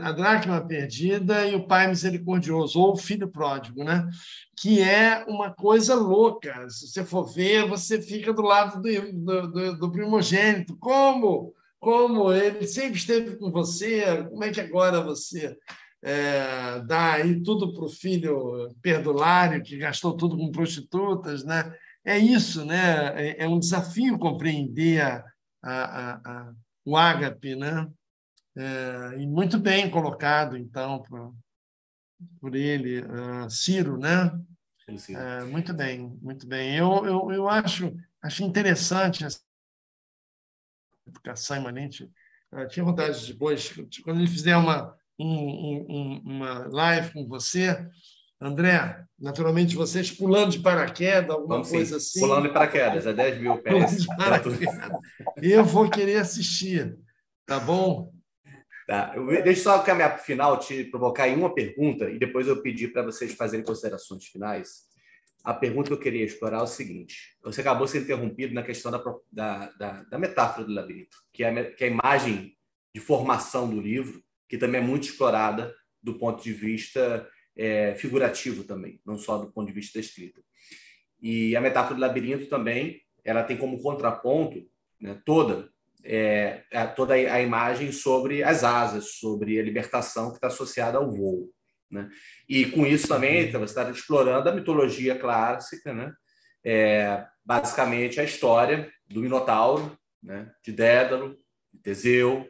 a 0.00 0.12
dracma 0.12 0.64
perdida 0.64 1.44
e 1.46 1.56
o 1.56 1.66
pai 1.66 1.88
misericordioso, 1.88 2.78
ou 2.78 2.92
o 2.92 2.96
filho 2.96 3.28
pródigo, 3.28 3.82
né? 3.82 4.08
que 4.56 4.80
é 4.80 5.24
uma 5.26 5.52
coisa 5.52 5.94
louca. 5.94 6.68
Se 6.70 6.88
você 6.88 7.04
for 7.04 7.24
ver, 7.24 7.68
você 7.68 8.00
fica 8.00 8.32
do 8.32 8.42
lado 8.42 8.80
do, 8.80 9.50
do, 9.50 9.76
do 9.76 9.92
primogênito. 9.92 10.76
Como? 10.76 11.52
Como 11.80 12.32
ele 12.32 12.66
sempre 12.66 12.96
esteve 12.96 13.36
com 13.36 13.50
você, 13.50 14.24
como 14.30 14.44
é 14.44 14.50
que 14.50 14.60
agora 14.60 15.00
você 15.00 15.56
é, 16.02 16.80
dá 16.86 17.14
aí 17.14 17.42
tudo 17.42 17.74
para 17.74 17.84
o 17.84 17.90
filho 17.90 18.72
perdulário, 18.80 19.62
que 19.62 19.76
gastou 19.76 20.16
tudo 20.16 20.36
com 20.36 20.52
prostitutas? 20.52 21.44
Né? 21.44 21.74
É 22.04 22.16
isso, 22.16 22.64
né? 22.64 23.12
é, 23.16 23.44
é 23.44 23.48
um 23.48 23.58
desafio 23.58 24.18
compreender 24.18 25.02
a, 25.02 25.24
a, 25.62 26.14
a, 26.24 26.52
o 26.84 26.96
ágape, 26.96 27.56
né? 27.56 27.88
É, 28.56 29.18
e 29.18 29.26
muito 29.26 29.58
bem 29.58 29.90
colocado, 29.90 30.56
então, 30.56 31.02
por, 31.02 31.34
por 32.40 32.54
ele, 32.54 33.00
uh, 33.00 33.50
Ciro, 33.50 33.98
né? 33.98 34.32
É, 35.10 35.44
muito 35.44 35.74
bem, 35.74 36.16
muito 36.22 36.46
bem. 36.46 36.76
Eu, 36.76 37.04
eu, 37.04 37.32
eu 37.32 37.48
acho, 37.48 37.94
acho 38.22 38.44
interessante 38.44 39.24
essa 39.24 39.40
educação 41.06 41.56
imanente. 41.56 42.10
Eu 42.52 42.68
tinha 42.68 42.84
vontade 42.84 43.20
de 43.20 43.32
depois, 43.32 43.74
quando 44.02 44.20
ele 44.20 44.28
fizer 44.28 44.56
uma, 44.56 44.96
um, 45.18 45.84
um, 45.88 46.22
uma 46.24 46.68
live 46.68 47.12
com 47.12 47.26
você, 47.26 47.86
André, 48.40 49.04
naturalmente 49.18 49.74
vocês 49.74 50.10
pulando 50.10 50.52
de 50.52 50.60
paraquedas, 50.60 51.30
alguma 51.30 51.56
Vamos, 51.56 51.70
coisa 51.70 51.98
sim. 51.98 52.06
assim. 52.06 52.20
Pulando 52.20 52.48
de 52.48 52.54
paraquedas, 52.54 53.06
é 53.06 53.12
10 53.12 53.40
mil 53.40 53.58
pés. 53.58 54.06
Eu 55.42 55.64
vou 55.64 55.90
querer 55.90 56.18
assistir, 56.18 56.96
tá 57.44 57.58
bom? 57.58 58.15
Tá. 58.86 59.12
Deixa 59.42 59.62
só 59.62 59.78
caminhar 59.80 60.14
para 60.14 60.22
o 60.22 60.24
final, 60.24 60.58
te 60.60 60.84
provocar 60.84 61.28
em 61.28 61.34
uma 61.34 61.52
pergunta 61.52 62.08
e 62.08 62.18
depois 62.18 62.46
eu 62.46 62.62
pedir 62.62 62.92
para 62.92 63.02
vocês 63.02 63.34
fazerem 63.34 63.66
considerações 63.66 64.24
finais. 64.26 64.86
A 65.42 65.52
pergunta 65.52 65.88
que 65.88 65.94
eu 65.94 65.98
queria 65.98 66.24
explorar 66.24 66.58
é 66.58 66.62
o 66.62 66.68
seguinte: 66.68 67.36
você 67.42 67.62
acabou 67.62 67.88
sendo 67.88 68.04
interrompido 68.04 68.54
na 68.54 68.62
questão 68.62 68.92
da, 68.92 69.02
da, 69.32 69.70
da, 69.72 70.02
da 70.04 70.18
metáfora 70.18 70.64
do 70.64 70.72
labirinto, 70.72 71.16
que 71.32 71.42
é, 71.42 71.48
a, 71.48 71.70
que 71.72 71.82
é 71.82 71.88
a 71.88 71.90
imagem 71.90 72.56
de 72.94 73.00
formação 73.00 73.68
do 73.68 73.80
livro, 73.80 74.22
que 74.48 74.56
também 74.56 74.80
é 74.80 74.84
muito 74.84 75.08
explorada 75.08 75.74
do 76.00 76.14
ponto 76.14 76.42
de 76.42 76.52
vista 76.52 77.28
é, 77.56 77.96
figurativo 77.96 78.62
também, 78.62 79.00
não 79.04 79.18
só 79.18 79.36
do 79.36 79.50
ponto 79.50 79.66
de 79.66 79.72
vista 79.72 79.98
da 79.98 80.04
escrita. 80.04 80.40
E 81.20 81.56
a 81.56 81.60
metáfora 81.60 81.96
do 81.96 82.00
labirinto 82.00 82.46
também, 82.46 83.02
ela 83.24 83.42
tem 83.42 83.56
como 83.56 83.82
contraponto 83.82 84.64
né, 85.00 85.20
toda 85.24 85.70
é, 86.06 86.86
toda 86.94 87.14
a 87.14 87.42
imagem 87.42 87.90
sobre 87.90 88.42
as 88.42 88.62
asas, 88.62 89.16
sobre 89.18 89.58
a 89.58 89.62
libertação 89.62 90.30
que 90.30 90.36
está 90.36 90.46
associada 90.46 90.98
ao 90.98 91.10
voo. 91.10 91.50
Né? 91.90 92.08
E 92.48 92.66
com 92.66 92.86
isso 92.86 93.08
também 93.08 93.50
você 93.50 93.64
está 93.64 93.90
explorando 93.90 94.48
a 94.48 94.54
mitologia 94.54 95.18
clássica, 95.18 95.92
né? 95.92 96.12
É, 96.64 97.24
basicamente 97.44 98.20
a 98.20 98.24
história 98.24 98.90
do 99.06 99.20
Minotauro, 99.20 99.96
né? 100.22 100.50
de 100.64 100.72
Dédalo, 100.72 101.36
de 101.72 101.80
Teseu 101.80 102.48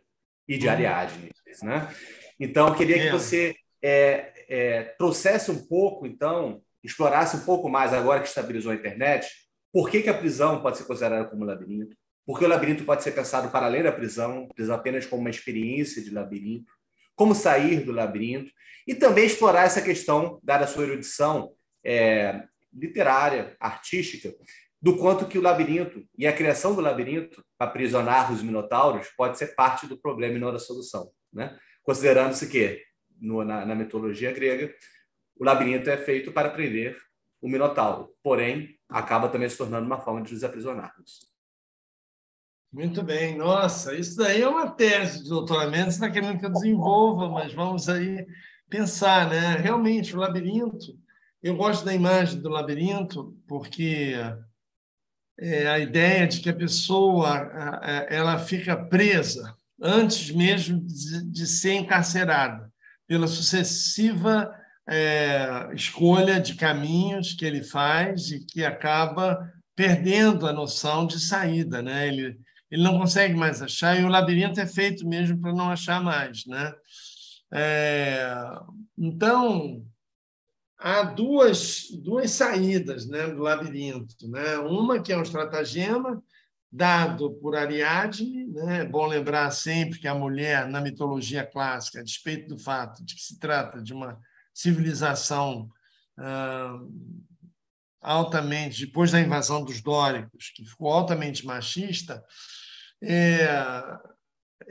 e 0.49 0.57
de 0.57 0.67
uhum. 0.67 0.73
Ariadne. 0.73 1.31
Né? 1.63 1.95
Então, 2.41 2.69
eu 2.69 2.75
queria 2.75 2.99
que 2.99 3.11
você 3.11 3.55
é, 3.83 4.33
é, 4.49 4.83
trouxesse 4.99 5.51
um 5.51 5.67
pouco, 5.67 6.07
então, 6.07 6.63
explorasse 6.83 7.37
um 7.37 7.45
pouco 7.45 7.69
mais, 7.69 7.93
agora 7.93 8.21
que 8.21 8.29
estabilizou 8.29 8.73
a 8.73 8.75
internet, 8.75 9.29
por 9.73 9.91
que, 9.91 10.03
que 10.03 10.09
a 10.09 10.17
prisão 10.17 10.63
pode 10.63 10.79
ser 10.79 10.85
considerada 10.85 11.29
como 11.29 11.45
labirinto, 11.45 11.95
porque 12.27 12.45
o 12.45 12.49
labirinto 12.49 12.85
pode 12.85 13.05
ser 13.05 13.13
pensado 13.13 13.51
para 13.51 13.67
além 13.67 13.85
da 13.85 13.93
prisão, 13.93 14.49
apenas 14.73 15.07
como 15.07 15.21
uma 15.21 15.31
experiência 15.31 16.03
de 16.03 16.11
labirinto, 16.11 16.73
como 17.15 17.35
sair 17.35 17.85
do 17.85 17.93
labirinto, 17.93 18.53
e 18.87 18.95
também 18.95 19.25
explorar 19.27 19.65
essa 19.65 19.81
questão, 19.81 20.41
dada 20.43 20.65
a 20.65 20.69
sua 20.69 20.85
erudição 20.85 21.53
é, 21.85 22.45
literária, 22.73 23.57
artística, 23.61 24.35
do 24.83 24.97
quanto 24.97 25.27
que 25.27 25.39
o 25.39 25.43
labirinto 25.43 26.05
e 26.19 26.27
a 26.27 26.33
criação 26.33 26.75
do 26.75 26.81
labirinto 26.81 27.45
para 27.57 27.69
aprisionar 27.69 28.33
os 28.33 28.43
minotauros 28.43 29.09
pode 29.17 29.39
ser 29.39 29.55
parte 29.55 29.87
do 29.87 29.97
problema 29.97 30.37
e 30.37 30.41
não 30.41 30.53
da 30.53 30.59
solução. 30.59 31.11
Né? 31.33 31.57
Considerando-se 31.83 32.49
que, 32.49 32.83
no, 33.21 33.45
na, 33.45 33.65
na 33.65 33.75
mitologia 33.75 34.33
grega, 34.33 34.75
o 35.39 35.45
labirinto 35.45 35.89
é 35.89 35.97
feito 35.97 36.33
para 36.33 36.51
prender 36.51 36.97
o 37.41 37.49
minotauro, 37.49 38.15
porém, 38.23 38.79
acaba 38.89 39.29
também 39.29 39.49
se 39.49 39.57
tornando 39.57 39.87
uma 39.87 40.01
forma 40.01 40.23
de 40.23 40.33
nos 40.33 40.45
aprisionnarmos. 40.45 41.36
Muito 42.77 43.03
bem, 43.03 43.39
nossa, 43.39 43.95
isso 43.95 44.19
daí 44.19 44.43
é 44.43 44.47
uma 44.47 44.71
tese 44.71 45.23
de 45.23 45.31
doutoramento, 45.31 45.85
você 45.85 45.93
está 45.93 46.11
querendo 46.11 46.39
que 46.39 46.45
eu 46.45 46.53
desenvolva, 46.53 47.27
mas 47.27 47.55
vamos 47.55 47.89
aí 47.89 48.27
pensar, 48.69 49.31
né? 49.31 49.57
Realmente, 49.57 50.15
o 50.15 50.19
labirinto, 50.19 50.95
eu 51.43 51.57
gosto 51.57 51.87
da 51.87 51.95
imagem 51.95 52.39
do 52.39 52.51
labirinto 52.51 53.35
porque 53.49 54.13
é 55.41 55.67
a 55.69 55.79
ideia 55.79 56.27
de 56.27 56.39
que 56.41 56.51
a 56.51 56.55
pessoa 56.55 57.51
ela 58.11 58.39
fica 58.39 58.77
presa 58.77 59.57
antes 59.81 60.31
mesmo 60.31 60.79
de 60.79 61.47
ser 61.47 61.77
encarcerada 61.77 62.71
pela 63.09 63.27
sucessiva 63.27 64.55
é, 64.87 65.71
escolha 65.75 66.39
de 66.39 66.55
caminhos 66.55 67.33
que 67.33 67.47
ele 67.47 67.63
faz 67.63 68.31
e 68.31 68.45
que 68.45 68.63
acaba 68.67 69.51
perdendo 69.75 70.47
a 70.47 70.53
noção 70.53 71.07
de 71.07 71.19
saída, 71.19 71.81
né? 71.81 72.09
Ele 72.09 72.45
ele 72.71 72.83
não 72.83 72.99
consegue 72.99 73.35
mais 73.35 73.63
achar, 73.63 73.99
e 73.99 74.05
o 74.05 74.09
labirinto 74.09 74.61
é 74.61 74.67
feito 74.67 75.07
mesmo 75.07 75.41
para 75.41 75.53
não 75.53 75.71
achar 75.71 76.03
mais. 76.03 76.45
Né? 76.47 76.75
É, 77.53 78.29
então, 78.99 79.85
há 80.79 81.03
duas, 81.03 81.89
duas 82.03 82.31
saídas 82.33 83.07
né, 83.07 83.29
do 83.29 83.43
labirinto. 83.43 84.29
Né? 84.29 84.59
Uma 84.59 85.01
que 85.01 85.13
é 85.13 85.17
um 85.17 85.23
estratagema 85.23 86.23
dado 86.71 87.35
por 87.35 87.57
Ariadne. 87.57 88.47
Né? 88.49 88.81
É 88.81 88.85
bom 88.85 89.07
lembrar 89.07 89.51
sempre 89.51 89.99
que 89.99 90.09
a 90.09 90.15
mulher, 90.15 90.69
na 90.69 90.81
mitologia 90.81 91.45
clássica, 91.47 92.01
a 92.01 92.05
despeito 92.05 92.49
do 92.49 92.59
fato 92.59 93.05
de 93.05 93.15
que 93.15 93.23
se 93.23 93.39
trata 93.39 93.81
de 93.81 93.93
uma 93.93 94.19
civilização 94.53 95.69
altamente, 98.07 98.87
depois 98.87 99.11
da 99.11 99.21
invasão 99.21 99.65
dos 99.65 99.83
dóricos, 99.83 100.53
que 100.55 100.65
ficou 100.65 100.93
altamente 100.93 101.45
machista, 101.45 102.25
é, 103.03 103.49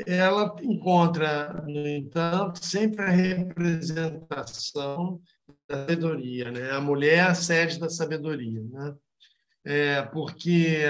ela 0.08 0.56
encontra, 0.62 1.62
no 1.68 1.88
entanto, 1.88 2.66
sempre 2.66 3.04
a 3.04 3.10
representação 3.10 5.22
da 5.68 5.78
sabedoria, 5.78 6.50
né? 6.50 6.72
A 6.72 6.80
mulher 6.80 7.18
é 7.18 7.22
a 7.22 7.36
sede 7.36 7.78
da 7.78 7.90
sabedoria, 7.90 8.64
né? 8.64 8.96
É, 9.66 10.02
porque 10.02 10.84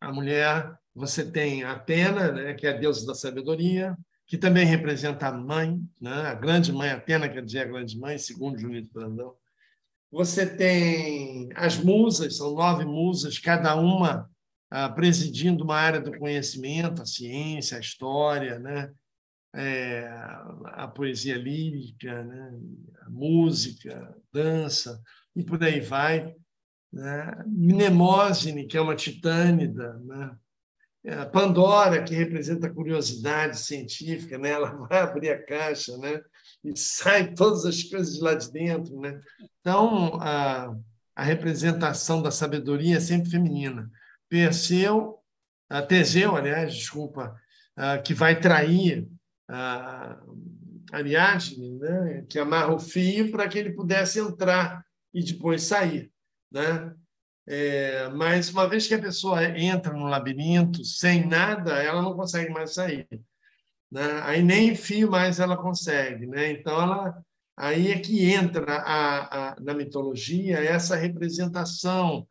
a 0.00 0.12
mulher, 0.12 0.76
você 0.94 1.24
tem 1.24 1.64
Atena, 1.64 2.32
né, 2.32 2.54
que 2.54 2.66
é 2.66 2.70
a 2.70 2.76
deusa 2.76 3.06
da 3.06 3.14
sabedoria, 3.14 3.96
que 4.26 4.36
também 4.36 4.66
representa 4.66 5.28
a 5.28 5.32
mãe, 5.32 5.80
né? 6.00 6.10
a 6.10 6.34
grande 6.34 6.72
mãe, 6.72 6.90
Atena 6.90 7.28
quer 7.28 7.44
dizer 7.44 7.60
a 7.60 7.66
grande 7.66 7.98
mãe, 7.98 8.18
segundo 8.18 8.58
Junito 8.58 8.92
Brandão. 8.92 9.36
Você 10.12 10.44
tem 10.44 11.48
as 11.54 11.78
musas, 11.78 12.36
são 12.36 12.54
nove 12.54 12.84
musas, 12.84 13.38
cada 13.38 13.74
uma 13.74 14.30
ah, 14.70 14.90
presidindo 14.90 15.64
uma 15.64 15.76
área 15.76 16.00
do 16.00 16.16
conhecimento, 16.18 17.00
a 17.00 17.06
ciência, 17.06 17.78
a 17.78 17.80
história, 17.80 18.58
né? 18.58 18.92
É, 19.54 20.06
a 20.64 20.88
poesia 20.88 21.36
lírica, 21.36 22.24
né? 22.24 22.58
a 23.02 23.10
música, 23.10 23.98
a 23.98 24.14
dança, 24.32 25.00
e 25.36 25.42
por 25.42 25.62
aí 25.62 25.80
vai. 25.80 26.34
Né? 26.92 27.44
Que 28.68 28.76
é 28.76 28.80
uma 28.80 28.96
titânida, 28.96 29.98
né? 29.98 30.36
É, 31.04 31.24
Pandora, 31.24 32.02
que 32.02 32.14
representa 32.14 32.66
a 32.66 32.72
curiosidade 32.72 33.58
científica, 33.58 34.38
né? 34.38 34.50
ela 34.50 34.70
vai 34.88 35.00
abrir 35.00 35.30
a 35.30 35.42
caixa 35.42 35.96
né? 35.98 36.20
E 36.64 36.76
sai 36.76 37.34
todas 37.34 37.64
as 37.64 37.82
coisas 37.82 38.20
lá 38.20 38.34
de 38.34 38.50
dentro. 38.50 38.98
Né? 39.00 39.20
Então, 39.60 40.18
a, 40.20 40.74
a 41.14 41.22
representação 41.22 42.22
da 42.22 42.30
sabedoria 42.30 42.96
é 42.96 43.00
sempre 43.00 43.30
feminina. 43.30 43.90
Perseu, 44.28 45.18
a 45.68 45.82
Teseu, 45.82 46.36
aliás, 46.36 46.74
desculpa, 46.74 47.36
que 48.04 48.14
vai 48.14 48.38
trair 48.38 49.08
a 49.48 50.18
Ariadne, 50.92 51.78
né? 51.78 52.24
que 52.28 52.38
amarra 52.38 52.74
o 52.74 52.78
fio 52.78 53.30
para 53.30 53.48
que 53.48 53.58
ele 53.58 53.72
pudesse 53.72 54.20
entrar 54.20 54.84
e 55.12 55.22
depois 55.22 55.62
sair. 55.62 56.10
Né? 56.50 56.94
É, 57.46 58.08
mas 58.10 58.50
uma 58.50 58.68
vez 58.68 58.86
que 58.86 58.94
a 58.94 59.00
pessoa 59.00 59.44
entra 59.58 59.92
no 59.92 60.06
labirinto 60.06 60.84
sem 60.84 61.26
nada, 61.26 61.82
ela 61.82 62.00
não 62.00 62.14
consegue 62.14 62.50
mais 62.50 62.74
sair. 62.74 63.08
Né? 63.92 64.22
Aí 64.22 64.42
nem 64.42 64.74
fio 64.74 65.10
mais 65.10 65.38
ela 65.38 65.54
consegue. 65.54 66.26
Né? 66.26 66.50
Então, 66.52 66.80
ela, 66.80 67.22
aí 67.54 67.92
é 67.92 67.98
que 67.98 68.24
entra 68.32 68.76
a, 68.76 69.50
a, 69.50 69.60
na 69.60 69.74
mitologia 69.74 70.58
essa 70.58 70.96
representação 70.96 72.26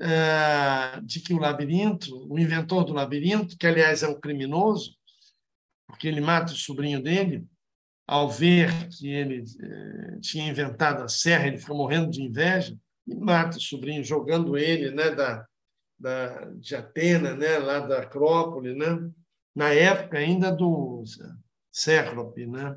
é, 0.00 0.98
de 1.02 1.20
que 1.20 1.34
o 1.34 1.38
labirinto, 1.38 2.26
o 2.32 2.38
inventor 2.38 2.84
do 2.84 2.94
labirinto, 2.94 3.56
que 3.58 3.66
aliás 3.66 4.02
é 4.02 4.08
um 4.08 4.18
criminoso, 4.18 4.96
porque 5.86 6.08
ele 6.08 6.22
mata 6.22 6.54
o 6.54 6.56
sobrinho 6.56 7.02
dele, 7.02 7.46
ao 8.06 8.30
ver 8.30 8.88
que 8.88 9.08
ele 9.08 9.44
é, 9.60 10.18
tinha 10.20 10.48
inventado 10.48 11.02
a 11.02 11.08
serra, 11.08 11.46
ele 11.46 11.58
ficou 11.58 11.76
morrendo 11.76 12.10
de 12.10 12.22
inveja 12.22 12.74
e 13.06 13.14
mata 13.14 13.58
o 13.58 13.60
sobrinho, 13.60 14.02
jogando 14.02 14.56
ele 14.56 14.90
né, 14.90 15.10
da, 15.10 15.46
da, 15.98 16.46
de 16.54 16.74
Atena, 16.74 17.34
né, 17.34 17.58
lá 17.58 17.80
da 17.80 18.00
Acrópole, 18.00 18.74
né, 18.74 19.10
na 19.54 19.70
época 19.70 20.18
ainda 20.18 20.50
do 20.50 21.02
Céclope. 21.70 22.46
Né? 22.46 22.76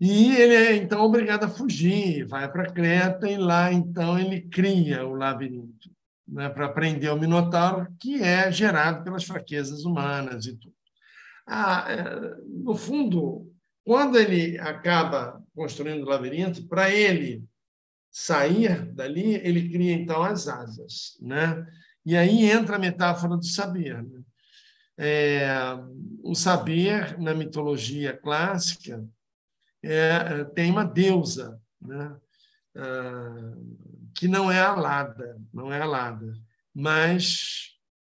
E 0.00 0.34
ele 0.36 0.54
é 0.54 0.76
então 0.76 1.02
obrigado 1.02 1.44
a 1.44 1.48
fugir, 1.48 2.26
vai 2.26 2.50
para 2.50 2.72
Creta 2.72 3.28
e 3.28 3.36
lá 3.36 3.72
então 3.72 4.18
ele 4.18 4.42
cria 4.42 5.06
o 5.06 5.14
labirinto 5.14 5.90
né, 6.26 6.48
para 6.48 6.68
prender 6.68 7.12
o 7.12 7.18
Minotauro, 7.18 7.88
que 7.98 8.22
é 8.22 8.50
gerado 8.50 9.02
pelas 9.02 9.24
fraquezas 9.24 9.84
humanas 9.84 10.46
e 10.46 10.56
tudo. 10.56 10.74
Ah, 11.46 11.84
é, 11.88 12.36
no 12.46 12.76
fundo, 12.76 13.52
quando 13.84 14.16
ele 14.16 14.56
acaba 14.58 15.42
construindo 15.54 16.04
o 16.04 16.08
labirinto, 16.08 16.66
para 16.68 16.90
ele 16.90 17.44
sair 18.10 18.86
dali, 18.92 19.34
ele 19.34 19.68
cria 19.70 19.92
então 19.92 20.22
as 20.22 20.46
asas, 20.46 21.18
né? 21.20 21.66
E 22.04 22.16
aí 22.16 22.48
entra 22.50 22.76
a 22.76 22.78
metáfora 22.78 23.36
do 23.36 23.44
saber. 23.44 24.02
Né? 24.02 24.19
É, 25.02 25.48
o 26.22 26.34
saber 26.34 27.18
na 27.18 27.32
mitologia 27.32 28.14
clássica 28.14 29.02
é, 29.82 30.44
tem 30.44 30.70
uma 30.70 30.84
deusa, 30.84 31.58
né? 31.80 32.14
Ah, 32.76 33.54
que 34.14 34.28
não 34.28 34.50
é 34.50 34.60
alada, 34.60 35.40
não 35.52 35.72
é 35.72 35.80
alada, 35.80 36.32
mas 36.74 37.70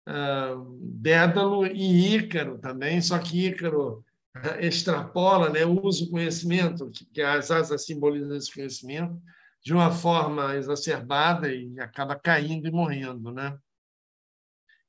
ah, 0.07 0.57
Dédalo 0.81 1.67
e 1.67 2.17
Ícaro 2.17 2.59
também, 2.59 3.01
só 3.01 3.19
que 3.19 3.47
Ícaro 3.47 4.05
ah, 4.35 4.61
extrapola, 4.61 5.49
né? 5.51 5.65
usa 5.65 6.05
o 6.05 6.11
conhecimento, 6.11 6.91
que 7.15 7.23
as 7.23 7.51
asas 7.51 7.87
simbolizam 7.87 8.37
esse 8.37 8.53
conhecimento, 8.53 9.21
de 9.65 9.73
uma 9.73 9.93
forma 9.93 10.57
exacerbada 10.57 11.53
e 11.55 11.79
acaba 11.79 12.17
caindo 12.17 12.67
e 12.67 12.73
morrendo, 12.73 13.31
né? 13.31 13.57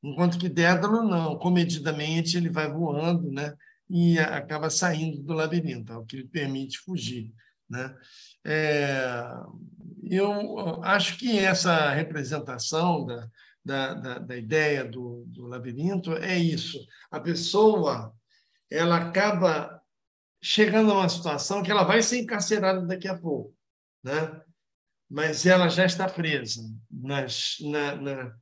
Enquanto 0.04 0.38
que 0.38 0.50
Dédalo 0.50 1.04
não, 1.04 1.38
comedidamente 1.38 2.36
ele 2.38 2.50
vai 2.50 2.70
voando, 2.70 3.32
né? 3.32 3.56
E 3.90 4.20
acaba 4.20 4.70
saindo 4.70 5.22
do 5.24 5.34
labirinto, 5.34 5.94
é 5.94 5.98
o 5.98 6.06
que 6.06 6.18
lhe 6.18 6.28
permite 6.28 6.80
fugir, 6.80 7.34
né? 7.70 7.96
É, 8.46 9.26
eu 10.10 10.84
acho 10.84 11.18
que 11.18 11.40
essa 11.40 11.90
representação 11.92 13.06
da, 13.06 13.30
da, 13.64 13.94
da, 13.94 14.20
da 14.20 14.38
ideia 14.38 14.84
do, 14.84 15.24
do 15.28 15.48
labirinto 15.48 16.14
é 16.18 16.38
isso. 16.38 16.86
A 17.10 17.20
pessoa 17.20 18.14
ela 18.70 18.98
acaba 18.98 19.82
chegando 20.42 20.92
a 20.92 20.96
uma 20.96 21.10
situação 21.10 21.64
que 21.64 21.72
ela 21.72 21.84
vai 21.84 22.02
ser 22.02 22.20
encarcerada 22.20 22.82
daqui 22.86 23.08
a 23.08 23.18
pouco, 23.18 23.56
né? 24.04 24.42
mas 25.14 25.46
ela 25.46 25.70
já 25.70 25.86
está 25.86 26.10
presa 26.10 26.64
nas, 26.90 27.58
na, 27.62 27.96
na, 27.96 28.36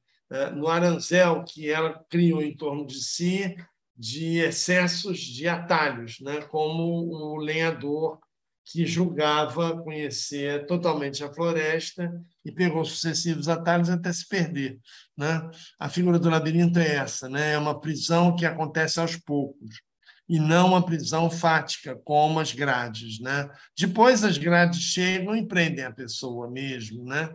no 0.55 0.67
aranzel 0.67 1.43
que 1.43 1.69
ela 1.69 2.03
criou 2.09 2.41
em 2.41 2.55
torno 2.55 2.85
de 2.87 3.03
si 3.03 3.55
de 3.95 4.39
excessos 4.39 5.19
de 5.19 5.47
atalhos, 5.47 6.19
né? 6.21 6.41
como 6.41 6.83
o 6.83 7.37
lenhador 7.37 8.19
que 8.65 8.85
julgava 8.85 9.77
conhecer 9.83 10.65
totalmente 10.65 11.23
a 11.23 11.31
floresta 11.31 12.11
e 12.43 12.51
pegou 12.51 12.85
sucessivos 12.85 13.49
atalhos 13.49 13.89
até 13.89 14.11
se 14.11 14.27
perder. 14.27 14.79
Né? 15.17 15.47
A 15.79 15.89
figura 15.89 16.17
do 16.17 16.29
labirinto 16.29 16.79
é 16.79 16.95
essa, 16.95 17.29
né? 17.29 17.53
é 17.53 17.57
uma 17.57 17.79
prisão 17.79 18.35
que 18.35 18.45
acontece 18.45 18.99
aos 18.99 19.17
poucos 19.17 19.81
e 20.27 20.39
não 20.39 20.69
uma 20.69 20.85
prisão 20.85 21.29
fática, 21.29 21.95
como 22.05 22.39
as 22.39 22.53
grades. 22.53 23.19
Né? 23.19 23.49
Depois 23.77 24.23
as 24.23 24.37
grades 24.37 24.79
chegam 24.79 25.35
e 25.35 25.45
prendem 25.45 25.83
a 25.83 25.91
pessoa 25.91 26.49
mesmo. 26.49 27.03
Né? 27.03 27.29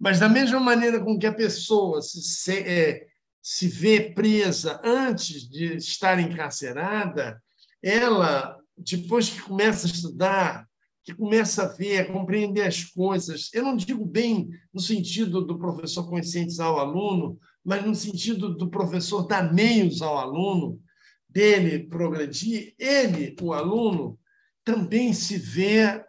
Mas, 0.00 0.18
da 0.18 0.30
mesma 0.30 0.58
maneira 0.58 0.98
com 0.98 1.18
que 1.18 1.26
a 1.26 1.34
pessoa 1.34 2.00
se, 2.00 2.22
se, 2.22 2.58
é, 2.58 3.06
se 3.42 3.68
vê 3.68 4.00
presa 4.14 4.80
antes 4.82 5.46
de 5.46 5.76
estar 5.76 6.18
encarcerada, 6.18 7.40
ela, 7.82 8.56
depois 8.78 9.28
que 9.28 9.42
começa 9.42 9.86
a 9.86 9.90
estudar, 9.90 10.66
que 11.04 11.14
começa 11.14 11.64
a 11.64 11.68
ver, 11.68 11.98
a 11.98 12.12
compreender 12.12 12.62
as 12.62 12.82
coisas, 12.82 13.50
eu 13.52 13.62
não 13.62 13.76
digo 13.76 14.06
bem 14.06 14.48
no 14.72 14.80
sentido 14.80 15.44
do 15.44 15.58
professor 15.58 16.08
conscientizar 16.08 16.72
o 16.72 16.78
aluno, 16.78 17.38
mas 17.62 17.84
no 17.84 17.94
sentido 17.94 18.54
do 18.54 18.70
professor 18.70 19.26
dar 19.26 19.52
meios 19.52 20.00
ao 20.00 20.16
aluno, 20.16 20.80
dele 21.28 21.86
progredir, 21.86 22.74
ele, 22.78 23.36
o 23.40 23.52
aluno, 23.52 24.18
também 24.64 25.12
se 25.12 25.36
vê 25.36 26.02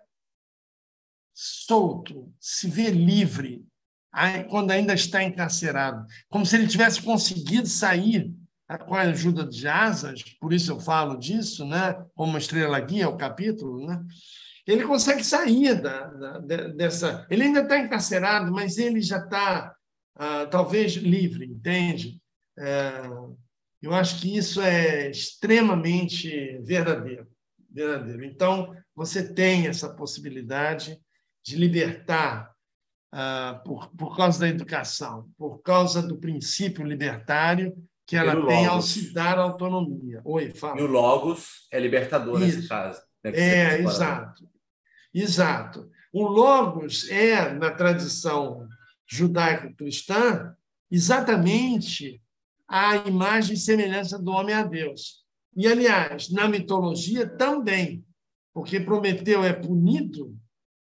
solto, 1.33 2.33
se 2.39 2.67
vê 2.67 2.89
livre, 2.89 3.65
quando 4.49 4.71
ainda 4.71 4.93
está 4.93 5.23
encarcerado, 5.23 6.05
como 6.29 6.45
se 6.45 6.55
ele 6.55 6.67
tivesse 6.67 7.01
conseguido 7.01 7.67
sair 7.67 8.33
com 8.85 8.95
a 8.95 9.01
ajuda 9.01 9.45
de 9.45 9.67
asas, 9.67 10.23
por 10.39 10.53
isso 10.53 10.71
eu 10.71 10.79
falo 10.79 11.17
disso, 11.17 11.65
né? 11.65 11.93
como 12.15 12.37
estrela 12.37 12.79
guia, 12.79 13.09
o 13.09 13.17
capítulo, 13.17 13.85
né? 13.85 14.01
ele 14.65 14.83
consegue 14.83 15.23
sair 15.23 15.81
da, 15.81 16.07
da, 16.39 16.67
dessa. 16.69 17.25
Ele 17.29 17.43
ainda 17.43 17.61
está 17.61 17.79
encarcerado, 17.79 18.51
mas 18.51 18.77
ele 18.77 19.01
já 19.01 19.17
está, 19.17 19.75
ah, 20.15 20.45
talvez, 20.45 20.93
livre, 20.93 21.45
entende? 21.45 22.21
É, 22.57 23.01
eu 23.81 23.93
acho 23.93 24.21
que 24.21 24.37
isso 24.37 24.61
é 24.61 25.09
extremamente 25.09 26.59
verdadeiro. 26.63 27.27
verdadeiro. 27.69 28.23
Então, 28.23 28.75
você 28.95 29.33
tem 29.33 29.67
essa 29.67 29.89
possibilidade 29.89 30.97
de 31.43 31.55
libertar 31.55 32.50
ah, 33.11 33.61
por, 33.65 33.89
por 33.95 34.15
causa 34.15 34.39
da 34.39 34.47
educação, 34.47 35.29
por 35.37 35.61
causa 35.61 36.01
do 36.01 36.17
princípio 36.17 36.85
libertário 36.85 37.75
que 38.07 38.15
ela 38.15 38.33
Pelo 38.33 38.47
tem 38.47 38.67
logos. 38.67 38.73
ao 38.73 38.81
se 38.81 39.13
dar 39.13 39.37
autonomia. 39.39 40.21
Oi, 40.25 40.51
fala. 40.51 40.79
E 40.79 40.83
o 40.83 40.87
Logos 40.87 41.67
é 41.71 41.79
libertador 41.79 42.41
Isso. 42.41 42.57
nesse 42.57 42.67
caso. 42.67 43.01
é, 43.23 43.79
exato. 43.79 44.49
Exato. 45.13 45.89
O 46.11 46.27
Logos 46.27 47.09
é, 47.09 47.53
na 47.53 47.71
tradição 47.71 48.67
judaico-cristã 49.07 50.55
exatamente 50.89 52.21
a 52.67 52.95
imagem 52.97 53.55
e 53.55 53.59
semelhança 53.59 54.17
do 54.17 54.31
homem 54.31 54.55
a 54.55 54.63
Deus. 54.63 55.21
E, 55.55 55.67
aliás, 55.67 56.29
na 56.29 56.47
mitologia 56.47 57.27
também, 57.27 58.05
porque 58.53 58.79
Prometeu 58.79 59.43
é 59.43 59.53
punido 59.53 60.37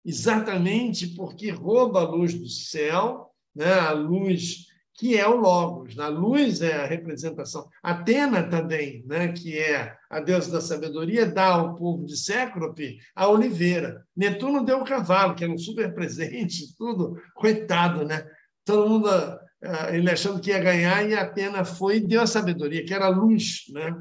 exatamente 0.06 1.08
porque 1.08 1.50
rouba 1.50 2.02
a 2.02 2.10
luz 2.10 2.34
do 2.34 2.48
céu, 2.48 3.30
né? 3.56 3.72
a 3.74 3.92
luz 3.92 4.68
que 4.96 5.18
é 5.18 5.28
o 5.28 5.36
Logos. 5.36 5.98
A 5.98 6.08
luz 6.08 6.62
é 6.62 6.74
a 6.76 6.86
representação. 6.86 7.68
Atena 7.82 8.44
também, 8.44 9.04
né? 9.08 9.32
que 9.32 9.58
é 9.58 9.96
a 10.10 10.20
deusa 10.20 10.52
da 10.52 10.62
sabedoria, 10.62 11.26
dá 11.26 11.48
ao 11.48 11.76
povo 11.76 12.06
de 12.06 12.16
Cécrope 12.16 13.00
a 13.16 13.28
oliveira. 13.28 14.06
Netuno 14.16 14.64
deu 14.64 14.80
o 14.80 14.86
cavalo, 14.86 15.36
que 15.36 15.44
era 15.44 15.52
um 15.52 15.58
super 15.58 15.94
presente, 15.94 16.74
tudo. 16.78 17.20
Coitado, 17.36 18.06
né? 18.06 18.26
Todo 18.64 18.90
mundo 18.90 19.10
eh, 19.10 19.98
ele 19.98 20.10
achando 20.10 20.40
que 20.40 20.52
ia 20.52 20.60
ganhar, 20.60 21.10
e 21.10 21.16
Atena 21.16 21.66
foi 21.66 21.98
e 21.98 22.08
deu 22.08 22.22
a 22.22 22.28
sabedoria, 22.28 22.86
que 22.86 22.94
era 22.94 23.06
a 23.06 23.10
luz. 23.10 23.66
Né? 23.72 23.94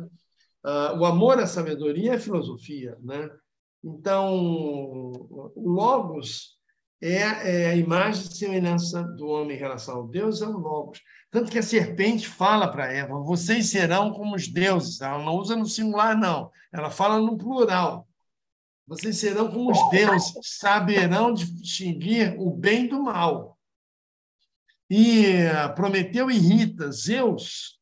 Ah, 0.63 0.95
o 0.99 1.05
amor 1.05 1.39
à 1.39 1.47
sabedoria 1.47 2.15
é 2.15 2.19
filosofia. 2.19 2.97
Né? 3.03 3.29
Então, 3.85 5.11
Logos 5.57 6.57
é, 7.03 7.17
é 7.17 7.71
a 7.71 7.77
imagem 7.77 8.25
e 8.25 8.35
semelhança 8.35 9.03
do 9.03 9.27
homem 9.27 9.57
em 9.57 9.61
relação 9.61 9.97
ao 9.97 10.09
Deus, 10.09 10.41
é 10.41 10.47
o 10.47 10.57
Logos. 10.57 11.01
Tanto 11.31 11.51
que 11.51 11.59
a 11.59 11.63
serpente 11.63 12.29
fala 12.29 12.69
para 12.69 12.93
Eva: 12.93 13.19
vocês 13.21 13.71
serão 13.71 14.13
como 14.13 14.37
os 14.37 14.47
deuses. 14.47 15.01
Ela 15.01 15.19
não 15.19 15.35
usa 15.35 15.57
no 15.57 15.67
singular, 15.67 16.17
não. 16.17 16.51
Ela 16.73 16.91
fala 16.91 17.19
no 17.19 17.37
plural. 17.37 18.07
Vocês 18.87 19.17
serão 19.17 19.51
como 19.51 19.73
os 19.73 19.91
deuses, 19.91 20.33
saberão 20.43 21.33
distinguir 21.33 22.37
o 22.39 22.51
bem 22.51 22.87
do 22.87 23.03
mal. 23.03 23.59
E 24.91 25.25
eh, 25.27 25.69
Prometeu 25.69 26.31
irrita 26.31 26.93
Zeus, 26.93 27.81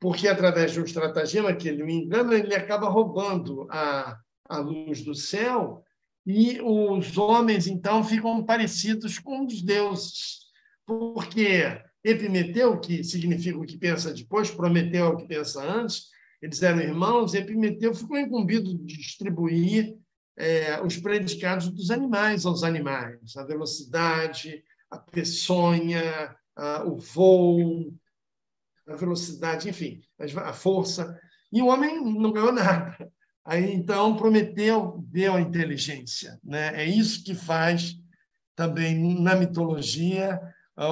porque 0.00 0.26
através 0.26 0.72
de 0.72 0.80
um 0.80 0.84
estratagema 0.84 1.54
que 1.54 1.68
ele 1.68 1.82
engana, 1.92 2.34
ele 2.34 2.54
acaba 2.54 2.88
roubando 2.88 3.66
a, 3.70 4.18
a 4.48 4.58
luz 4.58 5.02
do 5.02 5.14
céu 5.14 5.84
e 6.26 6.60
os 6.60 7.16
homens, 7.16 7.66
então, 7.66 8.04
ficam 8.04 8.44
parecidos 8.44 9.18
com 9.18 9.46
os 9.46 9.62
deuses, 9.62 10.40
porque 10.86 11.80
Epimeteu, 12.04 12.78
que 12.78 13.02
significa 13.02 13.58
o 13.58 13.64
que 13.64 13.78
pensa 13.78 14.12
depois, 14.12 14.50
Prometeu 14.50 15.06
é 15.06 15.08
o 15.08 15.16
que 15.16 15.26
pensa 15.26 15.62
antes, 15.62 16.08
eles 16.40 16.62
eram 16.62 16.80
irmãos, 16.80 17.34
Epimeteu 17.34 17.94
ficou 17.94 18.18
incumbido 18.18 18.76
de 18.76 18.96
distribuir 18.96 19.96
é, 20.36 20.80
os 20.82 20.96
predicados 20.98 21.68
dos 21.68 21.90
animais 21.90 22.46
aos 22.46 22.62
animais, 22.62 23.36
a 23.36 23.44
velocidade, 23.44 24.62
a 24.90 24.98
peçonha, 24.98 26.36
a, 26.54 26.84
o 26.84 26.96
voo, 26.96 27.92
a 28.86 28.94
velocidade, 28.94 29.68
enfim, 29.68 30.00
a 30.18 30.52
força. 30.52 31.18
E 31.52 31.60
o 31.60 31.66
homem 31.66 32.02
não 32.02 32.32
ganhou 32.32 32.52
nada. 32.52 33.10
Aí, 33.48 33.72
então, 33.72 34.14
Prometeu 34.14 35.02
deu 35.08 35.34
a 35.34 35.40
inteligência. 35.40 36.38
Né? 36.44 36.82
É 36.82 36.84
isso 36.84 37.24
que 37.24 37.34
faz 37.34 37.96
também, 38.54 39.18
na 39.22 39.34
mitologia, 39.34 40.38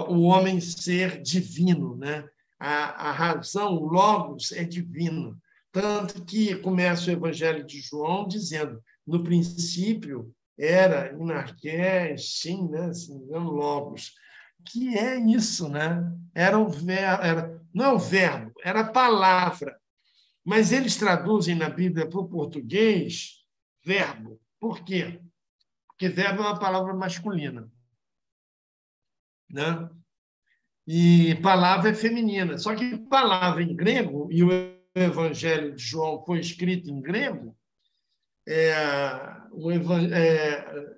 o 0.08 0.22
homem 0.22 0.58
ser 0.58 1.20
divino. 1.20 1.94
Né? 1.96 2.24
A, 2.58 3.10
a 3.10 3.12
razão, 3.12 3.74
o 3.74 3.86
Logos, 3.86 4.52
é 4.52 4.64
divino. 4.64 5.36
Tanto 5.70 6.24
que 6.24 6.56
começa 6.56 7.10
o 7.10 7.12
Evangelho 7.12 7.62
de 7.62 7.78
João 7.82 8.26
dizendo: 8.26 8.82
no 9.06 9.22
princípio 9.22 10.32
era 10.58 11.12
inarqués, 11.12 12.38
sim, 12.40 12.66
né? 12.70 12.86
Assim, 12.86 13.20
logos. 13.28 14.14
Que 14.64 14.96
é 14.96 15.18
isso, 15.18 15.68
né? 15.68 16.10
Era 16.34 16.58
o 16.58 16.70
verbo, 16.70 17.22
era, 17.22 17.60
não 17.74 17.84
é 17.84 17.92
o 17.92 17.98
verbo, 17.98 18.50
era 18.64 18.80
a 18.80 18.90
palavra. 18.90 19.76
Mas 20.46 20.70
eles 20.70 20.96
traduzem 20.96 21.56
na 21.56 21.68
Bíblia 21.68 22.08
para 22.08 22.20
o 22.20 22.28
português 22.28 23.44
verbo. 23.82 24.40
Por 24.60 24.84
quê? 24.84 25.20
Porque 25.88 26.08
verbo 26.08 26.40
é 26.44 26.46
uma 26.46 26.58
palavra 26.58 26.94
masculina. 26.94 27.68
Né? 29.50 29.90
E 30.86 31.34
palavra 31.42 31.90
é 31.90 31.94
feminina. 31.94 32.58
Só 32.58 32.76
que 32.76 32.96
palavra 32.96 33.60
em 33.60 33.74
grego, 33.74 34.28
e 34.30 34.44
o 34.44 34.50
Evangelho 34.94 35.74
de 35.74 35.82
João 35.82 36.24
foi 36.24 36.38
escrito 36.38 36.88
em 36.88 37.00
grego, 37.00 37.58
é, 38.46 38.72
o, 39.50 39.72
é, 39.72 40.96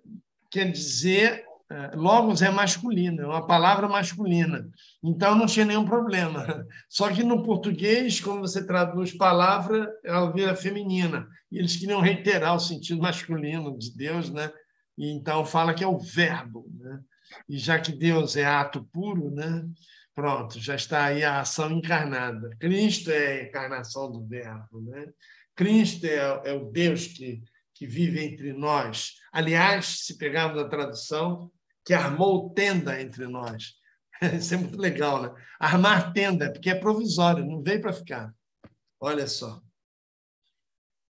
quer 0.51 0.70
dizer 0.70 1.48
logos 1.95 2.40
é 2.40 2.51
masculino, 2.51 3.23
é 3.23 3.27
uma 3.27 3.47
palavra 3.47 3.89
masculina. 3.89 4.69
Então 5.03 5.35
não 5.35 5.47
tinha 5.47 5.66
nenhum 5.66 5.85
problema. 5.85 6.66
Só 6.89 7.12
que 7.12 7.23
no 7.23 7.43
português, 7.43 8.20
quando 8.20 8.40
você 8.40 8.66
traduz 8.66 9.12
palavra, 9.12 9.90
ela 10.03 10.32
vira 10.32 10.57
feminina. 10.57 11.28
E 11.53 11.59
eles 11.59 11.77
queriam 11.77 12.01
reiterar 12.01 12.55
o 12.55 12.61
sentido 12.61 13.03
masculino 13.03 13.77
de 13.77 13.95
Deus, 13.95 14.31
né? 14.31 14.51
E 14.97 15.11
então 15.12 15.45
fala 15.45 15.74
que 15.74 15.85
é 15.85 15.86
o 15.86 15.99
verbo, 15.99 16.66
né? 16.74 17.01
E 17.49 17.59
já 17.59 17.78
que 17.78 17.93
Deus 17.93 18.36
é 18.36 18.47
ato 18.47 18.85
puro, 18.90 19.31
né? 19.31 19.66
Pronto, 20.15 20.59
já 20.59 20.74
está 20.74 21.05
aí 21.05 21.23
a 21.23 21.40
ação 21.40 21.70
encarnada. 21.70 22.51
Cristo 22.59 23.11
é 23.11 23.40
a 23.40 23.45
encarnação 23.45 24.11
do 24.11 24.27
verbo, 24.27 24.81
né? 24.81 25.07
Cristo 25.55 26.07
é, 26.07 26.43
é 26.45 26.53
o 26.55 26.70
Deus 26.70 27.07
que 27.07 27.43
que 27.78 27.86
vive 27.86 28.20
entre 28.24 28.53
nós. 28.53 29.12
Aliás, 29.32 30.01
se 30.05 30.19
pegarmos 30.19 30.61
a 30.61 30.69
tradução, 30.69 31.49
que 31.89 31.94
armou 31.94 32.52
tenda 32.52 33.01
entre 33.01 33.27
nós. 33.27 33.73
Isso 34.36 34.52
é 34.52 34.59
muito 34.59 34.78
legal, 34.78 35.23
né? 35.23 35.35
Armar 35.59 36.12
tenda, 36.12 36.52
porque 36.52 36.69
é 36.69 36.74
provisório, 36.74 37.47
não 37.47 37.62
veio 37.62 37.81
para 37.81 37.94
ficar. 37.94 38.35
Olha 39.01 39.27
só. 39.27 39.62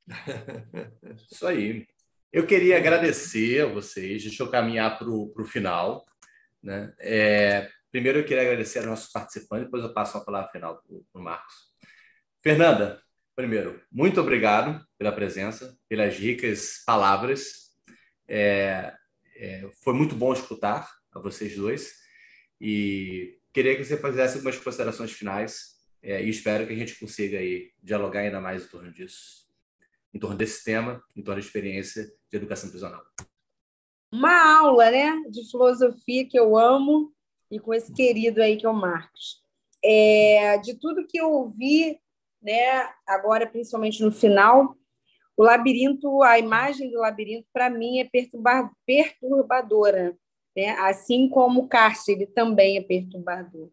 Isso 1.29 1.45
aí. 1.45 1.89
Eu 2.33 2.47
queria 2.47 2.77
agradecer 2.77 3.63
a 3.63 3.67
vocês, 3.67 4.23
deixa 4.23 4.45
eu 4.45 4.49
caminhar 4.49 4.97
para 4.97 5.11
o 5.11 5.45
final. 5.45 6.07
Né? 6.63 6.95
É, 7.01 7.69
primeiro, 7.91 8.21
eu 8.21 8.25
queria 8.25 8.45
agradecer 8.45 8.79
aos 8.79 8.87
nossos 8.87 9.11
participantes, 9.11 9.65
depois 9.65 9.83
eu 9.83 9.93
passo 9.93 10.19
a 10.19 10.25
palavra 10.25 10.53
final 10.53 10.81
para 11.13 11.21
o 11.21 11.25
Marcos. 11.25 11.53
Fernanda, 12.45 13.03
primeiro, 13.35 13.83
muito 13.91 14.21
obrigado 14.21 14.87
pela 14.97 15.11
presença, 15.11 15.77
pelas 15.89 16.17
ricas 16.17 16.85
palavras. 16.87 17.73
É, 18.29 18.95
é, 19.41 19.71
foi 19.83 19.95
muito 19.95 20.15
bom 20.15 20.35
escutar 20.35 20.87
a 21.13 21.19
vocês 21.19 21.57
dois 21.57 21.95
e 22.61 23.39
queria 23.55 23.75
que 23.75 23.83
você 23.83 23.97
fizesse 23.97 24.37
algumas 24.37 24.59
considerações 24.59 25.13
finais 25.13 25.81
é, 26.03 26.23
e 26.23 26.29
espero 26.29 26.67
que 26.67 26.75
a 26.75 26.77
gente 26.77 26.99
consiga 27.01 27.39
aí 27.39 27.73
dialogar 27.83 28.21
ainda 28.21 28.39
mais 28.39 28.65
em 28.65 28.69
torno 28.69 28.93
disso, 28.93 29.49
em 30.13 30.19
torno 30.19 30.37
desse 30.37 30.63
tema, 30.63 31.03
em 31.17 31.23
torno 31.23 31.41
da 31.41 31.47
experiência 31.47 32.05
de 32.05 32.37
educação 32.37 32.69
prisional. 32.69 33.03
Uma 34.13 34.59
aula, 34.59 34.91
né, 34.91 35.23
de 35.31 35.51
filosofia 35.51 36.29
que 36.29 36.39
eu 36.39 36.59
amo 36.59 37.11
e 37.51 37.59
com 37.59 37.73
esse 37.73 37.93
querido 37.95 38.43
aí 38.43 38.59
que 38.59 38.67
é 38.67 38.69
o 38.69 38.75
Marcos. 38.75 39.43
É, 39.83 40.59
de 40.59 40.75
tudo 40.75 41.07
que 41.07 41.19
eu 41.19 41.31
ouvi, 41.31 41.99
né, 42.43 42.91
agora 43.07 43.47
principalmente 43.47 44.03
no 44.03 44.13
final, 44.13 44.77
o 45.41 45.43
labirinto, 45.43 46.23
a 46.23 46.39
imagem 46.39 46.91
do 46.91 46.99
labirinto, 46.99 47.49
para 47.51 47.71
mim, 47.71 47.99
é 47.99 48.07
perturbadora, 48.85 50.15
né? 50.55 50.69
assim 50.81 51.31
como 51.31 51.63
o 51.63 51.67
cárcere 51.67 52.27
também 52.27 52.77
é 52.77 52.83
perturbador. 52.83 53.71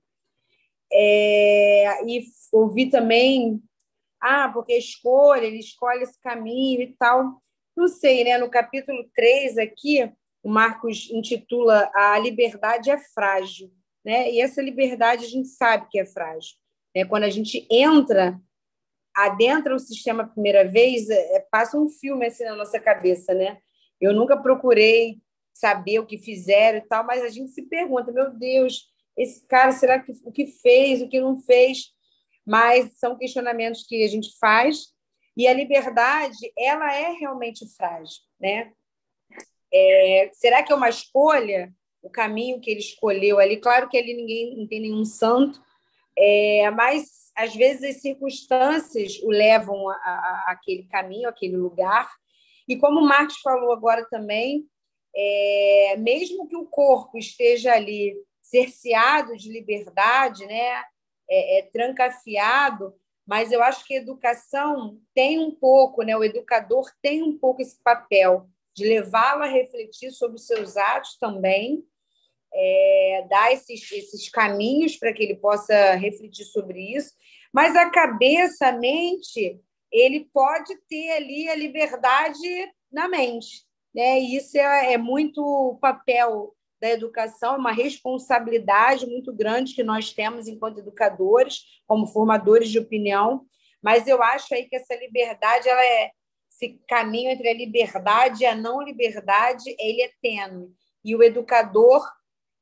É, 0.89 2.05
e 2.05 2.23
ouvi 2.53 2.89
também, 2.89 3.61
ah, 4.21 4.47
porque 4.47 4.77
escolha, 4.77 5.43
ele 5.43 5.59
escolhe 5.59 6.03
esse 6.03 6.17
caminho 6.21 6.83
e 6.83 6.95
tal. 6.97 7.41
Não 7.75 7.89
sei, 7.89 8.23
né? 8.23 8.37
no 8.37 8.49
capítulo 8.49 9.03
3 9.13 9.57
aqui, 9.57 10.09
o 10.41 10.49
Marcos 10.49 11.11
intitula 11.11 11.91
A 11.93 12.17
Liberdade 12.17 12.89
é 12.89 12.97
Frágil. 12.97 13.73
Né? 14.05 14.31
E 14.31 14.39
essa 14.39 14.61
liberdade 14.61 15.25
a 15.25 15.27
gente 15.27 15.49
sabe 15.49 15.89
que 15.89 15.99
é 15.99 16.05
frágil. 16.05 16.55
Né? 16.95 17.03
Quando 17.03 17.25
a 17.25 17.29
gente 17.29 17.67
entra 17.69 18.39
adentra 19.17 19.75
o 19.75 19.79
sistema 19.79 20.23
a 20.23 20.27
primeira 20.27 20.63
vez, 20.67 21.09
é, 21.09 21.37
é, 21.37 21.39
passa 21.49 21.77
um 21.77 21.89
filme 21.89 22.27
assim 22.27 22.43
na 22.43 22.55
nossa 22.55 22.79
cabeça, 22.79 23.33
né? 23.33 23.57
Eu 23.99 24.13
nunca 24.13 24.37
procurei 24.37 25.17
saber 25.51 25.97
o 25.97 26.05
que 26.05 26.19
fizeram 26.19 26.77
e 26.77 26.81
tal, 26.81 27.03
mas 27.03 27.23
a 27.23 27.29
gente 27.29 27.49
se 27.49 27.63
pergunta, 27.63 28.11
meu 28.11 28.31
Deus, 28.31 28.85
esse 29.17 29.45
cara, 29.47 29.71
será 29.71 29.99
que 29.99 30.11
o 30.23 30.31
que 30.31 30.45
fez, 30.45 31.01
o 31.01 31.09
que 31.09 31.19
não 31.19 31.35
fez? 31.35 31.87
Mas 32.45 32.93
são 32.99 33.17
questionamentos 33.17 33.83
que 33.87 34.03
a 34.03 34.07
gente 34.07 34.37
faz 34.39 34.93
e 35.35 35.47
a 35.47 35.53
liberdade, 35.53 36.37
ela 36.57 36.93
é 36.95 37.11
realmente 37.13 37.65
frágil, 37.75 38.21
né? 38.39 38.71
É, 39.73 40.29
será 40.33 40.61
que 40.61 40.71
é 40.71 40.75
uma 40.75 40.89
escolha 40.89 41.73
o 42.03 42.09
caminho 42.09 42.61
que 42.61 42.69
ele 42.69 42.79
escolheu 42.79 43.39
ali? 43.39 43.57
Claro 43.57 43.89
que 43.89 43.97
ali 43.97 44.13
ninguém 44.13 44.55
não 44.55 44.67
tem 44.67 44.79
nenhum 44.79 45.03
santo, 45.03 45.59
é, 46.15 46.69
mas 46.69 47.26
às 47.37 47.55
vezes 47.55 47.95
as 47.95 48.01
circunstâncias 48.01 49.21
o 49.21 49.29
levam 49.29 49.87
a, 49.89 50.45
aquele 50.47 50.83
caminho, 50.87 51.29
aquele 51.29 51.55
lugar. 51.55 52.11
E 52.67 52.75
como 52.75 52.99
o 52.99 53.07
Marcos 53.07 53.37
falou 53.37 53.71
agora 53.71 54.03
também, 54.09 54.65
é, 55.15 55.95
mesmo 55.99 56.47
que 56.47 56.55
o 56.55 56.65
corpo 56.65 57.17
esteja 57.17 57.73
ali 57.73 58.15
cerceado 58.41 59.37
de 59.37 59.51
liberdade, 59.51 60.45
né? 60.47 60.83
É, 61.29 61.59
é, 61.59 61.61
trancafiado, 61.63 62.93
mas 63.27 63.51
eu 63.51 63.61
acho 63.61 63.85
que 63.85 63.95
a 63.95 63.97
educação 63.97 64.97
tem 65.13 65.37
um 65.39 65.51
pouco, 65.51 66.01
né? 66.01 66.15
O 66.15 66.23
educador 66.23 66.89
tem 67.01 67.21
um 67.21 67.37
pouco 67.37 67.61
esse 67.61 67.77
papel 67.83 68.47
de 68.73 68.87
levá-lo 68.87 69.43
a 69.43 69.47
refletir 69.47 70.11
sobre 70.11 70.37
os 70.37 70.45
seus 70.47 70.77
atos 70.77 71.17
também, 71.19 71.83
é, 72.57 73.27
dar 73.29 73.53
esses, 73.53 73.91
esses 73.91 74.29
caminhos 74.29 74.97
para 74.97 75.13
que 75.13 75.21
ele 75.21 75.35
possa 75.35 75.93
refletir 75.93 76.45
sobre 76.45 76.95
isso, 76.95 77.13
mas 77.53 77.75
a 77.75 77.89
cabeça, 77.89 78.67
a 78.67 78.71
mente, 78.71 79.59
ele 79.91 80.27
pode 80.33 80.75
ter 80.89 81.11
ali 81.11 81.47
a 81.47 81.55
liberdade 81.55 82.71
na 82.91 83.07
mente. 83.07 83.63
Né? 83.93 84.19
E 84.19 84.35
isso 84.37 84.57
é, 84.57 84.93
é 84.93 84.97
muito 84.97 85.77
papel 85.79 86.53
da 86.79 86.89
educação, 86.89 87.57
uma 87.57 87.71
responsabilidade 87.71 89.05
muito 89.07 89.33
grande 89.33 89.73
que 89.73 89.83
nós 89.83 90.13
temos 90.13 90.47
enquanto 90.47 90.79
educadores, 90.79 91.63
como 91.87 92.05
formadores 92.05 92.69
de 92.69 92.79
opinião, 92.79 93.45
mas 93.81 94.07
eu 94.07 94.21
acho 94.21 94.53
aí 94.53 94.65
que 94.65 94.75
essa 94.75 94.95
liberdade, 94.95 95.67
ela 95.67 95.83
é 95.83 96.11
esse 96.51 96.79
caminho 96.87 97.31
entre 97.31 97.49
a 97.49 97.53
liberdade 97.53 98.43
e 98.43 98.45
a 98.45 98.55
não 98.55 98.81
liberdade, 98.81 99.75
ele 99.79 100.01
é 100.01 100.11
tênue. 100.21 100.71
E 101.03 101.15
o 101.15 101.23
educador 101.23 102.03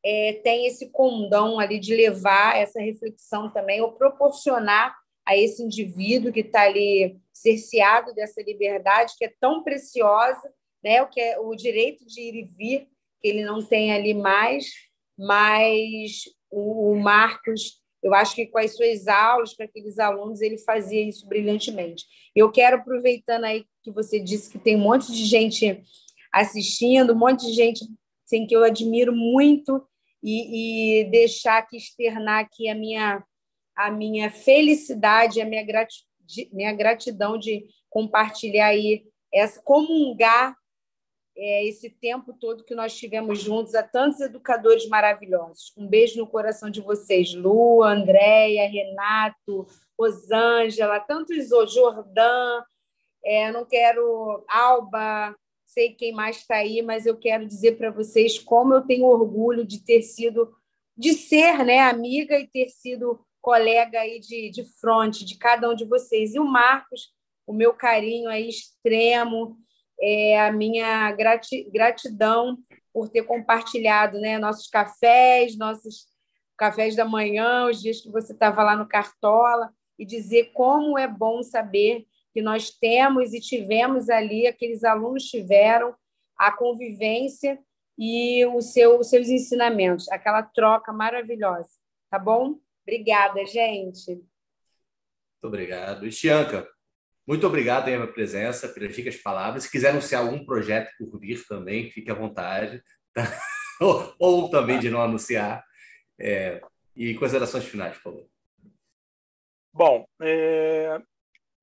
é, 0.05 0.33
tem 0.43 0.67
esse 0.67 0.91
condão 0.91 1.59
ali 1.59 1.79
de 1.79 1.95
levar 1.95 2.55
essa 2.55 2.79
reflexão 2.79 3.49
também, 3.49 3.81
ou 3.81 3.93
proporcionar 3.93 4.95
a 5.25 5.35
esse 5.35 5.63
indivíduo 5.63 6.31
que 6.31 6.41
está 6.41 6.61
ali 6.61 7.19
cerceado 7.33 8.13
dessa 8.13 8.43
liberdade 8.43 9.15
que 9.17 9.25
é 9.25 9.33
tão 9.39 9.63
preciosa, 9.63 10.53
né? 10.83 11.01
O 11.01 11.07
que 11.07 11.19
é 11.19 11.39
o 11.39 11.55
direito 11.55 12.05
de 12.05 12.21
ir 12.21 12.35
e 12.35 12.43
vir 12.45 12.87
que 13.19 13.27
ele 13.27 13.43
não 13.43 13.65
tem 13.65 13.91
ali 13.91 14.13
mais, 14.13 14.67
mas 15.17 16.25
o, 16.51 16.91
o 16.91 16.99
Marcos, 16.99 17.81
eu 18.03 18.13
acho 18.13 18.35
que 18.35 18.45
com 18.45 18.59
as 18.59 18.75
suas 18.75 19.07
aulas 19.07 19.55
para 19.55 19.65
aqueles 19.65 19.97
alunos 19.97 20.39
ele 20.39 20.59
fazia 20.59 21.01
isso 21.01 21.27
brilhantemente. 21.27 22.05
Eu 22.35 22.51
quero 22.51 22.77
aproveitando 22.77 23.45
aí 23.45 23.65
que 23.81 23.89
você 23.89 24.19
disse 24.19 24.51
que 24.51 24.59
tem 24.59 24.75
um 24.75 24.83
monte 24.83 25.11
de 25.11 25.25
gente 25.25 25.81
assistindo, 26.31 27.13
um 27.13 27.17
monte 27.17 27.47
de 27.47 27.53
gente 27.53 27.83
assim, 28.23 28.45
que 28.45 28.55
eu 28.55 28.63
admiro 28.63 29.15
muito 29.15 29.83
e, 30.25 31.01
e 31.01 31.03
deixar 31.11 31.59
aqui 31.59 31.77
externar 31.77 32.39
aqui 32.43 32.67
a 32.67 32.73
minha 32.75 33.23
a 33.75 33.91
minha 33.91 34.31
felicidade, 34.31 35.41
a 35.41 35.45
minha, 35.45 35.63
grati 35.63 36.05
minha 36.51 36.73
gratidão 36.73 37.37
de 37.37 37.65
compartilhar 37.89 38.67
aí, 38.67 39.05
essa, 39.31 39.61
comungar 39.61 40.55
é, 41.37 41.65
esse 41.65 41.89
tempo 41.89 42.33
todo 42.33 42.63
que 42.63 42.73
nós 42.73 42.97
tivemos 42.97 43.39
juntos, 43.39 43.75
a 43.75 43.83
tantos 43.83 44.21
educadores 44.21 44.87
maravilhosos. 44.87 45.73
Um 45.77 45.85
beijo 45.85 46.17
no 46.17 46.25
coração 46.25 46.69
de 46.69 46.81
vocês, 46.81 47.33
Lu, 47.33 47.83
Andréia, 47.83 48.69
Renato, 48.69 49.67
Rosângela, 49.99 50.99
tantos 51.01 51.51
outros, 51.51 51.75
Jordã, 51.75 52.63
é, 53.23 53.51
não 53.51 53.65
quero, 53.65 54.45
Alba, 54.47 55.35
sei 55.65 55.93
quem 55.93 56.13
mais 56.13 56.37
está 56.37 56.57
aí, 56.57 56.81
mas 56.81 57.05
eu 57.05 57.17
quero 57.17 57.45
dizer 57.45 57.77
para 57.77 57.91
vocês 57.91 58.39
como 58.39 58.73
eu 58.73 58.81
tenho 58.81 59.05
orgulho 59.05 59.65
de 59.65 59.83
ter 59.83 60.01
sido, 60.01 60.55
de 60.95 61.13
ser 61.13 61.65
né, 61.65 61.79
amiga 61.79 62.39
e 62.39 62.47
ter 62.47 62.69
sido 62.69 63.19
colega 63.41 63.99
aí 63.99 64.19
de, 64.19 64.49
de 64.49 64.63
fronte 64.79 65.25
de 65.25 65.37
cada 65.37 65.69
um 65.69 65.75
de 65.75 65.85
vocês. 65.85 66.33
E 66.33 66.39
o 66.39 66.45
Marcos, 66.45 67.13
o 67.45 67.53
meu 67.53 67.73
carinho 67.73 68.29
aí 68.29 68.47
extremo, 68.47 69.57
é 69.99 70.39
a 70.39 70.51
minha 70.51 71.11
grati, 71.11 71.69
gratidão 71.71 72.57
por 72.93 73.09
ter 73.09 73.23
compartilhado 73.23 74.19
né, 74.19 74.37
nossos 74.37 74.67
cafés, 74.67 75.57
nossos 75.57 76.07
cafés 76.57 76.95
da 76.95 77.05
manhã, 77.05 77.67
os 77.67 77.81
dias 77.81 78.01
que 78.01 78.09
você 78.09 78.33
estava 78.33 78.63
lá 78.63 78.75
no 78.75 78.87
Cartola, 78.87 79.69
e 79.97 80.05
dizer 80.05 80.51
como 80.53 80.97
é 80.97 81.07
bom 81.07 81.41
saber 81.43 82.05
que 82.35 82.41
nós 82.41 82.69
temos 82.69 83.33
e 83.33 83.39
tivemos 83.39 84.09
ali, 84.09 84.45
aqueles 84.45 84.83
alunos 84.83 85.23
tiveram 85.23 85.95
a 86.37 86.51
convivência 86.51 87.57
e 87.97 88.45
o 88.47 88.59
seu, 88.59 88.99
os 88.99 89.09
seus 89.09 89.29
ensinamentos, 89.29 90.11
aquela 90.11 90.43
troca 90.43 90.91
maravilhosa, 90.91 91.69
tá 92.11 92.19
bom? 92.19 92.59
Obrigada, 92.85 93.45
gente. 93.45 94.07
Muito 94.11 94.27
obrigado. 95.43 96.05
Estianca, 96.05 96.67
muito 97.25 97.47
obrigado 97.47 97.85
pela 97.85 98.05
presença, 98.05 98.67
pelas 98.67 98.93
ricas 98.93 99.15
palavras. 99.15 99.63
Se 99.63 99.71
quiser 99.71 99.91
anunciar 99.91 100.21
algum 100.21 100.45
projeto 100.45 100.91
por 100.97 101.17
vir 101.17 101.41
também, 101.47 101.89
fique 101.89 102.11
à 102.11 102.13
vontade. 102.13 102.83
Tá? 103.13 103.23
ou, 103.79 104.13
ou, 104.19 104.49
também 104.49 104.77
de 104.77 104.89
não 104.89 105.01
anunciar. 105.01 105.63
É, 106.19 106.59
e 106.93 107.15
considerações 107.15 107.63
finais, 107.63 107.95
por 107.95 108.03
favor. 108.03 108.27
Bom, 109.73 110.05
é, 110.21 111.01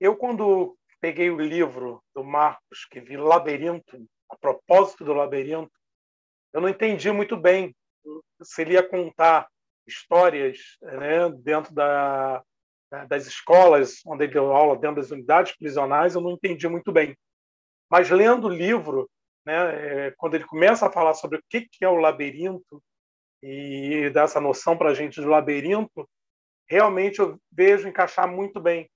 eu 0.03 0.17
quando 0.17 0.77
peguei 1.01 1.31
o 1.31 1.41
livro 1.41 2.03
do 2.13 2.25
Marcos, 2.25 2.85
que 2.91 3.01
vi 3.01 3.17
Labirinto, 3.17 4.05
a 4.29 4.37
propósito 4.37 5.05
do 5.05 5.13
labirinto, 5.13 5.71
eu 6.53 6.61
não 6.61 6.69
entendi 6.69 7.13
muito 7.13 7.37
bem 7.37 7.73
se 8.43 8.63
ele 8.63 8.75
ia 8.75 8.83
contar 8.83 9.49
histórias 9.87 10.59
né, 10.83 11.31
dentro 11.39 11.73
da, 11.73 12.43
das 13.07 13.29
escolas 13.29 14.01
onde 14.05 14.25
ele 14.25 14.33
deu 14.33 14.51
aula, 14.53 14.77
dentro 14.77 14.97
das 14.97 15.13
unidades 15.13 15.57
prisionais, 15.57 16.17
eu 16.17 16.21
não 16.21 16.33
entendi 16.33 16.69
muito 16.69 16.91
bem. 16.91 17.17
Mas 17.89 18.11
lendo 18.11 18.49
o 18.49 18.53
livro, 18.53 19.09
né, 19.47 20.07
é, 20.07 20.15
quando 20.17 20.35
ele 20.35 20.45
começa 20.45 20.87
a 20.87 20.93
falar 20.93 21.15
sobre 21.15 21.39
o 21.39 21.43
que 21.49 21.69
é 21.81 21.89
o 21.89 21.97
labirinto 21.97 22.83
e 23.41 24.11
dá 24.11 24.23
essa 24.23 24.41
noção 24.41 24.77
para 24.77 24.91
a 24.91 24.95
gente 24.95 25.21
do 25.21 25.29
labirinto, 25.29 26.09
realmente 26.69 27.21
eu 27.21 27.39
vejo 27.53 27.87
encaixar 27.87 28.27
muito 28.27 28.61
bem, 28.61 28.91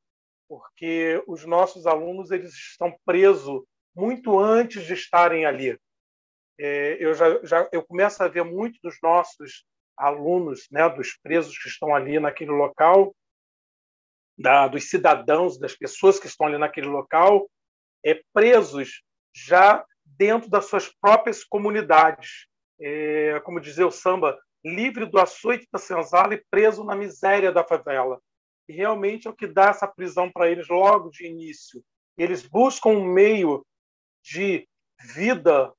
porque 0.48 1.23
os 1.27 1.44
nossos 1.44 1.86
alunos 1.86 2.31
eles 2.31 2.52
estão 2.52 2.97
presos 3.05 3.62
muito 3.94 4.39
antes 4.39 4.85
de 4.85 4.94
estarem 4.94 5.47
ali. 5.47 5.78
É, 6.59 6.97
eu 7.01 7.14
já, 7.14 7.44
já 7.44 7.68
eu 7.73 7.85
começo 7.85 8.23
a 8.23 8.28
ver 8.28 8.44
muito 8.44 8.78
dos 8.82 8.97
nossos 9.02 9.64
alunos, 9.97 10.66
né, 10.70 10.89
dos 10.89 11.16
presos 11.23 11.56
que 11.59 11.68
estão 11.68 11.94
ali 11.94 12.20
naquele 12.20 12.51
local, 12.51 13.14
da, 14.39 14.68
dos 14.68 14.89
cidadãos, 14.90 15.59
das 15.59 15.74
pessoas 15.74 16.20
que 16.20 16.27
estão 16.27 16.47
ali 16.47 16.59
naquele 16.59 16.89
local, 16.89 17.48
é, 18.05 18.20
presos 18.32 19.02
já 19.35 19.85
dentro 20.05 20.48
das 20.51 20.66
suas 20.66 20.89
próprias 21.01 21.43
comunidades. 21.43 22.47
É, 22.78 23.40
como 23.40 23.60
dizia 23.60 23.86
o 23.86 23.90
samba, 23.90 24.39
livre 24.62 25.06
do 25.06 25.18
açoite 25.18 25.66
da 25.73 25.78
senzala 25.78 26.35
e 26.35 26.44
preso 26.51 26.85
na 26.85 26.94
miséria 26.94 27.51
da 27.51 27.64
favela. 27.64 28.20
Realmente 28.68 29.26
é 29.26 29.30
o 29.30 29.36
que 29.36 29.47
dá 29.47 29.68
essa 29.68 29.86
prisão 29.86 30.30
para 30.30 30.51
eles 30.51 30.68
logo 30.68 31.10
de 31.10 31.26
início. 31.26 31.82
Eles 32.18 32.43
buscam 32.43 32.90
um 32.90 33.05
meio 33.05 33.64
de 34.24 34.66
vida 35.14 35.72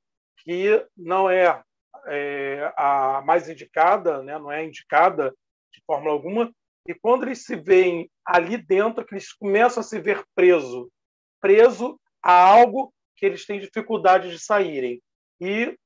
que 0.44 0.86
não 0.96 1.30
é 1.30 1.62
é, 2.08 2.74
a 2.78 3.22
mais 3.22 3.50
indicada, 3.50 4.24
né, 4.24 4.38
não 4.40 4.52
é 4.52 4.64
indicada 4.64 5.36
de 5.74 5.82
forma 5.86 6.10
alguma, 6.10 6.52
e 6.88 6.94
quando 6.94 7.24
eles 7.24 7.44
se 7.44 7.56
veem 7.56 8.10
ali 8.26 8.58
dentro, 8.58 9.06
que 9.06 9.14
eles 9.14 9.34
começam 9.34 9.82
a 9.82 9.84
se 9.84 10.00
ver 10.00 10.24
preso, 10.34 10.90
preso 11.42 12.00
a 12.24 12.32
algo 12.32 12.94
que 13.16 13.26
eles 13.26 13.46
têm 13.46 13.60
dificuldade 13.60 14.30
de 14.30 14.40
saírem. 14.40 15.02
E 15.42 15.78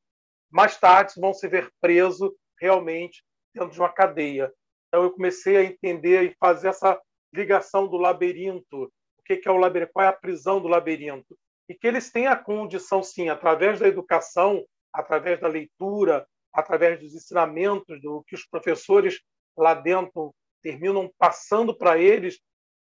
mais 0.49 0.77
tarde 0.77 1.13
vão 1.17 1.33
se 1.33 1.47
ver 1.47 1.71
preso 1.81 2.35
realmente 2.59 3.23
dentro 3.53 3.71
de 3.71 3.79
uma 3.79 3.91
cadeia. 3.91 4.53
Então 4.91 5.03
eu 5.03 5.11
comecei 5.11 5.55
a 5.55 5.63
entender 5.63 6.23
e 6.23 6.35
fazer 6.38 6.68
essa 6.68 6.99
ligação 7.34 7.88
do 7.88 7.95
labirinto. 7.95 8.84
O 8.84 9.23
que 9.23 9.41
é 9.47 9.51
o 9.51 9.55
labirinto? 9.55 9.93
Qual 9.93 10.05
é 10.05 10.09
a 10.09 10.13
prisão 10.13 10.59
do 10.59 10.68
labirinto? 10.68 11.38
E 11.69 11.73
que 11.73 11.88
eles 11.88 12.11
têm 12.11 12.27
a 12.27 12.35
condição, 12.35 13.01
sim, 13.01 13.30
através 13.30 13.80
da 13.80 13.88
educação, 13.88 14.65
através 14.93 15.39
da 15.39 15.47
leitura, 15.47 16.27
através 16.53 16.99
dos 16.99 17.15
ensinamentos 17.15 18.01
do 18.01 18.22
que 18.27 18.35
os 18.35 18.45
professores 18.45 19.22
lá 19.57 19.73
dentro 19.73 20.35
terminam 20.61 21.09
passando 21.18 21.73
para 21.73 21.97
eles 21.97 22.38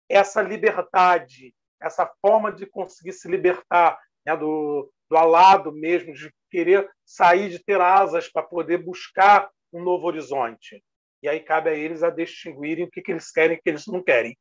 essa 0.09 0.41
liberdade, 0.41 1.55
essa 1.79 2.11
forma 2.23 2.51
de 2.51 2.65
conseguir 2.65 3.13
se 3.13 3.29
libertar 3.29 3.99
né, 4.25 4.35
do, 4.35 4.91
do 5.11 5.17
alado 5.19 5.71
mesmo, 5.71 6.15
de 6.15 6.33
querer 6.51 6.91
sair, 7.05 7.51
de 7.51 7.63
ter 7.63 7.79
asas 7.79 8.33
para 8.33 8.43
poder 8.43 8.79
buscar 8.79 9.51
um 9.71 9.83
novo 9.83 10.07
horizonte. 10.07 10.83
E 11.23 11.29
aí 11.29 11.41
cabe 11.41 11.71
a 11.71 11.75
eles 11.75 12.03
a 12.03 12.11
distinguirem 12.11 12.85
o 12.85 12.91
que, 12.91 13.03
que 13.03 13.11
eles 13.11 13.31
querem 13.31 13.57
e 13.57 13.59
o 13.59 13.63
que 13.63 13.69
eles 13.69 13.87
não 13.87 14.03
querem. 14.03 14.37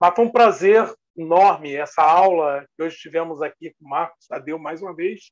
Mas 0.00 0.14
foi 0.14 0.24
um 0.24 0.32
prazer 0.32 0.92
enorme 1.16 1.74
essa 1.74 2.02
aula 2.02 2.66
que 2.76 2.82
hoje 2.82 2.96
tivemos 2.96 3.42
aqui 3.42 3.74
com 3.78 3.86
o 3.86 3.88
Marcos 3.88 4.26
Tadeu 4.26 4.58
mais 4.58 4.82
uma 4.82 4.94
vez. 4.94 5.30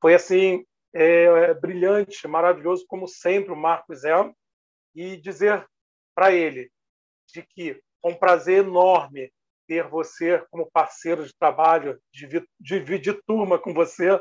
Foi 0.00 0.14
assim 0.14 0.64
é, 0.92 1.54
brilhante, 1.54 2.26
maravilhoso, 2.26 2.84
como 2.88 3.06
sempre, 3.06 3.52
o 3.52 3.56
Marcos 3.56 4.04
é, 4.04 4.12
e 4.94 5.16
dizer 5.16 5.66
para 6.14 6.32
ele 6.32 6.70
de 7.32 7.42
que 7.42 7.80
é 8.04 8.08
um 8.08 8.14
prazer 8.14 8.64
enorme 8.64 9.32
ter 9.66 9.86
você 9.86 10.44
como 10.50 10.70
parceiro 10.70 11.26
de 11.26 11.36
trabalho, 11.38 12.00
dividir 12.58 13.20
turma 13.26 13.58
com 13.58 13.74
você, 13.74 14.18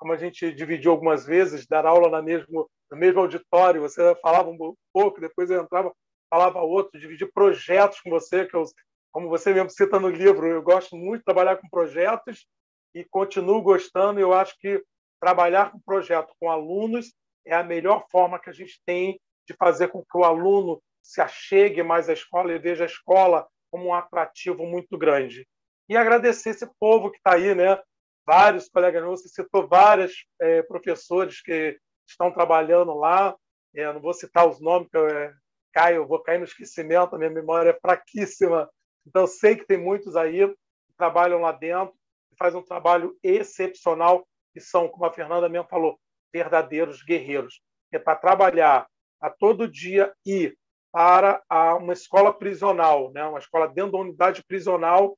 como 0.00 0.14
a 0.14 0.16
gente 0.16 0.50
dividiu 0.54 0.92
algumas 0.92 1.26
vezes, 1.26 1.66
dar 1.66 1.84
aula 1.84 2.08
na 2.08 2.22
mesmo, 2.22 2.68
no 2.90 2.96
mesmo 2.96 3.20
auditório, 3.20 3.82
você 3.82 4.14
falava 4.22 4.48
um 4.48 4.74
pouco, 4.94 5.20
depois 5.20 5.50
eu 5.50 5.62
entrava, 5.62 5.92
falava 6.30 6.62
outro, 6.62 6.98
dividir 6.98 7.30
projetos 7.30 8.00
com 8.00 8.08
você, 8.08 8.46
que 8.46 8.56
eu, 8.56 8.64
como 9.12 9.28
você 9.28 9.52
mesmo 9.52 9.68
cita 9.68 10.00
no 10.00 10.08
livro, 10.08 10.46
eu 10.46 10.62
gosto 10.62 10.96
muito 10.96 11.18
de 11.18 11.24
trabalhar 11.26 11.58
com 11.58 11.68
projetos 11.68 12.46
e 12.94 13.04
continuo 13.04 13.60
gostando. 13.60 14.18
Eu 14.18 14.32
acho 14.32 14.58
que 14.58 14.82
trabalhar 15.20 15.70
com 15.70 15.78
projeto 15.80 16.32
com 16.40 16.50
alunos 16.50 17.12
é 17.46 17.54
a 17.54 17.62
melhor 17.62 18.06
forma 18.10 18.38
que 18.38 18.48
a 18.48 18.54
gente 18.54 18.80
tem 18.86 19.20
de 19.46 19.54
fazer 19.54 19.88
com 19.88 20.00
que 20.00 20.16
o 20.16 20.24
aluno 20.24 20.80
se 21.02 21.20
achegue 21.20 21.82
mais 21.82 22.08
à 22.08 22.14
escola 22.14 22.52
e 22.54 22.58
veja 22.58 22.84
a 22.84 22.86
escola 22.86 23.46
como 23.70 23.88
um 23.88 23.94
atrativo 23.94 24.64
muito 24.64 24.96
grande. 24.96 25.46
E 25.90 25.96
agradecer 25.96 26.50
esse 26.50 26.66
povo 26.78 27.10
que 27.10 27.18
está 27.18 27.34
aí, 27.34 27.54
né? 27.54 27.78
Vários 28.26 28.68
colegas 28.68 29.02
meus, 29.02 29.22
você 29.22 29.28
citou 29.28 29.66
vários 29.66 30.24
é, 30.40 30.62
professores 30.62 31.40
que 31.42 31.78
estão 32.06 32.32
trabalhando 32.32 32.94
lá. 32.94 33.36
É, 33.74 33.92
não 33.92 34.00
vou 34.00 34.14
citar 34.14 34.48
os 34.48 34.60
nomes, 34.60 34.88
que 34.88 34.96
eu 34.96 35.08
é, 35.08 35.32
caio, 35.72 36.06
vou 36.06 36.22
cair 36.22 36.38
no 36.38 36.44
esquecimento, 36.44 37.14
a 37.14 37.18
minha 37.18 37.30
memória 37.30 37.70
é 37.70 37.80
fraquíssima. 37.80 38.68
Então, 39.06 39.26
sei 39.26 39.56
que 39.56 39.66
tem 39.66 39.78
muitos 39.78 40.16
aí 40.16 40.46
que 40.46 40.96
trabalham 40.96 41.40
lá 41.40 41.52
dentro, 41.52 41.94
que 42.30 42.36
fazem 42.36 42.60
um 42.60 42.64
trabalho 42.64 43.16
excepcional, 43.22 44.26
e 44.54 44.60
são, 44.60 44.88
como 44.88 45.04
a 45.04 45.12
Fernanda 45.12 45.48
mesmo 45.48 45.68
falou, 45.68 45.98
verdadeiros 46.32 47.02
guerreiros. 47.02 47.60
É 47.92 47.98
para 47.98 48.16
trabalhar 48.16 48.88
a 49.20 49.30
todo 49.30 49.70
dia 49.70 50.12
e 50.26 50.56
para 50.92 51.42
a, 51.48 51.76
uma 51.76 51.92
escola 51.92 52.32
prisional, 52.32 53.12
né? 53.12 53.24
uma 53.24 53.38
escola 53.38 53.68
dentro 53.68 53.92
da 53.92 53.98
unidade 53.98 54.42
prisional, 54.44 55.16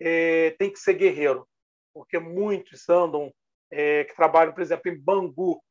é, 0.00 0.50
tem 0.58 0.72
que 0.72 0.78
ser 0.78 0.94
guerreiro 0.94 1.46
porque 1.92 2.18
muitos 2.18 2.88
andam, 2.88 3.32
é, 3.70 4.04
que 4.04 4.14
trabalham, 4.14 4.52
por 4.52 4.62
exemplo, 4.62 4.90
em 4.90 4.98
Bangu, 4.98 5.62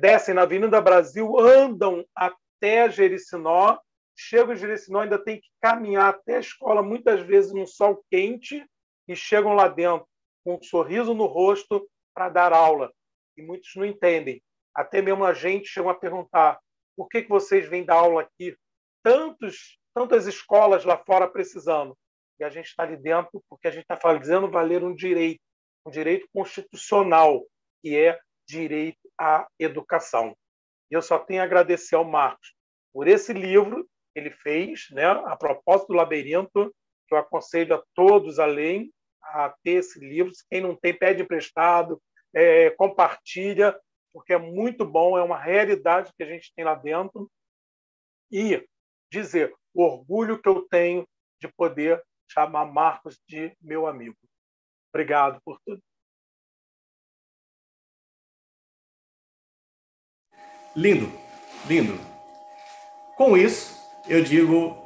descem 0.00 0.34
na 0.34 0.42
Avenida 0.42 0.80
Brasil, 0.80 1.38
andam 1.38 2.04
até 2.14 2.90
Jericinó, 2.90 3.78
chegam 4.16 4.52
em 4.52 4.56
Jericinó, 4.56 5.00
ainda 5.00 5.18
tem 5.18 5.40
que 5.40 5.48
caminhar 5.60 6.10
até 6.10 6.36
a 6.36 6.40
escola, 6.40 6.82
muitas 6.82 7.20
vezes 7.20 7.52
no 7.52 7.66
sol 7.66 8.04
quente, 8.10 8.64
e 9.08 9.16
chegam 9.16 9.54
lá 9.54 9.68
dentro 9.68 10.06
com 10.44 10.56
um 10.56 10.62
sorriso 10.62 11.14
no 11.14 11.26
rosto 11.26 11.88
para 12.14 12.28
dar 12.28 12.52
aula. 12.52 12.92
E 13.36 13.42
muitos 13.42 13.70
não 13.74 13.84
entendem. 13.84 14.42
Até 14.74 15.02
mesmo 15.02 15.24
a 15.24 15.32
gente 15.32 15.68
chega 15.68 15.90
a 15.90 15.94
perguntar 15.94 16.60
por 16.96 17.08
que, 17.08 17.22
que 17.22 17.28
vocês 17.28 17.68
vêm 17.68 17.84
dar 17.84 17.96
aula 17.96 18.22
aqui? 18.22 18.56
Tantos, 19.02 19.78
tantas 19.94 20.26
escolas 20.26 20.84
lá 20.84 20.96
fora 20.98 21.28
precisando 21.28 21.96
e 22.38 22.44
a 22.44 22.50
gente 22.50 22.66
está 22.66 22.82
ali 22.82 22.96
dentro 22.96 23.42
porque 23.48 23.68
a 23.68 23.70
gente 23.70 23.82
está 23.82 23.96
fazendo 23.96 24.50
valer 24.50 24.82
um 24.82 24.94
direito, 24.94 25.40
um 25.86 25.90
direito 25.90 26.28
constitucional, 26.32 27.44
que 27.82 27.96
é 27.96 28.18
direito 28.46 29.10
à 29.18 29.46
educação. 29.58 30.36
E 30.90 30.94
eu 30.94 31.02
só 31.02 31.18
tenho 31.18 31.40
a 31.40 31.44
agradecer 31.44 31.94
ao 31.94 32.04
Marcos 32.04 32.54
por 32.92 33.08
esse 33.08 33.32
livro 33.32 33.88
que 34.12 34.20
ele 34.20 34.30
fez, 34.30 34.88
né, 34.90 35.06
a 35.06 35.36
propósito 35.36 35.88
do 35.88 35.94
labirinto, 35.94 36.74
que 37.08 37.14
eu 37.14 37.18
aconselho 37.18 37.76
a 37.76 37.82
todos 37.94 38.38
a 38.38 38.46
lerem, 38.46 38.92
a 39.22 39.54
ter 39.62 39.72
esse 39.72 39.98
livro. 39.98 40.32
Quem 40.50 40.60
não 40.60 40.76
tem, 40.76 40.96
pede 40.96 41.22
emprestado, 41.22 42.00
é, 42.34 42.70
compartilha, 42.70 43.78
porque 44.12 44.34
é 44.34 44.38
muito 44.38 44.84
bom, 44.84 45.16
é 45.16 45.22
uma 45.22 45.38
realidade 45.38 46.12
que 46.16 46.22
a 46.22 46.26
gente 46.26 46.52
tem 46.54 46.64
lá 46.64 46.74
dentro. 46.74 47.30
E 48.30 48.66
dizer 49.10 49.54
o 49.74 49.82
orgulho 49.82 50.40
que 50.40 50.48
eu 50.48 50.66
tenho 50.68 51.06
de 51.40 51.48
poder 51.48 52.02
chamar 52.32 52.66
Marcos 52.66 53.20
de 53.28 53.54
meu 53.60 53.86
amigo. 53.86 54.16
Obrigado 54.92 55.40
por 55.44 55.58
tudo. 55.64 55.80
Lindo, 60.74 61.12
lindo. 61.66 61.98
Com 63.16 63.36
isso, 63.36 63.78
eu 64.08 64.24
digo 64.24 64.76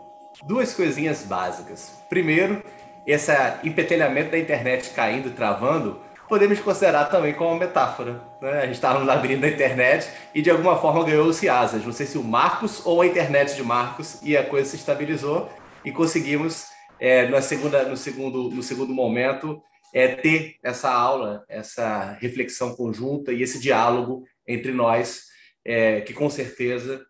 duas 0.46 0.74
coisinhas 0.74 1.22
básicas. 1.24 1.90
Primeiro, 2.08 2.62
esse 3.06 3.32
empetelhamento 3.62 4.32
da 4.32 4.38
internet 4.38 4.90
caindo, 4.90 5.30
travando, 5.30 6.00
podemos 6.28 6.58
considerar 6.58 7.04
também 7.04 7.34
como 7.34 7.50
uma 7.50 7.60
metáfora. 7.60 8.20
Né? 8.42 8.62
A 8.62 8.66
gente 8.66 8.74
estava 8.74 8.98
no 8.98 9.06
labirinto 9.06 9.42
da 9.42 9.48
internet 9.48 10.10
e 10.34 10.42
de 10.42 10.50
alguma 10.50 10.76
forma 10.76 11.04
ganhou-se 11.04 11.48
asas. 11.48 11.84
Não 11.84 11.92
sei 11.92 12.06
se 12.06 12.18
o 12.18 12.24
Marcos 12.24 12.84
ou 12.84 13.00
a 13.00 13.06
internet 13.06 13.54
de 13.54 13.62
Marcos, 13.62 14.20
e 14.22 14.36
a 14.36 14.44
coisa 14.44 14.68
se 14.68 14.76
estabilizou 14.76 15.48
e 15.84 15.92
conseguimos 15.92 16.75
é, 16.98 17.28
na 17.28 17.42
segunda, 17.42 17.84
no, 17.88 17.96
segundo, 17.96 18.50
no 18.50 18.62
segundo 18.62 18.92
momento, 18.92 19.62
é 19.92 20.08
ter 20.14 20.56
essa 20.62 20.90
aula, 20.90 21.44
essa 21.48 22.12
reflexão 22.20 22.74
conjunta 22.74 23.32
e 23.32 23.42
esse 23.42 23.58
diálogo 23.58 24.24
entre 24.46 24.72
nós, 24.72 25.24
é, 25.64 26.00
que 26.00 26.12
com 26.12 26.28
certeza, 26.28 27.04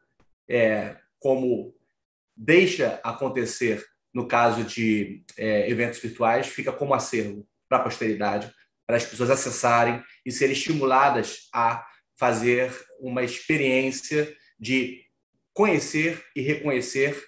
é, 0.48 0.96
como 1.18 1.74
deixa 2.36 3.00
acontecer 3.02 3.84
no 4.12 4.26
caso 4.26 4.64
de 4.64 5.22
é, 5.36 5.70
eventos 5.70 5.98
virtuais, 5.98 6.46
fica 6.46 6.72
como 6.72 6.94
acervo 6.94 7.46
para 7.68 7.78
a 7.78 7.82
posteridade, 7.82 8.52
para 8.86 8.96
as 8.96 9.04
pessoas 9.04 9.30
acessarem 9.30 10.02
e 10.24 10.32
serem 10.32 10.54
estimuladas 10.54 11.48
a 11.52 11.84
fazer 12.18 12.72
uma 12.98 13.22
experiência 13.22 14.34
de 14.58 15.02
conhecer 15.52 16.24
e 16.34 16.40
reconhecer 16.40 17.22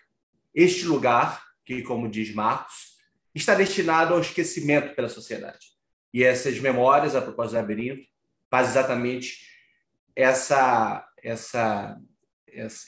este 0.55 0.85
lugar 0.85 1.48
que, 1.69 1.83
como 1.83 2.09
diz 2.09 2.33
Marcos, 2.33 2.97
está 3.35 3.55
destinado 3.55 4.15
ao 4.15 4.21
esquecimento 4.23 4.95
pela 4.95 5.11
sociedade. 5.11 5.67
E 6.15 6.25
essas 6.25 6.59
memórias, 6.59 7.15
a 7.15 7.21
propósito 7.21 7.57
do 7.57 7.61
labirinto, 7.61 8.09
faz 8.51 8.71
exatamente 8.71 9.47
essa, 10.17 11.07
essa, 11.23 12.01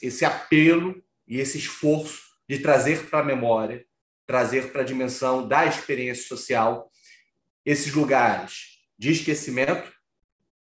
esse 0.00 0.24
apelo 0.24 1.04
e 1.28 1.38
esse 1.38 1.58
esforço 1.58 2.22
de 2.48 2.58
trazer 2.58 3.10
para 3.10 3.18
a 3.18 3.24
memória, 3.24 3.84
trazer 4.26 4.72
para 4.72 4.80
a 4.80 4.84
dimensão 4.84 5.46
da 5.46 5.66
experiência 5.66 6.26
social 6.26 6.90
esses 7.66 7.92
lugares 7.92 8.78
de 8.98 9.12
esquecimento, 9.12 9.92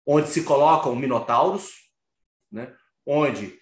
onde 0.05 0.29
se 0.29 0.43
colocam 0.43 0.95
minotauros, 0.95 1.71
né? 2.51 2.75
onde 3.07 3.59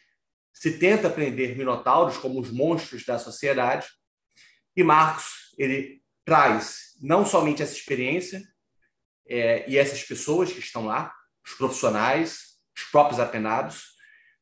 se 0.53 0.77
tenta 0.77 1.07
aprender 1.07 1.55
minotauros 1.55 2.17
como 2.17 2.37
os 2.37 2.51
monstros 2.51 3.05
da 3.05 3.17
sociedade, 3.17 3.87
e 4.75 4.83
Marcos, 4.83 5.53
ele 5.57 6.01
traz 6.25 6.95
não 7.01 7.25
somente 7.25 7.61
essa 7.61 7.73
experiência 7.73 8.41
é, 9.27 9.69
e 9.69 9.77
essas 9.77 10.03
pessoas 10.03 10.51
que 10.51 10.59
estão 10.59 10.85
lá, 10.85 11.13
os 11.45 11.53
profissionais, 11.53 12.57
os 12.75 12.83
próprios 12.83 13.19
apenados, 13.19 13.95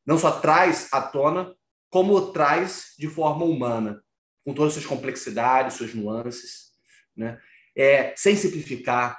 não 0.06 0.18
só 0.18 0.40
traz 0.40 0.88
à 0.92 1.00
tona, 1.00 1.54
como 1.88 2.32
traz 2.32 2.94
de 2.98 3.08
forma 3.08 3.44
humana, 3.44 4.02
com 4.44 4.54
todas 4.54 4.76
as 4.76 4.82
suas 4.82 4.86
complexidades, 4.86 5.76
suas 5.76 5.94
nuances, 5.94 6.70
né? 7.16 7.40
é, 7.76 8.14
sem 8.16 8.36
simplificar, 8.36 9.18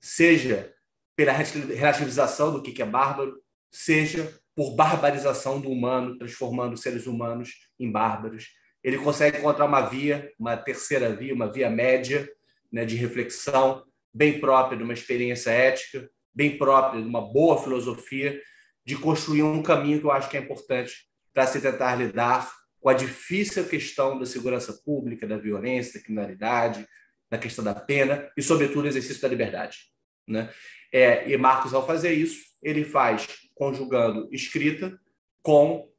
seja 0.00 0.72
pela 1.16 1.32
relativização 1.32 2.52
do 2.52 2.62
que 2.62 2.80
é 2.80 2.86
bárbaro, 2.86 3.42
seja 3.70 4.38
por 4.54 4.74
barbarização 4.74 5.60
do 5.60 5.70
humano, 5.70 6.16
transformando 6.16 6.76
seres 6.76 7.06
humanos 7.06 7.50
em 7.78 7.90
bárbaros, 7.90 8.48
ele 8.88 8.98
consegue 8.98 9.38
encontrar 9.38 9.66
uma 9.66 9.82
via, 9.82 10.32
uma 10.38 10.56
terceira 10.56 11.14
via, 11.14 11.34
uma 11.34 11.50
via 11.50 11.68
média 11.68 12.28
né, 12.72 12.84
de 12.84 12.96
reflexão, 12.96 13.84
bem 14.12 14.40
própria 14.40 14.78
de 14.78 14.82
uma 14.82 14.94
experiência 14.94 15.50
ética, 15.50 16.08
bem 16.34 16.56
própria 16.56 17.02
de 17.02 17.06
uma 17.06 17.20
boa 17.20 17.62
filosofia, 17.62 18.40
de 18.84 18.96
construir 18.96 19.42
um 19.42 19.62
caminho 19.62 20.00
que 20.00 20.06
eu 20.06 20.10
acho 20.10 20.30
que 20.30 20.36
é 20.36 20.40
importante 20.40 21.06
para 21.34 21.46
se 21.46 21.60
tentar 21.60 21.96
lidar 21.96 22.50
com 22.80 22.88
a 22.88 22.94
difícil 22.94 23.68
questão 23.68 24.18
da 24.18 24.24
segurança 24.24 24.72
pública, 24.84 25.26
da 25.26 25.36
violência, 25.36 25.98
da 25.98 26.04
criminalidade, 26.04 26.86
da 27.30 27.36
questão 27.36 27.62
da 27.62 27.74
pena 27.74 28.30
e, 28.36 28.42
sobretudo, 28.42 28.84
o 28.84 28.88
exercício 28.88 29.20
da 29.20 29.28
liberdade. 29.28 29.78
Né? 30.26 30.50
É, 30.90 31.30
e 31.30 31.36
Marcos, 31.36 31.74
ao 31.74 31.86
fazer 31.86 32.12
isso, 32.12 32.42
ele 32.62 32.84
faz 32.84 33.28
conjugando 33.54 34.28
escrita 34.32 34.98
com 35.42 35.90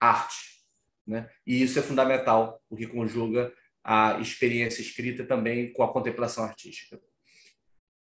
arte. 0.00 0.57
Né? 1.08 1.26
E 1.46 1.62
isso 1.62 1.78
é 1.78 1.82
fundamental, 1.82 2.60
porque 2.68 2.86
conjuga 2.86 3.50
a 3.82 4.20
experiência 4.20 4.82
escrita 4.82 5.24
também 5.24 5.72
com 5.72 5.82
a 5.82 5.90
contemplação 5.90 6.44
artística. 6.44 7.00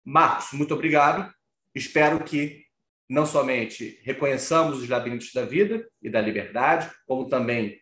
Marcos, 0.02 0.52
muito 0.52 0.73
obrigado. 0.73 1.31
Espero 1.74 2.24
que 2.24 2.64
não 3.06 3.27
somente 3.27 4.01
reconheçamos 4.02 4.82
os 4.82 4.89
labirintos 4.89 5.31
da 5.35 5.44
vida 5.44 5.86
e 6.01 6.09
da 6.09 6.23
liberdade, 6.23 6.90
como 7.06 7.28
também 7.28 7.78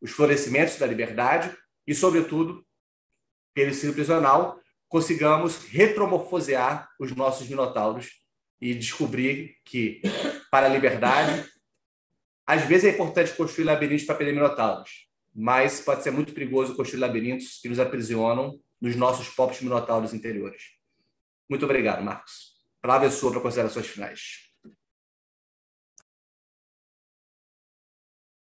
os 0.00 0.12
florescimentos 0.12 0.76
da 0.76 0.86
liberdade 0.86 1.54
e, 1.84 1.92
sobretudo, 1.94 2.64
pelo 3.52 3.70
ensino 3.70 3.92
prisional, 3.92 4.60
consigamos 4.88 5.64
retromorfosear 5.64 6.88
os 7.00 7.10
nossos 7.16 7.48
minotauros 7.48 8.10
e 8.60 8.72
descobrir 8.72 9.56
que, 9.64 10.00
para 10.50 10.66
a 10.66 10.68
liberdade, 10.68 11.44
às 12.46 12.62
vezes 12.66 12.84
é 12.84 12.94
importante 12.94 13.34
construir 13.34 13.64
labirintos 13.64 14.04
para 14.04 14.14
perder 14.14 14.32
minotauros, 14.32 15.08
mas 15.34 15.80
pode 15.80 16.02
ser 16.02 16.10
muito 16.10 16.32
perigoso 16.32 16.76
construir 16.76 17.00
labirintos 17.00 17.60
que 17.60 17.68
nos 17.68 17.78
aprisionam 17.78 18.60
nos 18.80 18.94
nossos 18.96 19.28
próprios 19.28 19.62
minotauros 19.62 20.12
interiores. 20.12 20.62
Muito 21.48 21.64
obrigado, 21.64 22.02
Marcos. 22.02 22.54
palavra 22.80 23.08
é 23.08 23.10
sua 23.10 23.32
para 23.32 23.40
considerações 23.40 23.86
finais. 23.86 24.50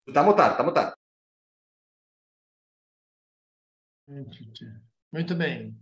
Está 0.08 0.24
mutado, 0.24 0.52
está 0.52 0.64
mutado. 0.64 0.96
Muito 5.12 5.36
bem. 5.36 5.78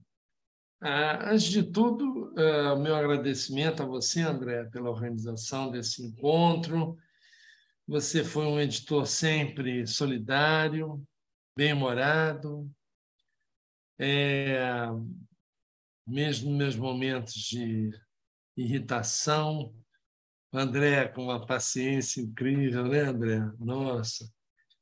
Ah, 0.81 1.31
antes 1.31 1.47
de 1.47 1.63
tudo, 1.63 2.33
ah, 2.37 2.73
o 2.73 2.79
meu 2.79 2.95
agradecimento 2.95 3.83
a 3.83 3.85
você, 3.85 4.21
André, 4.21 4.65
pela 4.65 4.89
organização 4.89 5.71
desse 5.71 6.03
encontro. 6.03 6.97
Você 7.89 8.23
foi 8.23 8.45
um 8.45 8.59
editor 8.59 9.07
sempre 9.07 9.87
solidário, 9.87 11.03
bem-humorado, 11.57 12.69
é, 13.97 14.85
mesmo 16.05 16.51
nos 16.51 16.57
meus 16.59 16.75
momentos 16.75 17.33
de 17.33 17.89
irritação. 18.55 19.73
André, 20.53 21.07
com 21.07 21.23
uma 21.23 21.43
paciência 21.43 22.21
incrível, 22.21 22.87
né, 22.87 22.99
André? 22.99 23.39
Nossa, 23.57 24.31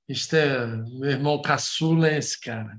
isto 0.09 0.35
é. 0.35 0.67
Meu 0.67 1.11
irmão 1.11 1.41
caçula 1.41 2.09
é 2.09 2.17
esse 2.17 2.37
cara. 2.37 2.75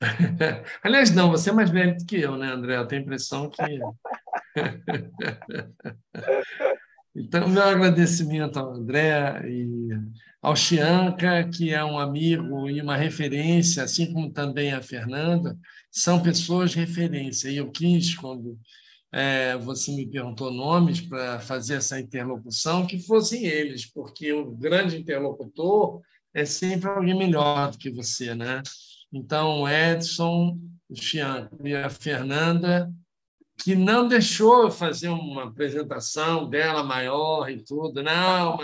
Aliás, 0.80 1.10
não, 1.10 1.28
você 1.28 1.50
é 1.50 1.52
mais 1.52 1.70
velho 1.70 1.98
do 1.98 2.06
que 2.06 2.20
eu, 2.20 2.36
né, 2.36 2.52
André? 2.52 2.76
Eu 2.76 2.86
tenho 2.86 3.02
a 3.02 3.04
impressão 3.04 3.50
que. 3.50 3.62
então, 7.16 7.48
meu 7.48 7.62
agradecimento 7.62 8.58
ao 8.58 8.74
André 8.74 9.42
e 9.48 9.88
ao 10.42 10.54
Chianca, 10.54 11.48
que 11.48 11.72
é 11.72 11.82
um 11.82 11.98
amigo 11.98 12.68
e 12.68 12.80
uma 12.80 12.96
referência, 12.96 13.82
assim 13.82 14.12
como 14.12 14.30
também 14.30 14.72
a 14.72 14.82
Fernanda, 14.82 15.58
são 15.90 16.22
pessoas 16.22 16.74
referência. 16.74 17.48
E 17.48 17.56
eu 17.56 17.70
quis, 17.70 18.14
quando 18.14 18.58
é, 19.10 19.56
você 19.56 19.92
me 19.92 20.06
perguntou 20.06 20.52
nomes 20.52 21.00
para 21.00 21.40
fazer 21.40 21.76
essa 21.76 21.98
interlocução, 21.98 22.86
que 22.86 22.98
fossem 22.98 23.46
eles, 23.46 23.86
porque 23.86 24.30
o 24.32 24.50
grande 24.50 24.98
interlocutor 24.98 26.02
é 26.34 26.44
sempre 26.44 26.90
alguém 26.90 27.16
melhor 27.16 27.70
do 27.70 27.78
que 27.78 27.90
você, 27.90 28.34
né? 28.34 28.62
Então, 29.10 29.62
o 29.62 29.68
Edson, 29.68 30.58
o 30.88 30.94
Chianco 30.94 31.66
e 31.66 31.74
a 31.74 31.88
Fernanda, 31.88 32.92
que 33.58 33.74
não 33.74 34.06
deixou 34.06 34.64
eu 34.64 34.70
fazer 34.70 35.08
uma 35.08 35.44
apresentação 35.44 36.48
dela 36.48 36.82
maior 36.82 37.50
e 37.50 37.62
tudo. 37.62 38.02
Não, 38.02 38.58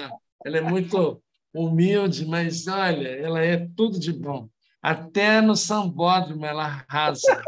ela 0.45 0.59
é 0.59 0.61
muito 0.61 1.23
humilde, 1.53 2.27
mas 2.27 2.67
olha, 2.67 3.09
ela 3.09 3.41
é 3.41 3.69
tudo 3.77 3.99
de 3.99 4.13
bom. 4.13 4.49
Até 4.81 5.41
no 5.41 5.57
sambódromo 5.57 6.45
ela 6.45 6.85
arrasa. 6.89 7.43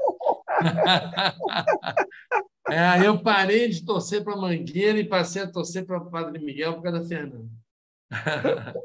É, 2.66 3.06
eu 3.06 3.22
parei 3.22 3.68
de 3.68 3.84
torcer 3.84 4.24
para 4.24 4.34
Mangueira 4.34 4.98
e 4.98 5.04
passei 5.04 5.42
a 5.42 5.46
torcer 5.46 5.84
para 5.84 5.98
o 5.98 6.10
Padre 6.10 6.42
Miguel 6.42 6.72
por 6.72 6.82
causa 6.82 7.00
da 7.00 7.06
Fernanda. 7.06 7.46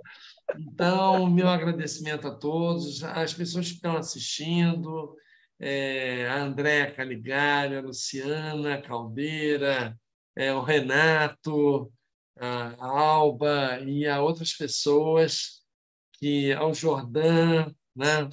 Então, 0.57 1.29
meu 1.29 1.47
agradecimento 1.47 2.27
a 2.27 2.31
todos, 2.33 3.03
as 3.03 3.33
pessoas 3.33 3.67
que 3.67 3.75
estão 3.75 3.95
assistindo, 3.95 5.15
é, 5.59 6.27
a 6.27 6.43
Andréa 6.43 6.91
Caligari, 6.91 7.75
a 7.75 7.81
Luciana 7.81 8.81
Caldeira, 8.81 9.97
é, 10.35 10.53
o 10.53 10.61
Renato, 10.61 11.91
a 12.37 12.85
Alba 12.85 13.79
e 13.85 14.07
a 14.07 14.21
outras 14.21 14.53
pessoas, 14.53 15.61
que 16.13 16.53
ao 16.53 16.73
Jordão, 16.73 17.75
né? 17.95 18.29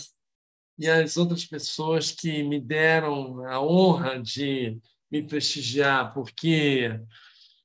e 0.79 0.89
as 0.89 1.17
outras 1.17 1.45
pessoas 1.45 2.13
que 2.13 2.43
me 2.43 2.61
deram 2.61 3.45
a 3.47 3.61
honra 3.61 4.21
de 4.21 4.79
me 5.11 5.23
prestigiar, 5.23 6.13
porque 6.13 6.91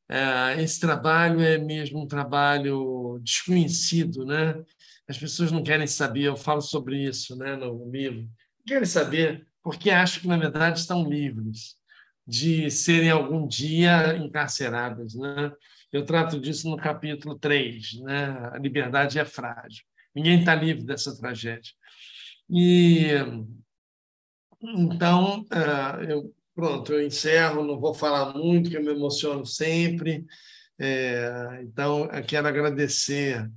é, 0.10 0.62
esse 0.62 0.80
trabalho 0.80 1.42
é 1.42 1.58
mesmo 1.58 2.02
um 2.02 2.08
trabalho 2.08 3.20
desconhecido, 3.24 4.26
né? 4.26 4.64
As 5.08 5.18
pessoas 5.18 5.52
não 5.52 5.64
querem 5.64 5.88
saber, 5.88 6.24
eu 6.24 6.38
falo 6.38 6.62
sobre 6.62 7.04
isso 7.04 7.36
né, 7.36 7.56
no 7.56 7.90
livro, 7.92 8.22
não 8.22 8.66
querem 8.66 8.86
saber 8.86 9.46
porque 9.64 9.90
acham 9.90 10.22
que, 10.22 10.28
na 10.28 10.38
verdade, 10.38 10.80
estão 10.80 11.08
livres 11.08 11.76
de 12.26 12.70
serem 12.70 13.10
algum 13.10 13.48
dia 13.48 14.18
encarceradas. 14.18 15.16
Né? 15.16 15.52
Eu 15.92 16.06
trato 16.06 16.40
disso 16.40 16.70
no 16.70 16.78
capítulo 16.78 17.38
3, 17.38 18.02
né? 18.02 18.50
a 18.54 18.58
liberdade 18.58 19.20
é 19.20 19.26
frágil. 19.26 19.84
Ninguém 20.16 20.40
está 20.40 20.56
livre 20.56 20.84
dessa 20.84 21.18
tragédia. 21.18 21.74
E 22.50 23.08
então, 24.62 25.46
é, 25.52 26.12
eu 26.12 26.34
Pronto, 26.54 26.92
eu 26.92 27.06
encerro, 27.06 27.64
não 27.64 27.80
vou 27.80 27.94
falar 27.94 28.34
muito, 28.34 28.70
que 28.70 28.78
eu 28.78 28.84
me 28.84 28.92
emociono 28.92 29.46
sempre. 29.46 30.26
É, 30.78 31.62
então, 31.64 32.10
quero 32.28 32.48
agradecer 32.48 33.50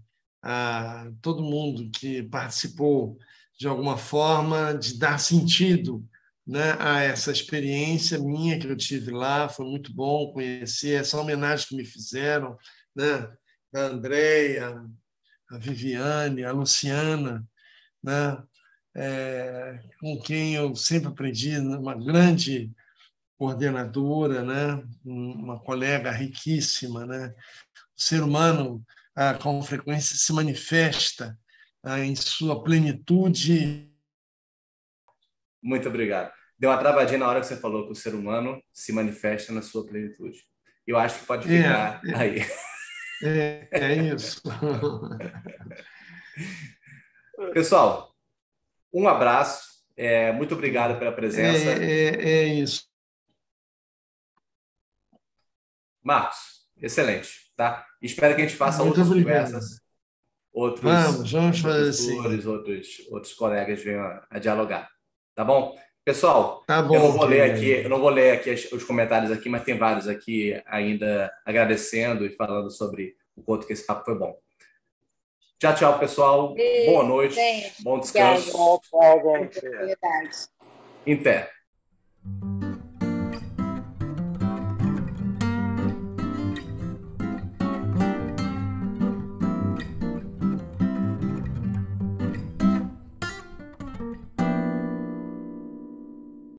a 0.43 1.11
todo 1.21 1.43
mundo 1.43 1.91
que 1.91 2.23
participou 2.23 3.19
de 3.59 3.69
alguma 3.69 3.97
forma 3.97 4.75
de 4.75 4.99
dar 4.99 5.19
sentido 5.19 6.05
né, 6.47 6.77
a 6.79 7.01
essa 7.01 7.31
experiência 7.31 8.19
minha 8.19 8.59
que 8.59 8.67
eu 8.67 8.77
tive 8.77 9.11
lá. 9.11 9.49
Foi 9.49 9.67
muito 9.67 9.93
bom 9.95 10.33
conhecer 10.33 11.01
essa 11.01 11.19
homenagem 11.19 11.67
que 11.69 11.77
me 11.77 11.85
fizeram, 11.85 12.57
né, 12.95 13.33
a 13.75 13.81
Andréia, 13.81 14.83
a 15.51 15.59
Viviane, 15.59 16.45
a 16.45 16.53
Luciana, 16.53 17.47
né, 18.03 18.43
é, 18.97 19.81
com 20.01 20.21
quem 20.21 20.55
eu 20.55 20.75
sempre 20.77 21.09
aprendi 21.09 21.59
uma 21.59 21.95
grande 21.95 22.73
coordenadora, 23.37 24.43
né? 24.43 24.83
uma 25.05 25.59
colega 25.61 26.11
riquíssima. 26.11 27.05
Né? 27.05 27.35
O 27.97 28.03
ser 28.03 28.23
humano, 28.23 28.85
ah, 29.15 29.35
com 29.35 29.63
frequência, 29.63 30.17
se 30.17 30.33
manifesta 30.33 31.37
em 31.85 32.15
sua 32.17 32.63
plenitude. 32.63 33.91
Muito 35.63 35.89
obrigado. 35.89 36.33
Deu 36.59 36.71
uma 36.71 36.79
travadinha 36.79 37.19
na 37.19 37.29
hora 37.29 37.41
que 37.41 37.47
você 37.47 37.57
falou 37.57 37.87
que 37.87 37.93
o 37.93 37.97
ser 37.97 38.15
humano 38.15 38.63
se 38.73 38.93
manifesta 38.93 39.53
na 39.53 39.61
sua 39.63 39.87
plenitude. 39.87 40.45
Eu 40.87 40.99
acho 40.99 41.21
que 41.21 41.27
pode 41.27 41.49
ficar 41.49 42.01
é, 42.05 42.15
aí. 42.15 42.41
É, 43.23 43.69
é 43.71 43.95
isso. 44.15 44.43
Pessoal, 47.53 48.15
um 48.93 49.09
abraço. 49.09 49.75
É, 49.97 50.33
muito 50.33 50.55
obrigado 50.55 50.99
pela 50.99 51.13
presença. 51.13 51.83
É, 51.83 51.85
é, 51.85 52.29
é 52.31 52.45
isso. 52.47 52.87
Marcos, 56.03 56.69
excelente, 56.77 57.51
tá? 57.57 57.87
Espero 58.01 58.35
que 58.37 58.43
a 58.43 58.47
gente 58.47 58.57
faça 58.57 58.79
Muito 58.79 58.89
outras 58.91 59.09
obrigado. 59.09 59.47
conversas. 59.47 59.84
Outros, 60.55 60.85
vamos, 60.85 61.33
vamos 61.33 61.59
fazer 61.59 61.89
assim. 61.89 62.47
outros, 62.47 63.03
outros 63.11 63.35
colegas 63.35 63.83
venham 63.83 64.03
a, 64.03 64.25
a, 64.31 64.39
dialogar. 64.39 64.89
Tá 65.35 65.45
bom? 65.45 65.77
Pessoal, 66.05 66.63
tá 66.65 66.81
bom, 66.81 66.95
eu 66.95 67.01
não 67.01 67.13
vou 67.13 67.25
ler 67.25 67.51
aqui, 67.51 67.71
eu 67.71 67.89
não 67.89 67.99
vou 67.99 68.11
ler 68.11 68.35
aqui 68.35 68.51
os 68.51 68.85
comentários 68.85 69.33
aqui, 69.33 69.49
mas 69.49 69.65
tem 69.65 69.77
vários 69.77 70.07
aqui 70.07 70.63
ainda 70.67 71.33
agradecendo 71.45 72.25
e 72.25 72.37
falando 72.37 72.71
sobre 72.71 73.17
o 73.35 73.43
quanto 73.43 73.67
que 73.67 73.73
esse 73.73 73.85
papo 73.85 74.05
foi 74.05 74.15
bom. 74.17 74.39
Tchau, 75.59 75.75
tchau, 75.75 75.99
pessoal. 75.99 76.55
Beijo, 76.55 76.91
Boa 76.93 77.05
noite. 77.05 77.37
Bom 77.81 77.99
descanso. 77.99 78.57
Obrigado. 78.93 80.31
Em 81.07 81.17
pé. 81.17 81.51